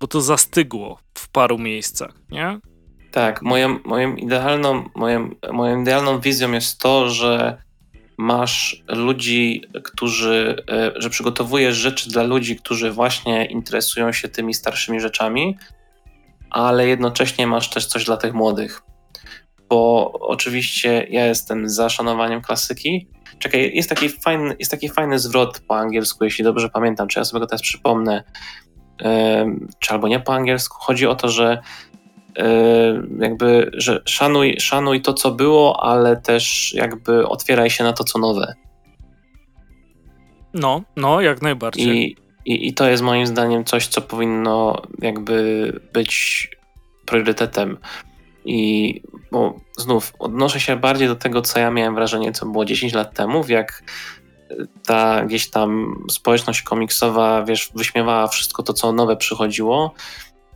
bo 0.01 0.07
to 0.07 0.21
zastygło 0.21 0.99
w 1.15 1.29
paru 1.29 1.59
miejscach, 1.59 2.15
nie? 2.31 2.61
Tak, 3.11 3.43
moją, 3.43 3.79
moją, 3.85 4.17
idealną, 4.17 4.89
moją, 4.95 5.31
moją 5.53 5.83
idealną 5.83 6.21
wizją 6.21 6.53
jest 6.53 6.81
to, 6.81 7.11
że 7.11 7.63
masz 8.17 8.83
ludzi, 8.89 9.63
którzy, 9.83 10.65
e, 10.71 10.93
że 10.97 11.11
przygotowujesz 11.11 11.77
rzeczy 11.77 12.11
dla 12.11 12.23
ludzi, 12.23 12.57
którzy 12.57 12.91
właśnie 12.91 13.45
interesują 13.45 14.13
się 14.13 14.29
tymi 14.29 14.55
starszymi 14.55 15.01
rzeczami, 15.01 15.57
ale 16.53 16.87
jednocześnie 16.87 17.47
masz 17.47 17.71
też 17.71 17.87
coś 17.87 18.05
dla 18.05 18.17
tych 18.17 18.35
młodych. 18.35 18.83
Bo 19.69 20.13
oczywiście 20.13 21.07
ja 21.11 21.27
jestem 21.27 21.69
za 21.69 21.89
szanowaniem 21.89 22.43
klasyki. 22.43 23.09
Czekaj, 23.39 23.73
jest 23.75 23.89
taki 23.89 24.09
fajny, 24.09 24.57
jest 24.59 24.71
taki 24.71 24.89
fajny 24.89 25.19
zwrot 25.19 25.61
po 25.69 25.77
angielsku, 25.77 26.25
jeśli 26.25 26.45
dobrze 26.45 26.69
pamiętam, 26.69 27.09
czy 27.09 27.19
ja 27.19 27.25
sobie 27.25 27.41
go 27.41 27.47
teraz 27.47 27.63
przypomnę, 27.63 28.25
czy 29.79 29.93
albo 29.93 30.09
nie 30.09 30.21
po 30.21 30.35
angielsku. 30.35 30.77
Chodzi 30.81 31.07
o 31.07 31.15
to, 31.15 31.29
że 31.29 31.63
jakby, 33.19 33.71
że 33.75 34.03
szanuj, 34.05 34.57
szanuj 34.61 35.03
to, 35.03 35.15
co 35.15 35.31
było, 35.31 35.85
ale 35.85 36.17
też 36.17 36.75
jakby 36.75 37.29
otwieraj 37.29 37.71
się 37.71 37.85
na 37.85 37.93
to, 37.93 38.05
co 38.05 38.19
nowe. 38.19 38.55
No, 40.55 40.83
no, 40.97 41.21
jak 41.21 41.43
najbardziej. 41.43 42.11
I, 42.11 42.17
i, 42.47 42.69
I 42.69 42.75
to 42.75 42.89
jest 42.89 43.03
moim 43.03 43.27
zdaniem 43.27 43.65
coś, 43.65 43.87
co 43.87 44.01
powinno 44.01 44.83
jakby 44.99 45.73
być 45.93 46.49
priorytetem. 47.07 47.79
I 48.45 49.03
bo 49.33 49.55
znów 49.79 50.13
odnoszę 50.19 50.61
się 50.61 50.77
bardziej 50.77 51.09
do 51.09 51.17
tego, 51.17 51.43
co 51.43 51.59
ja 51.59 51.71
miałem 51.71 51.95
wrażenie, 51.95 52.33
co 52.33 52.47
było 52.47 52.65
10 52.65 52.93
lat 52.93 53.15
temu, 53.15 53.45
jak 53.49 53.83
ta 54.87 55.25
gdzieś 55.25 55.51
tam 55.51 55.97
społeczność 56.11 56.63
komiksowa, 56.63 57.45
wiesz, 57.45 57.71
wyśmiewała 57.75 58.29
wszystko 58.29 58.63
to, 58.63 58.73
co 58.73 58.93
nowe 58.93 59.17
przychodziło 59.17 59.95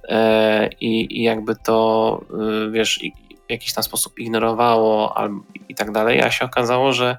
e, 0.09 0.69
i, 0.81 1.21
i, 1.21 1.23
jakby 1.23 1.57
to, 1.57 2.21
y, 2.67 2.71
wiesz, 2.71 3.01
w 3.47 3.51
jakiś 3.51 3.73
tam 3.73 3.85
sposób 3.85 4.19
ignorowało 4.19 5.19
albo, 5.19 5.41
i 5.69 5.75
tak 5.75 5.93
dalej, 5.93 6.23
a 6.23 6.31
się 6.31 6.45
okazało, 6.45 6.93
że 6.93 7.17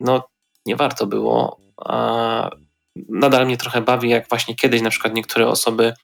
no 0.00 0.28
nie 0.66 0.76
warto 0.76 1.06
było, 1.06 1.58
a 1.76 2.50
nadal 2.96 3.46
mnie 3.46 3.56
trochę 3.56 3.80
bawi, 3.80 4.08
jak 4.08 4.28
właśnie 4.28 4.54
kiedyś 4.54 4.82
na 4.82 4.90
przykład 4.90 5.14
niektóre 5.14 5.48
osoby 5.48 5.94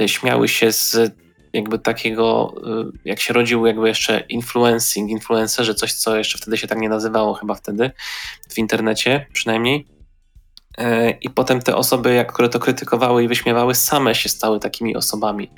y, 0.00 0.08
śmiały 0.08 0.48
się 0.48 0.72
z 0.72 1.14
jakby 1.52 1.78
takiego, 1.78 2.54
y, 2.94 2.98
jak 3.04 3.20
się 3.20 3.34
rodził 3.34 3.66
jakby 3.66 3.88
jeszcze 3.88 4.20
influencing, 4.28 5.10
influencerzy, 5.10 5.74
coś 5.74 5.92
co 5.92 6.16
jeszcze 6.16 6.38
wtedy 6.38 6.56
się 6.56 6.66
tak 6.66 6.78
nie 6.78 6.88
nazywało 6.88 7.34
chyba 7.34 7.54
wtedy 7.54 7.90
w 8.50 8.58
internecie 8.58 9.26
przynajmniej. 9.32 9.86
Y, 10.80 11.18
I 11.20 11.30
potem 11.30 11.62
te 11.62 11.76
osoby, 11.76 12.14
jak, 12.14 12.32
które 12.32 12.48
to 12.48 12.58
krytykowały 12.58 13.24
i 13.24 13.28
wyśmiewały, 13.28 13.74
same 13.74 14.14
się 14.14 14.28
stały 14.28 14.60
takimi 14.60 14.96
osobami. 14.96 15.50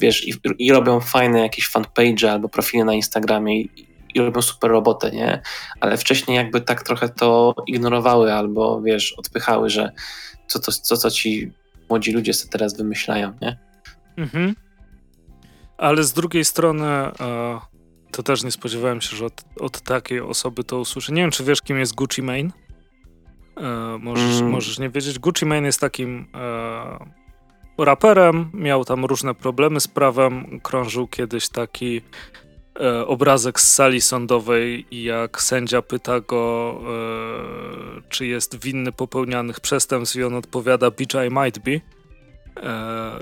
Wiesz, 0.00 0.28
i, 0.28 0.34
i 0.58 0.72
robią 0.72 1.00
fajne 1.00 1.40
jakieś 1.40 1.68
fanpage 1.68 2.32
albo 2.32 2.48
profile 2.48 2.84
na 2.84 2.94
Instagramie 2.94 3.60
i, 3.60 3.87
i 4.14 4.20
robią 4.20 4.42
super 4.42 4.70
robotę, 4.70 5.10
nie? 5.10 5.42
Ale 5.80 5.96
wcześniej 5.96 6.36
jakby 6.36 6.60
tak 6.60 6.82
trochę 6.82 7.08
to 7.08 7.54
ignorowały 7.66 8.32
albo, 8.32 8.82
wiesz, 8.82 9.12
odpychały, 9.12 9.70
że 9.70 9.92
co 10.46 10.58
to, 10.58 10.72
co, 10.72 10.96
co 10.96 11.10
ci 11.10 11.52
młodzi 11.88 12.12
ludzie 12.12 12.34
sobie 12.34 12.50
teraz 12.50 12.76
wymyślają, 12.76 13.32
nie? 13.42 13.58
Mhm. 14.16 14.54
Ale 15.78 16.04
z 16.04 16.12
drugiej 16.12 16.44
strony 16.44 16.86
e, 16.86 17.60
to 18.10 18.22
też 18.22 18.44
nie 18.44 18.50
spodziewałem 18.50 19.00
się, 19.00 19.16
że 19.16 19.26
od, 19.26 19.44
od, 19.60 19.80
takiej 19.80 20.20
osoby 20.20 20.64
to 20.64 20.78
usłyszę. 20.78 21.12
Nie 21.12 21.22
wiem, 21.22 21.30
czy 21.30 21.44
wiesz, 21.44 21.62
kim 21.62 21.78
jest 21.78 21.94
Gucci 21.94 22.22
Mane? 22.22 22.50
E, 23.56 23.98
możesz, 24.00 24.40
mm. 24.40 24.50
możesz 24.50 24.78
nie 24.78 24.90
wiedzieć. 24.90 25.18
Gucci 25.18 25.46
Mane 25.46 25.66
jest 25.66 25.80
takim 25.80 26.26
e, 27.78 27.84
raperem, 27.84 28.50
miał 28.54 28.84
tam 28.84 29.04
różne 29.04 29.34
problemy 29.34 29.80
z 29.80 29.88
prawem. 29.88 30.60
Krążył 30.60 31.08
kiedyś 31.08 31.48
taki 31.48 32.00
e, 32.80 33.06
obrazek 33.06 33.60
z 33.60 33.74
sali 33.74 34.00
sądowej 34.00 34.86
jak 34.90 35.42
sędzia 35.42 35.82
pyta 35.82 36.20
go, 36.20 36.74
e, 36.80 38.02
czy 38.08 38.26
jest 38.26 38.60
winny 38.60 38.92
popełnianych 38.92 39.60
przestępstw 39.60 40.16
i 40.16 40.24
on 40.24 40.34
odpowiada, 40.34 40.90
I 41.26 41.30
might 41.30 41.58
be. 41.58 41.80
E, 42.62 43.20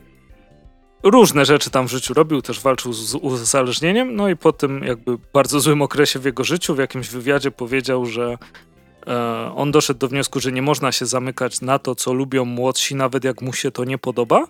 różne 1.02 1.44
rzeczy 1.44 1.70
tam 1.70 1.88
w 1.88 1.90
życiu 1.90 2.14
robił, 2.14 2.42
też 2.42 2.60
walczył 2.60 2.92
z 2.92 3.14
uzależnieniem, 3.14 4.16
no 4.16 4.28
i 4.28 4.36
po 4.36 4.52
tym 4.52 4.84
jakby 4.84 5.18
bardzo 5.32 5.60
złym 5.60 5.82
okresie 5.82 6.18
w 6.18 6.24
jego 6.24 6.44
życiu 6.44 6.74
w 6.74 6.78
jakimś 6.78 7.08
wywiadzie 7.08 7.50
powiedział, 7.50 8.06
że 8.06 8.38
on 9.54 9.70
doszedł 9.70 10.00
do 10.00 10.08
wniosku, 10.08 10.40
że 10.40 10.52
nie 10.52 10.62
można 10.62 10.92
się 10.92 11.06
zamykać 11.06 11.60
na 11.60 11.78
to, 11.78 11.94
co 11.94 12.12
lubią 12.12 12.44
młodsi, 12.44 12.94
nawet 12.94 13.24
jak 13.24 13.42
mu 13.42 13.52
się 13.52 13.70
to 13.70 13.84
nie 13.84 13.98
podoba, 13.98 14.46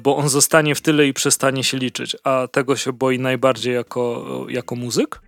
bo 0.00 0.16
on 0.16 0.28
zostanie 0.28 0.74
w 0.74 0.80
tyle 0.80 1.06
i 1.06 1.12
przestanie 1.12 1.64
się 1.64 1.78
liczyć, 1.78 2.16
a 2.24 2.48
tego 2.52 2.76
się 2.76 2.92
boi 2.92 3.18
najbardziej 3.18 3.74
jako, 3.74 4.26
jako 4.48 4.76
muzyk 4.76 5.20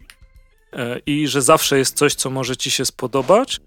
e, 0.72 0.98
i 1.06 1.28
że 1.28 1.42
zawsze 1.42 1.78
jest 1.78 1.96
coś, 1.96 2.14
co 2.14 2.30
może 2.30 2.56
ci 2.56 2.70
się 2.70 2.84
spodobać 2.84 3.60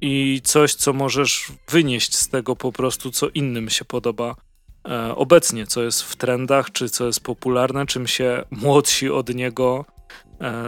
i 0.00 0.40
coś, 0.44 0.74
co 0.74 0.92
możesz 0.92 1.52
wynieść 1.68 2.16
z 2.16 2.28
tego 2.28 2.56
po 2.56 2.72
prostu, 2.72 3.10
co 3.10 3.28
innym 3.28 3.70
się 3.70 3.84
podoba 3.84 4.34
e, 4.88 5.14
obecnie, 5.16 5.66
co 5.66 5.82
jest 5.82 6.02
w 6.02 6.16
trendach, 6.16 6.72
czy 6.72 6.88
co 6.88 7.06
jest 7.06 7.20
popularne, 7.20 7.86
czym 7.86 8.06
się 8.06 8.44
młodsi 8.50 9.10
od 9.10 9.34
niego 9.34 9.84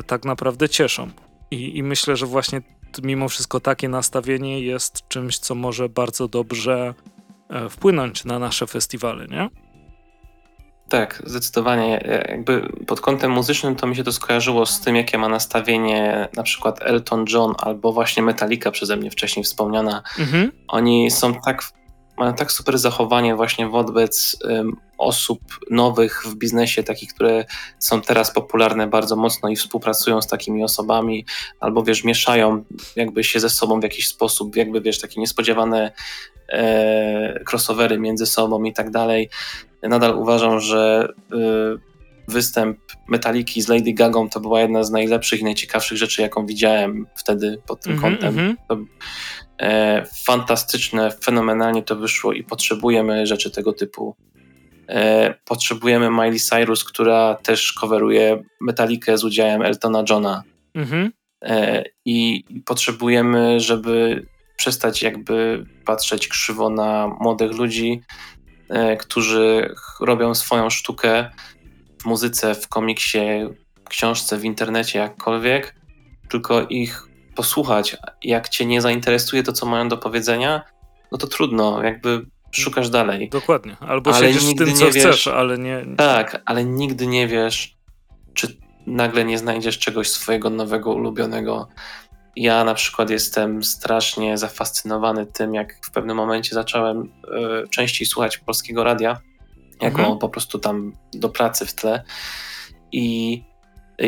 tak 0.07 0.25
naprawdę 0.25 0.69
cieszą. 0.69 1.11
I, 1.51 1.79
i 1.79 1.83
myślę, 1.83 2.17
że 2.17 2.27
właśnie 2.27 2.63
mimo 3.03 3.29
wszystko 3.29 3.61
takie 3.61 3.89
nastawienie 3.89 4.61
jest 4.61 5.09
czymś, 5.09 5.39
co 5.39 5.55
może 5.55 5.89
bardzo 5.89 6.29
dobrze 6.29 6.95
E, 6.95 7.12
wpłynąć 7.71 8.25
na 8.25 8.39
nasze 8.39 8.67
festiwale, 8.67 9.27
nie? 9.27 9.49
Tak, 10.89 11.23
zdecydowanie. 11.27 12.05
Jakby 12.29 12.69
pod 12.87 13.01
kątem 13.01 13.31
muzycznym 13.31 13.77
to 13.77 13.87
mi 13.87 13.97
się 13.97 14.05
to 14.05 14.13
skojarzyło 14.13 14.67
z 14.67 14.81
tym, 14.81 14.97
jakie 14.97 15.19
ma 15.19 15.29
nastawienie 15.29 16.29
na 16.37 16.43
przykład 16.43 16.83
Elton 16.83 17.25
John 17.33 17.55
albo 17.59 17.93
właśnie 17.93 18.23
Metallica 18.23 18.71
przeze 18.71 18.97
mnie 18.97 19.11
wcześniej 19.11 19.45
wspomniana. 19.45 20.03
Mhm. 20.19 20.53
Oni 20.69 21.11
są 21.11 21.35
tak, 21.35 21.63
mają 22.17 22.35
tak 22.35 22.53
super 22.53 22.79
zachowanie 22.79 23.37
właśnie 23.37 23.69
wobec 23.69 24.37
um, 24.45 24.77
osób 24.99 25.41
nowych 25.71 26.23
w 26.27 26.35
biznesie, 26.35 26.83
takich, 26.83 27.15
które 27.15 27.45
są 27.79 28.01
teraz 28.01 28.33
popularne 28.33 28.87
bardzo 28.87 29.17
mocno 29.17 29.49
i 29.49 29.57
współpracują 29.57 30.23
z 30.23 30.27
takimi 30.27 30.65
osobami, 30.65 31.27
albo 31.61 31.83
wiesz, 31.83 32.05
mieszają 32.05 32.65
jakby 32.97 33.25
się 33.25 33.41
ze 33.41 33.51
sobą 33.51 33.81
w 33.81 33.83
jakiś 33.83 34.09
sposób, 34.09 34.57
jakby 34.57 34.81
wiesz, 34.81 35.01
takie 35.01 35.21
niespodziewane 35.21 35.93
e, 36.49 37.45
crossovery 37.51 37.99
między 37.99 38.27
sobą 38.27 38.65
i 38.65 38.73
tak 38.73 38.91
dalej. 38.91 39.29
Nadal 39.83 40.19
uważam, 40.19 40.61
że 40.61 41.09
e, 41.33 41.37
występ 42.29 42.79
Metaliki 43.09 43.63
z 43.63 43.69
Lady 43.69 43.93
Gagą 43.93 44.29
to 44.29 44.41
była 44.41 44.61
jedna 44.61 44.85
z 44.85 44.91
najlepszych 44.91 45.41
i 45.41 45.45
najciekawszych 45.45 45.99
rzeczy, 45.99 46.23
jaką 46.23 46.47
widziałem 46.47 47.07
wtedy 47.15 47.63
pod 47.67 47.81
tym 47.81 47.93
mm 47.93 48.01
-hmm, 48.01 48.11
kątem. 48.11 48.39
Mm 48.39 48.57
-hmm. 48.57 48.87
E, 49.63 50.05
fantastyczne, 50.25 51.11
fenomenalnie 51.11 51.83
to 51.83 51.97
wyszło 51.97 52.33
i 52.33 52.45
potrzebujemy 52.45 53.27
rzeczy 53.27 53.51
tego 53.51 53.73
typu. 53.73 54.17
E, 54.89 55.35
potrzebujemy 55.45 56.11
Miley 56.11 56.41
Cyrus, 56.41 56.85
która 56.85 57.35
też 57.35 57.73
coveruje 57.73 58.43
Metalikę 58.61 59.19
z 59.19 59.25
udziałem 59.25 59.63
Eltona 59.63 60.05
Johna. 60.11 60.43
Mm 60.75 60.89
-hmm. 60.89 61.11
I 62.05 62.45
potrzebujemy, 62.67 63.61
żeby 63.61 64.27
przestać 64.63 65.03
jakby 65.03 65.67
patrzeć 65.85 66.29
krzywo 66.29 66.71
na 66.71 67.09
młodych 67.21 67.53
ludzi, 67.53 68.01
e, 68.69 68.97
którzy 68.97 69.75
robią 70.01 70.35
swoją 70.35 70.71
sztukę 70.71 71.31
w 72.03 72.05
muzyce, 72.05 72.55
w 72.55 72.69
komiksie, 72.69 73.19
książce, 73.89 74.39
w 74.39 74.45
internecie, 74.45 74.99
jakkolwiek, 74.99 75.75
tylko 76.29 76.67
ich 76.69 77.09
posłuchać. 77.35 77.97
Jak 78.23 78.49
cię 78.49 78.67
nie 78.67 78.81
zainteresuje 78.81 79.43
to, 79.43 79.53
co 79.53 79.67
mają 79.67 79.89
do 79.89 79.97
powiedzenia, 79.97 80.63
no 81.13 81.19
to 81.19 81.27
trudno, 81.27 81.83
jakby 81.83 82.27
szukasz 82.51 82.91
dalej. 82.91 83.29
Dokładnie. 83.29 83.77
Albo 83.81 84.15
ale 84.15 84.27
siedzisz 84.27 84.45
nigdy 84.45 84.65
tym, 84.65 84.75
co 84.75 84.91
wiesz, 84.91 85.05
chcesz, 85.05 85.27
ale 85.27 85.59
nie... 85.59 85.85
Tak, 85.97 86.43
ale 86.45 86.65
nigdy 86.65 87.07
nie 87.07 87.29
wiesz, 87.29 87.77
czy 88.35 88.57
nagle 88.87 89.25
nie 89.25 89.39
znajdziesz 89.39 89.79
czegoś 89.79 90.11
swojego 90.11 90.51
nowego, 90.51 90.93
ulubionego 90.93 91.69
ja 92.37 92.65
na 92.65 92.75
przykład 92.75 93.11
jestem 93.11 93.63
strasznie 93.63 94.39
zafascynowany 94.39 95.27
tym, 95.27 95.55
jak 95.55 95.75
w 95.83 95.91
pewnym 95.91 96.17
momencie 96.17 96.55
zacząłem 96.55 97.03
y, 97.65 97.69
częściej 97.69 98.07
słuchać 98.07 98.39
polskiego 98.39 98.85
radia, 98.85 99.21
jako 99.81 99.99
mhm. 99.99 100.19
po 100.19 100.29
prostu 100.29 100.59
tam 100.59 100.93
do 101.13 101.29
pracy 101.29 101.67
w 101.67 101.75
tle. 101.75 102.03
I, 102.93 103.43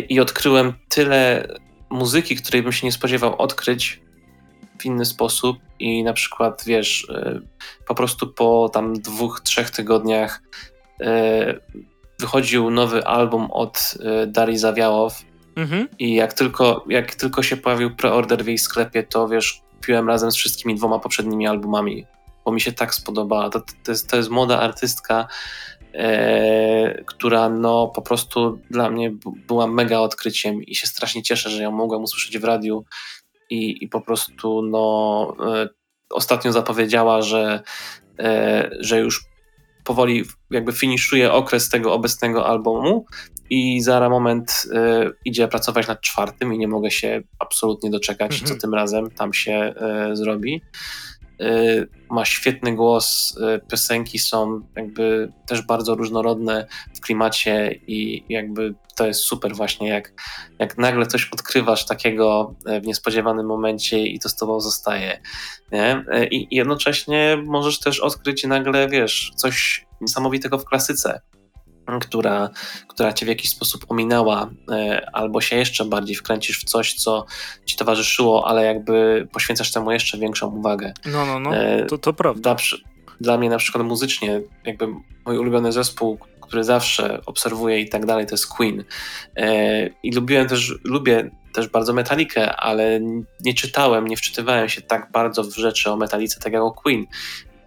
I 0.08 0.20
odkryłem 0.20 0.72
tyle 0.88 1.48
muzyki, 1.90 2.36
której 2.36 2.62
bym 2.62 2.72
się 2.72 2.86
nie 2.86 2.92
spodziewał 2.92 3.36
odkryć 3.36 4.00
w 4.78 4.84
inny 4.84 5.04
sposób. 5.04 5.58
I 5.78 6.04
na 6.04 6.12
przykład, 6.12 6.62
wiesz, 6.66 7.04
y, 7.04 7.42
po 7.86 7.94
prostu 7.94 8.26
po 8.26 8.70
tam 8.72 8.94
dwóch, 8.94 9.40
trzech 9.40 9.70
tygodniach 9.70 10.42
y, 11.00 11.04
wychodził 12.18 12.70
nowy 12.70 13.06
album 13.06 13.50
od 13.50 13.94
Darii 14.26 14.58
Zawiałow 14.58 15.24
Mhm. 15.56 15.88
I 15.98 16.14
jak 16.14 16.32
tylko, 16.32 16.84
jak 16.88 17.14
tylko 17.14 17.42
się 17.42 17.56
pojawił 17.56 17.96
preorder 17.96 18.44
w 18.44 18.46
jej 18.46 18.58
sklepie, 18.58 19.02
to 19.02 19.28
wiesz, 19.28 19.62
kupiłem 19.70 20.08
razem 20.08 20.32
z 20.32 20.36
wszystkimi 20.36 20.74
dwoma 20.74 20.98
poprzednimi 20.98 21.46
albumami, 21.46 22.06
bo 22.44 22.52
mi 22.52 22.60
się 22.60 22.72
tak 22.72 22.94
spodobała. 22.94 23.50
To, 23.50 23.60
to, 23.60 23.92
jest, 23.92 24.10
to 24.10 24.16
jest 24.16 24.30
młoda 24.30 24.60
artystka, 24.60 25.26
e, 25.94 27.04
która 27.06 27.48
no 27.48 27.88
po 27.88 28.02
prostu 28.02 28.58
dla 28.70 28.90
mnie 28.90 29.12
była 29.46 29.66
mega 29.66 29.98
odkryciem 29.98 30.62
i 30.62 30.74
się 30.74 30.86
strasznie 30.86 31.22
cieszę, 31.22 31.50
że 31.50 31.62
ją 31.62 31.70
mogłem 31.72 32.02
usłyszeć 32.02 32.38
w 32.38 32.44
radiu 32.44 32.84
i, 33.50 33.84
i 33.84 33.88
po 33.88 34.00
prostu 34.00 34.62
no 34.62 35.36
e, 35.54 35.68
ostatnio 36.10 36.52
zapowiedziała, 36.52 37.22
że, 37.22 37.62
e, 38.18 38.70
że 38.80 39.00
już 39.00 39.24
powoli 39.84 40.24
jakby 40.50 40.72
finiszuje 40.72 41.32
okres 41.32 41.68
tego 41.68 41.92
obecnego 41.92 42.46
albumu 42.46 43.06
i 43.50 43.80
za 43.80 44.08
moment 44.08 44.66
y, 44.66 45.12
idzie 45.24 45.48
pracować 45.48 45.86
nad 45.86 46.00
czwartym 46.00 46.54
i 46.54 46.58
nie 46.58 46.68
mogę 46.68 46.90
się 46.90 47.22
absolutnie 47.38 47.90
doczekać, 47.90 48.32
mhm. 48.32 48.46
co 48.46 48.60
tym 48.60 48.74
razem 48.74 49.10
tam 49.10 49.32
się 49.32 49.74
y, 50.12 50.16
zrobi. 50.16 50.62
Y, 51.40 51.88
ma 52.10 52.24
świetny 52.24 52.74
głos, 52.74 53.36
y, 53.56 53.60
piosenki 53.70 54.18
są 54.18 54.60
jakby 54.76 55.32
też 55.46 55.62
bardzo 55.62 55.94
różnorodne 55.94 56.66
w 56.94 57.00
klimacie 57.00 57.80
i 57.86 58.24
jakby 58.28 58.74
to 58.96 59.06
jest 59.06 59.20
super 59.20 59.54
właśnie, 59.54 59.88
jak, 59.88 60.12
jak 60.58 60.78
nagle 60.78 61.06
coś 61.06 61.28
odkrywasz 61.32 61.86
takiego 61.86 62.54
y, 62.68 62.80
w 62.80 62.86
niespodziewanym 62.86 63.46
momencie 63.46 64.06
i 64.06 64.18
to 64.18 64.28
z 64.28 64.36
tobą 64.36 64.60
zostaje. 64.60 65.20
Nie? 65.72 66.04
I, 66.30 66.48
jednocześnie 66.50 67.42
możesz 67.46 67.78
też 67.78 68.00
odkryć 68.00 68.44
nagle, 68.44 68.88
wiesz, 68.88 69.32
coś 69.36 69.86
niesamowitego 70.00 70.58
w 70.58 70.64
klasyce 70.64 71.20
która, 72.00 72.50
która 72.88 73.12
cię 73.12 73.26
w 73.26 73.28
jakiś 73.28 73.50
sposób 73.50 73.84
ominęła, 73.88 74.50
e, 74.70 75.06
albo 75.12 75.40
się 75.40 75.56
jeszcze 75.56 75.84
bardziej 75.84 76.16
wkręcisz 76.16 76.60
w 76.60 76.64
coś, 76.64 76.94
co 76.94 77.26
ci 77.64 77.76
towarzyszyło, 77.76 78.48
ale 78.48 78.64
jakby 78.64 79.28
poświęcasz 79.32 79.72
temu 79.72 79.92
jeszcze 79.92 80.18
większą 80.18 80.56
uwagę. 80.56 80.92
No, 81.06 81.26
no, 81.26 81.40
no, 81.40 81.56
e, 81.56 81.86
to, 81.86 81.98
to 81.98 82.12
prawda. 82.12 82.54
Dla, 82.54 82.78
dla 83.20 83.38
mnie 83.38 83.50
na 83.50 83.58
przykład 83.58 83.84
muzycznie, 83.84 84.40
jakby 84.64 84.86
mój 85.26 85.38
ulubiony 85.38 85.72
zespół, 85.72 86.18
który 86.40 86.64
zawsze 86.64 87.20
obserwuję 87.26 87.80
i 87.80 87.88
tak 87.88 88.06
dalej, 88.06 88.26
to 88.26 88.34
jest 88.34 88.46
Queen. 88.46 88.84
E, 89.36 89.86
I 90.02 90.12
lubiłem 90.12 90.48
też, 90.48 90.74
lubię 90.84 91.30
też 91.54 91.68
bardzo 91.68 91.92
metalikę, 91.92 92.56
ale 92.56 93.00
nie 93.40 93.54
czytałem, 93.54 94.06
nie 94.06 94.16
wczytywałem 94.16 94.68
się 94.68 94.82
tak 94.82 95.12
bardzo 95.12 95.44
w 95.44 95.56
rzeczy 95.56 95.90
o 95.90 95.96
metalice, 95.96 96.40
tak 96.40 96.52
jak 96.52 96.62
o 96.62 96.72
Queen. 96.72 97.06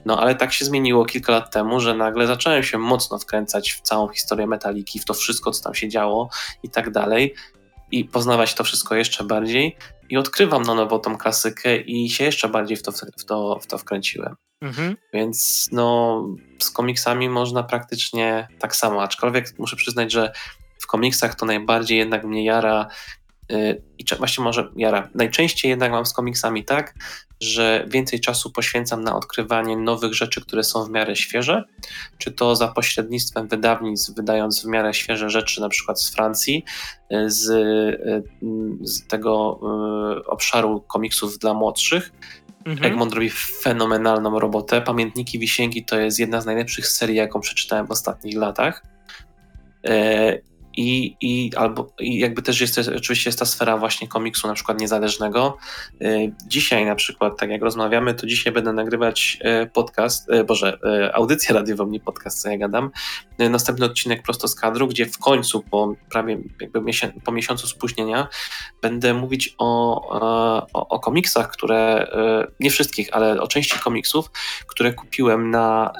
No 0.07 0.19
ale 0.19 0.35
tak 0.35 0.53
się 0.53 0.65
zmieniło 0.65 1.05
kilka 1.05 1.31
lat 1.31 1.51
temu, 1.51 1.79
że 1.79 1.93
nagle 1.93 2.27
zacząłem 2.27 2.63
się 2.63 2.77
mocno 2.77 3.19
wkręcać 3.19 3.71
w 3.71 3.81
całą 3.81 4.07
historię 4.07 4.47
metaliki, 4.47 4.99
w 4.99 5.05
to 5.05 5.13
wszystko, 5.13 5.51
co 5.51 5.63
tam 5.63 5.75
się 5.75 5.89
działo 5.89 6.29
i 6.63 6.69
tak 6.69 6.91
dalej. 6.91 7.33
I 7.91 8.05
poznawać 8.05 8.53
to 8.53 8.63
wszystko 8.63 8.95
jeszcze 8.95 9.23
bardziej. 9.23 9.77
I 10.09 10.17
odkrywam 10.17 10.63
na 10.63 10.73
nowo 10.73 10.99
tą 10.99 11.17
klasykę 11.17 11.77
i 11.77 12.09
się 12.09 12.23
jeszcze 12.23 12.49
bardziej 12.49 12.77
w 12.77 12.83
to, 12.83 12.91
w 12.91 13.25
to, 13.25 13.59
w 13.61 13.67
to 13.67 13.77
wkręciłem. 13.77 14.35
Mhm. 14.61 14.97
Więc 15.13 15.67
no, 15.71 16.23
z 16.59 16.71
komiksami 16.71 17.29
można 17.29 17.63
praktycznie 17.63 18.47
tak 18.59 18.75
samo. 18.75 19.03
Aczkolwiek 19.03 19.59
muszę 19.59 19.75
przyznać, 19.75 20.11
że 20.11 20.31
w 20.79 20.87
komiksach 20.87 21.35
to 21.35 21.45
najbardziej 21.45 21.97
jednak 21.97 22.23
mnie 22.23 22.45
jara 22.45 22.87
i 23.97 24.05
właśnie 24.17 24.43
może 24.43 24.69
jara. 24.75 25.09
Najczęściej 25.15 25.69
jednak 25.69 25.91
mam 25.91 26.05
z 26.05 26.13
komiksami 26.13 26.65
tak, 26.65 26.93
że 27.39 27.85
więcej 27.87 28.19
czasu 28.19 28.51
poświęcam 28.51 29.03
na 29.03 29.15
odkrywanie 29.15 29.77
nowych 29.77 30.13
rzeczy, 30.13 30.41
które 30.41 30.63
są 30.63 30.85
w 30.85 30.89
miarę 30.89 31.15
świeże, 31.15 31.63
czy 32.17 32.31
to 32.31 32.55
za 32.55 32.67
pośrednictwem 32.67 33.47
wydawnictw, 33.47 34.15
wydając 34.15 34.63
w 34.63 34.65
miarę 34.65 34.93
świeże 34.93 35.29
rzeczy, 35.29 35.61
na 35.61 35.69
przykład 35.69 36.01
z 36.01 36.15
Francji, 36.15 36.65
y, 37.13 37.29
z, 37.29 37.49
y, 37.49 38.23
z 38.81 39.07
tego 39.07 39.59
y, 40.21 40.25
obszaru 40.25 40.81
komiksów 40.81 41.37
dla 41.39 41.53
młodszych. 41.53 42.11
Mhm. 42.65 42.91
Egmont 42.91 43.13
robi 43.13 43.29
fenomenalną 43.63 44.39
robotę. 44.39 44.81
Pamiętniki 44.81 45.39
Wisienki 45.39 45.85
to 45.85 45.99
jest 45.99 46.19
jedna 46.19 46.41
z 46.41 46.45
najlepszych 46.45 46.87
serii, 46.87 47.15
jaką 47.15 47.39
przeczytałem 47.39 47.87
w 47.87 47.91
ostatnich 47.91 48.37
latach. 48.37 48.83
E, 50.78 50.82
i, 50.82 51.17
i, 51.21 51.55
albo, 51.55 51.93
i 51.99 52.19
jakby 52.19 52.41
też 52.41 52.61
jest 52.61 52.78
oczywiście 52.95 53.30
jest 53.30 53.39
ta 53.39 53.45
sfera 53.45 53.78
właśnie 53.78 54.07
komiksu 54.07 54.47
na 54.47 54.53
przykład 54.53 54.82
niezależnego. 54.82 55.57
Y, 56.01 56.32
dzisiaj 56.47 56.86
na 56.86 56.95
przykład, 56.95 57.39
tak 57.39 57.49
jak 57.49 57.61
rozmawiamy, 57.61 58.13
to 58.13 58.28
dzisiaj 58.28 58.53
będę 58.53 58.73
nagrywać 58.73 59.38
y, 59.63 59.69
podcast, 59.69 60.30
y, 60.30 60.43
boże, 60.43 60.80
audycję 61.13 61.55
radiową, 61.55 61.88
nie 61.88 61.99
podcast, 61.99 62.41
co 62.41 62.49
ja 62.49 62.57
gadam. 62.57 62.91
Następny 63.39 63.86
odcinek 63.86 64.23
prosto 64.23 64.47
z 64.47 64.55
kadru, 64.55 64.88
gdzie 64.88 65.05
w 65.05 65.17
końcu 65.17 65.61
po 65.61 65.93
prawie 66.09 66.38
jakby 66.61 66.82
miesię 66.82 67.13
po 67.25 67.32
miesiącu 67.32 67.67
spóźnienia 67.67 68.28
będę 68.82 69.13
mówić 69.13 69.55
o, 69.57 70.01
o, 70.73 70.88
o 70.88 70.99
komiksach, 70.99 71.51
które, 71.51 72.07
nie 72.59 72.69
wszystkich, 72.69 73.09
ale 73.11 73.41
o 73.41 73.47
części 73.47 73.80
komiksów, 73.80 74.32
które 74.67 74.93
kupiłem 74.93 75.51
na 75.51 75.93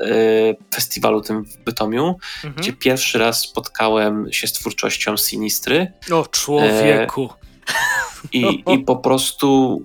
festiwalu 0.76 1.22
tym 1.22 1.46
w 1.46 1.58
Bytomiu, 1.58 2.16
mhm. 2.36 2.54
gdzie 2.58 2.74
pierwszy 2.74 3.18
raz 3.18 3.42
spotkałem 3.42 4.28
się 4.32 4.48
z 4.48 4.54
twórczością 4.68 5.18
Sinistry. 5.18 5.92
O 6.12 6.26
człowieku. 6.26 7.30
E, 7.30 8.38
i, 8.38 8.64
I 8.74 8.80
po 8.80 8.96
prostu 8.96 9.82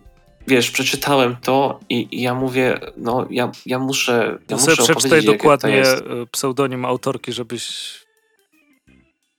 wiesz, 0.47 0.71
przeczytałem 0.71 1.37
to 1.37 1.81
i, 1.89 2.09
i, 2.11 2.23
ja 2.23 2.35
mówię, 2.35 2.81
no 2.97 3.27
ja, 3.31 3.53
ja 3.67 3.79
muszę. 3.79 4.39
Ja 4.49 4.57
muszę 4.57 4.77
przeczytaj 4.77 5.25
dokładnie 5.25 5.83
e, 5.83 6.01
pseudonim 6.33 6.85
autorki, 6.85 7.33
żebyś 7.33 7.95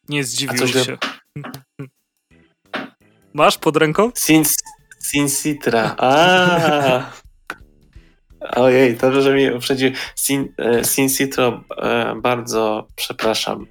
nie 0.10 0.24
zdziwił 0.24 0.68
się. 0.68 0.98
Masz 3.34 3.58
pod 3.58 3.78
ręką? 3.78 4.12
Sin, 4.16 4.44
Sin 5.00 5.30
Citra. 5.30 5.96
A. 5.98 7.12
Ojej, 8.64 8.98
dobrze, 8.98 9.22
że 9.22 9.34
mi 9.34 9.52
uprzedził. 9.52 9.91
Sin, 10.16 10.54
e, 10.58 10.84
Sin 10.84 11.10
Citro, 11.10 11.64
bardzo 12.16 12.88
przepraszam 12.96 13.68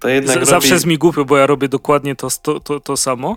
to 0.00 0.08
jednak 0.08 0.46
Z, 0.46 0.48
Zawsze 0.48 0.74
jest 0.74 0.86
mi 0.86 0.98
głupio, 0.98 1.24
bo 1.24 1.36
ja 1.36 1.46
robię 1.46 1.68
dokładnie 1.68 2.16
to, 2.16 2.28
to, 2.42 2.60
to, 2.60 2.80
to 2.80 2.96
samo 2.96 3.36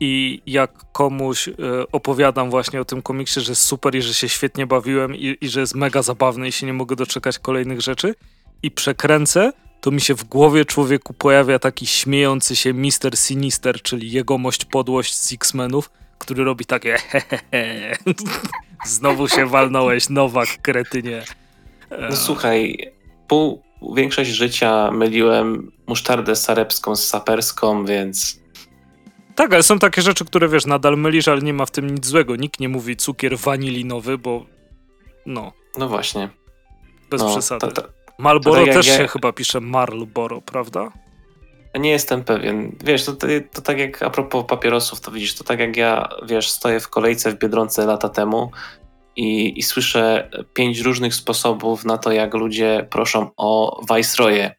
i 0.00 0.42
jak 0.46 0.92
komuś 0.92 1.48
y, 1.48 1.54
opowiadam 1.92 2.50
właśnie 2.50 2.80
o 2.80 2.84
tym 2.84 3.02
komiksie, 3.02 3.40
że 3.40 3.52
jest 3.52 3.62
super 3.62 3.94
i 3.94 4.02
że 4.02 4.14
się 4.14 4.28
świetnie 4.28 4.66
bawiłem 4.66 5.14
i, 5.14 5.36
i 5.40 5.48
że 5.48 5.60
jest 5.60 5.74
mega 5.74 6.02
zabawny 6.02 6.48
i 6.48 6.52
się 6.52 6.66
nie 6.66 6.72
mogę 6.72 6.96
doczekać 6.96 7.38
kolejnych 7.38 7.80
rzeczy 7.80 8.14
i 8.62 8.70
przekręcę, 8.70 9.52
to 9.80 9.90
mi 9.90 10.00
się 10.00 10.14
w 10.14 10.24
głowie 10.24 10.64
człowieku 10.64 11.14
pojawia 11.14 11.58
taki 11.58 11.86
śmiejący 11.86 12.56
się 12.56 12.72
Mister 12.72 13.16
Sinister, 13.16 13.82
czyli 13.82 14.10
jegomość 14.10 14.64
podłość 14.64 15.14
z 15.14 15.32
X-Menów, 15.32 15.90
który 16.18 16.44
robi 16.44 16.64
takie 16.64 16.98
hehehe. 16.98 17.96
Znowu 18.86 19.28
się 19.28 19.46
walnąłeś, 19.46 20.08
Nowak, 20.08 20.48
kretynie. 20.62 21.24
No 22.10 22.16
słuchaj, 22.16 22.92
pół, 23.28 23.62
większość 23.96 24.30
życia 24.30 24.90
myliłem 24.90 25.72
musztardę 25.86 26.36
sarepską 26.36 26.96
z 26.96 27.06
saperską, 27.06 27.84
więc... 27.84 28.40
Tak, 29.34 29.54
ale 29.54 29.62
są 29.62 29.78
takie 29.78 30.02
rzeczy, 30.02 30.24
które 30.24 30.48
wiesz, 30.48 30.66
nadal 30.66 30.98
mylisz, 30.98 31.28
ale 31.28 31.40
nie 31.40 31.52
ma 31.52 31.66
w 31.66 31.70
tym 31.70 31.90
nic 31.90 32.06
złego. 32.06 32.36
Nikt 32.36 32.60
nie 32.60 32.68
mówi 32.68 32.96
cukier 32.96 33.38
wanilinowy, 33.38 34.18
bo 34.18 34.46
no. 35.26 35.52
No 35.78 35.88
właśnie. 35.88 36.28
Bez 37.10 37.20
no, 37.20 37.30
przesady. 37.30 37.66
To, 37.66 37.72
to, 37.72 37.88
Marlboro 38.18 38.64
tak 38.64 38.74
też 38.74 38.86
ja... 38.86 38.96
się 38.96 39.08
chyba 39.08 39.32
pisze 39.32 39.60
Marlboro, 39.60 40.40
prawda? 40.40 40.92
Nie 41.78 41.90
jestem 41.90 42.24
pewien. 42.24 42.76
Wiesz, 42.84 43.04
to, 43.04 43.12
to 43.52 43.62
tak 43.62 43.78
jak 43.78 44.02
a 44.02 44.10
propos 44.10 44.44
papierosów, 44.48 45.00
to 45.00 45.10
widzisz, 45.10 45.34
to 45.34 45.44
tak 45.44 45.58
jak 45.58 45.76
ja, 45.76 46.08
wiesz, 46.26 46.50
stoję 46.50 46.80
w 46.80 46.88
kolejce 46.88 47.30
w 47.30 47.38
Biedronce 47.38 47.86
lata 47.86 48.08
temu 48.08 48.50
i, 49.16 49.58
i 49.58 49.62
słyszę 49.62 50.30
pięć 50.54 50.78
różnych 50.78 51.14
sposobów 51.14 51.84
na 51.84 51.98
to, 51.98 52.12
jak 52.12 52.34
ludzie 52.34 52.86
proszą 52.90 53.30
o 53.36 53.80
Viceroye. 53.94 54.54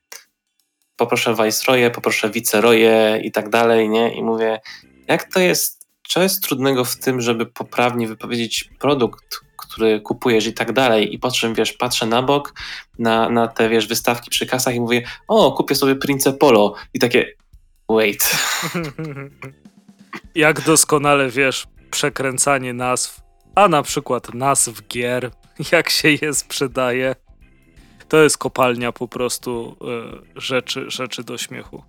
Poproszę 0.95 1.35
Viceroye, 1.35 1.91
poproszę 1.91 2.29
Viceroye 2.29 3.21
i 3.23 3.31
tak 3.31 3.49
dalej, 3.49 3.89
nie? 3.89 4.15
I 4.15 4.23
mówię, 4.23 4.59
jak 5.07 5.33
to 5.33 5.39
jest, 5.39 5.87
co 6.07 6.21
jest 6.21 6.43
trudnego 6.43 6.85
w 6.85 6.97
tym, 6.97 7.21
żeby 7.21 7.45
poprawnie 7.45 8.07
wypowiedzieć 8.07 8.69
produkt, 8.79 9.39
który 9.57 10.01
kupujesz 10.01 10.47
i 10.47 10.53
tak 10.53 10.73
dalej. 10.73 11.13
I 11.13 11.19
po 11.19 11.31
czym, 11.31 11.53
wiesz, 11.53 11.73
patrzę 11.73 12.05
na 12.05 12.21
bok, 12.21 12.53
na, 12.99 13.29
na 13.29 13.47
te, 13.47 13.69
wiesz, 13.69 13.87
wystawki 13.87 14.29
przy 14.29 14.45
kasach 14.45 14.75
i 14.75 14.79
mówię, 14.79 15.03
o, 15.27 15.51
kupię 15.51 15.75
sobie 15.75 15.95
Prince 15.95 16.33
Polo. 16.39 16.73
I 16.93 16.99
takie, 16.99 17.33
wait. 17.89 18.29
jak 20.35 20.61
doskonale 20.61 21.29
wiesz, 21.29 21.67
przekręcanie 21.91 22.73
nazw, 22.73 23.20
a 23.55 23.67
na 23.67 23.83
przykład 23.83 24.33
nazw 24.33 24.87
gier, 24.87 25.31
jak 25.71 25.89
się 25.89 26.09
je 26.21 26.33
sprzedaje, 26.33 27.15
to 28.07 28.23
jest 28.23 28.37
kopalnia 28.37 28.91
po 28.91 29.07
prostu 29.07 29.77
y, 30.35 30.41
rzeczy, 30.41 30.91
rzeczy 30.91 31.23
do 31.23 31.37
śmiechu. 31.37 31.83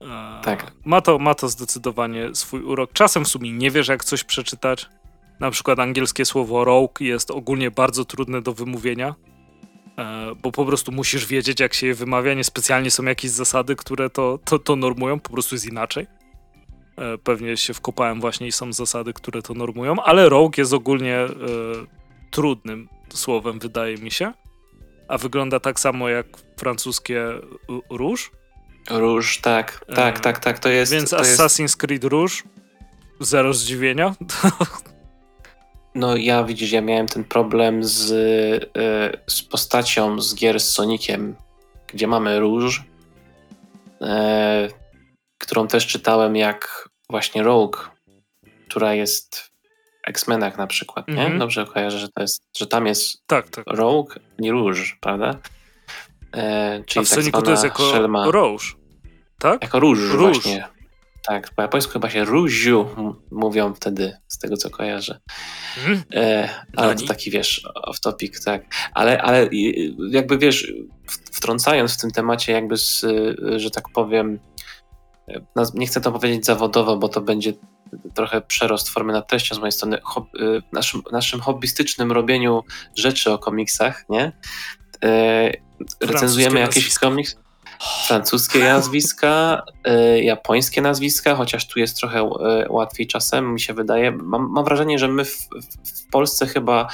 E, 0.00 0.40
tak. 0.42 0.72
Ma 0.84 1.00
to, 1.00 1.18
ma 1.18 1.34
to 1.34 1.48
zdecydowanie 1.48 2.34
swój 2.34 2.62
urok. 2.62 2.92
Czasem 2.92 3.24
w 3.24 3.28
sumie 3.28 3.52
nie 3.52 3.70
wiesz, 3.70 3.88
jak 3.88 4.04
coś 4.04 4.24
przeczytać. 4.24 4.88
Na 5.40 5.50
przykład 5.50 5.78
angielskie 5.78 6.24
słowo 6.24 6.64
rogue 6.64 6.94
jest 7.00 7.30
ogólnie 7.30 7.70
bardzo 7.70 8.04
trudne 8.04 8.42
do 8.42 8.52
wymówienia, 8.52 9.14
e, 9.98 10.34
bo 10.42 10.52
po 10.52 10.64
prostu 10.64 10.92
musisz 10.92 11.26
wiedzieć, 11.26 11.60
jak 11.60 11.74
się 11.74 11.86
je 11.86 11.94
wymawia. 11.94 12.34
Niespecjalnie 12.34 12.90
są 12.90 13.04
jakieś 13.04 13.30
zasady, 13.30 13.76
które 13.76 14.10
to, 14.10 14.38
to, 14.44 14.58
to 14.58 14.76
normują, 14.76 15.20
po 15.20 15.30
prostu 15.30 15.54
jest 15.54 15.66
inaczej. 15.66 16.06
E, 16.96 17.18
pewnie 17.18 17.56
się 17.56 17.74
wkopałem 17.74 18.20
właśnie 18.20 18.46
i 18.46 18.52
są 18.52 18.72
zasady, 18.72 19.12
które 19.12 19.42
to 19.42 19.54
normują, 19.54 20.02
ale 20.02 20.28
rogue 20.28 20.52
jest 20.56 20.72
ogólnie 20.72 21.16
e, 21.16 21.28
trudnym 22.30 22.88
słowem, 23.14 23.58
wydaje 23.58 23.96
mi 23.96 24.10
się. 24.10 24.32
A 25.08 25.18
wygląda 25.18 25.60
tak 25.60 25.80
samo 25.80 26.08
jak 26.08 26.26
francuskie 26.56 27.24
róż. 27.90 28.30
Róż, 28.90 29.38
tak, 29.40 29.84
tak, 29.94 30.20
tak, 30.20 30.38
tak, 30.38 30.58
to 30.58 30.68
jest. 30.68 30.92
Więc 30.92 31.10
to 31.10 31.16
Assassin's 31.16 31.62
jest... 31.62 31.76
Creed 31.76 32.04
Róż, 32.04 32.44
zero 33.20 33.54
zdziwienia. 33.54 34.14
No 35.94 36.16
ja 36.16 36.44
widzisz, 36.44 36.72
ja 36.72 36.80
miałem 36.80 37.06
ten 37.06 37.24
problem 37.24 37.84
z, 37.84 38.10
e, 38.76 39.20
z 39.26 39.42
postacią 39.42 40.20
z 40.20 40.34
gier 40.34 40.60
z 40.60 40.68
Soniciem, 40.70 41.36
gdzie 41.86 42.06
mamy 42.06 42.40
róż, 42.40 42.84
e, 44.00 44.68
którą 45.40 45.68
też 45.68 45.86
czytałem 45.86 46.36
jak 46.36 46.88
właśnie 47.10 47.42
Rogue, 47.42 47.78
która 48.68 48.94
jest 48.94 49.36
w 49.36 49.50
X-Menach 50.08 50.58
na 50.58 50.66
przykład, 50.66 51.08
nie? 51.08 51.26
Mm 51.26 51.32
-hmm. 51.32 51.38
Dobrze 51.38 51.66
kojarzę, 51.66 51.98
że, 51.98 52.08
to 52.08 52.22
jest, 52.22 52.42
że 52.56 52.66
tam 52.66 52.86
jest 52.86 53.26
tak, 53.26 53.48
tak. 53.48 53.64
Rogue, 53.66 54.12
nie 54.38 54.52
róż, 54.52 54.98
prawda? 55.00 55.38
E, 56.32 56.82
czyli 56.86 57.00
A 57.00 57.06
w 57.06 57.08
tak 57.08 57.18
Sonicu 57.18 57.42
to 57.42 57.50
jest 57.50 57.64
jako 57.64 57.90
szelma. 57.90 58.30
róż, 58.30 58.76
tak? 59.38 59.62
Jako 59.62 59.80
róż, 59.80 59.98
róż. 60.00 60.42
właśnie. 60.42 60.68
Tak, 61.26 61.50
po 61.50 61.62
japońsku 61.62 61.92
chyba 61.92 62.10
się 62.10 62.24
różu 62.24 62.88
mówią 63.30 63.74
wtedy, 63.74 64.16
z 64.28 64.38
tego 64.38 64.56
co 64.56 64.70
kojarzę. 64.70 65.20
Hmm? 65.74 66.02
E, 66.14 66.48
ale 66.76 66.94
to 66.94 67.06
taki, 67.06 67.30
wiesz, 67.30 67.68
off 67.74 68.00
topic, 68.00 68.44
tak. 68.44 68.62
Ale, 68.94 69.22
ale 69.22 69.48
jakby, 70.10 70.38
wiesz, 70.38 70.72
wtrącając 71.32 71.94
w 71.94 72.00
tym 72.00 72.10
temacie 72.10 72.52
jakby, 72.52 72.76
z, 72.76 73.06
że 73.56 73.70
tak 73.70 73.84
powiem, 73.94 74.38
nie 75.74 75.86
chcę 75.86 76.00
to 76.00 76.12
powiedzieć 76.12 76.46
zawodowo, 76.46 76.96
bo 76.96 77.08
to 77.08 77.20
będzie 77.20 77.52
trochę 78.14 78.40
przerost 78.40 78.88
formy 78.88 79.12
nad 79.12 79.28
treścią 79.28 79.54
z 79.54 79.58
mojej 79.58 79.72
strony, 79.72 79.98
hob, 80.02 80.24
e, 80.24 80.62
naszym, 80.72 81.02
naszym 81.12 81.40
hobbystycznym 81.40 82.12
robieniu 82.12 82.62
rzeczy 82.96 83.32
o 83.32 83.38
komiksach, 83.38 84.04
nie? 84.08 84.32
E, 85.04 85.52
recenzujemy 86.00 86.60
jakiś 86.60 86.98
komiks 86.98 87.36
francuskie 88.06 88.58
nazwiska, 88.58 89.62
y, 89.88 90.22
japońskie 90.22 90.82
nazwiska, 90.82 91.34
chociaż 91.34 91.68
tu 91.68 91.78
jest 91.78 91.96
trochę 91.96 92.20
y, 92.20 92.72
łatwiej 92.72 93.06
czasem, 93.06 93.52
mi 93.52 93.60
się 93.60 93.74
wydaje. 93.74 94.10
Mam, 94.10 94.50
mam 94.50 94.64
wrażenie, 94.64 94.98
że 94.98 95.08
my 95.08 95.24
w, 95.24 95.48
w, 95.84 96.10
Polsce 96.10 96.46
chyba 96.46 96.88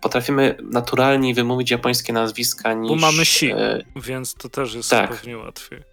potrafimy 0.00 0.56
naturalniej 0.62 1.34
wymówić 1.34 1.70
japońskie 1.70 2.12
nazwiska 2.12 2.74
niż... 2.74 2.90
Bo 2.90 2.96
mamy 2.96 3.24
si, 3.24 3.52
y, 3.52 3.84
więc 3.96 4.34
to 4.34 4.48
też 4.48 4.74
jest 4.74 4.90
tak. 4.90 5.10
pewnie 5.10 5.38
łatwiej. 5.38 5.91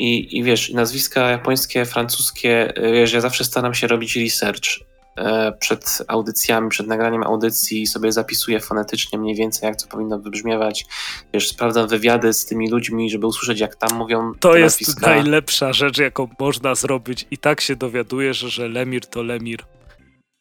I, 0.00 0.38
I 0.38 0.42
wiesz, 0.42 0.72
nazwiska 0.72 1.30
japońskie, 1.30 1.84
francuskie, 1.84 2.72
wiesz, 2.92 3.12
ja 3.12 3.20
zawsze 3.20 3.44
staram 3.44 3.74
się 3.74 3.86
robić 3.86 4.16
research 4.16 4.90
E, 5.16 5.52
przed 5.52 6.02
audycjami, 6.08 6.68
przed 6.68 6.86
nagraniem 6.86 7.22
audycji 7.22 7.86
sobie 7.86 8.12
zapisuję 8.12 8.60
fonetycznie 8.60 9.18
mniej 9.18 9.34
więcej, 9.34 9.66
jak 9.66 9.82
to 9.82 9.88
powinno 9.88 10.18
wybrzmiewać. 10.18 10.86
Wiesz, 11.34 11.48
sprawdzam 11.48 11.88
wywiady 11.88 12.32
z 12.32 12.46
tymi 12.46 12.70
ludźmi, 12.70 13.10
żeby 13.10 13.26
usłyszeć, 13.26 13.60
jak 13.60 13.76
tam 13.76 13.98
mówią. 13.98 14.32
To 14.40 14.56
jest 14.56 15.00
najlepsza 15.00 15.72
rzecz, 15.72 15.98
jaką 15.98 16.28
można 16.38 16.74
zrobić. 16.74 17.26
I 17.30 17.38
tak 17.38 17.60
się 17.60 17.76
dowiadujesz, 17.76 18.38
że 18.38 18.68
Lemir 18.68 19.06
to 19.06 19.22
Lemir, 19.22 19.64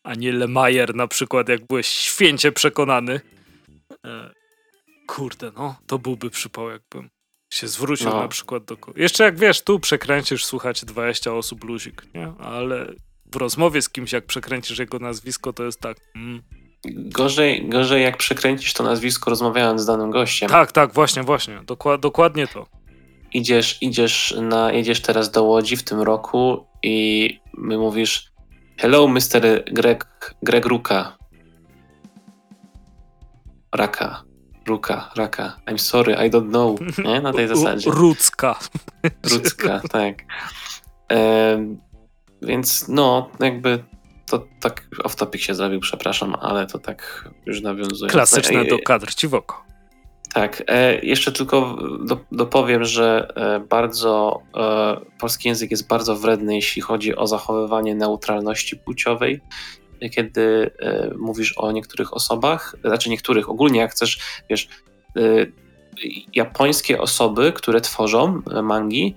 a 0.03 0.13
nie 0.13 0.31
Lemajer 0.31 0.95
na 0.95 1.07
przykład, 1.07 1.49
jak 1.49 1.67
byłeś 1.67 1.87
święcie 1.87 2.51
przekonany. 2.51 3.21
E, 4.05 4.29
kurde, 5.07 5.51
no, 5.57 5.75
to 5.87 5.99
byłby 5.99 6.29
przypał, 6.29 6.69
jakbym 6.69 7.09
się 7.49 7.67
zwrócił 7.67 8.09
no. 8.09 8.21
na 8.21 8.27
przykład 8.27 8.63
do... 8.63 8.77
Jeszcze 8.95 9.23
jak 9.23 9.39
wiesz, 9.39 9.61
tu 9.61 9.79
przekręcisz, 9.79 10.45
słuchać 10.45 10.85
20 10.85 11.33
osób 11.33 11.63
luzik, 11.63 12.03
nie? 12.15 12.33
Ale 12.39 12.93
w 13.31 13.35
rozmowie 13.35 13.81
z 13.81 13.89
kimś, 13.89 14.13
jak 14.13 14.25
przekręcisz 14.25 14.79
jego 14.79 14.99
nazwisko, 14.99 15.53
to 15.53 15.63
jest 15.63 15.79
tak. 15.81 15.97
Mm. 16.15 16.41
Gorzej, 16.85 17.69
gorzej 17.69 18.03
jak 18.03 18.17
przekręcisz 18.17 18.73
to 18.73 18.83
nazwisko 18.83 19.29
rozmawiając 19.29 19.81
z 19.81 19.85
danym 19.85 20.11
gościem. 20.11 20.49
Tak, 20.49 20.71
tak, 20.71 20.93
właśnie, 20.93 21.23
właśnie. 21.23 21.61
Dokład, 21.65 22.01
dokładnie 22.01 22.47
to. 22.47 22.67
Idziesz, 23.33 23.77
idziesz 23.81 24.35
na, 24.41 24.71
jedziesz 24.71 25.01
teraz 25.01 25.31
do 25.31 25.43
Łodzi 25.43 25.77
w 25.77 25.83
tym 25.83 26.01
roku 26.01 26.65
i 26.83 27.39
my 27.53 27.77
mówisz 27.77 28.31
Hello, 28.77 29.07
Mr. 29.07 29.63
Greg, 29.71 30.35
Greg 30.43 30.65
Ruka. 30.65 31.17
Raka. 33.75 34.28
Ruka, 34.69 35.09
Raka. 35.15 35.55
I'm 35.67 35.77
sorry, 35.77 36.13
I 36.13 36.29
don't 36.29 36.49
know. 36.49 36.79
Nie? 37.05 37.21
Na 37.21 37.33
tej 37.33 37.47
zasadzie. 37.47 37.91
Rucka. 37.91 38.59
Rucka, 39.31 39.81
tak. 39.91 40.23
Więc 42.41 42.87
no, 42.87 43.29
jakby 43.39 43.83
to 44.25 44.45
tak 44.59 44.87
off 45.03 45.15
topic 45.15 45.41
się 45.41 45.55
zrobił, 45.55 45.79
przepraszam, 45.79 46.35
ale 46.41 46.67
to 46.67 46.79
tak 46.79 47.29
już 47.45 47.61
nawiązuje. 47.61 48.11
Klasyczne 48.11 48.65
do 48.65 48.79
kadr 48.79 49.13
ci 49.13 49.27
w 49.27 49.33
oko. 49.33 49.69
Tak, 50.33 50.63
e, 50.67 50.99
jeszcze 50.99 51.31
tylko 51.31 51.77
do, 52.05 52.17
dopowiem, 52.31 52.83
że 52.83 53.33
e, 53.35 53.59
bardzo 53.59 54.41
e, 54.57 54.97
polski 55.19 55.47
język 55.47 55.71
jest 55.71 55.87
bardzo 55.87 56.15
wredny, 56.15 56.55
jeśli 56.55 56.81
chodzi 56.81 57.15
o 57.15 57.27
zachowywanie 57.27 57.95
neutralności 57.95 58.77
płciowej. 58.77 59.41
Kiedy 60.11 60.71
e, 60.79 61.13
mówisz 61.17 61.53
o 61.57 61.71
niektórych 61.71 62.13
osobach, 62.13 62.75
znaczy 62.85 63.09
niektórych, 63.09 63.49
ogólnie 63.49 63.79
jak 63.79 63.91
chcesz, 63.91 64.19
wiesz, 64.49 64.69
e, 65.17 65.21
japońskie 66.35 67.01
osoby, 67.01 67.53
które 67.53 67.81
tworzą 67.81 68.41
mangi, 68.63 69.15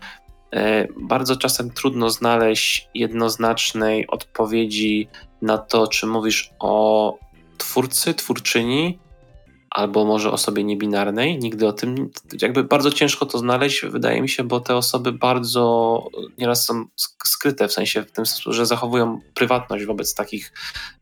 E, 0.53 0.89
bardzo 1.01 1.37
czasem 1.37 1.71
trudno 1.71 2.11
znaleźć 2.11 2.89
jednoznacznej 2.95 4.07
odpowiedzi 4.07 5.09
na 5.43 5.59
to, 5.59 5.87
czy 5.87 6.07
mówisz 6.07 6.51
o 6.59 7.19
twórcy, 7.59 8.15
twórczyni, 8.15 8.99
albo 9.75 10.05
może 10.05 10.31
osobie 10.31 10.65
niebinarnej. 10.65 11.39
Nigdy 11.39 11.67
o 11.67 11.73
tym, 11.73 12.11
jakby 12.43 12.65
bardzo 12.65 12.91
ciężko 12.91 13.27
to 13.27 13.39
znaleźć, 13.39 13.85
wydaje 13.85 14.23
mi 14.23 14.29
się, 14.29 14.45
bo 14.45 14.61
te 14.61 14.77
osoby 14.77 15.13
bardzo 15.13 16.05
nieraz 16.39 16.67
są 16.67 16.85
skryte, 17.25 17.69
w 17.69 17.73
sensie 17.73 18.03
w 18.03 18.13
tym, 18.13 18.25
że 18.47 18.67
zachowują 18.67 19.21
prywatność 19.35 19.85
wobec 19.85 20.15
takich 20.15 20.53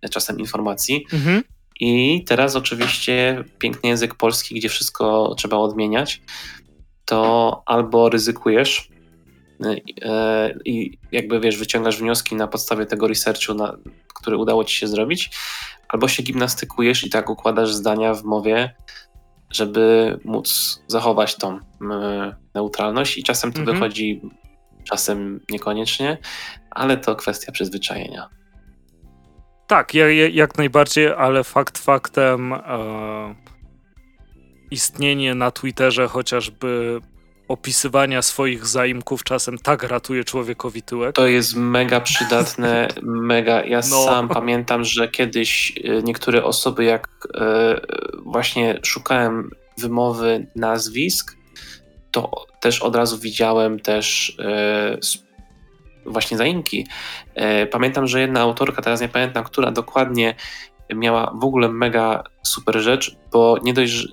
e, 0.03 0.09
czasem 0.09 0.39
informacji. 0.39 1.07
Mhm. 1.13 1.43
I 1.81 2.25
teraz 2.27 2.57
oczywiście 2.57 3.45
piękny 3.59 3.89
język 3.89 4.15
polski, 4.15 4.55
gdzie 4.55 4.69
wszystko 4.69 5.35
trzeba 5.39 5.57
odmieniać, 5.57 6.23
to 7.05 7.63
albo 7.67 8.09
ryzykujesz 8.09 8.91
E, 10.03 10.55
i 10.65 10.99
jakby 11.13 11.41
wiesz, 11.41 11.57
wyciągasz 11.57 11.97
wnioski 11.97 12.35
na 12.35 12.47
podstawie 12.47 12.87
tego 12.87 13.09
researchu, 13.09 13.55
na, 13.55 13.77
który 14.15 14.37
udało 14.37 14.65
ci 14.65 14.77
się 14.77 14.89
zrobić, 14.89 15.31
albo 15.93 16.09
się 16.09 16.23
gimnastykujesz 16.23 17.05
i 17.05 17.11
tak 17.11 17.31
układasz 17.31 17.73
zdania 17.73 18.15
w 18.15 18.25
mowie, 18.25 18.75
żeby 19.51 20.19
móc 20.25 20.81
zachować 20.87 21.37
tą 21.37 21.59
neutralność 22.55 23.19
i 23.19 23.23
czasem 23.23 23.53
to 23.53 23.61
mhm. 23.61 23.77
wychodzi, 23.77 24.21
czasem 24.85 25.41
niekoniecznie, 25.51 26.19
ale 26.71 26.97
to 26.97 27.17
kwestia 27.17 27.53
przyzwyczajenia. 27.53 28.29
Tak, 29.67 29.95
jak 30.33 30.59
najbardziej, 30.59 31.13
ale 31.13 31.45
fakt 31.45 31.79
faktem 31.79 32.53
e, 32.53 32.61
istnienie 34.71 35.35
na 35.35 35.51
Twitterze 35.51 36.09
chociażby 36.09 37.01
opisywania 37.51 38.23
swoich 38.23 38.67
zaimków 38.67 39.25
czasem 39.25 39.59
tak 39.59 39.83
ratuje 39.83 40.25
człowiekowi 40.25 40.83
tyłek. 40.83 41.17
To 41.17 41.27
jest 41.27 41.57
mega 41.57 42.01
przydatne, 42.01 42.89
mega. 43.03 43.65
Ja 43.65 43.77
no. 43.77 44.05
sam 44.05 44.29
pamiętam, 44.29 44.85
że 44.85 45.09
kiedyś 45.09 45.73
e, 45.85 46.03
niektóre 46.03 46.45
osoby, 46.45 46.85
jak 46.85 47.09
e, 47.35 47.81
właśnie 48.25 48.79
szukałem 48.83 49.51
wymowy 49.79 50.47
nazwisk, 50.57 51.37
to 52.11 52.31
też 52.61 52.83
od 52.83 52.97
razu 52.97 53.19
widziałem 53.19 53.81
też 53.81 54.37
e, 54.39 54.99
właśnie 56.07 56.37
zaimki. 56.37 56.87
Pamiętam, 57.71 58.07
że 58.07 58.21
jedna 58.21 58.41
autorka, 58.41 58.83
teraz 58.83 59.01
nie 59.01 59.09
pamiętam, 59.09 59.45
która 59.45 59.71
dokładnie 59.71 60.35
miała 60.95 61.33
w 61.41 61.45
ogóle 61.45 61.69
mega 61.69 62.25
super 62.43 62.81
rzecz, 62.81 63.17
bo 63.33 63.57
nie 63.63 63.75
dość, 63.75 64.09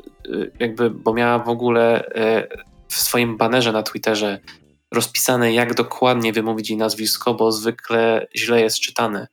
jakby, 0.59 0.89
bo 0.89 1.13
miała 1.13 1.39
w 1.39 1.49
ogóle 1.49 2.03
w 2.97 3.01
swoim 3.01 3.37
banerze 3.37 3.71
na 3.71 3.83
Twitterze 3.83 4.39
rozpisane, 4.91 5.53
jak 5.53 5.73
dokładnie 5.73 6.33
wymówić 6.33 6.69
jej 6.69 6.77
nazwisko, 6.77 7.33
bo 7.33 7.51
zwykle 7.51 8.27
źle 8.35 8.61
jest 8.61 8.79
czytane. 8.79 9.27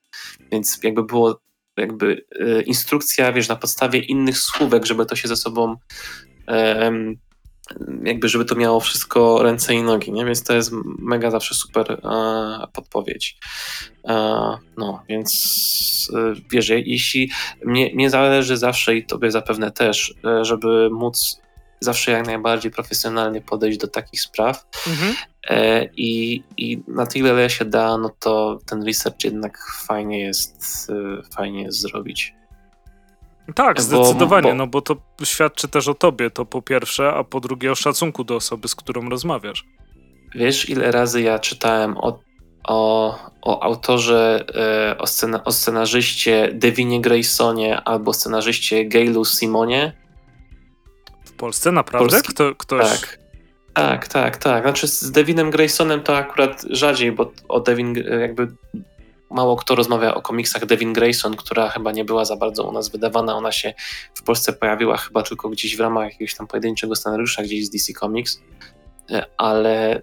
Więc 0.52 0.78
jakby 0.82 1.04
było 1.04 1.40
jakby 1.76 2.24
e, 2.40 2.62
instrukcja, 2.62 3.32
wiesz, 3.32 3.48
na 3.48 3.56
podstawie 3.56 3.98
innych 3.98 4.38
słówek, 4.38 4.86
żeby 4.86 5.06
to 5.06 5.16
się 5.16 5.28
ze 5.28 5.36
sobą 5.36 5.76
jakby, 8.04 8.28
żeby 8.28 8.44
to 8.44 8.54
miało 8.54 8.80
wszystko 8.80 9.42
ręce 9.42 9.74
i 9.74 9.82
nogi, 9.82 10.12
nie? 10.12 10.24
Więc 10.24 10.42
to 10.42 10.54
jest 10.54 10.72
mega 10.98 11.30
zawsze 11.30 11.54
super 11.54 11.92
e, 11.92 12.66
podpowiedź. 12.72 13.36
E, 14.04 14.14
no, 14.76 15.02
więc 15.08 16.12
wiesz, 16.50 16.68
jeśli 16.68 17.30
mnie, 17.64 17.94
mnie 17.94 18.10
zależy 18.10 18.56
zawsze 18.56 18.96
i 18.96 19.06
tobie 19.06 19.30
zapewne 19.30 19.72
też, 19.72 20.14
żeby 20.42 20.90
móc 20.90 21.43
zawsze 21.80 22.12
jak 22.12 22.26
najbardziej 22.26 22.70
profesjonalnie 22.70 23.40
podejść 23.40 23.78
do 23.78 23.88
takich 23.88 24.20
spraw 24.20 24.66
mhm. 24.86 25.14
E, 25.50 25.84
i, 25.96 26.42
i 26.56 26.82
na 26.88 27.06
tyle 27.06 27.30
ile 27.30 27.50
się 27.50 27.64
da, 27.64 27.98
no 27.98 28.10
to 28.20 28.58
ten 28.66 28.82
research 28.82 29.24
jednak 29.24 29.58
fajnie 29.86 30.20
jest, 30.20 30.90
e, 30.90 31.22
fajnie 31.36 31.62
jest 31.62 31.80
zrobić. 31.80 32.34
Tak, 33.54 33.80
zdecydowanie, 33.80 34.48
bo, 34.48 34.54
no 34.54 34.66
bo 34.66 34.82
to 34.82 34.96
świadczy 35.24 35.68
też 35.68 35.88
o 35.88 35.94
tobie, 35.94 36.30
to 36.30 36.44
po 36.44 36.62
pierwsze, 36.62 37.12
a 37.12 37.24
po 37.24 37.40
drugie 37.40 37.72
o 37.72 37.74
szacunku 37.74 38.24
do 38.24 38.36
osoby, 38.36 38.68
z 38.68 38.74
którą 38.74 39.08
rozmawiasz. 39.08 39.64
Wiesz, 40.34 40.68
ile 40.68 40.90
razy 40.90 41.22
ja 41.22 41.38
czytałem 41.38 41.96
o, 41.98 42.18
o, 42.64 43.18
o 43.42 43.62
autorze, 43.62 44.44
e, 44.54 44.98
o, 44.98 45.06
scena, 45.06 45.44
o 45.44 45.52
scenarzyście 45.52 46.50
Devinie 46.52 47.00
Graysonie 47.00 47.80
albo 47.80 48.12
scenarzyście 48.12 48.84
Gailu 48.84 49.24
Simonie? 49.24 50.03
W 51.34 51.36
Polsce 51.36 51.72
naprawdę? 51.72 52.08
Polski... 52.08 52.32
Kto, 52.32 52.54
ktoś... 52.54 52.90
Tak. 52.90 53.18
Tak, 53.74 54.08
tak, 54.08 54.36
tak. 54.36 54.62
Znaczy 54.62 54.88
z 54.88 55.10
Devinem 55.10 55.50
Graysonem 55.50 56.02
to 56.02 56.16
akurat 56.16 56.64
rzadziej, 56.70 57.12
bo 57.12 57.32
o 57.48 57.60
Devin 57.60 57.94
jakby 58.20 58.48
mało 59.30 59.56
kto 59.56 59.74
rozmawia 59.74 60.14
o 60.14 60.22
komiksach 60.22 60.66
Devin 60.66 60.92
Grayson, 60.92 61.36
która 61.36 61.68
chyba 61.68 61.92
nie 61.92 62.04
była 62.04 62.24
za 62.24 62.36
bardzo 62.36 62.64
u 62.64 62.72
nas 62.72 62.88
wydawana. 62.88 63.36
Ona 63.36 63.52
się 63.52 63.74
w 64.14 64.22
Polsce 64.22 64.52
pojawiła 64.52 64.96
chyba 64.96 65.22
tylko 65.22 65.48
gdzieś 65.48 65.76
w 65.76 65.80
ramach 65.80 66.12
jakiegoś 66.12 66.34
tam 66.34 66.46
pojedynczego 66.46 66.96
scenariusza, 66.96 67.42
gdzieś 67.42 67.66
z 67.66 67.70
DC 67.70 67.92
Comics. 67.92 68.40
E, 69.10 69.26
ale, 69.36 70.02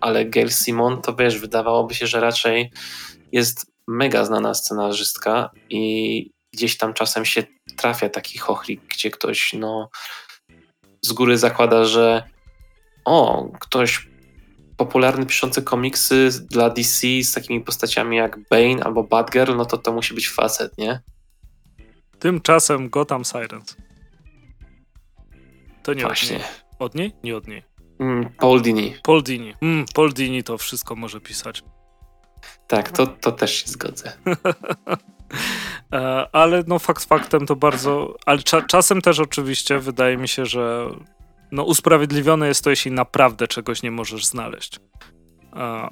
ale 0.00 0.24
Gail 0.24 0.50
Simon 0.50 1.02
to 1.02 1.14
wiesz, 1.14 1.38
wydawałoby 1.38 1.94
się, 1.94 2.06
że 2.06 2.20
raczej 2.20 2.70
jest 3.32 3.66
mega 3.88 4.24
znana 4.24 4.54
scenarzystka 4.54 5.50
i 5.70 6.35
gdzieś 6.56 6.76
tam 6.76 6.94
czasem 6.94 7.24
się 7.24 7.42
trafia 7.76 8.08
taki 8.08 8.38
chochlik, 8.38 8.80
gdzie 8.88 9.10
ktoś 9.10 9.52
no 9.52 9.90
z 11.02 11.12
góry 11.12 11.38
zakłada, 11.38 11.84
że 11.84 12.22
o, 13.04 13.48
ktoś 13.60 14.08
popularny 14.76 15.26
piszący 15.26 15.62
komiksy 15.62 16.28
dla 16.50 16.70
DC 16.70 17.06
z 17.22 17.32
takimi 17.32 17.60
postaciami 17.60 18.16
jak 18.16 18.38
Bane 18.50 18.84
albo 18.84 19.02
Batgirl, 19.02 19.56
no 19.56 19.64
to 19.64 19.78
to 19.78 19.92
musi 19.92 20.14
być 20.14 20.30
facet, 20.30 20.78
nie? 20.78 21.00
Tymczasem 22.18 22.88
Gotham 22.90 23.24
Sirens. 23.24 23.76
To 25.82 25.94
nie 25.94 26.02
Właśnie. 26.02 26.36
Od 26.36 26.42
niej. 26.42 26.50
Od 26.78 26.94
niej? 26.94 27.12
Nie 27.24 27.36
od 27.36 27.48
niej. 27.48 27.62
Mm, 28.00 28.30
Paul 28.38 28.62
Dini. 28.62 28.94
Paul 29.02 29.22
Dini. 29.22 29.54
Mm, 29.62 29.84
Paul 29.94 30.12
Dini 30.12 30.42
to 30.42 30.58
wszystko 30.58 30.96
może 30.96 31.20
pisać. 31.20 31.62
Tak, 32.66 32.90
to, 32.90 33.06
to 33.06 33.32
też 33.32 33.54
się 33.54 33.68
zgodzę. 33.68 34.12
E, 35.92 36.28
ale 36.32 36.64
no 36.66 36.78
fakt 36.78 37.04
faktem 37.04 37.46
to 37.46 37.56
bardzo... 37.56 38.16
Ale 38.26 38.42
cza 38.42 38.62
czasem 38.62 39.02
też 39.02 39.20
oczywiście 39.20 39.78
wydaje 39.78 40.16
mi 40.16 40.28
się, 40.28 40.46
że 40.46 40.90
no 41.52 41.64
usprawiedliwione 41.64 42.48
jest 42.48 42.64
to, 42.64 42.70
jeśli 42.70 42.90
naprawdę 42.90 43.48
czegoś 43.48 43.82
nie 43.82 43.90
możesz 43.90 44.26
znaleźć. 44.26 44.80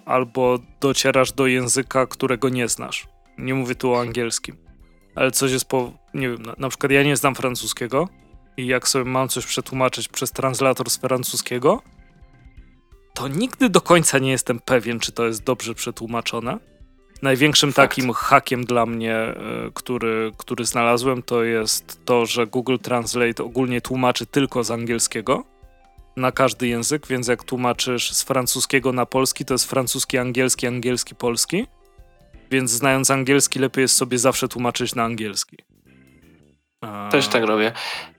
Albo 0.07 0.59
docierasz 0.81 1.33
do 1.33 1.47
języka, 1.47 2.07
którego 2.07 2.49
nie 2.49 2.69
znasz. 2.69 3.07
Nie 3.39 3.55
mówię 3.55 3.75
tu 3.75 3.93
o 3.93 4.01
angielskim. 4.01 4.57
Ale 5.15 5.31
coś 5.31 5.53
jest 5.53 5.69
po. 5.69 5.93
Nie 6.15 6.29
wiem, 6.29 6.43
na, 6.43 6.55
na 6.59 6.69
przykład 6.69 6.93
ja 6.93 7.03
nie 7.03 7.17
znam 7.17 7.35
francuskiego 7.35 8.09
i 8.57 8.67
jak 8.67 8.89
sobie 8.89 9.05
mam 9.05 9.29
coś 9.29 9.47
przetłumaczyć 9.47 10.09
przez 10.09 10.33
translator 10.33 10.91
z 10.91 10.97
francuskiego, 10.97 11.83
to 13.15 13.29
nigdy 13.29 13.69
do 13.69 13.81
końca 13.81 14.19
nie 14.19 14.31
jestem 14.31 14.61
pewien, 14.61 15.01
czy 15.01 15.13
to 15.13 15.27
jest 15.27 15.45
dobrze 15.45 15.75
przetłumaczone. 15.75 16.59
Największym 17.25 17.73
Fakt. 17.73 17.91
takim 17.91 18.13
hakiem 18.13 18.65
dla 18.65 18.87
mnie, 18.87 19.17
e, 19.17 19.35
który, 19.75 20.33
który 20.37 20.65
znalazłem, 20.65 21.23
to 21.23 21.45
jest 21.45 22.05
to, 22.05 22.27
że 22.27 22.47
Google 22.47 22.77
Translate 22.83 23.45
ogólnie 23.45 23.81
tłumaczy 23.81 24.27
tylko 24.27 24.65
z 24.65 24.71
angielskiego 24.71 25.45
na 26.17 26.33
każdy 26.33 26.69
język, 26.69 27.07
więc 27.07 27.29
jak 27.29 27.45
tłumaczysz 27.45 28.13
z 28.13 28.23
francuskiego 28.23 28.93
na 28.93 29.07
polski, 29.07 29.45
to 29.45 29.55
jest 29.55 29.71
francuski, 29.71 30.19
angielski, 30.19 30.67
angielski, 30.67 31.15
polski. 31.15 31.67
Więc 32.51 32.71
znając 32.71 33.11
angielski, 33.11 33.59
lepiej 33.59 33.83
jest 33.83 33.97
sobie 33.97 34.19
zawsze 34.19 34.49
tłumaczyć 34.49 34.95
na 34.95 35.05
angielski. 35.05 35.57
Też 37.11 37.29
tak 37.29 37.45
robię. 37.45 37.73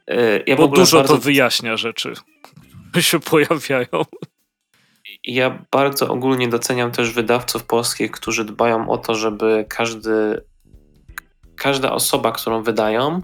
E, 0.07 0.43
ja 0.47 0.55
Bo 0.55 0.67
dużo 0.67 0.97
bardzo... 0.97 1.13
to 1.13 1.21
wyjaśnia 1.21 1.77
rzeczy, 1.77 2.13
które 2.89 3.03
się 3.03 3.19
pojawiają 3.19 4.05
ja 5.27 5.65
bardzo 5.71 6.07
ogólnie 6.07 6.47
doceniam 6.47 6.91
też 6.91 7.11
wydawców 7.11 7.63
polskich, 7.63 8.11
którzy 8.11 8.45
dbają 8.45 8.89
o 8.89 8.97
to, 8.97 9.15
żeby 9.15 9.65
każdy, 9.69 10.41
każda 11.55 11.91
osoba, 11.91 12.31
którą 12.31 12.63
wydają, 12.63 13.21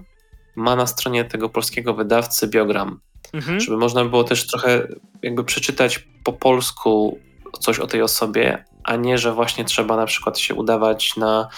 ma 0.56 0.76
na 0.76 0.86
stronie 0.86 1.24
tego 1.24 1.48
polskiego 1.48 1.94
wydawcy 1.94 2.48
biogram. 2.48 3.00
Mhm. 3.32 3.60
Żeby 3.60 3.76
można 3.76 4.04
było 4.04 4.24
też 4.24 4.46
trochę 4.46 4.88
jakby 5.22 5.44
przeczytać 5.44 6.08
po 6.24 6.32
polsku 6.32 7.18
coś 7.60 7.78
o 7.78 7.86
tej 7.86 8.02
osobie, 8.02 8.64
a 8.84 8.96
nie, 8.96 9.18
że 9.18 9.34
właśnie 9.34 9.64
trzeba 9.64 9.96
na 9.96 10.06
przykład 10.06 10.38
się 10.38 10.54
udawać 10.54 11.16
na, 11.16 11.48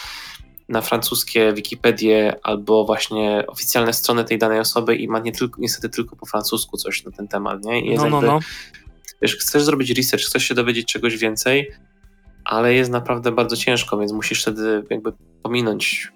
na 0.69 0.81
francuskie 0.81 1.53
Wikipedię 1.53 2.37
albo 2.43 2.85
właśnie 2.85 3.45
oficjalne 3.47 3.93
strony 3.93 4.25
tej 4.25 4.39
danej 4.39 4.61
osoby 4.61 4.97
i 4.97 5.09
ma 5.09 5.19
nie 5.19 5.33
tylko, 5.33 5.61
niestety 5.61 5.89
tylko 5.89 6.17
po 6.17 6.27
francusku 6.27 6.77
coś 6.77 7.05
na 7.05 7.13
ten 7.13 7.29
temat, 7.29 7.65
nie? 7.65 7.81
I 7.81 7.91
jest 7.91 8.05
no, 8.05 8.11
no, 8.11 8.21
no 8.21 8.41
wiesz, 9.25 9.37
chcesz 9.37 9.65
zrobić 9.65 9.91
research, 9.91 10.25
chcesz 10.25 10.45
się 10.45 10.55
dowiedzieć 10.55 10.93
czegoś 10.93 11.17
więcej, 11.17 11.71
ale 12.45 12.75
jest 12.75 12.91
naprawdę 12.91 13.33
bardzo 13.33 13.57
ciężko, 13.57 13.99
więc 13.99 14.13
musisz 14.13 14.43
wtedy 14.43 14.83
jakby 14.91 15.13
pominąć 15.43 16.13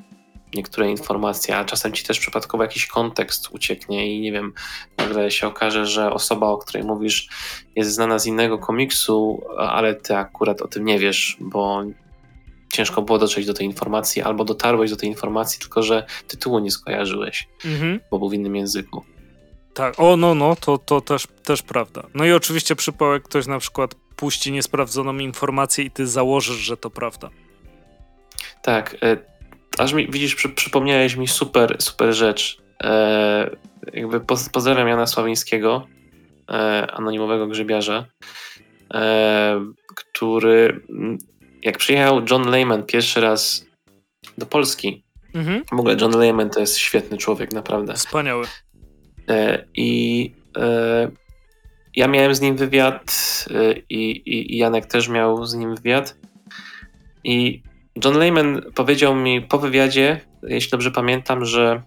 niektóre 0.55 0.91
informacje, 0.91 1.57
a 1.57 1.65
czasem 1.65 1.93
ci 1.93 2.05
też 2.05 2.19
przypadkowo 2.21 2.65
jakiś 2.65 2.87
kontekst 2.87 3.49
ucieknie 3.51 4.17
i 4.17 4.21
nie 4.21 4.33
wiem, 4.33 4.53
nagle 4.99 5.31
się 5.31 5.47
okaże, 5.47 5.87
że 5.87 6.13
osoba, 6.13 6.47
o 6.47 6.59
której 6.59 6.85
mówisz, 6.85 7.29
jest 7.77 7.91
znana 7.91 8.19
z 8.19 8.27
innego 8.27 8.59
komiksu, 8.59 9.43
ale 9.59 9.95
ty 9.95 10.17
akurat 10.17 10.63
o 10.63 10.69
tym 10.69 10.85
nie 10.85 10.99
wiesz, 10.99 11.37
bo 11.41 11.83
ciężko 12.73 13.03
było 13.03 13.19
dotrzeć 13.19 13.47
do 13.47 13.55
tej 13.55 13.67
informacji, 13.67 14.23
albo 14.23 14.45
dotarłeś 14.45 14.91
do 14.91 14.97
tej 14.97 15.09
informacji, 15.09 15.61
tylko 15.61 15.83
że 15.83 16.07
tytułu 16.27 16.59
nie 16.59 16.71
skojarzyłeś, 16.71 17.49
mhm. 17.65 18.01
bo 18.11 18.19
był 18.19 18.29
w 18.29 18.35
innym 18.35 18.57
języku. 18.57 19.05
Tak, 19.79 19.95
o 20.01 20.17
no, 20.17 20.35
no, 20.35 20.57
to, 20.57 20.79
to 20.79 21.01
też, 21.01 21.27
też 21.45 21.63
prawda. 21.63 22.03
No 22.15 22.25
i 22.25 22.33
oczywiście 22.33 22.77
przypał, 22.77 23.13
jak 23.13 23.23
ktoś 23.23 23.47
na 23.47 23.59
przykład 23.59 23.95
puści 23.95 24.53
niesprawdzoną 24.53 25.19
informację 25.19 25.85
i 25.85 25.91
ty 25.91 26.07
założysz, 26.07 26.57
że 26.57 26.77
to 26.77 26.91
prawda. 26.91 27.31
Tak, 28.63 28.97
e, 29.03 29.17
aż 29.79 29.93
mi, 29.93 30.11
widzisz, 30.11 30.35
przy, 30.35 30.49
przypomniałeś 30.49 31.17
mi 31.17 31.29
super, 31.29 31.77
super 31.79 32.15
rzecz. 32.15 32.63
E, 32.83 33.51
jakby 33.93 34.21
poz, 34.21 34.49
pozdrawiam 34.49 34.89
Jana 34.89 35.07
Sławińskiego, 35.07 35.87
e, 36.51 36.87
anonimowego 36.91 37.47
grzybiarza, 37.47 38.05
e, 38.95 39.65
który 39.97 40.81
jak 41.63 41.79
przyjechał 41.79 42.23
John 42.31 42.51
Lehman 42.51 42.83
pierwszy 42.83 43.21
raz 43.21 43.67
do 44.39 44.47
Polski, 44.47 45.05
mhm. 45.35 45.65
w 45.65 45.81
ogóle 45.81 45.97
John 46.01 46.19
Lehman 46.19 46.51
to 46.51 46.61
jest 46.61 46.79
świetny 46.79 47.19
człowiek, 47.19 47.53
naprawdę. 47.53 47.95
Wspaniały. 47.95 48.47
E, 49.29 49.65
I 49.75 50.33
e, 50.57 51.11
ja 51.97 52.09
miałem 52.09 52.35
z 52.35 52.41
nim 52.41 52.57
wywiad 52.57 53.05
e, 53.51 53.79
i, 53.91 54.23
i 54.55 54.59
Janek 54.59 54.87
też 54.87 55.09
miał 55.09 55.47
z 55.47 55.55
nim 55.55 55.75
wywiad. 55.75 56.17
I 57.25 57.63
John 58.05 58.19
Lehman 58.19 58.63
powiedział 58.75 59.15
mi 59.15 59.43
po 59.43 59.59
wywiadzie, 59.59 60.21
jeśli 60.43 60.71
dobrze 60.71 60.91
pamiętam, 60.91 61.45
że, 61.45 61.83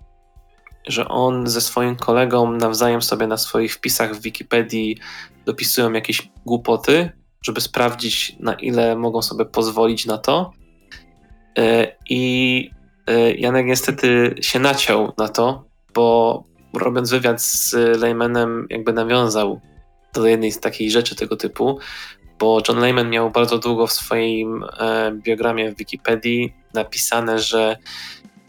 że 0.87 1.07
on 1.07 1.47
ze 1.47 1.61
swoim 1.61 1.95
kolegą 1.95 2.51
nawzajem 2.51 3.01
sobie 3.01 3.27
na 3.27 3.37
swoich 3.37 3.73
wpisach 3.73 4.15
w 4.15 4.21
Wikipedii 4.21 4.97
dopisują 5.45 5.93
jakieś 5.93 6.29
głupoty, 6.45 7.09
żeby 7.41 7.61
sprawdzić, 7.61 8.35
na 8.39 8.53
ile 8.53 8.95
mogą 8.95 9.21
sobie 9.21 9.45
pozwolić 9.45 10.05
na 10.05 10.17
to. 10.17 10.51
I 12.09 12.71
Janek 13.37 13.65
niestety 13.65 14.35
się 14.41 14.59
naciął 14.59 15.13
na 15.17 15.29
to, 15.29 15.65
bo 15.93 16.43
robiąc 16.73 17.09
wywiad 17.09 17.41
z 17.41 17.73
Lehmanem, 17.73 18.67
jakby 18.69 18.93
nawiązał 18.93 19.61
do 20.13 20.27
jednej 20.27 20.51
z 20.51 20.59
takich 20.59 20.91
rzeczy 20.91 21.15
tego 21.15 21.35
typu, 21.37 21.79
bo 22.39 22.61
John 22.67 22.79
Lehman 22.79 23.09
miał 23.09 23.31
bardzo 23.31 23.57
długo 23.57 23.87
w 23.87 23.91
swoim 23.91 24.63
e, 24.79 25.11
biogramie 25.11 25.71
w 25.71 25.77
Wikipedii 25.77 26.53
napisane, 26.73 27.39
że 27.39 27.77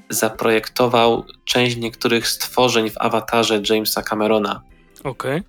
zaprojektował 0.08 1.24
część 1.44 1.76
niektórych 1.76 2.28
stworzeń 2.28 2.90
w 2.90 2.98
awatarze 2.98 3.62
Jamesa 3.70 4.02
Camerona. 4.02 4.62
Okej. 5.04 5.40
Okay. 5.40 5.42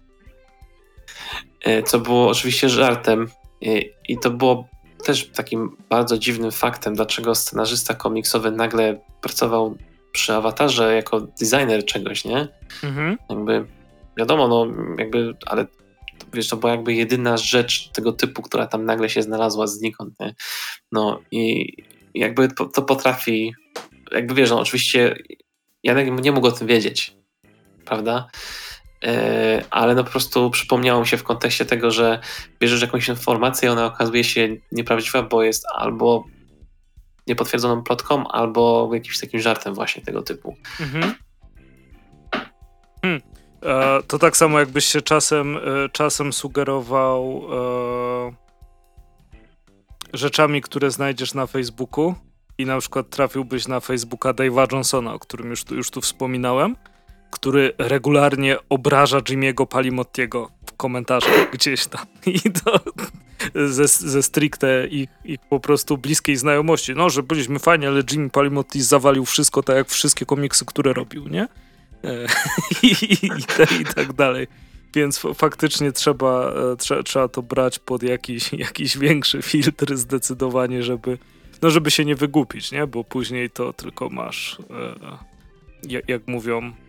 E, 1.63 1.84
co 1.84 1.99
było 1.99 2.30
oczywiście 2.30 2.69
żartem, 2.69 3.28
I, 3.61 3.91
I 4.07 4.19
to 4.19 4.30
było 4.30 4.67
też 5.03 5.30
takim 5.30 5.78
bardzo 5.89 6.17
dziwnym 6.17 6.51
faktem, 6.51 6.95
dlaczego 6.95 7.36
scenarzysta 7.36 7.93
komiksowy 7.93 8.51
nagle 8.51 8.99
pracował 9.21 9.78
przy 10.14 10.34
awatarze 10.34 10.95
jako 10.95 11.22
designer 11.22 11.86
czegoś, 11.86 12.26
nie? 12.26 12.47
Mhm. 12.84 13.18
Jakby 13.30 13.66
wiadomo, 14.18 14.47
no 14.47 14.68
jakby, 14.97 15.34
ale 15.45 15.66
wiesz, 16.34 16.47
to 16.47 16.57
była 16.57 16.72
jakby 16.72 16.93
jedyna 16.93 17.38
rzecz 17.38 17.89
tego 17.89 18.11
typu, 18.11 18.41
która 18.41 18.68
tam 18.68 18.86
nagle 18.86 19.09
się 19.09 19.22
znalazła 19.22 19.68
znikąd, 19.68 20.20
nie? 20.20 20.36
No 20.91 21.20
i 21.32 21.74
jakby 22.14 22.47
to, 22.47 22.82
potrafi, 22.82 23.53
jakby 24.11 24.34
wiesz, 24.34 24.49
no 24.49 24.59
oczywiście 24.59 25.16
ja 25.84 26.03
nie 26.03 26.32
mógł 26.32 26.47
o 26.47 26.51
tym 26.51 26.68
wiedzieć, 26.68 27.16
prawda? 27.86 28.28
E, 29.03 29.64
ale 29.70 29.95
no 29.95 30.03
po 30.03 30.11
prostu 30.11 30.49
przypomniało 30.49 31.01
mi 31.01 31.07
się 31.07 31.18
w 31.18 31.24
kontekście 31.24 31.66
tego, 31.66 31.91
że 31.91 32.20
bierzesz 32.59 32.82
jakąś 32.82 33.07
informację, 33.07 33.72
ona 33.72 33.86
okazuje 33.86 34.24
się 34.24 34.55
nieprawdziwa, 34.72 35.24
bo 35.24 35.43
jest 35.43 35.66
albo 35.76 36.26
niepotwierdzoną 37.28 37.84
plotką, 37.84 38.28
albo 38.28 38.89
jakimś 38.93 39.19
takim 39.19 39.39
żartem 39.39 39.74
właśnie 39.74 40.01
tego 40.01 40.21
typu. 40.21 40.55
Mhm. 40.80 41.15
Hmm. 43.01 43.21
E, 43.63 44.03
to 44.07 44.19
tak 44.19 44.38
samo 44.38 44.59
jakbyś 44.59 44.86
się 44.86 45.01
czasem, 45.01 45.57
e, 45.57 45.59
czasem 45.91 46.34
sugerował 46.34 47.41
e, 47.51 48.34
rzeczami, 50.13 50.61
które 50.61 50.91
znajdziesz 50.91 51.34
na 51.34 51.47
Facebooku 51.47 52.15
i 52.57 52.65
na 52.65 52.80
przykład 52.80 53.09
trafiłbyś 53.09 53.67
na 53.67 53.80
Facebooka 53.80 54.34
Dave'a 54.34 54.74
Johnsona, 54.74 55.13
o 55.13 55.19
którym 55.19 55.49
już 55.49 55.63
tu, 55.63 55.76
już 55.76 55.89
tu 55.89 56.01
wspominałem, 56.01 56.76
który 57.32 57.74
regularnie 57.78 58.57
obraża 58.69 59.19
Jimmy'ego 59.19 59.67
Palimottiego 59.67 60.49
w 60.65 60.74
komentarzach 60.74 61.51
gdzieś 61.53 61.88
tam. 61.88 62.05
I 62.26 62.41
to 62.41 62.80
ze, 63.56 63.88
ze 63.88 64.24
stricte 64.24 64.88
ich, 64.88 65.10
ich 65.26 65.39
po 65.50 65.60
prostu 65.60 65.98
bliskiej 65.98 66.38
znajomości. 66.38 66.94
No, 66.96 67.10
że 67.10 67.24
byliśmy 67.24 67.60
fajni, 67.60 67.86
ale 67.86 68.04
Jimmy 68.12 68.30
Palimotti 68.30 68.82
zawalił 68.82 69.26
wszystko 69.26 69.64
tak 69.64 69.76
jak 69.76 69.89
wszystkie 69.89 70.26
komiksy, 70.26 70.66
które 70.66 70.94
robił, 70.94 71.28
nie? 71.28 71.44
E, 71.44 71.48
I, 72.84 72.88
i, 72.88 73.14
i, 73.26 73.82
i 73.82 73.86
tak 73.96 74.14
dalej. 74.14 74.48
Więc 74.96 75.22
faktycznie 75.36 75.91
trzeba, 75.91 76.54
e, 76.54 76.76
trze, 76.78 77.04
trzeba 77.04 77.28
to 77.28 77.41
brać 77.41 77.80
pod 77.80 78.04
jakiś, 78.04 78.54
jakiś 78.68 78.98
większy 78.98 79.41
filtr 79.41 79.96
zdecydowanie, 79.96 80.84
żeby, 80.84 81.18
no 81.62 81.70
żeby 81.70 81.91
się 81.91 82.06
nie 82.06 82.16
wygupić, 82.16 82.72
nie? 82.72 82.88
Bo 82.88 83.04
później 83.04 83.50
to 83.50 83.74
tylko 83.74 84.10
masz, 84.10 84.60
e, 84.70 85.18
jak, 85.89 86.10
jak 86.10 86.28
mówią 86.28 86.62
e, 86.62 86.83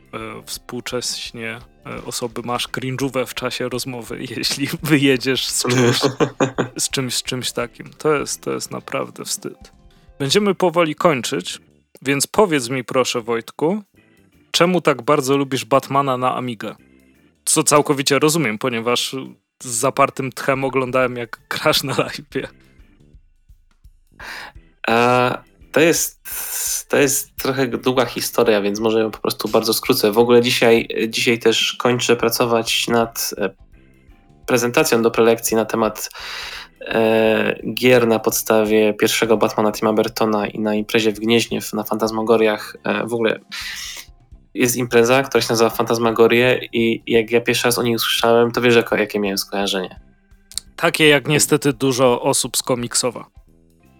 współcześnie 0.46 1.58
e, 1.86 2.04
osoby, 2.04 2.42
masz 2.44 2.68
cringe'ówę 2.68 3.26
w 3.26 3.34
czasie 3.34 3.68
rozmowy, 3.68 4.18
jeśli 4.36 4.68
wyjedziesz 4.82 5.46
z 5.46 5.62
czymś, 5.62 6.00
z 6.84 6.90
czymś, 6.90 7.14
z 7.14 7.22
czymś 7.22 7.52
takim. 7.52 7.90
To 7.98 8.14
jest, 8.14 8.42
to 8.42 8.52
jest 8.52 8.70
naprawdę 8.70 9.24
wstyd. 9.24 9.72
Będziemy 10.18 10.54
powoli 10.54 10.94
kończyć, 10.94 11.60
więc 12.02 12.26
powiedz 12.26 12.68
mi 12.68 12.84
proszę 12.84 13.20
Wojtku, 13.20 13.82
czemu 14.50 14.80
tak 14.80 15.02
bardzo 15.02 15.36
lubisz 15.36 15.64
Batmana 15.64 16.16
na 16.16 16.36
Amigę? 16.36 16.74
Co 17.44 17.62
całkowicie 17.62 18.18
rozumiem, 18.18 18.58
ponieważ 18.58 19.16
z 19.62 19.68
zapartym 19.68 20.32
tchem 20.32 20.64
oglądałem 20.64 21.16
jak 21.16 21.40
grasz 21.50 21.82
na 21.82 21.94
live. 21.96 22.20
To 25.74 25.80
jest, 25.80 26.20
to 26.88 26.96
jest 26.96 27.36
trochę 27.36 27.66
długa 27.66 28.04
historia, 28.04 28.60
więc 28.60 28.80
może 28.80 29.00
ją 29.00 29.10
po 29.10 29.18
prostu 29.18 29.48
bardzo 29.48 29.74
skrócę. 29.74 30.12
W 30.12 30.18
ogóle 30.18 30.42
dzisiaj, 30.42 30.88
dzisiaj 31.08 31.38
też 31.38 31.76
kończę 31.78 32.16
pracować 32.16 32.88
nad 32.88 33.34
e, 33.38 33.50
prezentacją 34.46 35.02
do 35.02 35.10
prelekcji 35.10 35.56
na 35.56 35.64
temat 35.64 36.10
e, 36.80 37.60
gier 37.74 38.06
na 38.06 38.18
podstawie 38.18 38.94
pierwszego 38.94 39.36
Batmana 39.36 39.72
Tima 39.72 39.92
Bertona 39.92 40.46
i 40.46 40.60
na 40.60 40.74
imprezie 40.74 41.12
w 41.12 41.20
Gnieźnie 41.20 41.60
na 41.72 41.84
Fantasmagoriach. 41.84 42.76
E, 42.84 43.06
w 43.06 43.14
ogóle 43.14 43.40
jest 44.54 44.76
impreza, 44.76 45.22
która 45.22 45.42
się 45.42 45.52
nazywa 45.52 45.70
Fantasmagorie 45.70 46.68
i 46.72 47.02
jak 47.06 47.30
ja 47.30 47.40
pierwszy 47.40 47.64
raz 47.64 47.78
o 47.78 47.82
niej 47.82 47.94
usłyszałem, 47.94 48.50
to 48.50 48.60
wiesz, 48.60 48.74
jakie 48.98 49.20
miałem 49.20 49.38
skojarzenie. 49.38 50.00
Takie 50.76 51.08
jak 51.08 51.28
niestety 51.28 51.72
dużo 51.72 52.22
osób 52.22 52.56
z 52.56 52.62
komiksowa. 52.62 53.33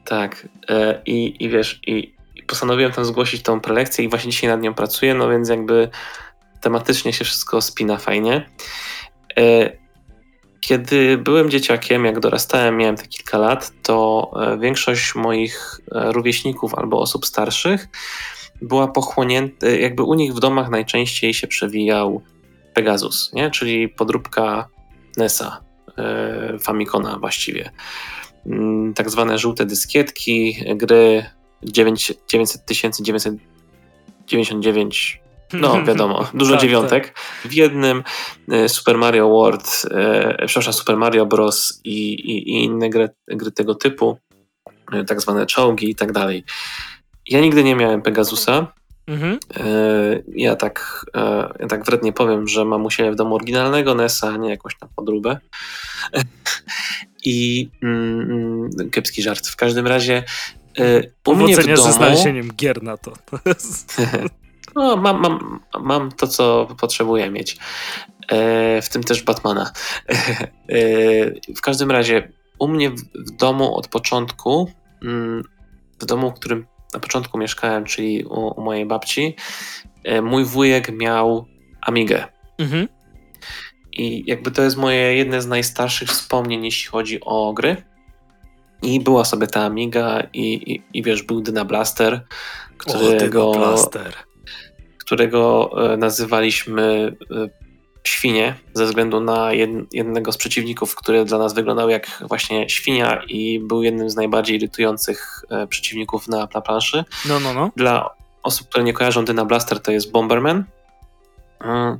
Tak. 0.05 0.49
E, 0.69 1.03
I, 1.07 1.45
i 1.45 1.49
wiesz, 1.49 1.81
i, 1.87 2.15
postanowiłem 2.47 2.93
tam 2.93 3.05
zgłosić 3.05 3.43
tą 3.43 3.61
prelekcję 3.61 4.05
i 4.05 4.09
właśnie 4.09 4.31
dzisiaj 4.31 4.51
nad 4.51 4.61
nią 4.61 4.75
pracuję, 4.75 5.15
no 5.15 5.29
więc 5.29 5.49
jakby 5.49 5.89
tematycznie 6.61 7.13
się 7.13 7.25
wszystko 7.25 7.61
spina 7.61 7.97
fajnie. 7.97 8.51
E, 9.39 9.73
kiedy 10.61 11.19
byłem 11.19 11.51
dzieciakiem, 11.51 12.05
jak 12.05 12.21
dorastałem, 12.21 12.77
miałem 12.77 12.97
te 12.97 13.07
kilka 13.07 13.39
lat, 13.39 13.73
to 13.83 14.31
e, 14.37 14.59
większość 14.59 15.15
moich 15.15 15.81
rówieśników 15.93 16.75
albo 16.75 17.01
osób 17.01 17.27
starszych 17.27 17.89
była 18.63 18.89
pochłonięta, 18.89 19.69
jakby 19.69 20.03
u 20.03 20.15
nich 20.15 20.35
w 20.35 20.41
domach 20.41 20.71
najczęściej 20.71 21.35
się 21.35 21.47
przewijał 21.47 22.23
Pegasus, 22.75 23.33
nie? 23.33 23.51
czyli 23.51 23.89
podróbka 23.89 24.69
NESa, 25.17 25.61
Famicona 26.61 27.19
właściwie. 27.19 27.71
Mm, 28.47 28.95
tak 28.95 29.11
zwane 29.11 29.39
żółte 29.39 29.67
dyskietki, 29.67 30.65
gry 30.77 31.27
900 31.63 32.65
999 32.67 35.25
no, 35.53 35.83
wiadomo, 35.89 36.27
dużo 36.35 36.53
tak, 36.53 36.61
dziewiątek. 36.61 37.07
Tak. 37.07 37.51
W 37.51 37.53
jednym 37.53 38.03
e, 38.51 38.69
Super 38.69 38.99
Mario 38.99 39.29
World, 39.29 39.83
e, 39.91 40.47
przepraszam, 40.47 40.73
Super 40.73 40.97
Mario 40.97 41.27
Bros. 41.27 41.81
i, 41.85 42.15
i, 42.15 42.51
i 42.51 42.65
inne 42.65 42.91
gry, 42.91 43.09
gry, 43.29 43.53
tego 43.53 43.75
typu, 43.75 44.19
e, 44.93 45.05
tak 45.05 45.21
zwane 45.21 45.47
czołgi 45.47 45.91
i 45.91 45.95
tak 45.95 46.13
dalej. 46.13 46.45
Ja 47.29 47.41
nigdy 47.41 47.65
nie 47.65 47.77
miałem 47.77 48.03
Pegasusa. 48.03 48.73
Mhm. 49.07 49.39
E, 49.57 50.23
ja, 50.35 50.57
tak, 50.57 51.07
e, 51.17 51.55
ja 51.61 51.67
tak 51.67 51.85
wrednie 51.85 52.13
powiem, 52.13 52.49
że 52.49 52.65
mam 52.65 52.85
u 52.85 52.91
siebie 52.91 53.13
w 53.13 53.17
domu 53.17 53.35
oryginalnego 53.35 53.95
NES-a, 53.95 54.29
a 54.29 54.37
nie 54.37 54.51
jakąś 54.51 54.79
tam 54.79 54.89
podróbę. 54.97 55.39
I 57.25 57.71
mm, 57.83 58.71
kiepski 58.93 59.23
żart. 59.23 59.49
W 59.49 59.57
każdym 59.57 59.87
razie 59.87 60.23
e, 60.79 61.03
u 61.27 61.37
mnie 61.37 61.57
w 61.57 61.67
domu... 61.67 61.77
ze 61.77 61.93
znalezieniem 61.93 62.53
gier 62.53 62.83
na 62.83 62.97
to. 62.97 63.13
no, 64.77 64.97
mam, 64.97 65.21
mam, 65.21 65.61
mam 65.81 66.13
to, 66.13 66.27
co 66.27 66.69
potrzebuję 66.81 67.31
mieć. 67.31 67.57
w 68.83 68.89
tym 68.93 69.05
też 69.05 69.23
Batmana. 69.23 69.73
w 71.57 71.61
każdym 71.61 71.91
razie 71.91 72.33
u 72.59 72.69
mnie 72.69 72.91
w, 72.91 73.31
domu 73.31 73.77
od 73.77 73.89
początku, 73.89 74.71
mm, 75.03 75.45
w 76.01 76.05
domu, 76.05 76.31
w 76.31 76.35
którym 76.35 76.67
na 76.95 77.01
początku 77.01 77.39
mieszkałem, 77.39 77.85
czyli 77.85 78.25
u, 78.25 78.61
u 78.61 78.63
mojej 78.63 78.87
babci, 78.87 79.37
e, 80.05 80.23
mój 80.23 80.45
wujek 80.45 80.93
miał 80.93 81.47
Amigę. 81.81 82.25
Mhm. 82.59 82.89
I 83.93 84.25
jakby 84.27 84.51
to 84.51 84.63
jest 84.63 84.77
moje 84.77 85.17
jedne 85.17 85.43
z 85.43 85.47
najstarszych 85.47 86.09
wspomnień, 86.09 86.65
jeśli 86.65 86.91
chodzi 86.91 87.21
o 87.21 87.53
gry. 87.53 87.77
I 88.83 89.01
była 89.01 89.25
sobie 89.25 89.47
ta 89.47 89.65
Amiga 89.65 90.23
i, 90.33 90.73
i, 90.73 90.83
i 90.99 91.03
wiesz, 91.03 91.23
był 91.23 91.41
Dyna 91.41 91.65
Blaster, 91.65 92.27
którego, 92.79 93.51
o, 93.51 93.91
którego 94.99 95.71
e, 95.93 95.97
nazywaliśmy 95.97 97.17
e, 97.31 97.64
świnie 98.07 98.55
ze 98.75 98.85
względu 98.85 99.21
na 99.21 99.51
jednego 99.93 100.33
z 100.33 100.37
przeciwników, 100.37 100.95
który 100.95 101.25
dla 101.25 101.39
nas 101.39 101.55
wyglądał 101.55 101.91
jak 101.91 102.23
właśnie 102.29 102.69
świnia 102.69 103.23
i 103.29 103.61
był 103.61 103.83
jednym 103.83 104.11
z 104.11 104.17
najbardziej 104.17 104.57
irytujących 104.57 105.45
e, 105.51 105.67
przeciwników 105.67 106.29
na, 106.29 106.49
na 106.55 106.61
planszy. 106.61 107.05
No, 107.29 107.41
no, 107.41 107.55
no. 107.55 107.71
Dla 107.77 108.11
osób, 108.43 108.69
które 108.69 108.85
nie 108.85 108.93
kojarzą, 108.93 109.25
Dyna 109.25 109.45
Blaster 109.45 109.81
to 109.81 109.93
jest 109.93 110.11
Bomberman. 110.11 110.65
Mm. 111.61 111.99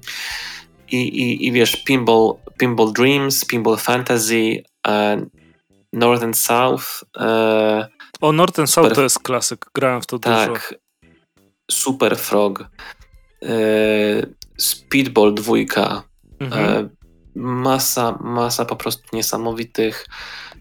I, 0.91 0.97
i, 0.97 1.47
i 1.47 1.53
wiesz, 1.53 1.77
Pinball, 1.77 2.35
Pinball 2.59 2.93
Dreams, 2.93 3.45
Pinball 3.45 3.77
Fantasy, 3.77 4.63
uh, 4.87 5.23
North 5.93 6.25
and 6.25 6.39
South. 6.39 7.05
Uh, 7.17 7.87
o, 8.21 8.33
North 8.33 8.59
and 8.59 8.71
South 8.71 8.95
to 8.95 9.03
jest 9.03 9.19
klasyk, 9.19 9.67
grałem 9.75 10.03
w 10.03 10.07
to 10.07 10.19
tak, 10.19 10.49
dużo. 10.49 10.61
Tak, 10.61 10.75
Super 11.71 12.17
Frog, 12.17 12.65
Speedball 14.59 15.35
dwójka. 15.35 16.03
Mhm. 16.41 16.65
E, 16.65 16.89
masa, 17.35 18.19
masa 18.21 18.65
po 18.65 18.77
prostu 18.77 19.17
niesamowitych 19.17 20.07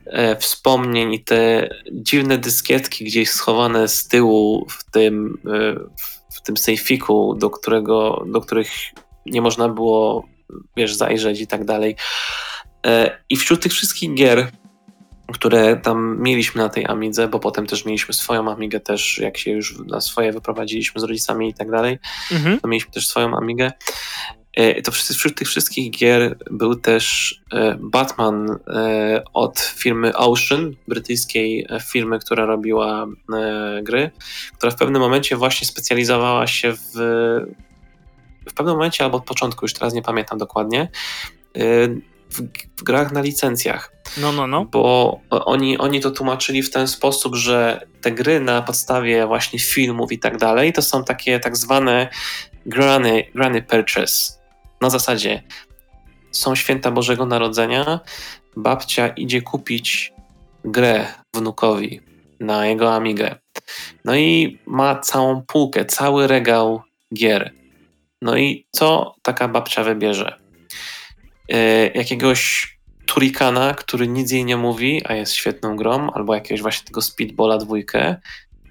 e, 0.05 0.35
wspomnień 0.35 1.13
i 1.13 1.23
te 1.23 1.69
dziwne 1.91 2.37
dyskietki 2.37 3.05
gdzieś 3.05 3.29
schowane 3.29 3.87
z 3.87 4.07
tyłu 4.07 4.67
w 4.69 4.91
tym, 4.91 5.37
e, 5.45 5.75
w 6.33 6.41
tym 6.41 6.57
sejfiku, 6.57 7.35
do, 7.35 7.49
którego, 7.49 8.25
do 8.31 8.41
których 8.41 8.69
nie 9.25 9.41
można 9.41 9.69
było 9.69 10.25
wiesz, 10.77 10.95
zajrzeć 10.95 11.41
i 11.41 11.47
tak 11.47 11.65
dalej. 11.65 11.95
I 13.29 13.37
wśród 13.37 13.63
tych 13.63 13.71
wszystkich 13.71 14.13
gier, 14.13 14.51
które 15.33 15.77
tam 15.77 16.17
mieliśmy 16.21 16.61
na 16.61 16.69
tej 16.69 16.85
Amidze, 16.85 17.27
bo 17.27 17.39
potem 17.39 17.67
też 17.67 17.85
mieliśmy 17.85 18.13
swoją 18.13 18.51
Amigę 18.51 18.79
też, 18.79 19.17
jak 19.17 19.37
się 19.37 19.51
już 19.51 19.77
na 19.77 20.01
swoje 20.01 20.31
wyprowadziliśmy 20.31 21.01
z 21.01 21.03
rodzicami 21.03 21.49
i 21.49 21.53
tak 21.53 21.71
dalej, 21.71 21.99
mhm. 22.31 22.59
to 22.59 22.67
mieliśmy 22.67 22.91
też 22.91 23.07
swoją 23.07 23.37
Amigę. 23.37 23.71
E, 24.53 24.81
to 24.81 24.91
wśród 24.91 25.35
tych 25.35 25.47
wszystkich 25.47 25.91
gier 25.91 26.37
był 26.51 26.75
też 26.75 27.35
e, 27.51 27.77
Batman 27.79 28.59
e, 28.67 29.23
od 29.33 29.59
firmy 29.59 30.15
Ocean, 30.15 30.75
brytyjskiej 30.87 31.67
firmy, 31.91 32.19
która 32.19 32.45
robiła 32.45 33.07
gry, 33.83 34.11
która 34.57 34.71
w 34.71 34.75
pewnym 34.75 35.01
momencie 35.01 35.35
właśnie 35.35 35.67
specjalizowała 35.67 36.47
się 36.47 36.73
w 36.73 36.93
w 38.49 38.53
pewnym 38.53 38.75
momencie 38.75 39.03
albo 39.03 39.17
od 39.17 39.25
początku, 39.25 39.65
już 39.65 39.73
teraz 39.73 39.93
nie 39.93 40.01
pamiętam 40.01 40.37
dokładnie, 40.37 40.87
w, 42.33 42.41
w, 42.79 42.83
grach 42.83 43.11
na 43.11 43.21
licencjach. 43.21 43.91
No, 44.17 44.31
no, 44.31 44.47
no. 44.47 44.65
Bo 44.65 45.19
oni, 45.29 45.77
oni 45.77 46.01
to 46.01 46.11
tłumaczyli 46.11 46.63
w 46.63 46.69
ten 46.69 46.87
sposób, 46.87 47.35
że 47.35 47.87
te 48.01 48.11
gry 48.11 48.39
na 48.39 48.61
podstawie 48.61 49.27
właśnie 49.27 49.59
filmów 49.59 50.11
i 50.11 50.19
tak 50.19 50.37
dalej, 50.37 50.73
to 50.73 50.81
są 50.81 51.03
takie 51.03 51.39
tak 51.39 51.57
zwane 51.57 52.09
granny, 52.65 53.23
granny 53.35 53.61
purchase. 53.61 54.33
Na 54.81 54.89
zasadzie 54.89 55.43
są 56.31 56.55
święta 56.55 56.91
Bożego 56.91 57.25
Narodzenia, 57.25 57.99
babcia 58.55 59.07
idzie 59.07 59.41
kupić 59.41 60.13
grę 60.65 61.07
wnukowi 61.33 62.01
na 62.39 62.67
jego 62.67 62.95
Amigę. 62.95 63.35
No 64.05 64.15
i 64.15 64.59
ma 64.65 64.99
całą 64.99 65.41
półkę, 65.41 65.85
cały 65.85 66.27
regał 66.27 66.81
gier. 67.13 67.51
No 68.21 68.37
i 68.37 68.65
co 68.71 69.15
taka 69.21 69.47
babcia 69.47 69.83
wybierze? 69.83 70.42
E, 71.49 71.87
jakiegoś 71.87 72.73
Turikana, 73.05 73.73
który 73.73 74.07
nic 74.07 74.31
jej 74.31 74.45
nie 74.45 74.57
mówi, 74.57 75.01
a 75.05 75.13
jest 75.13 75.33
świetną 75.33 75.75
grą, 75.75 76.09
albo 76.11 76.35
jakiegoś 76.35 76.61
właśnie 76.61 76.85
tego 76.85 77.01
Speedballa 77.01 77.57
dwójkę, 77.57 78.15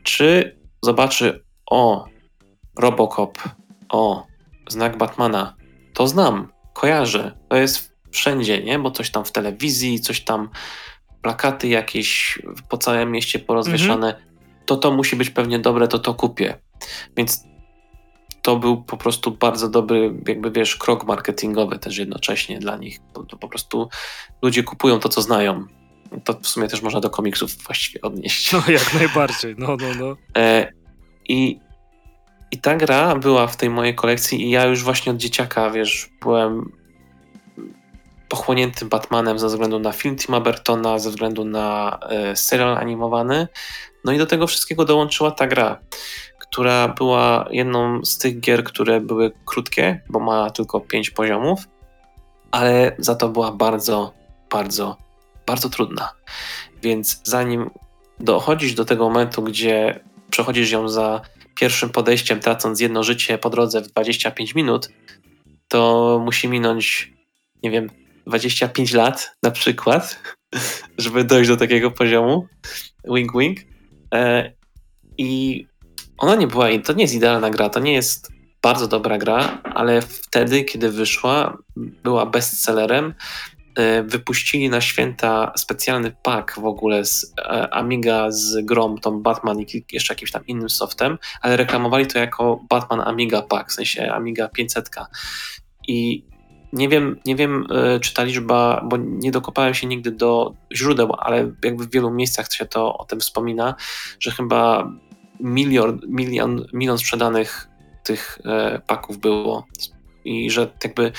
czy 0.03 0.57
zobaczy, 0.83 1.45
o, 1.71 2.05
Robocop, 2.79 3.39
o, 3.89 4.27
znak 4.69 4.99
Batmana, 4.99 5.57
to 5.95 6.09
znam, 6.09 6.53
kojarzę, 6.73 7.39
to 7.49 7.57
jest 7.57 7.93
wszędzie, 8.11 8.63
nie? 8.63 8.79
Bo 8.79 8.91
coś 8.91 9.11
tam 9.11 9.25
w 9.25 9.33
telewizji, 9.33 10.01
coś 10.01 10.21
tam, 10.21 10.49
plakaty 11.23 11.69
jakieś 11.69 12.39
po 12.69 12.79
całym 12.79 13.11
mieście 13.11 13.39
porozwieszane, 13.39 14.07
mhm. 14.07 14.25
to 14.67 14.77
to 14.77 14.91
musi 14.91 15.17
być 15.17 15.31
pewnie 15.31 15.59
dobre, 15.59 15.89
to 15.89 15.99
to 15.99 16.15
kupię. 16.15 16.59
Więc 17.17 17.45
to 18.43 18.57
był 18.57 18.83
po 18.83 18.97
prostu 18.97 19.31
bardzo 19.31 19.69
dobry, 19.69 20.15
jakby 20.29 20.51
wiesz, 20.51 20.77
krok 20.77 21.05
marketingowy 21.05 21.79
też 21.79 21.99
jednocześnie 21.99 22.59
dla 22.59 22.77
nich. 22.77 22.99
To, 23.13 23.23
to 23.23 23.37
po 23.37 23.49
prostu 23.49 23.89
ludzie 24.43 24.63
kupują 24.63 24.99
to, 24.99 25.09
co 25.09 25.23
znają. 25.23 25.67
To 26.25 26.33
w 26.43 26.47
sumie 26.47 26.69
też 26.69 26.83
można 26.83 27.01
do 27.01 27.11
komiksów 27.11 27.57
właściwie 27.57 28.01
odnieść. 28.01 28.53
No, 28.53 28.63
jak 28.69 28.95
najbardziej, 28.95 29.55
no, 29.59 29.67
no, 29.67 29.89
no. 30.01 30.17
E, 30.43 30.73
I 31.29 31.61
i 32.53 32.59
ta 32.59 32.77
gra 32.77 33.15
była 33.15 33.47
w 33.47 33.57
tej 33.57 33.71
mojej 33.71 33.95
kolekcji 33.95 34.43
i 34.43 34.51
ja 34.51 34.65
już 34.65 34.83
właśnie 34.83 35.13
od 35.13 35.19
dzieciaka, 35.19 35.71
wiesz, 35.71 36.11
byłem 36.23 36.73
pochłonięty 38.29 38.85
Batmanem 38.85 39.39
ze 39.39 39.47
względu 39.47 39.79
na 39.79 39.93
film 39.93 40.17
Tima 40.17 40.41
Burtona, 40.41 40.99
ze 40.99 41.11
względu 41.11 41.45
na 41.45 41.99
e, 42.09 42.37
serial 42.37 42.79
animowany. 42.79 43.49
No 44.05 44.13
i 44.13 44.19
do 44.19 44.27
tego 44.27 44.47
wszystkiego 44.47 44.85
dołączyła 44.85 45.31
ta 45.31 45.47
gra, 45.47 45.81
która 46.53 46.89
była 46.89 47.49
jedną 47.51 48.05
z 48.05 48.19
tych 48.19 48.41
gier, 48.41 48.65
które 48.65 49.01
były 49.01 49.33
krótkie, 49.45 50.01
bo 50.09 50.21
ma 50.21 50.51
tylko 50.51 50.81
pięć 50.81 51.11
poziomów, 51.11 51.69
ale 52.51 52.97
za 52.99 53.15
to 53.15 53.29
była 53.29 53.53
bardzo, 53.53 54.13
bardzo, 54.51 54.97
bardzo 55.47 55.69
trudna. 55.69 56.13
Więc 56.83 57.21
zanim 57.25 57.71
dochodzisz 58.21 58.75
do 58.75 58.85
tego 58.85 59.09
momentu, 59.09 59.43
gdzie 59.43 60.01
przechodzisz 60.31 60.71
ją 60.71 60.89
za 60.89 61.21
pierwszym 61.55 61.91
podejściem, 61.91 62.41
tracąc 62.41 62.81
jedno 62.81 63.03
życie 63.03 63.39
po 63.39 63.51
drodze 63.51 63.81
w 63.81 63.87
25 63.87 64.55
minut, 64.55 64.89
to 65.69 66.21
musi 66.25 66.49
minąć, 66.49 67.13
nie 67.63 67.71
wiem, 67.71 67.91
25 68.27 68.93
lat 68.93 69.37
na 69.43 69.51
przykład, 69.51 70.23
żeby 70.99 71.25
dojść 71.25 71.51
do 71.51 71.57
takiego 71.57 71.91
poziomu. 71.91 72.47
Wing 73.05 73.33
wing. 73.39 73.59
E, 74.15 74.53
I 75.19 75.72
ona 76.23 76.35
nie 76.35 76.47
była, 76.47 76.67
to 76.85 76.93
nie 76.93 77.03
jest 77.03 77.15
idealna 77.15 77.51
gra, 77.51 77.69
to 77.69 77.81
nie 77.81 77.93
jest 77.93 78.33
bardzo 78.63 78.89
dobra 78.89 79.19
gra, 79.19 79.63
ale 79.75 80.03
wtedy, 80.03 80.65
kiedy 80.65 80.91
wyszła, 80.91 81.59
była 81.77 82.27
bestsellerem. 82.27 83.15
E, 83.75 84.03
wypuścili 84.03 84.71
na 84.71 84.81
święta 84.81 85.53
specjalny 85.57 86.17
pack 86.23 86.61
w 86.61 86.65
ogóle 86.65 87.05
z 87.05 87.35
e, 87.39 87.75
Amiga 87.75 88.31
z 88.31 88.65
grom, 88.65 88.99
tą 88.99 89.23
Batman 89.23 89.61
i 89.61 89.85
jeszcze 89.93 90.15
jakimś 90.15 90.31
tam 90.31 90.47
innym 90.47 90.71
softem, 90.71 91.19
ale 91.41 91.57
reklamowali 91.57 92.07
to 92.07 92.19
jako 92.19 92.61
Batman 92.71 93.01
Amiga 93.01 93.43
pack, 93.43 93.71
w 93.71 93.73
sensie 93.73 94.13
Amiga 94.13 94.49
500. 94.49 94.91
I 95.89 96.25
nie 96.73 96.89
wiem, 96.89 97.21
nie 97.27 97.37
wiem, 97.37 97.67
e, 97.71 98.01
czy 98.01 98.15
ta 98.15 98.23
liczba, 98.23 98.85
bo 98.85 98.97
nie 98.97 99.31
dokopałem 99.31 99.75
się 99.75 99.87
nigdy 99.87 100.11
do 100.11 100.55
źródeł, 100.75 101.13
ale 101.19 101.53
jakby 101.65 101.87
w 101.87 101.91
wielu 101.91 102.11
miejscach 102.11 102.53
się 102.53 102.67
to 102.67 102.99
o 102.99 103.05
tym 103.05 103.21
wspomina, 103.21 103.75
że 104.21 104.31
chyba 104.31 104.93
milion, 105.43 106.01
milion, 106.09 106.67
milion 106.73 106.99
sprzedanych 106.99 107.69
tych 108.05 108.39
paków 108.87 109.19
było 109.19 109.67
i 110.25 110.51
że 110.51 110.71
jakby 110.85 111.13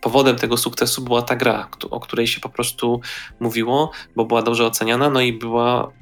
powodem 0.00 0.36
tego 0.36 0.56
sukcesu 0.56 1.02
była 1.02 1.22
ta 1.22 1.36
gra, 1.36 1.68
o 1.90 2.00
której 2.00 2.26
się 2.26 2.40
po 2.40 2.48
prostu 2.48 3.00
mówiło, 3.40 3.90
bo 4.16 4.24
była 4.24 4.42
dobrze 4.42 4.66
oceniana, 4.66 5.10
no 5.10 5.20
i 5.20 5.32
była 5.32 5.92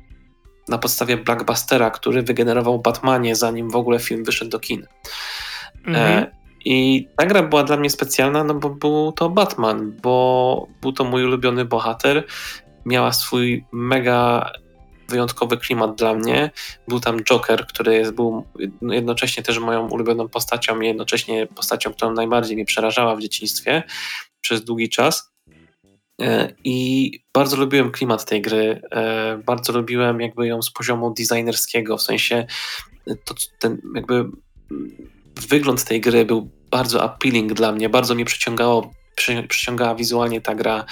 na 0.68 0.78
podstawie 0.78 1.16
blockbustera, 1.16 1.90
który 1.90 2.22
wygenerował 2.22 2.78
Batmanie, 2.78 3.36
zanim 3.36 3.70
w 3.70 3.76
ogóle 3.76 3.98
film 3.98 4.24
wyszedł 4.24 4.50
do 4.50 4.60
kin. 4.60 4.86
Mhm. 5.86 5.96
E, 5.96 6.30
I 6.64 7.08
ta 7.16 7.26
gra 7.26 7.42
była 7.42 7.64
dla 7.64 7.76
mnie 7.76 7.90
specjalna, 7.90 8.44
no 8.44 8.54
bo 8.54 8.70
był 8.70 9.12
to 9.12 9.30
Batman, 9.30 9.96
bo 10.02 10.66
był 10.82 10.92
to 10.92 11.04
mój 11.04 11.24
ulubiony 11.24 11.64
bohater. 11.64 12.26
Miała 12.86 13.12
swój 13.12 13.64
mega 13.72 14.50
wyjątkowy 15.10 15.56
klimat 15.56 15.94
dla 15.94 16.14
mnie. 16.14 16.50
Był 16.88 17.00
tam 17.00 17.24
Joker, 17.24 17.66
który 17.66 17.94
jest, 17.94 18.12
był 18.12 18.44
jednocześnie 18.82 19.42
też 19.42 19.58
moją 19.58 19.88
ulubioną 19.88 20.28
postacią 20.28 20.80
i 20.80 20.86
jednocześnie 20.86 21.46
postacią, 21.46 21.92
którą 21.92 22.12
najbardziej 22.12 22.56
mnie 22.56 22.64
przerażała 22.64 23.16
w 23.16 23.20
dzieciństwie 23.20 23.82
przez 24.40 24.64
długi 24.64 24.88
czas. 24.88 25.32
E, 26.20 26.52
I 26.64 27.12
bardzo 27.34 27.56
lubiłem 27.56 27.90
klimat 27.90 28.24
tej 28.24 28.42
gry. 28.42 28.82
E, 28.92 29.42
bardzo 29.46 29.72
lubiłem 29.72 30.20
jakby 30.20 30.46
ją 30.46 30.62
z 30.62 30.70
poziomu 30.70 31.14
designerskiego, 31.14 31.96
w 31.96 32.02
sensie 32.02 32.46
to, 33.24 33.34
ten 33.58 33.78
jakby 33.94 34.24
wygląd 35.48 35.84
tej 35.84 36.00
gry 36.00 36.24
był 36.24 36.50
bardzo 36.70 37.02
appealing 37.04 37.52
dla 37.52 37.72
mnie, 37.72 37.88
bardzo 37.88 38.14
mnie 38.14 38.24
przyciągało, 38.24 38.90
przyciągała 39.48 39.94
wizualnie 39.94 40.40
ta 40.40 40.54
gra 40.54 40.84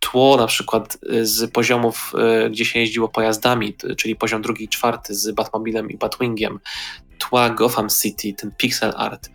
tło 0.00 0.36
na 0.36 0.46
przykład 0.46 0.98
y, 1.12 1.26
z 1.26 1.50
poziomów, 1.50 2.12
y, 2.46 2.50
gdzie 2.50 2.64
się 2.64 2.78
jeździło 2.78 3.08
pojazdami, 3.08 3.76
czyli 3.96 4.16
poziom 4.16 4.42
drugi 4.42 4.64
i 4.64 4.68
czwarty 4.68 5.14
z 5.14 5.30
Batmobilem 5.30 5.90
i 5.90 5.96
Batwingiem, 5.96 6.60
tła 7.18 7.50
Gotham 7.50 7.88
City, 7.88 8.32
ten 8.32 8.52
pixel 8.56 8.92
art, 8.96 9.30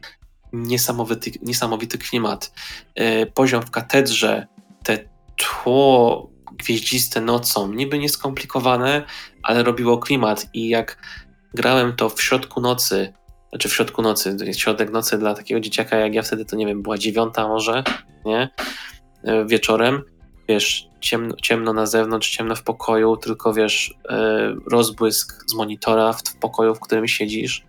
niesamowity, 0.54 1.32
niesamowity 1.42 1.98
klimat, 1.98 2.54
y, 3.00 3.32
poziom 3.34 3.62
w 3.62 3.72
katedrze, 3.72 4.48
te 4.84 5.10
tło 5.36 6.30
gwieździste 6.52 7.22
nocą, 7.22 7.74
niby 7.74 8.00
nieskomplikowane, 8.00 9.04
ale 9.44 9.64
robiło 9.64 9.98
klimat. 9.98 10.48
I 10.54 10.70
jak 10.70 10.98
grałem 11.54 11.96
to 11.96 12.10
w 12.10 12.22
środku 12.22 12.62
nocy, 12.62 13.14
znaczy 13.50 13.70
w 13.70 13.74
środku 13.74 14.02
nocy, 14.02 14.38
środek 14.54 14.92
nocy 14.92 15.18
dla 15.18 15.34
takiego 15.34 15.60
dzieciaka 15.60 15.98
jak 15.98 16.14
ja 16.14 16.22
wtedy 16.22 16.46
to 16.46 16.56
nie 16.56 16.66
wiem, 16.66 16.82
była 16.82 16.98
dziewiąta 16.98 17.48
może, 17.48 17.84
nie? 18.26 18.50
Wieczorem, 19.46 20.04
wiesz, 20.48 20.88
ciemno, 21.02 21.36
ciemno 21.42 21.74
na 21.74 21.86
zewnątrz, 21.86 22.30
ciemno 22.30 22.56
w 22.56 22.64
pokoju, 22.64 23.18
tylko 23.18 23.54
wiesz, 23.54 23.94
e, 24.10 24.56
rozbłysk 24.72 25.44
z 25.48 25.54
monitora 25.54 26.14
w, 26.14 26.24
pokoju, 26.40 26.76
w 26.76 26.80
którym 26.80 27.08
siedzisz 27.08 27.66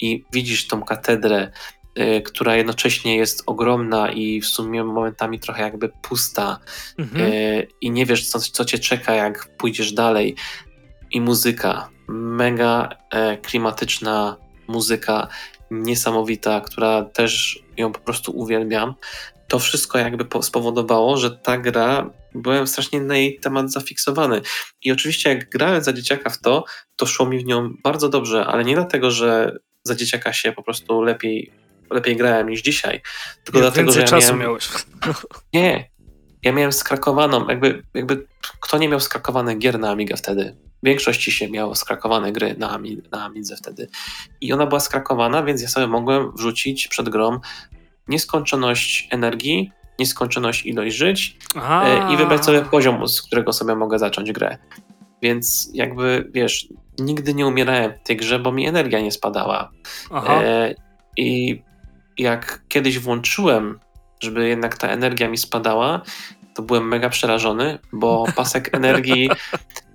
i 0.00 0.24
widzisz 0.32 0.66
tą 0.66 0.82
katedrę, 0.82 1.50
e, 1.94 2.20
która 2.20 2.56
jednocześnie 2.56 3.16
jest 3.16 3.42
ogromna 3.46 4.12
i 4.12 4.40
w 4.40 4.46
sumie 4.46 4.84
momentami 4.84 5.40
trochę 5.40 5.62
jakby 5.62 5.88
pusta 6.02 6.58
mhm. 6.98 7.32
E, 7.32 7.62
i 7.80 7.90
nie 7.90 8.06
wiesz, 8.06 8.28
co, 8.28 8.40
co 8.40 8.64
cię 8.64 8.78
czeka, 8.78 9.14
jak 9.14 9.56
pójdziesz 9.56 9.92
dalej. 9.92 10.34
I 11.10 11.20
muzyka, 11.20 11.88
mega 12.08 12.88
klimatyczna 13.42 14.36
muzyka, 14.68 15.28
niesamowita, 15.70 16.60
która 16.60 17.04
też 17.04 17.62
ją 17.76 17.92
po 17.92 18.00
prostu 18.00 18.32
uwielbiam 18.32 18.94
to 19.48 19.58
wszystko 19.58 19.98
jakby 19.98 20.42
spowodowało, 20.42 21.16
że 21.16 21.30
ta 21.30 21.58
gra, 21.58 22.10
byłem 22.34 22.66
strasznie 22.66 23.00
na 23.00 23.16
jej 23.16 23.38
temat 23.40 23.72
zafiksowany. 23.72 24.40
I 24.82 24.92
oczywiście 24.92 25.30
jak 25.30 25.50
grałem 25.50 25.82
za 25.82 25.92
dzieciaka 25.92 26.30
w 26.30 26.40
to, 26.40 26.64
to 26.96 27.06
szło 27.06 27.26
mi 27.26 27.38
w 27.38 27.46
nią 27.46 27.74
bardzo 27.82 28.08
dobrze, 28.08 28.46
ale 28.46 28.64
nie 28.64 28.74
dlatego, 28.74 29.10
że 29.10 29.58
za 29.82 29.94
dzieciaka 29.94 30.32
się 30.32 30.52
po 30.52 30.62
prostu 30.62 31.02
lepiej, 31.02 31.52
lepiej 31.90 32.16
grałem 32.16 32.48
niż 32.48 32.62
dzisiaj, 32.62 33.00
tylko 33.44 33.60
dlatego, 33.60 33.92
że 33.92 34.00
ja 34.00 34.06
czasu 34.06 34.26
miałem... 34.26 34.40
miałeś. 34.40 34.68
Nie, 35.54 35.90
ja 36.42 36.52
miałem 36.52 36.72
skrakowaną, 36.72 37.48
jakby, 37.48 37.82
jakby 37.94 38.26
kto 38.60 38.78
nie 38.78 38.88
miał 38.88 39.00
skrakowanych 39.00 39.58
gier 39.58 39.78
na 39.78 39.90
Amigę 39.90 40.16
wtedy? 40.16 40.56
W 40.82 40.86
większości 40.86 41.32
się 41.32 41.50
miało 41.50 41.74
skrakowane 41.74 42.32
gry 42.32 42.54
na, 42.58 42.70
Ami, 42.70 43.02
na 43.12 43.24
Amidze 43.24 43.56
wtedy. 43.56 43.88
I 44.40 44.52
ona 44.52 44.66
była 44.66 44.80
skrakowana, 44.80 45.42
więc 45.42 45.62
ja 45.62 45.68
sobie 45.68 45.86
mogłem 45.86 46.32
wrzucić 46.32 46.88
przed 46.88 47.08
grą 47.08 47.40
nieskończoność 48.08 49.08
energii, 49.10 49.72
nieskończoność 49.98 50.66
ilość 50.66 50.96
żyć 50.96 51.36
A. 51.54 52.08
i 52.12 52.16
wybrać 52.16 52.44
sobie 52.44 52.62
poziom, 52.62 53.08
z 53.08 53.22
którego 53.22 53.52
sobie 53.52 53.74
mogę 53.74 53.98
zacząć 53.98 54.32
grę. 54.32 54.58
Więc 55.22 55.70
jakby, 55.74 56.30
wiesz, 56.34 56.68
nigdy 56.98 57.34
nie 57.34 57.46
umierałem 57.46 57.92
w 57.92 58.06
tej 58.06 58.16
grze, 58.16 58.38
bo 58.38 58.52
mi 58.52 58.66
energia 58.66 59.00
nie 59.00 59.12
spadała. 59.12 59.70
E, 60.28 60.74
I 61.16 61.62
jak 62.18 62.62
kiedyś 62.68 62.98
włączyłem, 62.98 63.78
żeby 64.20 64.48
jednak 64.48 64.78
ta 64.78 64.88
energia 64.88 65.28
mi 65.28 65.38
spadała, 65.38 66.02
to 66.54 66.62
byłem 66.62 66.88
mega 66.88 67.08
przerażony, 67.08 67.78
bo 67.92 68.24
pasek 68.36 68.70
energii 68.76 69.30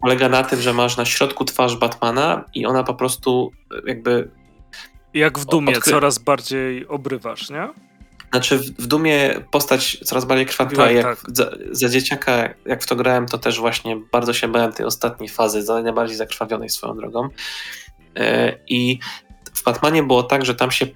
polega 0.01 0.29
na 0.29 0.43
tym, 0.43 0.61
że 0.61 0.73
masz 0.73 0.97
na 0.97 1.05
środku 1.05 1.45
twarz 1.45 1.75
Batmana 1.75 2.45
i 2.53 2.65
ona 2.65 2.83
po 2.83 2.93
prostu 2.93 3.51
jakby. 3.88 4.31
Jak 5.13 5.39
w 5.39 5.45
dumie, 5.45 5.77
odkry... 5.77 5.91
coraz 5.91 6.17
bardziej 6.17 6.88
obrywasz, 6.88 7.49
nie? 7.49 7.69
Znaczy 8.32 8.58
w, 8.58 8.62
w 8.62 8.88
Dumie 8.88 9.44
postać 9.52 9.98
coraz 10.03 10.26
bardziej 10.26 10.45
krwawa. 10.45 10.76
Tak, 10.76 10.95
jak 10.95 11.06
tak. 11.06 11.36
za, 11.36 11.52
za, 11.72 11.90
dzieciaka, 11.90 12.49
jak 12.66 12.84
w 12.84 12.88
to 12.88 12.95
grałem, 12.95 13.26
to 13.26 13.38
też 13.38 13.60
właśnie 13.60 13.98
bardzo 14.12 14.34
się 14.34 14.48
bałem 14.48 14.74
tej 14.74 14.86
ostatniej 14.86 15.30
fazy, 15.30 15.64
za 15.64 15.82
najbardziej 15.82 16.18
zakrwawionej 16.18 16.70
swoją 16.70 16.98
drogą. 16.98 17.30
E, 18.16 18.58
I 18.68 18.99
w 19.53 19.64
Batmanie 19.64 20.03
było 20.03 20.24
tak, 20.24 20.45
że 20.45 20.56
tam 20.56 20.72
się 20.72 20.88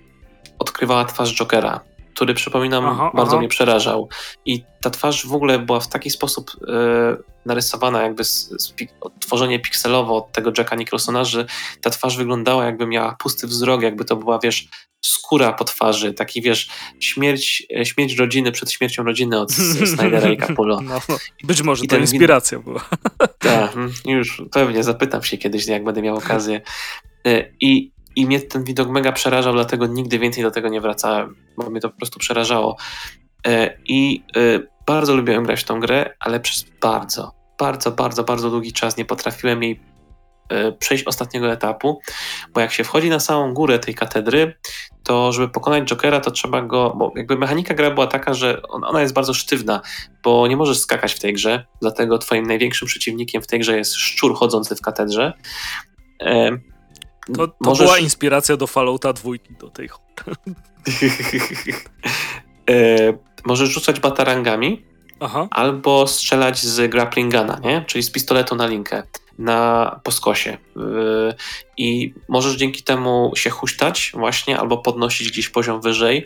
odkrywała 0.60 1.06
twarz 1.06 1.36
Jokera 1.36 1.80
który 2.16 2.34
przypominam 2.34 2.86
aha, 2.86 3.12
bardzo 3.14 3.32
aha. 3.32 3.40
mnie 3.40 3.48
przerażał. 3.48 4.10
I 4.46 4.64
ta 4.82 4.90
twarz 4.90 5.28
w 5.28 5.34
ogóle 5.34 5.60
była 5.60 5.80
w 5.80 5.88
taki 5.88 6.10
sposób 6.10 6.52
e, 6.68 7.18
narysowana, 7.46 8.02
jakby 8.02 8.24
z, 8.24 8.50
z 8.50 8.74
tworzenie 9.20 9.60
pikselowo 9.60 10.16
od 10.16 10.32
tego 10.32 10.52
Jacka 10.58 10.76
Nicholsona, 10.76 11.24
że 11.24 11.46
ta 11.82 11.90
twarz 11.90 12.18
wyglądała 12.18 12.66
jakby 12.66 12.88
miała 12.88 13.16
pusty 13.20 13.48
wzrok, 13.48 13.82
jakby 13.82 14.06
to 14.06 14.16
była, 14.16 14.40
wiesz, 14.40 14.68
skóra 15.08 15.54
po 15.54 15.64
twarzy, 15.64 16.14
taki, 16.14 16.42
wiesz, 16.42 16.70
śmierć, 17.00 17.68
e, 17.78 17.86
śmierć 17.86 18.16
rodziny 18.16 18.52
przed 18.52 18.72
śmiercią 18.72 19.04
rodziny 19.04 19.40
od 19.40 19.52
Snydera 19.52 20.30
i 20.30 20.38
Capullo. 20.38 20.82
No, 20.86 21.00
być 21.44 21.62
może 21.62 21.86
I 21.86 21.88
to 21.88 21.98
inspiracja 21.98 22.60
była. 22.60 22.90
Tak, 23.40 23.74
już 24.06 24.42
pewnie 24.52 24.84
zapytam 24.84 25.24
się 25.24 25.38
kiedyś, 25.38 25.68
jak 25.68 25.84
będę 25.84 26.02
miał 26.02 26.16
okazję. 26.16 26.62
E, 27.28 27.50
I 27.62 27.96
i 28.16 28.26
mnie 28.26 28.40
ten 28.40 28.64
widok 28.64 28.90
mega 28.90 29.12
przerażał, 29.12 29.54
dlatego 29.54 29.88
nigdy 29.88 30.20
więcej 30.20 30.44
do 30.44 30.52
tego 30.52 30.70
nie 30.70 30.82
wracałem, 30.82 31.36
bo 31.58 31.70
mnie 31.70 31.82
to 31.82 31.90
po 31.90 31.98
prostu 31.98 32.20
przerażało. 32.20 32.78
E, 33.48 33.78
I 33.88 34.24
bardzo 34.88 35.16
lubiłem 35.16 35.44
grać 35.44 35.62
w 35.62 35.64
tą 35.64 35.80
grę, 35.80 36.16
ale 36.20 36.40
przez 36.40 36.66
bardzo, 36.82 37.32
bardzo, 37.60 37.92
bardzo, 37.92 38.24
bardzo 38.24 38.50
długi 38.50 38.74
czas 38.74 38.98
nie 38.98 39.06
potrafiłem 39.06 39.64
jej 39.64 39.80
przejść 40.80 41.04
ostatniego 41.04 41.52
etapu, 41.52 42.00
bo 42.54 42.62
jak 42.62 42.72
się 42.72 42.84
wchodzi 42.84 43.10
na 43.10 43.20
samą 43.20 43.54
górę 43.54 43.80
tej 43.80 43.96
katedry, 43.96 44.56
to 45.04 45.32
żeby 45.32 45.50
pokonać 45.50 45.90
Jokera, 45.90 46.20
to 46.20 46.32
trzeba 46.32 46.62
go, 46.62 46.94
bo 46.98 47.12
jakby 47.16 47.38
mechanika 47.38 47.74
gra 47.74 47.92
była 47.92 48.08
taka, 48.08 48.34
że 48.34 48.62
ona 48.62 49.02
jest 49.02 49.14
bardzo 49.14 49.34
sztywna, 49.34 49.82
bo 50.24 50.48
nie 50.48 50.58
możesz 50.58 50.80
skakać 50.80 51.14
w 51.14 51.20
tej 51.20 51.34
grze, 51.34 51.66
dlatego 51.82 52.18
twoim 52.18 52.46
największym 52.46 52.88
przeciwnikiem 52.88 53.42
w 53.42 53.48
tej 53.48 53.60
grze 53.60 53.78
jest 53.78 53.96
szczur 53.96 54.36
chodzący 54.36 54.76
w 54.76 54.82
katedrze. 54.82 55.34
To, 57.34 57.48
to 57.48 57.56
Możesz... 57.60 57.88
była 57.88 58.00
inspiracja 58.00 58.58
do 58.58 58.68
Fallouta 58.68 59.14
dwójki 59.14 59.54
do 59.60 59.70
tej 59.70 59.90
e, 62.70 63.14
Możesz 63.46 63.70
rzucać 63.70 64.00
batarangami 64.00 64.86
Aha. 65.20 65.48
albo 65.52 66.08
strzelać 66.08 66.60
z 66.64 66.92
grappling 66.92 67.32
guna, 67.32 67.60
nie? 67.64 67.86
czyli 67.88 68.04
z 68.04 68.12
pistoletu 68.12 68.56
na 68.56 68.68
linkę 68.68 69.04
na 69.38 70.00
poskosie. 70.04 70.58
E, 70.78 70.80
I 71.78 72.14
możesz 72.28 72.56
dzięki 72.56 72.84
temu 72.84 73.32
się 73.36 73.50
huśtać 73.50 74.12
właśnie 74.14 74.60
albo 74.60 74.78
podnosić 74.78 75.32
gdzieś 75.32 75.50
poziom 75.50 75.82
wyżej. 75.82 76.26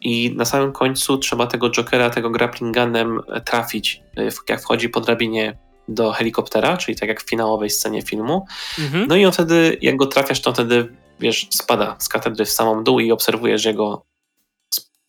I 0.00 0.32
na 0.36 0.44
samym 0.44 0.72
końcu 0.72 1.18
trzeba 1.18 1.46
tego 1.46 1.70
Jokera, 1.70 2.10
tego 2.10 2.30
grappling 2.30 2.76
gunem 2.76 3.20
trafić, 3.44 4.02
e, 4.16 4.28
jak 4.48 4.62
wchodzi 4.62 4.88
po 4.88 5.00
drabinie 5.00 5.58
do 5.88 6.12
helikoptera, 6.12 6.76
czyli 6.76 6.96
tak 6.96 7.08
jak 7.08 7.22
w 7.22 7.28
finałowej 7.28 7.70
scenie 7.70 8.02
filmu. 8.02 8.46
Mhm. 8.78 9.06
No 9.08 9.16
i 9.16 9.24
on 9.24 9.32
wtedy, 9.32 9.78
jak 9.80 9.96
go 9.96 10.06
trafiasz, 10.06 10.40
to 10.40 10.52
wtedy, 10.52 10.94
wiesz, 11.20 11.48
spada 11.50 11.96
z 11.98 12.08
katedry 12.08 12.44
w 12.44 12.50
samą 12.50 12.84
dół 12.84 13.00
i 13.00 13.12
obserwujesz 13.12 13.64
jego 13.64 14.04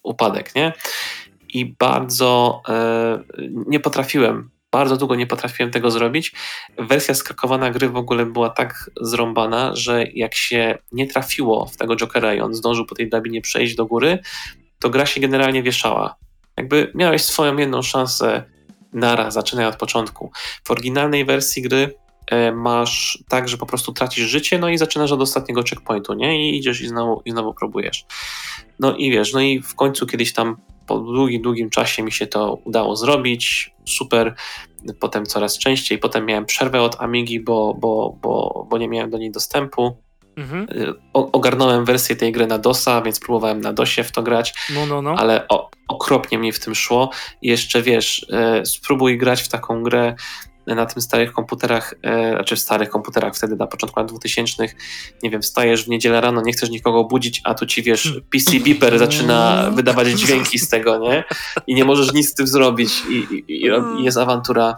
upadek, 0.03 0.55
nie? 0.55 0.73
I 1.49 1.75
bardzo 1.79 2.61
e, 2.69 3.23
nie 3.67 3.79
potrafiłem, 3.79 4.49
bardzo 4.75 4.97
długo 4.97 5.15
nie 5.15 5.27
potrafiłem 5.27 5.71
tego 5.71 5.91
zrobić. 5.91 6.33
Wersja 6.77 7.13
skakowana 7.13 7.69
gry 7.71 7.89
w 7.89 7.97
ogóle 7.97 8.25
była 8.25 8.49
tak 8.49 8.91
zrąbana, 9.01 9.75
że 9.75 10.03
jak 10.13 10.35
się 10.35 10.77
nie 10.91 11.07
trafiło 11.07 11.65
w 11.65 11.77
tego 11.77 11.95
Jokera 11.95 12.33
i 12.33 12.39
on 12.39 12.53
zdążył 12.53 12.85
po 12.85 12.95
tej 12.95 13.09
drabinie 13.09 13.41
przejść 13.41 13.75
do 13.75 13.85
góry, 13.85 14.19
to 14.79 14.89
gra 14.89 15.05
się 15.05 15.21
generalnie 15.21 15.63
wieszała. 15.63 16.15
Jakby 16.57 16.91
miałeś 16.95 17.23
swoją 17.23 17.57
jedną 17.57 17.81
szansę 17.81 18.43
nara, 18.93 19.31
zaczynaj 19.31 19.65
od 19.65 19.75
początku. 19.75 20.31
W 20.63 20.71
oryginalnej 20.71 21.25
wersji 21.25 21.61
gry 21.61 21.95
masz 22.55 23.23
tak, 23.27 23.49
że 23.49 23.57
po 23.57 23.65
prostu 23.65 23.93
tracisz 23.93 24.25
życie, 24.25 24.59
no 24.59 24.69
i 24.69 24.77
zaczynasz 24.77 25.11
od 25.11 25.21
ostatniego 25.21 25.63
checkpointu, 25.69 26.13
nie? 26.13 26.49
I 26.49 26.57
idziesz 26.57 26.81
i 26.81 26.87
znowu, 26.87 27.21
i 27.25 27.31
znowu 27.31 27.53
próbujesz. 27.53 28.05
No 28.79 28.95
i 28.95 29.11
wiesz, 29.11 29.33
no 29.33 29.41
i 29.41 29.61
w 29.61 29.75
końcu 29.75 30.07
kiedyś 30.07 30.33
tam 30.33 30.57
po 30.87 30.99
długim, 30.99 31.41
długim 31.41 31.69
czasie 31.69 32.03
mi 32.03 32.11
się 32.11 32.27
to 32.27 32.53
udało 32.63 32.95
zrobić, 32.95 33.73
super, 33.85 34.35
potem 34.99 35.25
coraz 35.25 35.57
częściej, 35.57 35.97
potem 35.97 36.25
miałem 36.25 36.45
przerwę 36.45 36.81
od 36.81 37.01
Amigi, 37.01 37.39
bo, 37.39 37.73
bo, 37.73 38.17
bo, 38.21 38.67
bo 38.69 38.77
nie 38.77 38.87
miałem 38.87 39.09
do 39.09 39.17
niej 39.17 39.31
dostępu, 39.31 39.97
Mhm. 40.35 40.67
Y, 40.71 40.93
o, 41.13 41.31
ogarnąłem 41.31 41.85
wersję 41.85 42.15
tej 42.15 42.31
gry 42.31 42.47
na 42.47 42.57
DOSa, 42.57 43.01
więc 43.01 43.19
próbowałem 43.19 43.61
na 43.61 43.73
DOSie 43.73 44.03
w 44.03 44.11
to 44.11 44.23
grać, 44.23 44.53
no, 44.73 44.85
no, 44.85 45.01
no. 45.01 45.15
ale 45.17 45.47
o, 45.47 45.69
okropnie 45.87 46.37
mi 46.37 46.51
w 46.51 46.59
tym 46.59 46.75
szło. 46.75 47.09
I 47.41 47.47
jeszcze 47.47 47.81
wiesz, 47.81 48.25
e, 48.31 48.65
spróbuj 48.65 49.17
grać 49.17 49.41
w 49.41 49.47
taką 49.47 49.83
grę 49.83 50.15
na 50.67 50.85
tym 50.85 51.01
starych 51.01 51.33
komputerach, 51.33 51.93
e, 52.03 52.31
znaczy 52.31 52.55
w 52.55 52.59
starych 52.59 52.89
komputerach 52.89 53.35
wtedy 53.35 53.55
na 53.55 53.67
początku 53.67 53.99
lat 53.99 54.09
2000, 54.09 54.67
nie 55.23 55.29
wiem, 55.29 55.41
wstajesz 55.41 55.85
w 55.85 55.89
niedzielę 55.89 56.21
rano, 56.21 56.41
nie 56.41 56.53
chcesz 56.53 56.69
nikogo 56.69 57.03
budzić, 57.03 57.41
a 57.43 57.53
tu 57.53 57.65
ci 57.65 57.83
wiesz. 57.83 58.21
PC 58.31 58.59
Beeper 58.59 58.99
zaczyna 58.99 59.71
wydawać 59.71 60.07
dźwięki 60.07 60.59
z 60.59 60.69
tego, 60.69 60.97
nie? 60.97 61.23
I 61.67 61.75
nie 61.75 61.85
możesz 61.85 62.13
nic 62.13 62.29
z 62.29 62.33
tym 62.33 62.47
zrobić 62.47 62.91
i, 63.09 63.13
i, 63.13 63.65
i 63.99 64.03
jest 64.03 64.17
awantura. 64.17 64.77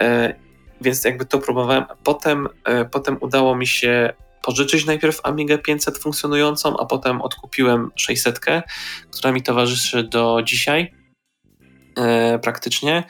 E, 0.00 0.34
więc 0.80 1.04
jakby 1.04 1.26
to 1.26 1.38
próbowałem. 1.38 1.84
Potem, 2.04 2.48
potem 2.90 3.16
udało 3.20 3.56
mi 3.56 3.66
się 3.66 4.12
pożyczyć 4.42 4.86
najpierw 4.86 5.20
Amigę 5.22 5.58
500 5.58 5.98
funkcjonującą, 5.98 6.76
a 6.76 6.86
potem 6.86 7.22
odkupiłem 7.22 7.90
600, 7.96 8.40
która 9.10 9.32
mi 9.32 9.42
towarzyszy 9.42 10.02
do 10.02 10.42
dzisiaj 10.44 10.94
e, 11.96 12.38
praktycznie. 12.38 13.04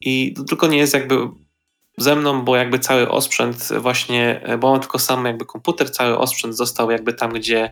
I 0.00 0.32
to 0.36 0.44
tylko 0.44 0.66
nie 0.66 0.78
jest 0.78 0.94
jakby 0.94 1.28
ze 1.98 2.16
mną, 2.16 2.44
bo 2.44 2.56
jakby 2.56 2.78
cały 2.78 3.10
osprzęt 3.10 3.68
właśnie, 3.78 4.40
bo 4.60 4.70
mam 4.70 4.80
tylko 4.80 4.98
sam 4.98 5.24
jakby 5.24 5.44
komputer, 5.44 5.90
cały 5.92 6.18
osprzęt 6.18 6.56
został 6.56 6.90
jakby 6.90 7.12
tam, 7.12 7.32
gdzie 7.32 7.70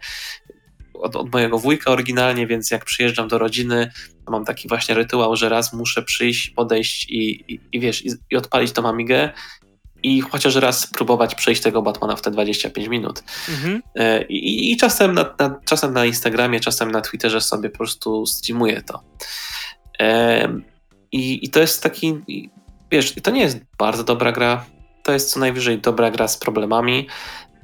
od, 0.95 1.17
od, 1.17 1.33
mojego 1.33 1.59
wujka 1.59 1.91
oryginalnie, 1.91 2.47
więc 2.47 2.71
jak 2.71 2.85
przyjeżdżam 2.85 3.29
do 3.29 3.39
rodziny, 3.39 3.91
to 4.27 4.33
mam 4.33 4.45
taki 4.45 4.69
właśnie 4.69 4.95
rytuał, 4.95 5.37
że 5.37 5.49
raz 5.49 5.73
muszę 5.73 6.03
przyjść, 6.03 6.51
podejść 6.51 7.11
i, 7.11 7.45
i, 7.55 7.61
i 7.73 7.81
wiesz, 7.81 8.05
i, 8.07 8.11
i 8.31 8.37
odpalić 8.37 8.73
tą 8.73 8.89
Amigę 8.89 9.33
i 10.03 10.21
chociaż 10.21 10.55
raz 10.55 10.81
spróbować 10.81 11.35
przejść 11.35 11.63
tego 11.63 11.83
Batmana 11.83 12.17
w 12.17 12.23
te 12.23 12.31
25 12.31 12.89
minut. 12.89 13.23
Mhm. 13.49 13.83
E, 13.95 14.23
I, 14.23 14.77
czasem, 14.77 15.15
na, 15.15 15.35
na, 15.39 15.61
czasem 15.65 15.93
na 15.93 16.07
Instagramie, 16.07 16.61
czasem 16.61 16.91
na 16.91 17.01
Twitterze 17.01 17.41
sobie 17.41 17.71
po 17.71 17.79
prostu 17.79 18.27
streamuję 18.27 18.83
to. 18.83 19.03
I, 21.13 21.45
I 21.47 21.51
to 21.51 21.61
jest 21.61 21.83
taki, 21.83 22.21
wiesz, 22.91 23.15
to 23.23 23.31
nie 23.31 23.41
jest 23.41 23.59
bardzo 23.79 24.05
dobra 24.05 24.33
gra, 24.33 24.65
to 25.03 25.13
jest 25.13 25.31
co 25.31 25.41
najwyżej 25.41 25.81
dobra 25.81 26.11
gra 26.11 26.29
z 26.29 26.37
problemami, 26.37 27.09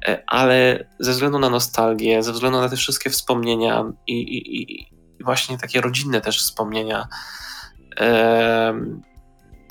e, 0.07 0.23
ale 0.27 0.87
ze 0.99 1.11
względu 1.11 1.39
na 1.39 1.49
nostalgię, 1.49 2.23
ze 2.23 2.31
względu 2.31 2.61
na 2.61 2.69
te 2.69 2.75
wszystkie 2.75 3.09
wspomnienia 3.09 3.83
i, 4.07 4.13
i, 4.13 4.61
i 5.21 5.23
właśnie 5.23 5.57
takie 5.57 5.81
rodzinne 5.81 6.21
też 6.21 6.39
wspomnienia, 6.39 7.07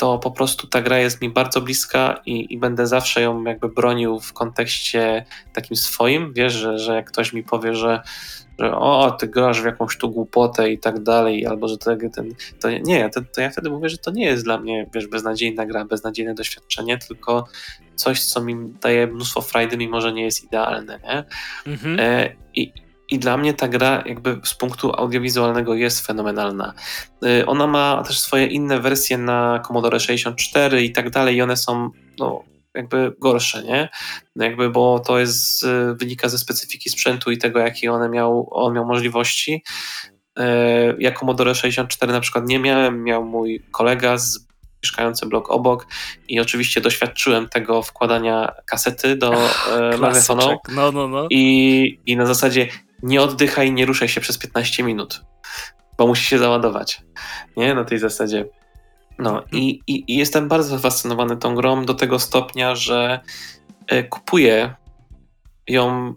to 0.05 0.19
po 0.19 0.31
prostu 0.31 0.67
ta 0.67 0.83
gra 0.83 0.99
jest 0.99 1.23
mi 1.23 1.31
bardzo 1.31 1.61
bliska 1.61 2.21
i, 2.27 2.55
i, 2.55 2.59
będę 2.59 2.87
zawsze 2.87 3.23
ją 3.23 3.45
jakby 3.45 3.69
bronił 3.69 4.21
w 4.21 4.33
kontekście 4.33 5.25
takim 5.53 5.77
swoim. 5.77 6.33
Wiesz, 6.33 6.53
że, 6.53 6.79
że 6.79 6.95
jak 6.95 7.07
ktoś 7.11 7.33
mi 7.33 7.43
powie, 7.43 7.75
że, 7.75 8.03
że 8.59 8.77
o, 8.77 9.11
ty 9.11 9.29
grasz 9.29 9.63
w 9.63 9.65
jakąś 9.65 9.99
tu 9.99 10.11
głupotę 10.11 10.71
i 10.71 10.79
tak 10.79 11.03
dalej, 11.03 11.47
albo 11.47 11.69
że 11.69 11.79
to, 11.79 11.97
ten, 12.15 12.35
to 12.61 12.71
nie, 12.71 13.11
to, 13.11 13.21
to 13.35 13.41
ja 13.41 13.51
wtedy 13.51 13.71
mówię, 13.71 13.89
że 13.89 13.99
to 13.99 14.11
nie 14.11 14.25
jest 14.25 14.45
dla 14.45 14.59
mnie, 14.59 14.87
wiesz, 14.95 15.07
beznadziejna 15.07 15.67
gra, 15.67 15.85
beznadziejne 15.85 16.35
doświadczenie, 16.35 16.99
tylko 16.99 17.47
coś, 17.95 18.25
co 18.25 18.41
mi 18.43 18.57
daje 18.81 19.07
mnóstwo 19.07 19.41
frajdy, 19.41 19.77
mimo 19.77 20.01
że 20.01 20.13
nie 20.13 20.25
jest 20.25 20.45
idealne, 20.45 21.01
nie? 21.05 21.25
Mhm. 21.73 22.01
E, 22.01 22.35
i, 22.55 22.73
i 23.11 23.19
dla 23.19 23.37
mnie 23.37 23.55
ta 23.55 23.69
gra 23.69 24.03
jakby 24.07 24.41
z 24.45 24.55
punktu 24.55 24.93
audiowizualnego 24.93 25.75
jest 25.75 26.07
fenomenalna. 26.07 26.75
Y, 27.25 27.47
ona 27.47 27.67
ma 27.67 28.03
też 28.07 28.21
swoje 28.21 28.47
inne 28.47 28.81
wersje 28.81 29.19
na 29.19 29.63
Commodore 29.67 30.01
64 30.01 30.83
i 30.83 30.93
tak 30.93 31.11
dalej 31.11 31.37
i 31.37 31.43
one 31.43 31.57
są 31.57 31.91
no, 32.19 32.45
jakby 32.75 33.13
gorsze, 33.19 33.63
nie? 33.63 33.89
No 34.37 34.45
jakby, 34.45 34.71
bo 34.71 34.99
to 34.99 35.19
jest, 35.19 35.63
y, 35.63 35.95
wynika 35.95 36.29
ze 36.29 36.39
specyfiki 36.39 36.91
sprzętu 36.91 37.31
i 37.31 37.39
tego, 37.39 37.59
jakie 37.59 37.93
one 37.93 38.09
miał, 38.09 38.49
on 38.51 38.75
miał 38.75 38.87
możliwości. 38.87 39.63
E, 40.39 40.95
ja 40.99 41.13
Commodore 41.13 41.55
64 41.55 42.13
na 42.13 42.21
przykład 42.21 42.47
nie 42.47 42.59
miałem, 42.59 43.05
miał 43.05 43.25
mój 43.25 43.63
kolega 43.71 44.19
z 44.19 44.47
mieszkający 44.83 45.27
blok 45.27 45.51
obok 45.51 45.87
i 46.29 46.41
oczywiście 46.41 46.81
doświadczyłem 46.81 47.49
tego 47.49 47.83
wkładania 47.83 48.53
kasety 48.67 49.17
do 49.17 49.33
e, 49.33 49.97
magnetonu. 49.99 50.59
No, 50.69 50.93
no, 50.93 51.09
no. 51.09 51.27
I, 51.31 51.99
I 52.07 52.17
na 52.17 52.27
zasadzie 52.27 52.69
nie 53.03 53.23
oddychaj, 53.23 53.73
nie 53.73 53.87
ruszaj 53.87 54.09
się 54.09 54.21
przez 54.21 54.39
15 54.39 54.83
minut, 54.83 55.23
bo 55.99 56.07
musi 56.07 56.25
się 56.25 56.39
załadować. 56.39 57.03
Nie, 57.57 57.75
na 57.75 57.85
tej 57.85 57.99
zasadzie. 57.99 58.45
No 59.19 59.43
i, 59.53 59.81
i, 59.87 60.13
i 60.13 60.17
jestem 60.17 60.49
bardzo 60.49 60.69
zafascynowany 60.69 61.37
tą 61.37 61.55
grą 61.55 61.85
do 61.85 61.95
tego 61.95 62.19
stopnia, 62.19 62.75
że 62.75 63.21
e, 63.87 64.05
kupuję 64.05 64.75
ją 65.69 66.15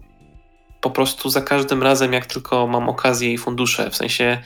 po 0.82 0.92
prostu 0.92 1.30
za 1.30 1.42
każdym 1.42 1.84
razem, 1.84 2.14
jak 2.14 2.26
tylko 2.26 2.68
mam 2.68 2.90
okazję 2.90 3.34
i 3.34 3.38
fundusze. 3.38 3.90
W 3.90 3.96
sensie 3.96 4.42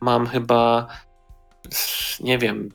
mam 0.00 0.26
chyba, 0.26 0.86
nie 2.20 2.38
wiem, 2.38 2.68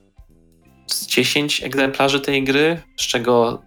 z 0.88 1.08
10 1.08 1.64
egzemplarzy 1.64 2.20
tej 2.22 2.44
gry, 2.44 2.82
z 3.00 3.08
czego 3.08 3.62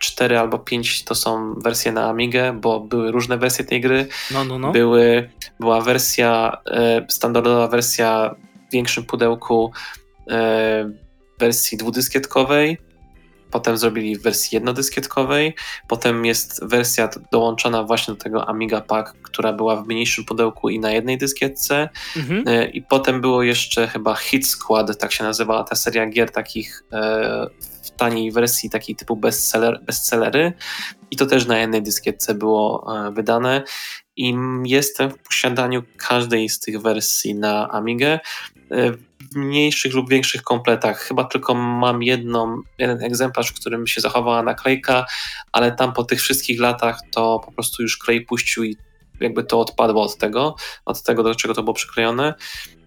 4 0.00 0.38
albo 0.38 0.58
5 0.58 1.04
to 1.04 1.14
są 1.14 1.54
wersje 1.54 1.92
na 1.92 2.08
Amigę, 2.08 2.52
bo 2.60 2.80
były 2.80 3.12
różne 3.12 3.38
wersje 3.38 3.64
tej 3.64 3.80
gry. 3.80 4.08
No, 4.30 4.44
no, 4.44 4.58
no. 4.58 4.72
Były, 4.72 5.30
była 5.60 5.80
wersja, 5.80 6.56
e, 6.66 7.06
standardowa 7.08 7.68
wersja 7.68 8.34
w 8.68 8.72
większym 8.72 9.04
pudełku 9.04 9.72
e, 10.30 10.90
wersji 11.38 11.78
dwudyskietkowej, 11.78 12.78
potem 13.50 13.76
zrobili 13.76 14.16
w 14.16 14.22
wersji 14.22 14.56
jednodyskietkowej, 14.56 15.54
potem 15.88 16.26
jest 16.26 16.64
wersja 16.64 17.08
dołączona 17.32 17.82
właśnie 17.82 18.14
do 18.14 18.20
tego 18.20 18.48
Amiga 18.48 18.80
Pack, 18.80 19.16
która 19.22 19.52
była 19.52 19.76
w 19.76 19.86
mniejszym 19.86 20.24
pudełku 20.24 20.68
i 20.68 20.78
na 20.78 20.90
jednej 20.90 21.18
dyskietce 21.18 21.88
mhm. 22.16 22.44
E, 22.46 22.66
i 22.68 22.82
potem 22.82 23.20
było 23.20 23.42
jeszcze 23.42 23.88
chyba 23.88 24.14
Hit 24.14 24.46
Squad, 24.46 24.98
tak 24.98 25.12
się 25.12 25.24
nazywała 25.24 25.64
ta 25.64 25.76
seria 25.76 26.06
gier 26.06 26.30
takich 26.30 26.84
e, 26.92 27.46
taniej 27.96 28.32
wersji, 28.32 28.70
takiej 28.70 28.96
typu 28.96 29.16
bestseller, 29.16 29.80
bestsellery 29.84 30.52
i 31.10 31.16
to 31.16 31.26
też 31.26 31.46
na 31.46 31.58
jednej 31.58 31.82
dyskietce 31.82 32.34
było 32.34 32.86
e, 32.96 33.12
wydane 33.12 33.62
i 34.16 34.34
jestem 34.64 35.10
w 35.10 35.18
posiadaniu 35.18 35.82
każdej 35.96 36.48
z 36.48 36.60
tych 36.60 36.80
wersji 36.80 37.34
na 37.34 37.70
Amigę 37.70 38.18
w 39.32 39.36
mniejszych 39.36 39.94
lub 39.94 40.10
większych 40.10 40.42
kompletach. 40.42 41.00
Chyba 41.00 41.24
tylko 41.24 41.54
mam 41.54 42.02
jedną, 42.02 42.62
jeden 42.78 43.02
egzemplarz, 43.02 43.50
w 43.50 43.60
którym 43.60 43.86
się 43.86 44.00
zachowała 44.00 44.42
naklejka, 44.42 45.06
ale 45.52 45.72
tam 45.72 45.92
po 45.92 46.04
tych 46.04 46.20
wszystkich 46.20 46.60
latach 46.60 47.00
to 47.10 47.40
po 47.44 47.52
prostu 47.52 47.82
już 47.82 47.98
klej 47.98 48.20
puścił 48.20 48.64
i 48.64 48.76
jakby 49.20 49.44
to 49.44 49.60
odpadło 49.60 50.02
od 50.02 50.16
tego, 50.16 50.54
od 50.84 51.02
tego, 51.02 51.22
do 51.22 51.34
czego 51.34 51.54
to 51.54 51.62
było 51.62 51.74
przyklejone. 51.74 52.34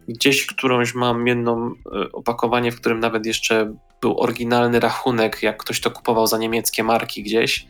Gdzieś 0.10 0.46
którąś 0.46 0.96
mam 0.96 1.28
jedno 1.28 1.76
e, 1.86 2.12
opakowanie, 2.12 2.72
w 2.72 2.80
którym 2.80 3.00
nawet 3.00 3.26
jeszcze 3.26 3.74
był 4.02 4.20
oryginalny 4.20 4.80
rachunek, 4.80 5.44
jak 5.44 5.58
ktoś 5.58 5.82
to 5.82 5.92
kupował 5.92 6.28
za 6.28 6.38
niemieckie 6.38 6.84
marki 6.84 7.24
gdzieś, 7.24 7.68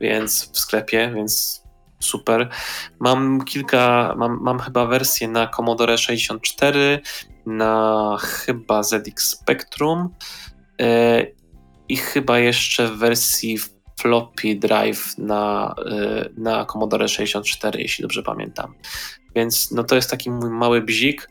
więc 0.00 0.52
w 0.52 0.58
sklepie, 0.58 1.12
więc 1.14 1.62
super. 2.00 2.48
Mam 3.00 3.44
kilka, 3.44 4.14
mam, 4.18 4.38
mam 4.42 4.58
chyba 4.58 4.86
wersję 4.86 5.28
na 5.28 5.46
Commodore 5.46 5.98
64, 5.98 7.00
na 7.46 8.16
chyba 8.20 8.82
ZX 8.82 9.30
Spectrum 9.30 10.08
e, 10.80 11.26
i 11.88 11.96
chyba 11.96 12.38
jeszcze 12.38 12.88
w 12.88 12.98
wersji 12.98 13.58
floppy 14.00 14.54
drive 14.54 15.18
na, 15.18 15.74
e, 15.90 16.28
na 16.36 16.64
Commodore 16.64 17.08
64, 17.08 17.80
jeśli 17.80 18.02
dobrze 18.02 18.22
pamiętam. 18.22 18.74
Więc 19.34 19.70
no 19.70 19.84
to 19.84 19.94
jest 19.94 20.10
taki 20.10 20.30
mój 20.30 20.50
mały 20.50 20.82
bzik. 20.82 21.30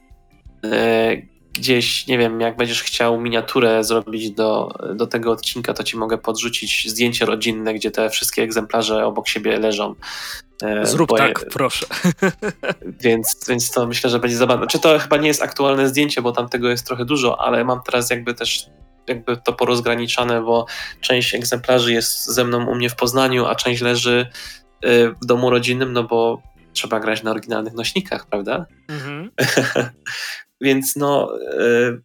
E, 0.64 1.22
gdzieś, 1.54 2.08
nie 2.08 2.18
wiem, 2.18 2.42
jak 2.42 2.58
będziesz 2.58 2.84
chciał 2.84 3.22
miniaturę 3.22 3.84
zrobić 3.84 4.32
do, 4.32 4.70
do 4.96 5.08
tego 5.08 5.32
odcinka, 5.32 5.74
to 5.74 5.84
ci 5.84 5.98
mogę 5.98 6.18
podrzucić 6.18 6.90
zdjęcie 6.90 7.26
rodzinne, 7.26 7.74
gdzie 7.74 7.92
te 7.92 8.10
wszystkie 8.10 8.44
egzemplarze 8.44 9.06
obok 9.06 9.28
siebie 9.28 9.60
leżą. 9.60 9.96
E, 10.64 10.86
Zrób 10.86 11.18
tak, 11.18 11.46
proszę. 11.52 11.86
Więc, 13.04 13.46
więc 13.50 13.72
to 13.72 13.88
myślę, 13.88 14.10
że 14.10 14.20
będzie 14.20 14.38
zabawne. 14.38 14.68
Czy 14.68 14.80
to 14.80 15.00
chyba 15.00 15.18
nie 15.18 15.28
jest 15.28 15.42
aktualne 15.42 15.88
zdjęcie, 15.88 16.22
bo 16.22 16.32
tam 16.32 16.50
tego 16.50 16.70
jest 16.70 16.88
trochę 16.88 17.06
dużo, 17.06 17.42
ale 17.42 17.66
mam 17.66 17.82
teraz 17.86 18.10
jakby 18.10 18.34
też 18.34 18.66
jakby 19.08 19.38
to 19.38 19.54
porozgraniczane, 19.54 20.42
bo 20.42 20.66
część 21.02 21.36
egzemplarzy 21.36 21.94
jest 21.94 22.26
ze 22.26 22.46
mną 22.46 22.66
u 22.66 22.76
mnie 22.76 22.90
w 22.90 22.96
Poznaniu, 22.96 23.46
a 23.46 23.56
część 23.56 23.82
leży 23.82 24.30
e, 24.82 25.10
w 25.10 25.26
domu 25.26 25.50
rodzinnym, 25.50 25.94
no 25.94 26.04
bo 26.04 26.42
trzeba 26.80 27.00
grać 27.00 27.24
na 27.24 27.32
oryginalnych 27.32 27.74
nośnikach, 27.74 28.26
prawda? 28.26 28.66
Mhm. 28.88 29.32
Więc 30.62 30.96
no, 30.96 31.40
e, 31.52 31.98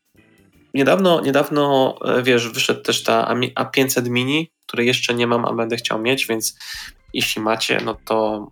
niedawno, 0.74 1.20
niedawno, 1.20 1.98
wiesz, 2.22 2.48
wyszedł 2.48 2.82
też 2.82 3.02
ta 3.02 3.34
A500 3.54 4.10
Mini, 4.10 4.50
której 4.66 4.86
jeszcze 4.86 5.14
nie 5.14 5.26
mam, 5.26 5.44
a 5.44 5.52
będę 5.52 5.76
chciał 5.76 6.00
mieć, 6.00 6.26
więc 6.26 6.58
jeśli 7.12 7.42
macie, 7.42 7.80
no 7.84 7.96
to 8.04 8.48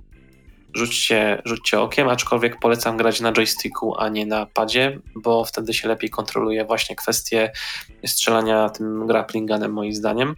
rzućcie, 0.75 1.43
rzućcie 1.45 1.81
okiem, 1.81 2.09
aczkolwiek 2.09 2.59
polecam 2.61 2.97
grać 2.97 3.21
na 3.21 3.33
joysticku, 3.33 3.95
a 3.99 4.09
nie 4.09 4.27
na 4.27 4.47
padzie, 4.47 4.99
bo 5.15 5.45
wtedy 5.45 5.75
się 5.75 5.89
lepiej 5.89 6.11
kontroluje 6.11 6.65
właśnie 6.65 6.97
kwestie 6.97 7.53
strzelania 8.07 8.69
tym 8.69 9.07
grappling 9.07 9.51
gunem 9.51 9.73
moim 9.73 9.95
zdaniem. 9.95 10.35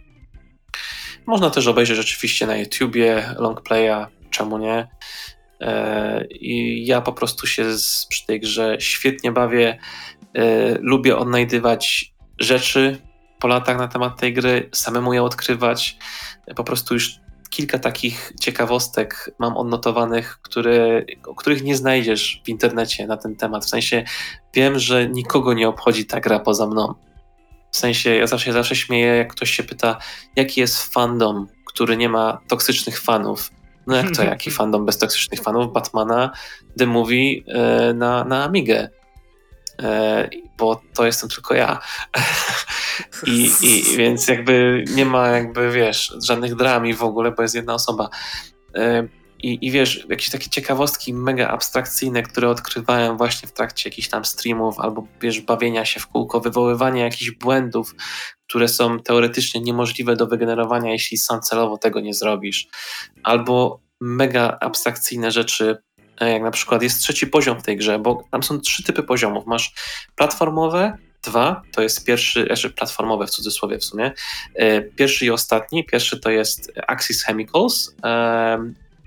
Można 1.25 1.49
też 1.49 1.67
obejrzeć 1.67 1.97
rzeczywiście 1.97 2.47
na 2.47 2.57
YouTubie 2.57 3.35
longplaya, 3.37 4.07
czemu 4.29 4.57
nie. 4.57 4.87
E, 5.61 6.25
I 6.27 6.85
ja 6.85 7.01
po 7.01 7.13
prostu 7.13 7.47
się 7.47 7.77
z, 7.77 8.05
przy 8.09 8.25
tej 8.25 8.39
grze 8.39 8.77
świetnie 8.79 9.31
bawię. 9.31 9.79
E, 10.33 10.77
lubię 10.81 11.17
odnajdywać 11.17 12.13
rzeczy 12.39 12.97
po 13.39 13.47
latach 13.47 13.77
na 13.77 13.87
temat 13.87 14.19
tej 14.19 14.33
gry, 14.33 14.69
samemu 14.73 15.13
je 15.13 15.23
odkrywać. 15.23 15.97
Po 16.55 16.63
prostu 16.63 16.93
już 16.93 17.19
kilka 17.49 17.79
takich 17.79 18.33
ciekawostek 18.41 19.31
mam 19.39 19.57
odnotowanych, 19.57 20.39
które, 20.41 21.05
których 21.37 21.63
nie 21.63 21.75
znajdziesz 21.75 22.41
w 22.45 22.49
internecie 22.49 23.07
na 23.07 23.17
ten 23.17 23.35
temat. 23.35 23.65
W 23.65 23.69
sensie 23.69 24.03
wiem, 24.53 24.79
że 24.79 25.09
nikogo 25.09 25.53
nie 25.53 25.67
obchodzi 25.67 26.05
ta 26.05 26.19
gra 26.19 26.39
poza 26.39 26.67
mną. 26.67 26.93
W 27.71 27.77
sensie 27.77 28.15
ja 28.15 28.27
zawsze, 28.27 28.53
zawsze 28.53 28.75
śmieję, 28.75 29.07
jak 29.07 29.31
ktoś 29.31 29.51
się 29.51 29.63
pyta, 29.63 29.97
jaki 30.35 30.61
jest 30.61 30.93
fandom, 30.93 31.47
który 31.65 31.97
nie 31.97 32.09
ma 32.09 32.41
toksycznych 32.47 33.01
fanów. 33.01 33.51
No 33.87 33.95
jak 33.95 34.11
to, 34.11 34.23
jaki 34.23 34.51
fandom 34.57 34.85
bez 34.85 34.97
toksycznych 34.97 35.41
fanów? 35.41 35.73
Batmana, 35.73 36.31
The 36.77 36.85
Movie 36.85 37.41
e, 37.47 37.93
na, 37.93 38.23
na 38.23 38.43
Amigę. 38.43 38.89
E, 39.83 40.29
bo 40.57 40.81
to 40.93 41.05
jestem 41.05 41.29
tylko 41.29 41.53
ja. 41.53 41.79
I, 43.27 43.51
I, 43.61 43.97
więc 43.97 44.27
jakby 44.27 44.85
nie 44.95 45.05
ma 45.05 45.27
jakby, 45.27 45.71
wiesz, 45.71 46.13
żadnych 46.23 46.55
drami 46.55 46.93
w 46.93 47.03
ogóle, 47.03 47.31
bo 47.31 47.41
jest 47.41 47.55
jedna 47.55 47.73
osoba. 47.73 48.09
E, 48.75 49.07
I, 49.43 49.67
I 49.67 49.71
wiesz, 49.71 50.05
jakieś 50.09 50.29
takie 50.29 50.49
ciekawostki 50.49 51.13
mega 51.13 51.47
abstrakcyjne, 51.47 52.23
które 52.23 52.49
odkrywałem 52.49 53.17
właśnie 53.17 53.49
w 53.49 53.53
trakcie 53.53 53.89
jakichś 53.89 54.07
tam 54.07 54.25
streamów, 54.25 54.79
albo 54.79 55.07
wiesz, 55.21 55.41
bawienia 55.41 55.85
się 55.85 55.99
w 55.99 56.07
kółko, 56.07 56.41
wywoływania 56.41 57.03
jakichś 57.03 57.31
błędów, 57.31 57.95
które 58.47 58.67
są 58.67 58.99
teoretycznie 58.99 59.61
niemożliwe 59.61 60.15
do 60.15 60.27
wygenerowania, 60.27 60.91
jeśli 60.91 61.17
sam 61.17 61.41
celowo 61.41 61.77
tego 61.77 61.99
nie 61.99 62.13
zrobisz. 62.13 62.67
Albo 63.23 63.79
mega 64.01 64.57
abstrakcyjne 64.61 65.31
rzeczy, 65.31 65.77
e, 66.19 66.31
jak 66.31 66.41
na 66.41 66.51
przykład 66.51 66.83
jest 66.83 67.01
trzeci 67.01 67.27
poziom 67.27 67.59
w 67.59 67.63
tej 67.63 67.77
grze, 67.77 67.99
bo 67.99 68.23
tam 68.31 68.43
są 68.43 68.59
trzy 68.59 68.83
typy 68.83 69.03
poziomów. 69.03 69.45
Masz 69.45 69.73
platformowe, 70.15 70.97
dwa, 71.23 71.61
to 71.71 71.81
jest 71.81 72.05
pierwszy, 72.05 72.47
jeszcze 72.49 72.69
platformowe 72.69 73.27
w 73.27 73.29
cudzysłowie 73.29 73.77
w 73.77 73.83
sumie. 73.83 74.11
E, 74.55 74.81
pierwszy 74.81 75.25
i 75.25 75.29
ostatni. 75.29 75.85
Pierwszy 75.85 76.19
to 76.19 76.29
jest 76.29 76.71
Axis 76.87 77.23
Chemicals, 77.23 77.95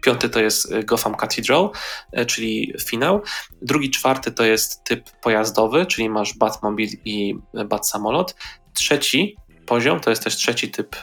piąty 0.03 0.29
to 0.29 0.41
jest 0.41 0.85
Gotham 0.85 1.15
Cathedral, 1.15 1.71
e, 2.13 2.27
czyli 2.27 2.75
finał. 2.85 3.23
Drugi, 3.63 3.91
czwarty 3.91 4.33
to 4.33 4.45
jest 4.45 4.85
typ 4.85 5.11
pojazdowy, 5.11 5.87
czyli 5.87 6.11
masz 6.11 6.35
Batmobil 6.35 6.89
i 7.05 7.35
Bat 7.67 7.89
samolot. 7.89 8.35
Trzeci 8.79 9.37
poziom, 9.67 10.01
to 10.01 10.11
jest 10.11 10.25
też 10.25 10.37
trzeci 10.37 10.71
typ 10.71 10.97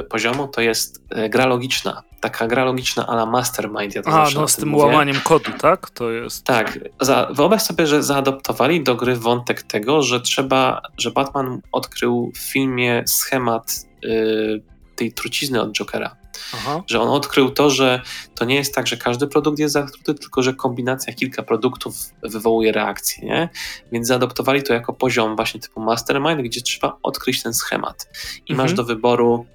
y, 0.00 0.04
poziomu, 0.04 0.48
to 0.48 0.60
jest 0.60 1.02
y, 1.24 1.28
gra 1.28 1.46
logiczna. 1.46 2.02
Taka 2.20 2.46
gra 2.46 2.64
logiczna 2.64 3.06
ala 3.06 3.26
Mastermind. 3.26 3.94
Ja 3.94 4.02
to 4.02 4.10
A, 4.10 4.28
no 4.34 4.48
z 4.48 4.56
tym 4.56 4.68
mówię. 4.68 4.84
łamaniem 4.84 5.20
kodu, 5.24 5.50
tak? 5.58 5.90
To 5.90 6.10
jest. 6.10 6.44
Tak. 6.44 6.78
Za, 7.00 7.28
wyobraź 7.32 7.62
sobie, 7.62 7.86
że 7.86 8.02
zaadoptowali 8.02 8.84
do 8.84 8.94
gry 8.94 9.16
wątek 9.16 9.62
tego, 9.62 10.02
że 10.02 10.20
trzeba, 10.20 10.82
że 10.98 11.10
Batman 11.10 11.60
odkrył 11.72 12.32
w 12.34 12.38
filmie 12.38 13.04
schemat 13.06 13.72
y, 14.04 14.62
tej 14.96 15.12
trucizny 15.12 15.60
od 15.62 15.72
Jokera. 15.72 16.16
Aha. 16.54 16.82
Że 16.86 17.00
on 17.00 17.08
odkrył 17.08 17.50
to, 17.50 17.70
że 17.70 18.02
to 18.34 18.44
nie 18.44 18.54
jest 18.54 18.74
tak, 18.74 18.86
że 18.86 18.96
każdy 18.96 19.26
produkt 19.26 19.58
jest 19.58 19.72
zatruty, 19.72 20.14
tylko 20.14 20.42
że 20.42 20.54
kombinacja 20.54 21.14
kilka 21.14 21.42
produktów 21.42 21.96
wywołuje 22.22 22.72
reakcję, 22.72 23.28
nie? 23.28 23.48
Więc 23.92 24.06
zaadoptowali 24.06 24.62
to 24.62 24.74
jako 24.74 24.92
poziom 24.92 25.36
właśnie 25.36 25.60
typu 25.60 25.80
mastermind, 25.80 26.42
gdzie 26.42 26.60
trzeba 26.60 26.98
odkryć 27.02 27.42
ten 27.42 27.54
schemat. 27.54 28.08
I 28.46 28.52
mhm. 28.52 28.56
masz 28.56 28.76
do 28.76 28.84
wyboru 28.84 29.46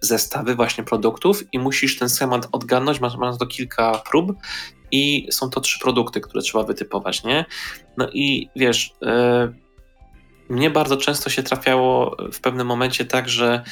zestawy 0.00 0.54
właśnie 0.54 0.84
produktów 0.84 1.42
i 1.52 1.58
musisz 1.58 1.98
ten 1.98 2.08
schemat 2.08 2.48
odgadnąć, 2.52 3.00
masz, 3.00 3.16
masz 3.16 3.38
to 3.38 3.46
kilka 3.46 4.02
prób 4.10 4.32
i 4.92 5.28
są 5.30 5.50
to 5.50 5.60
trzy 5.60 5.80
produkty, 5.80 6.20
które 6.20 6.42
trzeba 6.42 6.64
wytypować, 6.64 7.24
nie? 7.24 7.44
No 7.96 8.08
i 8.12 8.48
wiesz, 8.56 8.92
yy, 9.00 9.54
mnie 10.48 10.70
bardzo 10.70 10.96
często 10.96 11.30
się 11.30 11.42
trafiało 11.42 12.16
w 12.32 12.40
pewnym 12.40 12.66
momencie 12.66 13.04
tak, 13.04 13.28
że 13.28 13.62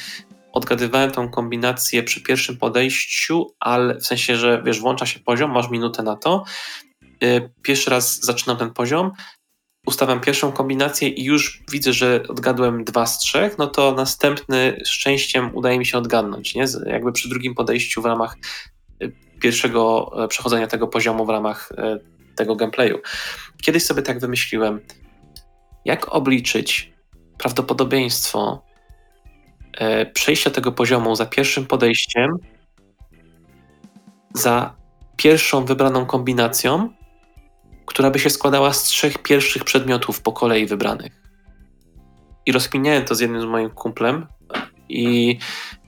odgadywałem 0.55 1.11
tą 1.11 1.29
kombinację 1.29 2.03
przy 2.03 2.21
pierwszym 2.21 2.57
podejściu, 2.57 3.55
ale 3.59 3.95
w 3.95 4.05
sensie, 4.05 4.35
że 4.35 4.61
wiesz, 4.65 4.79
włącza 4.79 5.05
się 5.05 5.19
poziom, 5.19 5.51
masz 5.51 5.69
minutę 5.69 6.03
na 6.03 6.15
to. 6.15 6.43
Yy, 7.21 7.49
pierwszy 7.61 7.89
raz 7.89 8.19
zaczynam 8.19 8.57
ten 8.57 8.73
poziom, 8.73 9.11
ustawiam 9.85 10.21
pierwszą 10.21 10.51
kombinację 10.51 11.09
i 11.09 11.23
już 11.23 11.63
widzę, 11.71 11.93
że 11.93 12.23
odgadłem 12.29 12.83
dwa 12.83 13.05
z 13.05 13.19
trzech, 13.19 13.57
no 13.57 13.67
to 13.67 13.91
następny 13.91 14.81
szczęściem 14.85 15.55
udaje 15.55 15.79
mi 15.79 15.85
się 15.85 15.97
odgadnąć, 15.97 16.55
nie? 16.55 16.65
Jakby 16.85 17.11
przy 17.11 17.29
drugim 17.29 17.55
podejściu 17.55 18.01
w 18.01 18.05
ramach 18.05 18.37
y, 19.03 19.11
pierwszego 19.41 20.11
e, 20.23 20.27
przechodzenia 20.27 20.67
tego 20.67 20.87
poziomu 20.87 21.25
w 21.25 21.29
ramach 21.29 21.71
e, 21.77 21.99
tego 22.35 22.55
gameplayu. 22.55 22.99
Kiedyś 23.61 23.83
sobie 23.83 24.01
tak 24.01 24.19
wymyśliłem, 24.19 24.79
jak 25.85 26.15
obliczyć 26.15 26.93
prawdopodobieństwo 27.37 28.65
przejścia 30.13 30.49
tego 30.49 30.71
poziomu 30.71 31.15
za 31.15 31.25
pierwszym 31.25 31.65
podejściem, 31.65 32.31
za 34.33 34.75
pierwszą 35.17 35.65
wybraną 35.65 36.05
kombinacją, 36.05 36.89
która 37.85 38.11
by 38.11 38.19
się 38.19 38.29
składała 38.29 38.73
z 38.73 38.83
trzech 38.83 39.17
pierwszych 39.17 39.63
przedmiotów 39.63 40.21
po 40.21 40.31
kolei 40.31 40.65
wybranych. 40.65 41.21
I 42.45 42.51
rozkminiałem 42.51 43.05
to 43.05 43.15
z 43.15 43.19
jednym 43.19 43.41
z 43.41 43.45
moim 43.45 43.69
kumplem 43.69 44.27
i 44.89 45.37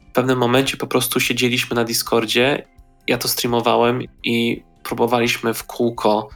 w 0.10 0.14
pewnym 0.14 0.38
momencie 0.38 0.78
po 0.78 0.88
prostu 0.88 1.20
siedzieliśmy 1.20 1.76
na 1.76 1.84
Discordzie, 1.84 2.68
ja 3.08 3.18
to 3.18 3.28
streamowałem 3.28 4.02
i 4.24 4.64
próbowaliśmy 4.84 5.54
w 5.54 5.64
kółko 5.64 6.30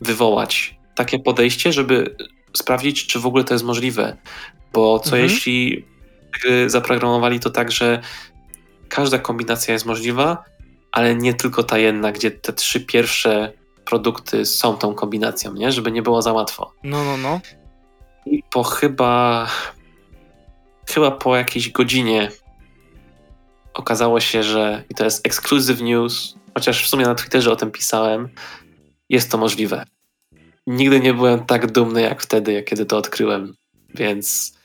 wywołać 0.00 0.78
takie 0.94 1.18
podejście, 1.18 1.72
żeby 1.72 2.16
sprawdzić, 2.56 3.06
czy 3.06 3.20
w 3.20 3.26
ogóle 3.26 3.44
to 3.44 3.54
jest 3.54 3.64
możliwe. 3.64 4.16
Bo 4.72 4.98
co 4.98 5.16
mhm. 5.16 5.22
jeśli 5.22 5.84
zaprogramowali 6.66 7.40
to 7.40 7.50
tak, 7.50 7.72
że 7.72 8.00
każda 8.88 9.18
kombinacja 9.18 9.74
jest 9.74 9.86
możliwa, 9.86 10.44
ale 10.92 11.14
nie 11.14 11.34
tylko 11.34 11.62
ta 11.62 11.78
jedna, 11.78 12.12
gdzie 12.12 12.30
te 12.30 12.52
trzy 12.52 12.80
pierwsze 12.80 13.52
produkty 13.84 14.46
są 14.46 14.76
tą 14.76 14.94
kombinacją, 14.94 15.54
nie? 15.54 15.72
Żeby 15.72 15.92
nie 15.92 16.02
było 16.02 16.22
za 16.22 16.32
łatwo. 16.32 16.72
No, 16.84 17.04
no, 17.04 17.16
no. 17.16 17.40
I 18.26 18.42
po 18.52 18.62
chyba 18.62 19.46
chyba 20.88 21.10
po 21.10 21.36
jakiejś 21.36 21.70
godzinie 21.72 22.30
okazało 23.74 24.20
się, 24.20 24.42
że 24.42 24.84
i 24.90 24.94
to 24.94 25.04
jest 25.04 25.26
exclusive 25.26 25.80
news, 25.80 26.34
chociaż 26.54 26.84
w 26.84 26.88
sumie 26.88 27.04
na 27.04 27.14
Twitterze 27.14 27.52
o 27.52 27.56
tym 27.56 27.70
pisałem, 27.70 28.28
jest 29.08 29.30
to 29.30 29.38
możliwe. 29.38 29.84
Nigdy 30.66 31.00
nie 31.00 31.14
byłem 31.14 31.46
tak 31.46 31.72
dumny 31.72 32.02
jak 32.02 32.22
wtedy, 32.22 32.52
jak 32.52 32.64
kiedy 32.64 32.86
to 32.86 32.96
odkryłem, 32.96 33.54
więc 33.94 34.55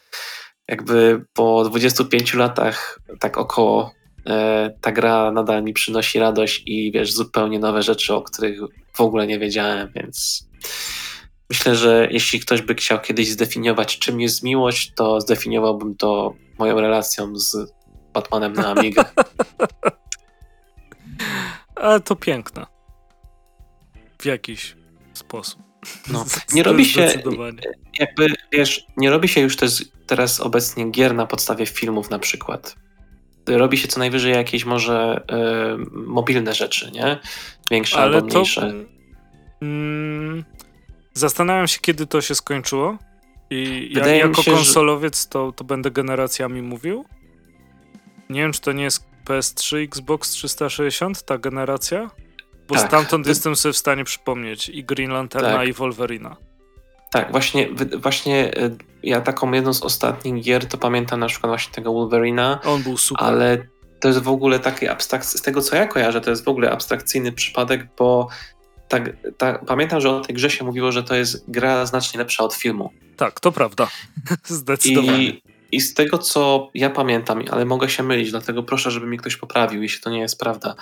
jakby 0.71 1.25
po 1.33 1.63
25 1.63 2.33
latach 2.33 2.99
tak 3.19 3.37
około 3.37 3.91
E, 4.27 4.69
ta 4.81 4.91
gra 4.91 5.31
nadal 5.31 5.63
mi 5.63 5.73
przynosi 5.73 6.19
radość 6.19 6.63
i 6.65 6.91
wiesz, 6.91 7.13
zupełnie 7.13 7.59
nowe 7.59 7.83
rzeczy, 7.83 8.13
o 8.13 8.21
których 8.21 8.59
w 8.93 9.01
ogóle 9.01 9.27
nie 9.27 9.39
wiedziałem, 9.39 9.91
więc 9.95 10.47
myślę, 11.49 11.75
że 11.75 12.07
jeśli 12.11 12.39
ktoś 12.39 12.61
by 12.61 12.75
chciał 12.75 13.01
kiedyś 13.01 13.29
zdefiniować, 13.29 13.99
czym 13.99 14.21
jest 14.21 14.43
miłość, 14.43 14.93
to 14.95 15.21
zdefiniowałbym 15.21 15.95
to 15.95 16.33
moją 16.59 16.81
relacją 16.81 17.35
z 17.35 17.73
Batmanem 18.13 18.53
na 18.53 18.67
Amiga. 18.67 19.11
Ale 21.75 21.99
to 21.99 22.15
piękne. 22.15 22.65
W 24.19 24.25
jakiś 24.25 24.75
sposób. 25.13 25.61
No, 26.11 26.25
nie 26.53 26.63
robi 26.63 26.85
się, 26.85 27.23
jakby, 27.99 28.27
wiesz, 28.51 28.85
nie 28.97 29.09
robi 29.09 29.27
się 29.27 29.41
już 29.41 29.55
też 29.55 29.85
teraz 30.11 30.39
obecnie 30.39 30.91
gier 30.91 31.15
na 31.15 31.25
podstawie 31.25 31.65
filmów 31.65 32.09
na 32.09 32.19
przykład 32.19 32.75
robi 33.47 33.77
się 33.77 33.87
co 33.87 33.99
najwyżej 33.99 34.33
jakieś 34.33 34.65
może 34.65 35.23
y, 35.31 35.99
mobilne 35.99 36.53
rzeczy, 36.53 36.91
nie? 36.91 37.19
Większe 37.71 37.97
Ale 37.97 38.17
albo 38.17 38.27
mniejsze. 38.27 38.61
To, 38.61 39.65
mm, 39.65 40.43
zastanawiam 41.13 41.67
się, 41.67 41.79
kiedy 41.79 42.07
to 42.07 42.21
się 42.21 42.35
skończyło. 42.35 42.97
I 43.49 43.91
Wydaje 43.93 44.17
ja, 44.17 44.25
jako 44.25 44.41
się, 44.41 44.51
konsolowiec 44.51 45.27
to, 45.27 45.51
to 45.51 45.63
będę 45.63 45.91
generacjami 45.91 46.61
mówił. 46.61 47.05
Nie 48.29 48.41
wiem, 48.41 48.51
czy 48.51 48.61
to 48.61 48.71
nie 48.71 48.83
jest 48.83 49.05
PS3, 49.25 49.83
Xbox 49.83 50.29
360, 50.29 51.23
ta 51.23 51.37
generacja? 51.37 52.11
Bo 52.67 52.75
tak. 52.75 52.87
stamtąd 52.87 53.27
jestem 53.27 53.55
sobie 53.55 53.73
w 53.73 53.77
stanie 53.77 54.03
przypomnieć 54.03 54.69
i 54.69 54.83
Green 54.83 55.11
Lanterna, 55.11 55.57
tak. 55.57 55.67
i 55.67 55.73
Wolverina. 55.73 56.35
Tak, 57.11 57.31
właśnie, 57.31 57.69
właśnie 57.97 58.57
e, 58.57 58.69
ja 59.03 59.21
taką 59.21 59.51
jedną 59.51 59.73
z 59.73 59.83
ostatnich 59.83 60.43
gier 60.43 60.65
to 60.65 60.77
pamiętam 60.77 61.19
na 61.19 61.27
przykład 61.27 61.49
właśnie 61.49 61.73
tego 61.73 61.93
Wolverina. 61.93 62.59
On 62.65 62.83
był 62.83 62.97
super. 62.97 63.27
Ale 63.27 63.67
to 63.99 64.07
jest 64.07 64.19
w 64.19 64.27
ogóle 64.27 64.59
taki 64.59 64.87
abstrakcyjny, 64.87 65.39
z 65.39 65.41
tego 65.41 65.61
co 65.61 65.75
ja 65.75 65.87
kojarzę, 65.87 66.21
to 66.21 66.29
jest 66.29 66.45
w 66.45 66.47
ogóle 66.47 66.71
abstrakcyjny 66.71 67.31
przypadek, 67.31 67.87
bo 67.97 68.27
tak, 68.87 69.17
tak, 69.37 69.65
pamiętam, 69.65 70.01
że 70.01 70.09
o 70.09 70.19
tej 70.19 70.35
grze 70.35 70.49
się 70.49 70.65
mówiło, 70.65 70.91
że 70.91 71.03
to 71.03 71.15
jest 71.15 71.51
gra 71.51 71.85
znacznie 71.85 72.17
lepsza 72.17 72.43
od 72.43 72.53
filmu. 72.53 72.91
Tak, 73.17 73.39
to 73.39 73.51
prawda. 73.51 73.87
Zdecydowanie. 74.45 75.23
I, 75.23 75.41
I 75.71 75.81
z 75.81 75.93
tego 75.93 76.17
co 76.17 76.69
ja 76.73 76.89
pamiętam, 76.89 77.43
ale 77.51 77.65
mogę 77.65 77.89
się 77.89 78.03
mylić, 78.03 78.31
dlatego 78.31 78.63
proszę, 78.63 78.91
żeby 78.91 79.07
mi 79.07 79.17
ktoś 79.17 79.35
poprawił, 79.35 79.81
jeśli 79.81 80.01
to 80.01 80.09
nie 80.09 80.19
jest 80.19 80.39
prawda. 80.39 80.75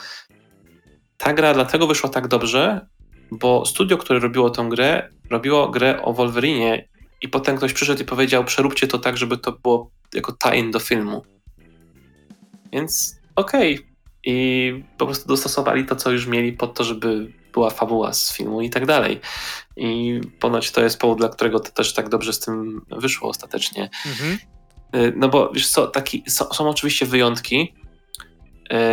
Ta 1.17 1.33
gra 1.33 1.53
dlatego 1.53 1.87
wyszła 1.87 2.09
tak 2.09 2.27
dobrze, 2.27 2.87
bo 3.31 3.65
studio, 3.65 3.97
które 3.97 4.19
robiło 4.19 4.49
tę 4.49 4.67
grę, 4.69 5.09
robiło 5.29 5.69
grę 5.69 6.01
o 6.01 6.13
Wolverinie 6.13 6.87
i 7.21 7.29
potem 7.29 7.57
ktoś 7.57 7.73
przyszedł 7.73 8.01
i 8.01 8.05
powiedział, 8.05 8.43
przeróbcie 8.43 8.87
to 8.87 8.99
tak, 8.99 9.17
żeby 9.17 9.37
to 9.37 9.51
było 9.51 9.91
jako 10.13 10.31
tie 10.31 10.69
do 10.71 10.79
filmu. 10.79 11.23
Więc 12.73 13.19
okej. 13.35 13.75
Okay. 13.75 13.89
I 14.25 14.83
po 14.97 15.05
prostu 15.05 15.27
dostosowali 15.27 15.85
to, 15.85 15.95
co 15.95 16.11
już 16.11 16.27
mieli 16.27 16.53
pod 16.53 16.73
to, 16.73 16.83
żeby 16.83 17.31
była 17.53 17.69
fabuła 17.69 18.13
z 18.13 18.33
filmu 18.33 18.61
i 18.61 18.69
tak 18.69 18.85
dalej. 18.85 19.19
I 19.77 20.21
ponoć 20.39 20.71
to 20.71 20.81
jest 20.81 20.99
powód, 20.99 21.17
dla 21.17 21.29
którego 21.29 21.59
to 21.59 21.71
też 21.71 21.93
tak 21.93 22.09
dobrze 22.09 22.33
z 22.33 22.39
tym 22.39 22.81
wyszło 22.91 23.29
ostatecznie. 23.29 23.89
Mhm. 24.05 24.37
Y, 24.95 25.13
no 25.15 25.29
bo 25.29 25.51
wiesz 25.53 25.69
co, 25.69 25.87
taki, 25.87 26.23
są, 26.27 26.45
są 26.45 26.69
oczywiście 26.69 27.05
wyjątki, 27.05 27.73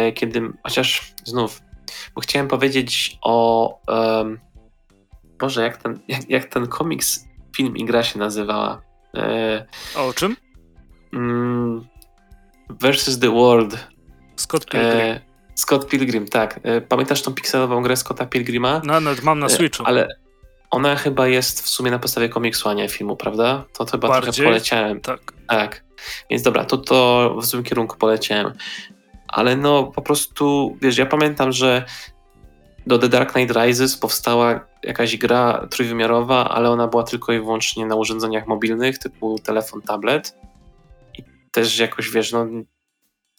y, 0.09 0.13
kiedy, 0.13 0.41
chociaż 0.63 1.15
znów 1.25 1.61
bo 2.15 2.21
chciałem 2.21 2.49
powiedzieć 2.49 3.19
o. 3.23 3.81
Um, 3.89 4.39
Boże, 5.39 5.63
jak 5.63 5.77
ten, 5.77 6.01
jak, 6.09 6.31
jak 6.31 6.45
ten 6.45 6.67
komiks, 6.67 7.25
film 7.57 7.77
i 7.77 7.85
gra 7.85 8.03
się 8.03 8.19
nazywała. 8.19 8.83
E, 9.15 9.67
o 9.97 10.13
czym? 10.13 10.37
Mm, 11.13 11.87
versus 12.71 13.19
the 13.19 13.31
World. 13.31 13.89
Scott 14.37 14.67
Pilgrim. 14.67 15.01
E, 15.01 15.21
Scott 15.55 15.89
Pilgrim, 15.89 16.29
tak. 16.29 16.61
E, 16.63 16.81
pamiętasz 16.81 17.23
tą 17.23 17.35
pikselową 17.35 17.83
grę 17.83 17.97
Scotta 17.97 18.27
Pilgrima? 18.27 18.83
No, 18.85 19.01
no 19.01 19.11
mam 19.23 19.39
na 19.39 19.47
e, 19.47 19.51
Switchu. 19.51 19.85
ale 19.87 20.09
ona 20.71 20.97
chyba 20.97 21.29
jest 21.29 21.63
w 21.63 21.69
sumie 21.69 21.91
na 21.91 21.99
podstawie 21.99 22.29
komiksu, 22.29 22.69
a 22.69 22.75
nie 22.75 22.89
filmu, 22.89 23.17
prawda? 23.17 23.65
To, 23.73 23.85
to 23.85 23.93
chyba 23.93 24.09
Bardziej? 24.09 24.33
trochę 24.33 24.49
poleciałem. 24.49 25.01
Tak. 25.01 25.21
Tak. 25.49 25.85
Więc 26.31 26.43
dobra, 26.43 26.65
to, 26.65 26.79
to 26.79 27.35
w 27.41 27.47
złym 27.47 27.65
kierunku 27.65 27.97
poleciałem 27.97 28.53
ale 29.29 29.57
no 29.57 29.85
po 29.85 30.03
prostu, 30.03 30.77
wiesz, 30.83 30.99
ja 30.99 31.07
pamiętam, 31.07 31.53
że 31.53 31.85
do 32.87 32.99
The 32.99 33.09
Dark 33.09 33.33
Knight 33.33 33.57
Rises 33.57 33.97
powstała 33.97 34.61
jakaś 34.83 35.17
gra 35.17 35.67
trójwymiarowa, 35.71 36.49
ale 36.49 36.71
ona 36.71 36.89
była 36.89 37.03
tylko 37.03 37.33
i 37.33 37.39
wyłącznie 37.39 37.87
na 37.87 37.95
urządzeniach 37.95 38.47
mobilnych 38.47 38.99
typu 38.99 39.39
telefon, 39.39 39.83
tablet 39.83 40.35
i 41.19 41.23
też 41.51 41.79
jakoś, 41.79 42.11
wiesz, 42.11 42.33
no 42.33 42.47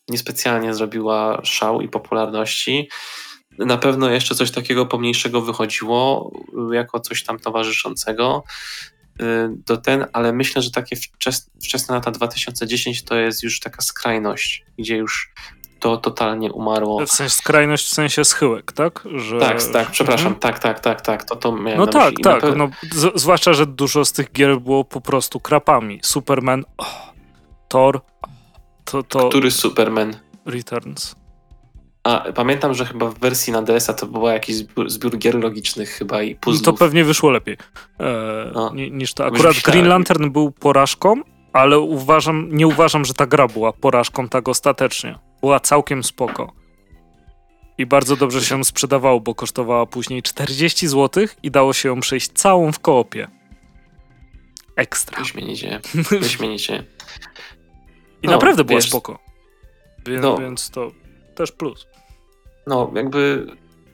niespecjalnie 0.10 0.74
zrobiła 0.74 1.42
szał 1.44 1.82
i 1.82 1.90
popularności. 1.90 2.90
Na 3.58 3.78
pewno 3.78 4.10
jeszcze 4.10 4.36
coś 4.36 4.52
takiego 4.52 4.86
pomniejszego 4.86 5.42
wychodziło 5.42 6.32
jako 6.72 7.00
coś 7.00 7.24
tam 7.24 7.40
towarzyszącego 7.40 8.44
y, 9.22 9.26
do 9.50 9.78
ten, 9.78 10.06
ale 10.14 10.34
myślę, 10.34 10.62
że 10.62 10.72
takie 10.72 10.96
wczesne, 10.96 11.52
wczesne 11.64 11.96
lata 11.96 12.12
2010 12.12 13.04
to 13.04 13.16
jest 13.16 13.44
już 13.44 13.60
taka 13.60 13.82
skrajność, 13.82 14.66
gdzie 14.78 14.98
już 14.98 15.34
to 15.80 15.98
totalnie 15.98 16.52
umarło. 16.52 17.06
W 17.06 17.12
sensie 17.12 17.36
skrajność 17.36 17.86
w 17.86 17.90
sensie 17.90 18.26
schyłek, 18.26 18.72
tak? 18.72 19.04
Że... 19.16 19.40
Tak, 19.40 19.64
tak, 19.64 19.92
przepraszam, 19.92 20.28
mhm. 20.28 20.40
tak, 20.40 20.60
tak, 20.60 20.80
tak, 20.80 21.02
tak, 21.02 21.26
to, 21.26 21.36
to 21.36 21.52
miałem 21.52 21.80
No 21.80 21.88
tak, 21.88 22.14
tak, 22.24 22.44
no, 22.56 22.70
z, 22.92 23.22
zwłaszcza, 23.22 23.54
że 23.54 23.66
dużo 23.66 24.06
z 24.06 24.12
tych 24.12 24.32
gier 24.32 24.60
było 24.62 24.84
po 24.84 25.02
prostu 25.02 25.40
krapami. 25.40 26.00
Superman, 26.04 26.66
oh, 26.78 27.14
Thor, 27.68 28.02
to, 28.86 29.04
to... 29.04 29.30
Który 29.30 29.52
Superman? 29.52 30.16
Returns. 30.46 31.16
A 32.04 32.26
pamiętam, 32.36 32.74
że 32.74 32.86
chyba 32.86 33.10
w 33.10 33.20
wersji 33.20 33.54
na 33.54 33.62
DS-a 33.62 33.94
to 33.94 34.06
był 34.06 34.28
jakiś 34.28 34.56
zbiór, 34.56 34.90
zbiór 34.90 35.18
gier 35.18 35.36
logicznych 35.36 35.90
chyba 35.90 36.22
i 36.22 36.36
puzzlów. 36.36 36.66
No 36.66 36.72
to 36.72 36.78
pewnie 36.78 37.04
wyszło 37.04 37.30
lepiej 37.30 37.58
e, 38.00 38.52
no, 38.54 38.72
niż 38.74 39.14
to. 39.14 39.26
Akurat 39.26 39.56
Green 39.56 39.88
Lantern 39.88 40.30
był 40.30 40.52
porażką, 40.52 41.22
ale 41.54 41.80
uważam, 41.80 42.48
nie 42.52 42.68
uważam, 42.68 43.06
że 43.06 43.14
ta 43.14 43.26
gra 43.26 43.48
była 43.48 43.74
porażką 43.74 44.30
tak 44.30 44.48
ostatecznie 44.48 45.20
była 45.48 45.60
całkiem 45.60 46.04
spoko. 46.04 46.54
I 47.78 47.86
bardzo 47.86 48.16
dobrze 48.16 48.42
się 48.42 48.64
sprzedawało, 48.64 49.20
bo 49.20 49.36
kosztowała 49.36 49.86
później 49.86 50.24
40 50.24 50.88
zł 50.88 51.28
i 51.44 51.52
dało 51.52 51.74
się 51.74 51.90
ją 51.90 52.00
przejść 52.00 52.32
całą 52.32 52.72
w 52.72 52.80
koopie. 52.80 53.28
Ekstra. 54.76 55.20
Wyśmienicie. 55.20 55.80
Wyśmienicie. 56.22 56.84
I 58.24 58.28
no, 58.28 58.32
naprawdę 58.32 58.64
była 58.64 58.78
wiesz, 58.78 58.90
spoko. 58.90 59.20
Więc, 60.06 60.22
no, 60.22 60.38
więc 60.38 60.70
to 60.70 60.92
też 61.36 61.52
plus. 61.52 61.88
No, 62.68 62.92
jakby 62.96 63.48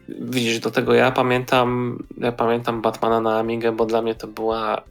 widzisz, 0.08 0.60
do 0.60 0.72
tego 0.72 0.94
ja 0.94 1.12
pamiętam, 1.12 2.00
ja 2.18 2.32
pamiętam 2.32 2.82
Batmana 2.82 3.22
na 3.22 3.40
Amigę, 3.40 3.72
bo 3.72 3.86
dla 3.86 4.02
mnie 4.02 4.16
to 4.16 4.28
była 4.28 4.82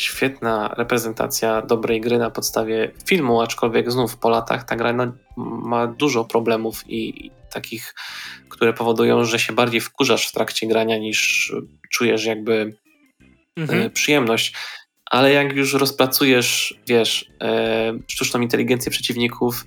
świetna 0.00 0.74
reprezentacja 0.76 1.62
dobrej 1.62 2.00
gry 2.00 2.18
na 2.18 2.30
podstawie 2.30 2.92
filmu, 3.06 3.40
aczkolwiek 3.40 3.92
znów 3.92 4.16
po 4.16 4.30
latach 4.30 4.64
ta 4.64 4.76
gra 4.76 4.92
no, 4.92 5.12
ma 5.36 5.86
dużo 5.86 6.24
problemów 6.24 6.84
i, 6.88 7.30
takich, 7.50 7.94
które 8.48 8.72
powodują, 8.72 9.24
że 9.24 9.38
się 9.38 9.52
bardziej 9.52 9.80
wkurzasz 9.80 10.28
w 10.28 10.32
trakcie 10.32 10.66
grania 10.66 10.98
niż 10.98 11.52
czujesz 11.90 12.24
jakby 12.24 12.76
mhm. 13.56 13.82
e, 13.82 13.90
przyjemność. 13.90 14.54
Ale 15.06 15.32
jak 15.32 15.52
już 15.52 15.74
rozpracujesz, 15.74 16.80
wiesz, 16.86 17.30
e, 17.42 17.92
sztuczną 18.08 18.40
inteligencję 18.40 18.92
przeciwników 18.92 19.66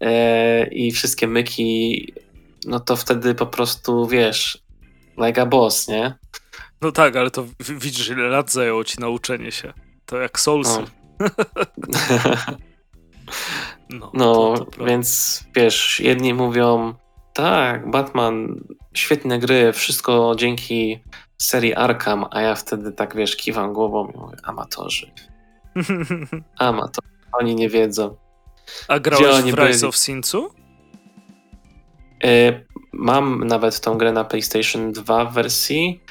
e, 0.00 0.66
i 0.66 0.92
wszystkie 0.92 1.26
myki, 1.26 2.12
no 2.66 2.80
to 2.80 2.96
wtedy 2.96 3.34
po 3.34 3.46
prostu, 3.46 4.06
wiesz, 4.06 4.58
like 5.18 5.42
a 5.42 5.46
boss, 5.46 5.88
nie? 5.88 6.14
No 6.82 6.92
tak, 6.92 7.16
ale 7.16 7.30
to 7.30 7.44
widzisz, 7.60 8.08
ile 8.08 8.28
lat 8.28 8.52
zajęło 8.52 8.84
ci 8.84 9.00
nauczenie 9.00 9.52
się. 9.52 9.72
To 10.06 10.18
jak 10.18 10.40
Soulsy. 10.40 10.80
No, 10.80 11.28
no, 13.90 14.10
no 14.14 14.56
to, 14.56 14.64
to 14.64 14.84
więc 14.84 15.40
wiesz, 15.56 16.00
jedni 16.00 16.34
mówią, 16.34 16.94
tak, 17.32 17.90
Batman, 17.90 18.64
świetne 18.94 19.38
gry, 19.38 19.72
wszystko 19.72 20.34
dzięki 20.36 20.98
serii 21.38 21.74
Arkham, 21.74 22.26
a 22.30 22.40
ja 22.40 22.54
wtedy 22.54 22.92
tak, 22.92 23.16
wiesz, 23.16 23.36
kiwam 23.36 23.72
głową 23.72 24.08
i 24.08 24.18
mówię, 24.18 24.36
amatorzy. 24.42 25.10
Amatorzy, 26.58 27.08
oni 27.32 27.54
nie 27.54 27.68
wiedzą. 27.68 28.16
A 28.88 28.98
grałeś 28.98 29.42
w 29.42 29.46
Rise 29.46 29.78
byli? 29.78 29.84
of 29.84 29.96
Sinsu? 29.96 30.54
E, 32.24 32.60
mam 32.92 33.44
nawet 33.44 33.80
tą 33.80 33.98
grę 33.98 34.12
na 34.12 34.24
PlayStation 34.24 34.92
2 34.92 35.24
w 35.24 35.34
wersji 35.34 36.02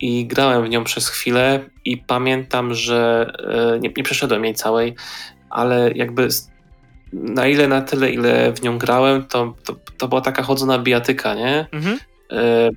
i 0.00 0.26
grałem 0.26 0.64
w 0.64 0.68
nią 0.68 0.84
przez 0.84 1.08
chwilę 1.08 1.60
i 1.84 1.96
pamiętam, 1.96 2.74
że 2.74 3.32
e, 3.74 3.80
nie, 3.80 3.92
nie 3.96 4.02
przeszedłem 4.02 4.44
jej 4.44 4.54
całej, 4.54 4.94
ale 5.50 5.90
jakby 5.94 6.28
na 7.12 7.46
ile 7.46 7.68
na 7.68 7.82
tyle, 7.82 8.10
ile 8.10 8.52
w 8.52 8.62
nią 8.62 8.78
grałem, 8.78 9.26
to, 9.26 9.54
to, 9.64 9.74
to 9.98 10.08
była 10.08 10.20
taka 10.20 10.42
chodzona 10.42 10.78
bijatyka, 10.78 11.34
nie? 11.34 11.66
Mhm. 11.72 11.98
E, 12.30 12.70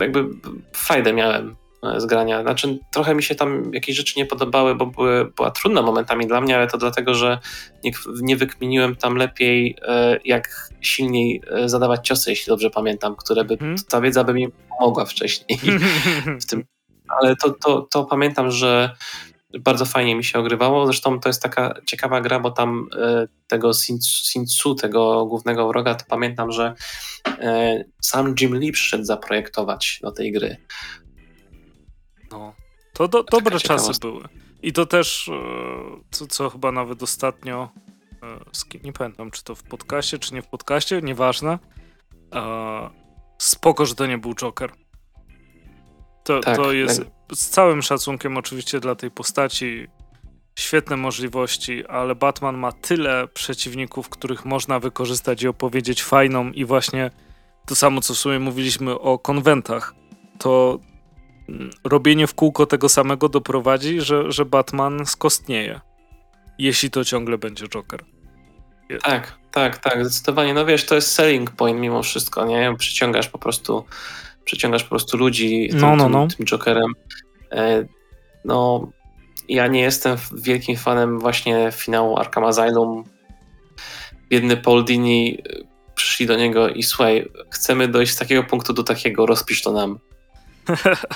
jakby 0.00 0.24
fajdę 0.72 1.12
miałem 1.12 1.56
z 1.96 2.06
grania. 2.06 2.42
Znaczy, 2.42 2.78
trochę 2.92 3.14
mi 3.14 3.22
się 3.22 3.34
tam 3.34 3.74
jakieś 3.74 3.96
rzeczy 3.96 4.14
nie 4.16 4.26
podobały, 4.26 4.74
bo 4.74 4.86
były, 4.86 5.32
była 5.36 5.50
trudna 5.50 5.82
momentami 5.82 6.26
dla 6.26 6.40
mnie, 6.40 6.56
ale 6.56 6.66
to 6.66 6.78
dlatego, 6.78 7.14
że 7.14 7.38
nie, 7.84 7.92
nie 8.22 8.36
wykminiłem 8.36 8.96
tam 8.96 9.16
lepiej, 9.16 9.76
jak 10.24 10.68
silniej 10.80 11.42
zadawać 11.66 12.08
ciosy, 12.08 12.30
jeśli 12.30 12.50
dobrze 12.50 12.70
pamiętam, 12.70 13.16
które 13.16 13.44
by, 13.44 13.54
mhm. 13.54 13.76
ta 13.88 14.00
wiedza 14.00 14.24
by 14.24 14.34
mi 14.34 14.48
pomogła 14.78 15.04
wcześniej 15.04 15.58
w 16.42 16.46
tym. 16.46 16.64
Ale 17.08 17.36
to, 17.36 17.50
to, 17.50 17.88
to 17.90 18.04
pamiętam, 18.04 18.50
że 18.50 18.90
bardzo 19.60 19.84
fajnie 19.84 20.16
mi 20.16 20.24
się 20.24 20.38
ogrywało. 20.38 20.86
Zresztą 20.86 21.20
to 21.20 21.28
jest 21.28 21.42
taka 21.42 21.74
ciekawa 21.86 22.20
gra, 22.20 22.40
bo 22.40 22.50
tam 22.50 22.88
e, 22.96 23.26
tego 23.46 23.72
Sinsu, 23.74 24.74
tego 24.74 25.26
głównego 25.26 25.68
wroga, 25.68 25.94
to 25.94 26.04
pamiętam, 26.08 26.52
że 26.52 26.74
e, 27.26 27.84
sam 28.00 28.34
Jim 28.40 28.54
Lee 28.54 28.72
przyszedł 28.72 29.04
zaprojektować 29.04 29.98
do 30.02 30.12
tej 30.12 30.32
gry. 30.32 30.56
No, 32.38 32.54
to 32.92 33.08
do, 33.08 33.22
dobre 33.22 33.60
czasy 33.60 33.92
były. 34.00 34.24
I 34.62 34.72
to 34.72 34.86
też, 34.86 35.28
e, 35.28 35.32
co, 36.10 36.26
co 36.26 36.50
chyba 36.50 36.72
nawet 36.72 37.02
ostatnio, 37.02 37.68
nie 38.84 38.92
pamiętam, 38.92 39.30
czy 39.30 39.44
to 39.44 39.54
w 39.54 39.62
podcaście, 39.62 40.18
czy 40.18 40.34
nie 40.34 40.42
w 40.42 40.46
podcaście, 40.46 41.02
nieważne. 41.02 41.58
Spoko, 43.38 43.86
że 43.86 43.94
to 43.94 44.06
nie 44.06 44.18
był 44.18 44.34
Joker. 44.34 44.72
To, 46.24 46.40
tak, 46.40 46.56
to 46.56 46.72
jest 46.72 46.98
tak. 46.98 47.36
z 47.36 47.48
całym 47.48 47.82
szacunkiem 47.82 48.36
oczywiście 48.36 48.80
dla 48.80 48.94
tej 48.94 49.10
postaci 49.10 49.86
świetne 50.58 50.96
możliwości, 50.96 51.86
ale 51.86 52.14
Batman 52.14 52.56
ma 52.56 52.72
tyle 52.72 53.28
przeciwników, 53.28 54.08
których 54.08 54.44
można 54.44 54.80
wykorzystać 54.80 55.42
i 55.42 55.48
opowiedzieć 55.48 56.02
fajną 56.02 56.50
i 56.50 56.64
właśnie 56.64 57.10
to 57.66 57.74
samo, 57.74 58.00
co 58.00 58.14
w 58.14 58.18
sumie 58.18 58.38
mówiliśmy 58.38 58.98
o 58.98 59.18
konwentach. 59.18 59.94
To 60.38 60.78
robienie 61.84 62.26
w 62.26 62.34
kółko 62.34 62.66
tego 62.66 62.88
samego 62.88 63.28
doprowadzi, 63.28 64.00
że, 64.00 64.32
że 64.32 64.44
Batman 64.44 65.06
skostnieje. 65.06 65.80
Jeśli 66.58 66.90
to 66.90 67.04
ciągle 67.04 67.38
będzie 67.38 67.68
Joker. 67.68 68.04
Tak, 69.02 69.38
tak, 69.50 69.78
tak, 69.78 70.06
zdecydowanie. 70.06 70.54
No 70.54 70.66
wiesz, 70.66 70.86
to 70.86 70.94
jest 70.94 71.12
selling 71.12 71.50
point 71.50 71.80
mimo 71.80 72.02
wszystko, 72.02 72.46
nie? 72.46 72.74
Przyciągasz 72.78 73.28
po 73.28 73.38
prostu 73.38 73.84
przyciągasz 74.44 74.82
po 74.82 74.88
prostu 74.88 75.16
ludzi 75.16 75.68
tym, 75.70 75.80
no, 75.80 75.96
no, 75.96 76.08
no. 76.08 76.26
tym, 76.26 76.36
tym 76.36 76.46
Jokerem. 76.46 76.92
E, 77.52 77.84
no, 78.44 78.88
ja 79.48 79.66
nie 79.66 79.80
jestem 79.80 80.16
wielkim 80.32 80.76
fanem 80.76 81.18
właśnie 81.18 81.70
finału 81.72 82.18
Arkham 82.18 82.44
Asylum. 82.44 83.04
Biedny 84.28 84.56
Paul 84.56 84.84
Dini 84.84 85.38
e, 85.38 85.64
przyszli 85.94 86.26
do 86.26 86.36
niego 86.36 86.68
i 86.68 86.82
słuchaj, 86.82 87.28
chcemy 87.50 87.88
dojść 87.88 88.12
z 88.12 88.16
takiego 88.16 88.44
punktu 88.44 88.72
do 88.72 88.82
takiego, 88.82 89.26
rozpisz 89.26 89.62
to 89.62 89.72
nam. 89.72 89.98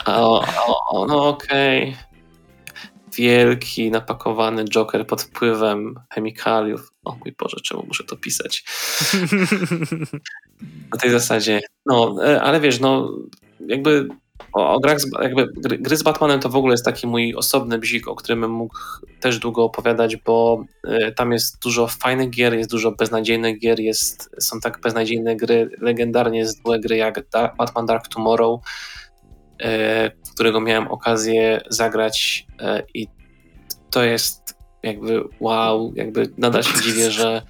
O, 0.06 0.44
o, 0.90 1.06
no 1.06 1.28
okej. 1.28 1.82
Okay. 1.82 2.08
Wielki, 3.16 3.90
napakowany 3.90 4.64
Joker 4.64 5.06
pod 5.06 5.22
wpływem 5.22 5.94
chemikaliów. 6.14 6.92
O 7.04 7.12
mój 7.12 7.34
Boże, 7.38 7.56
czemu 7.64 7.84
muszę 7.86 8.04
to 8.04 8.16
pisać? 8.16 8.64
Na 10.92 10.98
tej 11.00 11.10
zasadzie. 11.10 11.60
No, 11.86 12.16
e, 12.24 12.42
ale 12.42 12.60
wiesz, 12.60 12.80
no 12.80 13.12
jakby 13.66 14.08
o, 14.52 14.74
o 14.74 14.80
grach, 14.80 15.00
z, 15.00 15.10
jakby 15.22 15.48
gry, 15.56 15.78
gry, 15.78 15.96
z 15.96 16.02
Batmanem 16.02 16.40
to 16.40 16.48
w 16.48 16.56
ogóle 16.56 16.72
jest 16.72 16.84
taki 16.84 17.06
mój 17.06 17.34
osobny 17.34 17.78
bzik, 17.78 18.08
o 18.08 18.14
którym 18.14 18.50
mógł 18.50 18.74
też 19.20 19.38
długo 19.38 19.64
opowiadać, 19.64 20.16
bo 20.16 20.64
y, 20.86 21.12
tam 21.16 21.32
jest 21.32 21.62
dużo 21.62 21.86
fajnych 21.86 22.30
gier, 22.30 22.54
jest 22.54 22.70
dużo 22.70 22.92
beznadziejnych 22.92 23.60
gier, 23.60 23.80
jest, 23.80 24.30
są 24.38 24.60
tak 24.60 24.80
beznadziejne 24.80 25.36
gry, 25.36 25.70
legendarnie 25.80 26.46
złe 26.48 26.80
gry 26.80 26.96
jak 26.96 27.28
da 27.30 27.54
Batman 27.58 27.86
Dark 27.86 28.08
Tomorrow, 28.08 28.60
którego 30.35 30.60
miałem 30.60 30.89
okazję 30.89 31.60
zagrać 31.68 32.47
y, 32.60 32.82
i 32.94 33.06
to 33.90 34.05
jest 34.05 34.55
jakby 34.82 35.24
wow, 35.40 35.93
jakby 35.97 36.30
nadal 36.39 36.62
się 36.62 36.82
dziwię, 36.82 37.10
że 37.10 37.43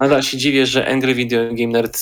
nadal 0.00 0.22
się 0.22 0.36
dziwię, 0.38 0.66
że 0.66 0.88
Angry 0.88 1.14
Video 1.14 1.44
Game 1.44 1.72
Nerd 1.72 1.98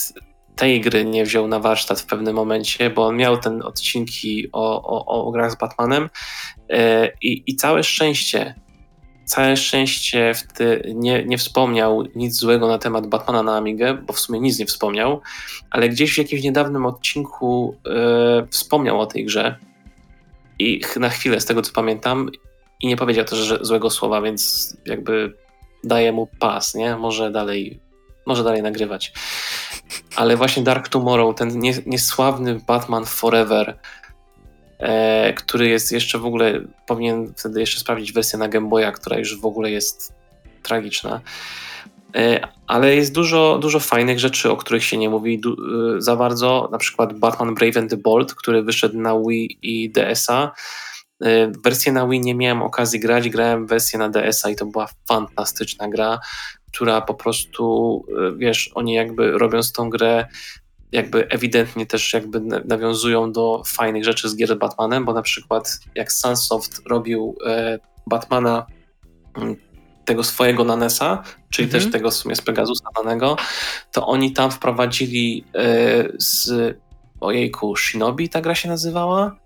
tej 0.57 0.81
gry 0.81 1.05
nie 1.05 1.25
wziął 1.25 1.49
na 1.49 1.61
warsztat 1.61 2.01
w 2.01 2.07
pewnym 2.07 2.35
momencie, 2.35 2.91
bo 2.91 3.07
on 3.07 3.17
miał 3.17 3.39
ten 3.39 3.63
odcinki 3.63 4.49
o, 4.53 4.83
o, 4.83 5.27
o 5.27 5.31
grach 5.31 5.53
z 5.53 5.57
Batmanem 5.57 6.11
e, 6.71 7.11
i, 7.23 7.43
i 7.47 7.57
całe 7.57 7.83
szczęście, 7.83 8.55
całe 9.25 9.57
szczęście 9.57 10.33
ty, 10.55 10.93
nie, 10.95 11.25
nie 11.25 11.39
wspomniał 11.39 12.05
nic 12.15 12.37
złego 12.37 12.69
na 12.69 12.79
temat 12.79 13.07
Batmana 13.07 13.43
na 13.43 13.57
Amigę, 13.57 13.95
bo 13.95 14.13
w 14.13 14.21
sumie 14.21 14.41
nic 14.41 14.59
nie 14.59 14.67
wspomniał, 14.67 15.21
ale 15.71 15.89
gdzieś 15.89 16.15
w 16.15 16.19
jakimś 16.19 16.43
niedawnym 16.43 16.87
odcinku 16.87 17.77
e, 17.87 18.47
wspomniał 18.51 19.01
o 19.01 19.07
tej 19.07 19.25
grze 19.25 19.57
i 20.59 20.81
na 20.97 21.09
chwilę, 21.09 21.41
z 21.41 21.47
tego 21.47 21.63
co 21.63 21.73
pamiętam, 21.73 22.31
i 22.81 22.87
nie 22.87 22.97
powiedział 22.97 23.25
też 23.25 23.39
że 23.39 23.59
złego 23.61 23.91
słowa, 23.91 24.23
więc 24.23 24.77
jakby 24.87 25.35
daje 25.85 26.13
mu 26.13 26.27
pas, 26.39 26.75
nie? 26.75 26.97
Może 26.97 27.31
dalej, 27.31 27.81
może 28.27 28.45
dalej 28.45 28.63
nagrywać. 28.63 29.13
Ale 30.17 30.37
właśnie 30.37 30.63
Dark 30.63 30.89
Tomorrow, 30.89 31.37
ten 31.37 31.61
niesławny 31.87 32.61
Batman 32.67 33.05
Forever, 33.05 33.79
e, 34.79 35.33
który 35.33 35.69
jest 35.69 35.93
jeszcze 35.93 36.19
w 36.19 36.27
ogóle, 36.27 36.61
powinien 36.87 37.33
wtedy 37.37 37.61
jeszcze 37.61 37.81
sprawdzić 37.81 38.13
wersję 38.13 38.39
na 38.39 38.49
Game 38.49 38.69
Boya, 38.69 38.93
która 38.93 39.19
już 39.19 39.41
w 39.41 39.47
ogóle 39.47 39.71
jest 39.71 40.13
tragiczna. 40.63 41.21
E, 42.17 42.49
ale 42.67 42.97
jest 42.97 43.13
dużo, 43.13 43.59
dużo 43.59 43.81
fajnych 43.81 44.19
rzeczy, 44.19 44.51
o 44.51 44.57
których 44.57 44.85
się 44.85 44.97
nie 44.97 45.11
mówi 45.11 45.41
e, 45.47 46.01
za 46.01 46.17
bardzo. 46.17 46.69
Na 46.73 46.79
przykład 46.79 47.19
Batman 47.19 47.55
Brave 47.55 47.77
and 47.77 47.91
the 47.91 47.97
Bold, 47.97 48.35
który 48.35 48.63
wyszedł 48.63 49.01
na 49.01 49.21
Wii 49.21 49.59
i 49.63 49.91
DS-a 49.91 50.53
wersję 51.65 51.93
na 51.93 52.09
Wii 52.09 52.21
nie 52.21 52.35
miałem 52.35 52.63
okazji 52.63 53.01
grać, 53.01 53.29
grałem 53.29 53.67
wersję 53.67 53.99
na 53.99 54.09
DS-a 54.09 54.51
i 54.51 54.57
to 54.57 54.67
była 54.67 54.89
fantastyczna 55.09 55.89
gra, 55.89 56.21
która 56.73 57.01
po 57.01 57.15
prostu, 57.15 58.05
wiesz, 58.37 58.71
oni 58.75 58.95
jakby 58.95 59.39
robiąc 59.39 59.73
tą 59.73 59.91
grę, 59.91 60.27
jakby 60.95 61.29
ewidentnie 61.29 61.87
też 61.87 62.13
jakby 62.13 62.41
nawiązują 62.65 63.33
do 63.33 63.63
fajnych 63.67 64.05
rzeczy 64.05 64.29
z 64.29 64.37
gier 64.37 64.49
z 64.49 64.59
Batmanem, 64.59 65.05
bo 65.05 65.13
na 65.13 65.23
przykład 65.23 65.79
jak 65.95 66.13
Sunsoft 66.13 66.83
robił 66.87 67.37
y, 67.75 67.81
Batmana 68.07 68.67
mm, 69.37 69.57
tego 70.05 70.25
swojego 70.25 70.65
Nanesa, 70.65 71.23
czyli 71.51 71.67
mhm. 71.67 71.83
też 71.83 71.93
tego 71.93 72.11
w 72.11 72.15
sumie 72.15 72.37
z 72.37 72.41
Pegasusa 72.41 72.89
danego, 72.97 73.37
to 73.93 74.07
oni 74.07 74.33
tam 74.33 74.51
wprowadzili 74.51 75.45
z 76.19 76.51
ojejku, 77.21 77.77
Shinobi 77.77 78.29
ta 78.29 78.41
gra 78.41 78.55
się 78.55 78.69
nazywała? 78.69 79.37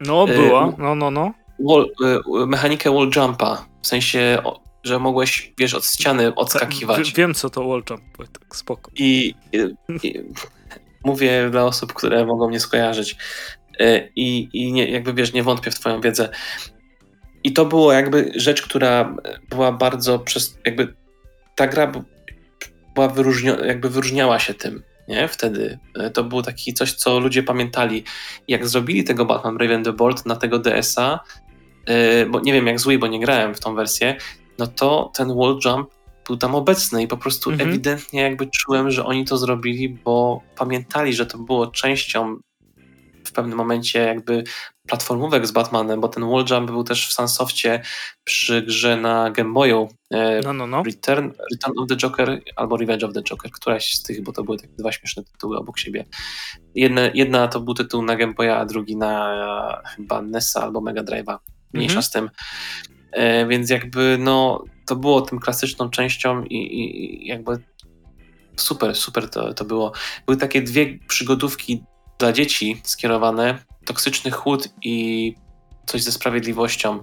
No, 0.00 0.26
była, 0.26 0.72
no, 0.78 0.94
no, 0.94 1.10
no. 1.10 1.32
Wall, 1.58 1.86
mechanikę 2.46 2.90
wall 2.90 3.10
jumpa, 3.16 3.66
w 3.82 3.86
sensie, 3.86 4.42
że 4.84 4.98
mogłeś, 4.98 5.52
wiesz, 5.58 5.74
od 5.74 5.86
ściany 5.86 6.34
odskakiwać. 6.34 7.12
wiem, 7.12 7.34
co 7.34 7.50
to 7.50 7.68
wall 7.68 7.82
jump, 7.90 8.02
tak 8.16 8.56
spoko. 8.56 8.90
I, 8.94 9.34
i, 10.02 10.14
mówię 11.04 11.48
dla 11.50 11.64
osób, 11.64 11.92
które 11.92 12.26
mogą 12.26 12.48
mnie 12.48 12.60
skojarzyć. 12.60 13.16
I, 14.16 14.48
i 14.52 14.72
nie, 14.72 14.90
jakby, 14.90 15.14
wiesz, 15.14 15.32
nie 15.32 15.42
wątpię 15.42 15.70
w 15.70 15.74
twoją 15.74 16.00
wiedzę. 16.00 16.28
I 17.44 17.52
to 17.52 17.64
było 17.64 17.92
jakby 17.92 18.32
rzecz, 18.34 18.62
która 18.62 19.16
była 19.50 19.72
bardzo 19.72 20.18
przez, 20.18 20.58
jakby 20.64 20.94
ta 21.56 21.66
gra 21.66 21.92
była 22.94 23.08
wyróżnio, 23.08 23.64
jakby 23.64 23.90
wyróżniała 23.90 24.38
się 24.38 24.54
tym, 24.54 24.82
nie? 25.08 25.28
Wtedy 25.28 25.78
e, 25.94 26.10
to 26.10 26.24
było 26.24 26.42
taki 26.42 26.74
coś, 26.74 26.92
co 26.92 27.20
ludzie 27.20 27.42
pamiętali. 27.42 28.04
Jak 28.48 28.68
zrobili 28.68 29.04
tego 29.04 29.24
Batman 29.24 29.56
Raven 29.56 29.84
the 29.84 29.92
Bolt 29.92 30.26
na 30.26 30.36
tego 30.36 30.58
DS-a, 30.58 31.20
yy, 31.88 32.26
bo 32.30 32.40
nie 32.40 32.52
wiem 32.52 32.66
jak 32.66 32.80
zły, 32.80 32.98
bo 32.98 33.06
nie 33.06 33.20
grałem 33.20 33.54
w 33.54 33.60
tą 33.60 33.74
wersję, 33.74 34.16
no 34.58 34.66
to 34.66 35.12
ten 35.14 35.28
wall 35.36 35.58
jump 35.64 35.90
był 36.26 36.36
tam 36.36 36.54
obecny 36.54 37.02
i 37.02 37.06
po 37.06 37.16
prostu 37.16 37.50
mhm. 37.50 37.68
ewidentnie 37.68 38.22
jakby 38.22 38.46
czułem, 38.46 38.90
że 38.90 39.04
oni 39.04 39.24
to 39.24 39.38
zrobili, 39.38 39.88
bo 39.88 40.42
pamiętali, 40.56 41.14
że 41.14 41.26
to 41.26 41.38
było 41.38 41.66
częścią 41.66 42.36
w 43.24 43.32
pewnym 43.32 43.58
momencie 43.58 43.98
jakby 43.98 44.44
platformówek 44.86 45.46
z 45.46 45.50
Batmanem, 45.50 46.00
bo 46.00 46.08
ten 46.08 46.30
wall 46.30 46.44
jump 46.50 46.70
był 46.70 46.84
też 46.84 47.08
w 47.08 47.12
Sunsoftie 47.12 47.82
przy 48.24 48.62
grze 48.62 48.96
na 48.96 49.30
Game 49.30 49.52
Boyu 49.52 49.88
e, 50.10 50.40
no, 50.44 50.52
no, 50.52 50.66
no. 50.66 50.82
Return, 50.82 51.30
Return 51.52 51.78
of 51.78 51.88
the 51.88 51.96
Joker 51.96 52.40
albo 52.56 52.76
Revenge 52.76 53.04
of 53.04 53.12
the 53.12 53.22
Joker, 53.22 53.50
któraś 53.50 53.92
z 53.92 54.02
tych, 54.02 54.22
bo 54.22 54.32
to 54.32 54.44
były 54.44 54.58
takie 54.58 54.74
dwa 54.78 54.92
śmieszne 54.92 55.24
tytuły 55.24 55.58
obok 55.58 55.78
siebie. 55.78 56.04
Jedna, 56.74 57.00
jedna 57.14 57.48
to 57.48 57.60
był 57.60 57.74
tytuł 57.74 58.02
na 58.02 58.16
Game 58.16 58.34
Boya, 58.34 58.56
a 58.58 58.64
drugi 58.64 58.96
na 58.96 59.82
chyba 59.96 60.22
NESa 60.22 60.62
albo 60.62 60.80
Mega 60.80 61.02
Drive'a. 61.02 61.38
Mniejsza 61.72 61.92
mhm. 61.92 62.02
z 62.02 62.10
tym. 62.10 62.30
E, 63.12 63.46
więc 63.46 63.70
jakby 63.70 64.16
no 64.20 64.64
to 64.86 64.96
było 64.96 65.20
tym 65.20 65.38
klasyczną 65.38 65.90
częścią 65.90 66.44
i, 66.44 66.56
i 66.56 67.26
jakby 67.26 67.58
super, 68.56 68.96
super 68.96 69.30
to, 69.30 69.54
to 69.54 69.64
było. 69.64 69.92
Były 70.26 70.36
takie 70.36 70.62
dwie 70.62 70.98
przygodówki 71.08 71.84
dla 72.18 72.32
dzieci 72.32 72.80
skierowane, 72.84 73.58
toksyczny 73.84 74.30
chłód 74.30 74.68
i 74.82 75.34
coś 75.86 76.02
ze 76.02 76.12
sprawiedliwością. 76.12 77.02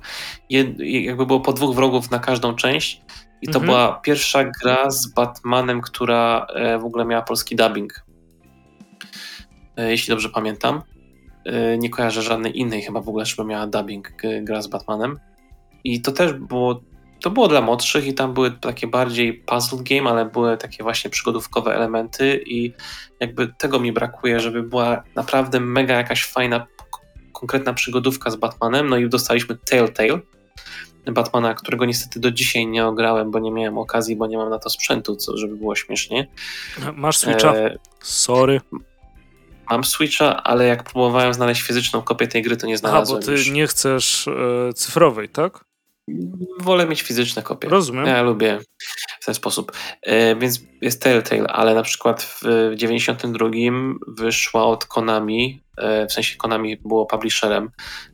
Jed, 0.50 0.80
jakby 0.80 1.26
było 1.26 1.40
po 1.40 1.54
dwóch 1.54 1.76
wrogów 1.76 2.12
na 2.12 2.20
każdą 2.20 2.56
część 2.56 3.02
i 3.42 3.48
to 3.48 3.60
mhm. 3.60 3.66
była 3.66 4.00
pierwsza 4.00 4.44
gra 4.44 4.92
z 4.92 5.08
Batmanem, 5.08 5.82
która 5.82 6.48
e, 6.56 6.80
w 6.80 6.86
ogóle 6.86 7.06
miała 7.06 7.22
polski 7.22 7.56
dubbing. 7.56 8.06
E, 9.78 9.92
jeśli 9.92 10.12
dobrze 10.12 10.30
pamiętam. 10.30 10.82
Nie 11.78 11.90
kojarzę 11.90 12.22
żadnej 12.22 12.60
innej 12.60 12.82
chyba 12.82 13.02
w 13.02 13.10
ogóle, 13.10 13.26
żeby 13.26 13.46
miała 13.46 13.68
dubbing 13.68 14.12
gra 14.42 14.62
z 14.62 14.68
Batmanem. 14.68 15.20
I 15.86 16.02
to 16.02 16.12
też 16.12 16.34
było 16.34 16.82
to 17.22 17.30
było 17.30 17.48
dla 17.48 17.62
młodszych 17.62 18.08
i 18.08 18.14
tam 18.14 18.34
były 18.34 18.52
takie 18.52 18.88
bardziej 18.88 19.34
puzzle 19.34 19.80
game, 19.84 20.10
ale 20.10 20.26
były 20.26 20.58
takie 20.58 20.84
właśnie 20.84 21.10
przygodówkowe 21.10 21.76
elementy 21.76 22.44
i 22.46 22.74
jakby 23.20 23.54
tego 23.58 23.80
mi 23.80 23.92
brakuje, 23.92 24.40
żeby 24.40 24.64
była 24.64 25.04
naprawdę 25.16 25.60
mega 25.60 25.94
jakaś 25.94 26.26
fajna, 26.26 26.68
konkretna 27.34 27.74
przygodówka 27.74 28.32
z 28.32 28.36
Batmanem. 28.36 28.90
No 28.90 28.98
i 28.98 29.10
dostaliśmy 29.10 29.58
Telltale, 29.66 30.20
Batmana, 31.12 31.54
którego 31.54 31.86
niestety 31.86 32.20
do 32.20 32.32
dzisiaj 32.32 32.68
nie 32.68 32.86
ograłem, 32.86 33.32
bo 33.32 33.40
nie 33.40 33.52
miałem 33.52 33.78
okazji, 33.78 34.16
bo 34.16 34.28
nie 34.28 34.38
mam 34.38 34.50
na 34.50 34.60
to 34.60 34.70
sprzętu, 34.70 35.16
co 35.16 35.38
żeby 35.38 35.56
było 35.56 35.76
śmiesznie. 35.76 36.28
Masz 36.96 37.18
Switcha? 37.18 37.56
E... 37.56 37.78
Sorry. 38.02 38.62
Mam 39.70 39.84
Switcha, 39.84 40.44
ale 40.44 40.66
jak 40.66 40.84
próbowałem 40.84 41.34
znaleźć 41.34 41.62
fizyczną 41.62 42.02
kopię 42.02 42.28
tej 42.28 42.42
gry, 42.42 42.58
to 42.58 42.68
nie 42.68 42.78
znalazłem. 42.78 43.18
A, 43.18 43.22
bo 43.22 43.26
ty 43.26 43.32
już. 43.32 43.52
nie 43.52 43.68
chcesz 43.68 44.28
e, 44.28 44.74
cyfrowej, 44.74 45.30
tak? 45.30 45.66
Wolę 46.60 46.88
mieć 46.88 47.02
fizyczne 47.02 47.42
kopie. 47.42 47.70
Rozumiem. 47.70 48.06
Ja 48.06 48.22
lubię 48.22 48.60
w 49.20 49.26
ten 49.26 49.36
sposób. 49.36 49.72
E, 50.02 50.36
więc 50.36 50.62
jest 50.82 51.02
Telltale, 51.02 51.48
ale 51.48 51.74
na 51.74 51.84
przykład 51.84 52.24
w 52.24 52.74
92 52.76 53.50
wyszła 54.08 54.66
od 54.66 54.86
Konami, 54.86 55.64
e, 55.78 56.08
w 56.08 56.14
sensie 56.14 56.38
Konami 56.38 56.78
było 56.78 57.06
publisherem, 57.06 57.72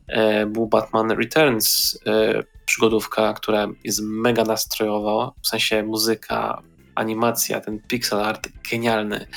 e, 0.07 0.45
był 0.45 0.67
Batman 0.67 1.11
Returns, 1.11 1.97
e, 2.05 2.43
przygodówka, 2.65 3.33
która 3.33 3.67
jest 3.83 4.01
mega 4.03 4.43
nastrojowa, 4.43 5.31
w 5.43 5.47
sensie 5.47 5.83
muzyka, 5.83 6.61
animacja, 6.95 7.61
ten 7.61 7.79
pixel 7.79 8.19
art 8.19 8.47
genialny. 8.71 9.27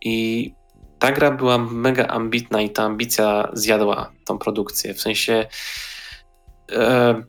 I 0.00 0.54
ta 0.98 1.12
gra 1.12 1.30
była 1.30 1.58
mega 1.58 2.06
ambitna 2.06 2.62
i 2.62 2.70
ta 2.70 2.82
ambicja 2.82 3.48
zjadła 3.52 4.12
tą 4.24 4.38
produkcję. 4.38 4.94
W 4.94 5.00
sensie 5.00 5.46
e, 6.72 7.22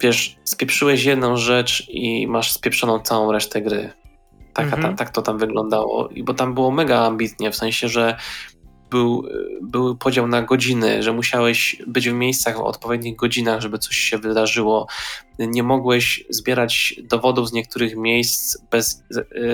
wiesz, 0.00 0.36
spieprzyłeś 0.44 1.04
jedną 1.04 1.36
rzecz 1.36 1.86
i 1.88 2.26
masz 2.26 2.52
spieprzoną 2.52 3.00
całą 3.00 3.32
resztę 3.32 3.62
gry. 3.62 3.92
Tak, 4.52 4.64
mhm. 4.64 4.82
ta, 4.82 5.04
tak 5.04 5.14
to 5.14 5.22
tam 5.22 5.38
wyglądało. 5.38 6.08
I 6.08 6.22
bo 6.22 6.34
tam 6.34 6.54
było 6.54 6.70
mega 6.70 6.98
ambitnie, 7.06 7.50
w 7.50 7.56
sensie, 7.56 7.88
że 7.88 8.16
był, 8.90 9.28
był 9.62 9.96
podział 9.96 10.26
na 10.26 10.42
godziny, 10.42 11.02
że 11.02 11.12
musiałeś 11.12 11.82
być 11.86 12.08
w 12.08 12.12
miejscach 12.12 12.56
w 12.56 12.60
odpowiednich 12.60 13.16
godzinach, 13.16 13.60
żeby 13.60 13.78
coś 13.78 13.96
się 13.96 14.18
wydarzyło. 14.18 14.86
Nie 15.38 15.62
mogłeś 15.62 16.24
zbierać 16.30 16.94
dowodów 17.02 17.48
z 17.48 17.52
niektórych 17.52 17.96
miejsc 17.96 18.58
bez. 18.70 19.02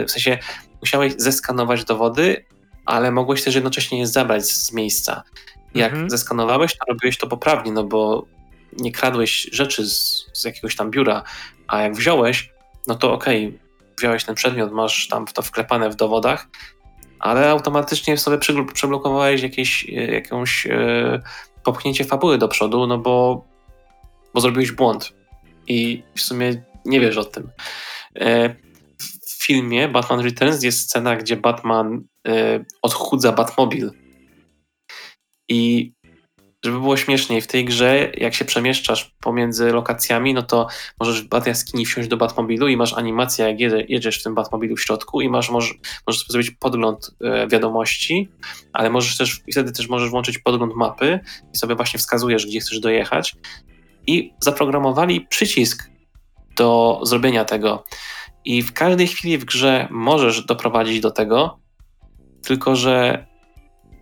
W 0.06 0.10
sensie, 0.10 0.39
musiałeś 0.81 1.12
zeskanować 1.16 1.85
dowody, 1.85 2.44
ale 2.86 3.10
mogłeś 3.10 3.44
też 3.44 3.55
jednocześnie 3.55 3.98
je 3.98 4.06
zabrać 4.06 4.44
z 4.44 4.73
miejsca. 4.73 5.23
Jak 5.74 5.93
mhm. 5.93 6.10
zeskanowałeś, 6.10 6.78
to 6.78 6.85
robiłeś 6.89 7.18
to 7.18 7.27
poprawnie, 7.27 7.73
no 7.73 7.85
bo 7.85 8.27
nie 8.78 8.92
kradłeś 8.92 9.48
rzeczy 9.52 9.86
z, 9.86 10.26
z 10.32 10.44
jakiegoś 10.44 10.76
tam 10.76 10.90
biura, 10.90 11.22
a 11.66 11.82
jak 11.82 11.96
wziąłeś, 11.96 12.50
no 12.86 12.94
to 12.94 13.12
okej, 13.12 13.46
okay, 13.46 13.58
wziąłeś 13.98 14.24
ten 14.24 14.34
przedmiot, 14.34 14.72
masz 14.72 15.08
tam 15.08 15.26
to 15.26 15.42
wklepane 15.42 15.90
w 15.90 15.96
dowodach, 15.96 16.48
ale 17.18 17.50
automatycznie 17.50 18.18
sobie 18.18 18.38
przeblokowałeś 18.74 19.42
jakieś, 19.42 19.88
e, 19.88 19.92
jakąś 19.92 20.66
e, 20.66 21.22
popchnięcie 21.64 22.04
fabuły 22.04 22.38
do 22.38 22.48
przodu, 22.48 22.86
no 22.86 22.98
bo, 22.98 23.44
bo 24.34 24.40
zrobiłeś 24.40 24.72
błąd 24.72 25.12
i 25.66 26.02
w 26.14 26.20
sumie 26.20 26.62
nie 26.84 27.00
wiesz 27.00 27.16
o 27.16 27.24
tym. 27.24 27.50
E, 28.16 28.54
w 29.26 29.44
filmie 29.46 29.88
Batman 29.88 30.20
Returns 30.20 30.62
jest 30.62 30.80
scena, 30.80 31.16
gdzie 31.16 31.36
Batman 31.36 32.04
e, 32.28 32.64
odchudza 32.82 33.32
Batmobil 33.32 33.90
i 35.48 35.92
żeby 36.66 36.80
było 36.80 36.97
śmieszniej, 36.97 37.40
w 37.40 37.47
tej 37.47 37.64
grze, 37.64 38.12
jak 38.16 38.34
się 38.34 38.44
przemieszczasz 38.44 39.14
pomiędzy 39.20 39.72
lokacjami, 39.72 40.34
no 40.34 40.43
to 40.43 40.66
możesz 41.01 41.22
w 41.22 41.47
Jaskini 41.47 41.86
wsiąść 41.86 42.09
do 42.09 42.16
Batmobilu 42.16 42.68
i 42.68 42.76
masz 42.76 42.94
animację, 42.94 43.48
jak 43.48 43.60
jedziesz 43.90 44.20
w 44.20 44.22
tym 44.22 44.34
Batmobilu 44.34 44.76
w 44.76 44.80
środku 44.80 45.20
i 45.20 45.28
masz, 45.28 45.51
możesz, 45.51 45.74
możesz 46.06 46.22
sobie 46.22 46.32
zrobić 46.32 46.51
podgląd 46.51 47.10
e, 47.20 47.48
wiadomości, 47.48 48.28
ale 48.72 48.90
możesz 48.90 49.16
też, 49.16 49.40
wtedy 49.52 49.72
też 49.72 49.88
możesz 49.88 50.10
włączyć 50.10 50.38
podgląd 50.38 50.74
mapy 50.74 51.20
i 51.55 51.56
sobie 51.56 51.74
właśnie 51.74 51.98
wskazujesz, 51.98 52.47
gdzie 52.47 52.60
chcesz 52.60 52.80
dojechać. 52.80 53.36
I 54.06 54.32
zaprogramowali 54.40 55.20
przycisk 55.20 55.90
do 56.56 57.01
zrobienia 57.02 57.44
tego. 57.44 57.84
I 58.44 58.62
w 58.62 58.72
każdej 58.72 59.06
chwili 59.06 59.38
w 59.38 59.44
grze 59.44 59.88
możesz 59.90 60.44
doprowadzić 60.44 61.01
do 61.01 61.10
tego, 61.10 61.59
tylko 62.43 62.76
że 62.76 63.26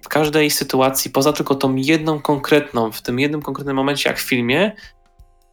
w 0.04 0.08
każdej 0.08 0.50
sytuacji, 0.50 1.10
poza 1.10 1.32
tylko 1.32 1.54
tą 1.54 1.74
jedną 1.74 2.20
konkretną, 2.20 2.92
w 2.92 3.02
tym 3.02 3.20
jednym 3.20 3.42
konkretnym 3.42 3.76
momencie, 3.76 4.08
jak 4.10 4.18
w 4.18 4.28
filmie, 4.28 4.72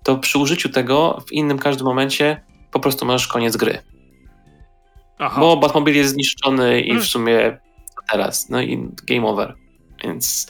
to 0.04 0.18
przy 0.18 0.38
użyciu 0.38 0.70
tego 0.70 1.24
w 1.28 1.32
innym 1.32 1.60
każdym 1.60 1.88
momencie 1.88 2.42
po 2.72 2.80
prostu 2.80 3.06
masz 3.06 3.28
koniec 3.28 3.58
gry. 3.58 3.78
Aha. 5.20 5.42
Bo 5.42 5.58
Batmobil 5.58 5.96
jest 5.96 6.14
zniszczony 6.14 6.82
i 6.82 6.88
hmm. 6.88 7.04
w 7.04 7.08
sumie 7.08 7.58
teraz, 8.12 8.50
no 8.50 8.62
i 8.62 8.90
game 9.08 9.28
over. 9.28 9.56
Więc 10.04 10.48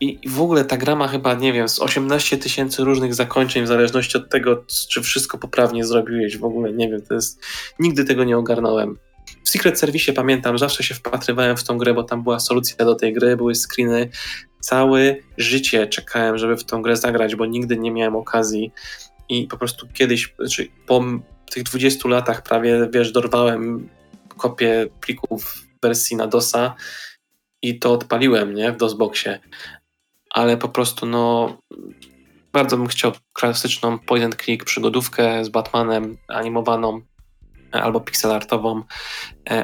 i 0.00 0.28
w 0.28 0.40
ogóle 0.40 0.64
ta 0.64 0.76
gra 0.76 0.96
ma 0.96 1.08
chyba, 1.08 1.34
nie 1.34 1.52
wiem, 1.52 1.68
z 1.68 1.80
18 1.80 2.38
tysięcy 2.38 2.84
różnych 2.84 3.14
zakończeń, 3.14 3.64
w 3.64 3.68
zależności 3.68 4.18
od 4.18 4.30
tego, 4.30 4.64
czy 4.88 5.02
wszystko 5.02 5.38
poprawnie 5.38 5.84
zrobiłeś. 5.84 6.36
W 6.36 6.44
ogóle 6.44 6.72
nie 6.72 6.88
wiem, 6.88 7.02
to 7.02 7.14
jest. 7.14 7.44
Nigdy 7.78 8.04
tego 8.04 8.24
nie 8.24 8.38
ogarnąłem. 8.38 8.98
W 9.44 9.48
Secret 9.48 9.80
Service 9.80 10.12
pamiętam, 10.12 10.58
zawsze 10.58 10.82
się 10.82 10.94
wpatrywałem 10.94 11.56
w 11.56 11.64
tą 11.64 11.78
grę, 11.78 11.94
bo 11.94 12.04
tam 12.04 12.22
była 12.22 12.40
solucja 12.40 12.84
do 12.84 12.94
tej 12.94 13.12
gry, 13.12 13.36
były 13.36 13.54
screeny. 13.54 14.10
Całe 14.60 15.16
życie 15.36 15.86
czekałem, 15.86 16.38
żeby 16.38 16.56
w 16.56 16.64
tą 16.64 16.82
grę 16.82 16.96
zagrać, 16.96 17.36
bo 17.36 17.46
nigdy 17.46 17.78
nie 17.78 17.90
miałem 17.90 18.16
okazji. 18.16 18.72
I 19.28 19.46
po 19.46 19.58
prostu 19.58 19.88
kiedyś, 19.94 20.34
znaczy 20.38 20.68
po 20.86 21.04
tych 21.50 21.62
20 21.62 22.08
latach 22.08 22.42
prawie, 22.42 22.88
wiesz, 22.92 23.12
dorwałem 23.12 23.88
kopię 24.36 24.86
plików 25.00 25.62
wersji 25.82 26.16
na 26.16 26.26
DOSa 26.26 26.74
i 27.62 27.78
to 27.78 27.92
odpaliłem, 27.92 28.54
nie, 28.54 28.72
w 28.72 28.76
DOSBoxie. 28.76 29.40
Ale 30.30 30.56
po 30.56 30.68
prostu, 30.68 31.06
no, 31.06 31.56
bardzo 32.52 32.76
bym 32.76 32.86
chciał 32.86 33.12
klasyczną 33.32 33.98
point 33.98 34.24
and 34.24 34.36
click 34.42 34.64
przygodówkę 34.64 35.44
z 35.44 35.48
Batmanem 35.48 36.16
animowaną 36.28 37.00
albo 37.72 38.00
pixelartową, 38.00 38.82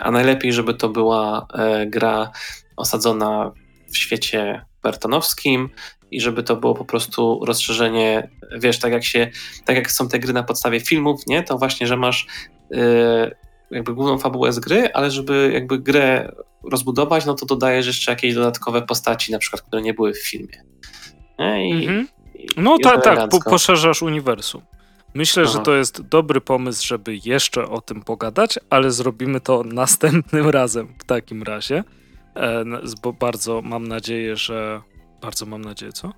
a 0.01 0.11
najlepiej, 0.11 0.53
żeby 0.53 0.75
to 0.75 0.89
była 0.89 1.47
gra 1.87 2.31
osadzona 2.77 3.53
w 3.93 3.97
świecie 3.97 4.65
bertonowskim 4.83 5.71
i 6.11 6.21
żeby 6.21 6.43
to 6.43 6.57
było 6.57 6.75
po 6.75 6.85
prostu 6.85 7.41
rozszerzenie, 7.45 8.31
wiesz, 8.59 8.79
tak 8.79 8.93
jak 8.93 9.05
się, 9.05 9.31
tak 9.65 9.77
jak 9.77 9.91
są 9.91 10.09
te 10.09 10.19
gry 10.19 10.33
na 10.33 10.43
podstawie 10.43 10.81
filmów, 10.81 11.27
nie, 11.27 11.43
to 11.43 11.59
właśnie, 11.59 11.87
że 11.87 11.97
masz 11.97 12.27
jakby 13.71 13.95
główną 13.95 14.19
fabułę 14.19 14.53
z 14.53 14.59
gry, 14.59 14.93
ale 14.93 15.11
żeby 15.11 15.51
jakby 15.55 15.79
grę 15.79 16.33
rozbudować, 16.71 17.27
no 17.27 17.35
to 17.35 17.47
dodajesz 17.47 17.87
jeszcze 17.87 18.13
jakieś 18.13 18.35
dodatkowe 18.35 18.83
postaci, 18.83 19.33
na 19.33 19.39
przykład, 19.39 19.63
które 19.63 19.83
nie 19.83 19.95
były 19.95 20.13
w 20.13 20.29
filmie. 20.29 20.65
Nie? 21.39 21.69
I, 21.69 21.73
mhm. 21.73 22.09
No 22.57 22.79
tak, 22.83 23.05
tak, 23.05 23.31
po, 23.31 23.51
poszerzasz 23.51 24.03
uniwersum. 24.03 24.63
Myślę, 25.15 25.43
Aha. 25.43 25.53
że 25.53 25.59
to 25.59 25.75
jest 25.75 26.03
dobry 26.03 26.41
pomysł, 26.41 26.87
żeby 26.87 27.19
jeszcze 27.25 27.69
o 27.69 27.81
tym 27.81 28.03
pogadać, 28.03 28.59
ale 28.71 28.91
zrobimy 28.91 29.41
to 29.41 29.63
następnym 29.83 30.49
razem 30.49 30.95
w 30.99 31.05
takim 31.05 31.43
razie. 31.43 31.85
E, 32.37 32.65
bo 33.03 33.13
bardzo 33.13 33.63
mam 33.63 33.89
nadzieję, 33.89 34.37
że. 34.37 34.83
Bardzo 35.23 35.47
mam 35.47 35.65
nadzieję, 35.65 35.93
co? 35.93 36.13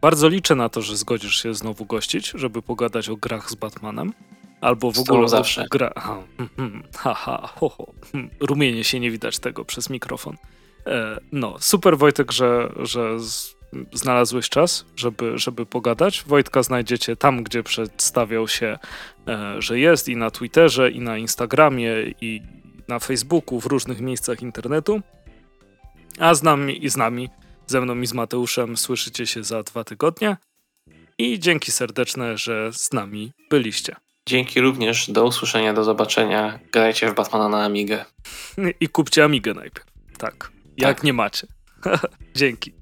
Bardzo 0.00 0.28
liczę 0.28 0.54
na 0.54 0.68
to, 0.68 0.82
że 0.82 0.96
zgodzisz 0.96 1.42
się 1.42 1.54
znowu 1.54 1.84
gościć, 1.84 2.32
żeby 2.34 2.62
pogadać 2.62 3.08
o 3.08 3.16
grach 3.16 3.50
z 3.50 3.54
Batmanem. 3.54 4.12
Albo 4.60 4.92
w 4.92 4.98
ogóle 4.98 5.28
zawsze. 5.28 5.66
gra. 5.70 5.90
Aha, 5.94 6.18
haha, 6.96 7.46
ho, 7.46 7.68
ho. 7.68 7.86
Rumienie 8.40 8.84
się 8.84 9.00
nie 9.00 9.10
widać 9.10 9.38
tego 9.38 9.64
przez 9.64 9.90
mikrofon. 9.90 10.36
E, 10.86 11.20
no, 11.32 11.56
super 11.60 11.98
Wojtek, 11.98 12.32
że, 12.32 12.72
że 12.78 13.16
znalazłeś 13.92 14.48
czas, 14.48 14.84
żeby, 14.96 15.38
żeby 15.38 15.66
pogadać. 15.66 16.24
Wojtka 16.26 16.62
znajdziecie 16.62 17.16
tam, 17.16 17.42
gdzie 17.42 17.62
przedstawiał 17.62 18.48
się, 18.48 18.78
e, 19.28 19.62
że 19.62 19.78
jest 19.78 20.08
i 20.08 20.16
na 20.16 20.30
Twitterze, 20.30 20.90
i 20.90 21.00
na 21.00 21.18
Instagramie, 21.18 21.92
i 22.20 22.42
na 22.88 22.98
Facebooku, 22.98 23.60
w 23.60 23.66
różnych 23.66 24.00
miejscach 24.00 24.42
internetu. 24.42 25.00
A 26.18 26.34
z 26.34 26.42
nami 26.42 26.84
i 26.84 26.88
z 26.88 26.96
nami, 26.96 27.28
ze 27.66 27.80
mną 27.80 28.00
i 28.00 28.06
z 28.06 28.12
Mateuszem 28.12 28.76
słyszycie 28.76 29.26
się 29.26 29.44
za 29.44 29.62
dwa 29.62 29.84
tygodnie. 29.84 30.36
I 31.18 31.40
dzięki 31.40 31.72
serdeczne, 31.72 32.38
że 32.38 32.72
z 32.72 32.92
nami 32.92 33.32
byliście. 33.50 33.96
Dzięki 34.28 34.60
również, 34.60 35.10
do 35.10 35.24
usłyszenia, 35.24 35.74
do 35.74 35.84
zobaczenia. 35.84 36.58
Grajcie 36.72 37.10
w 37.10 37.14
Batmana 37.14 37.48
na 37.48 37.64
Amigę. 37.64 38.04
I 38.80 38.88
kupcie 38.88 39.24
Amigę 39.24 39.54
najpierw. 39.54 39.86
Tak, 40.18 40.52
jak 40.76 40.96
tak. 40.96 41.04
nie 41.04 41.12
macie. 41.12 41.46
Dzięki. 42.34 42.72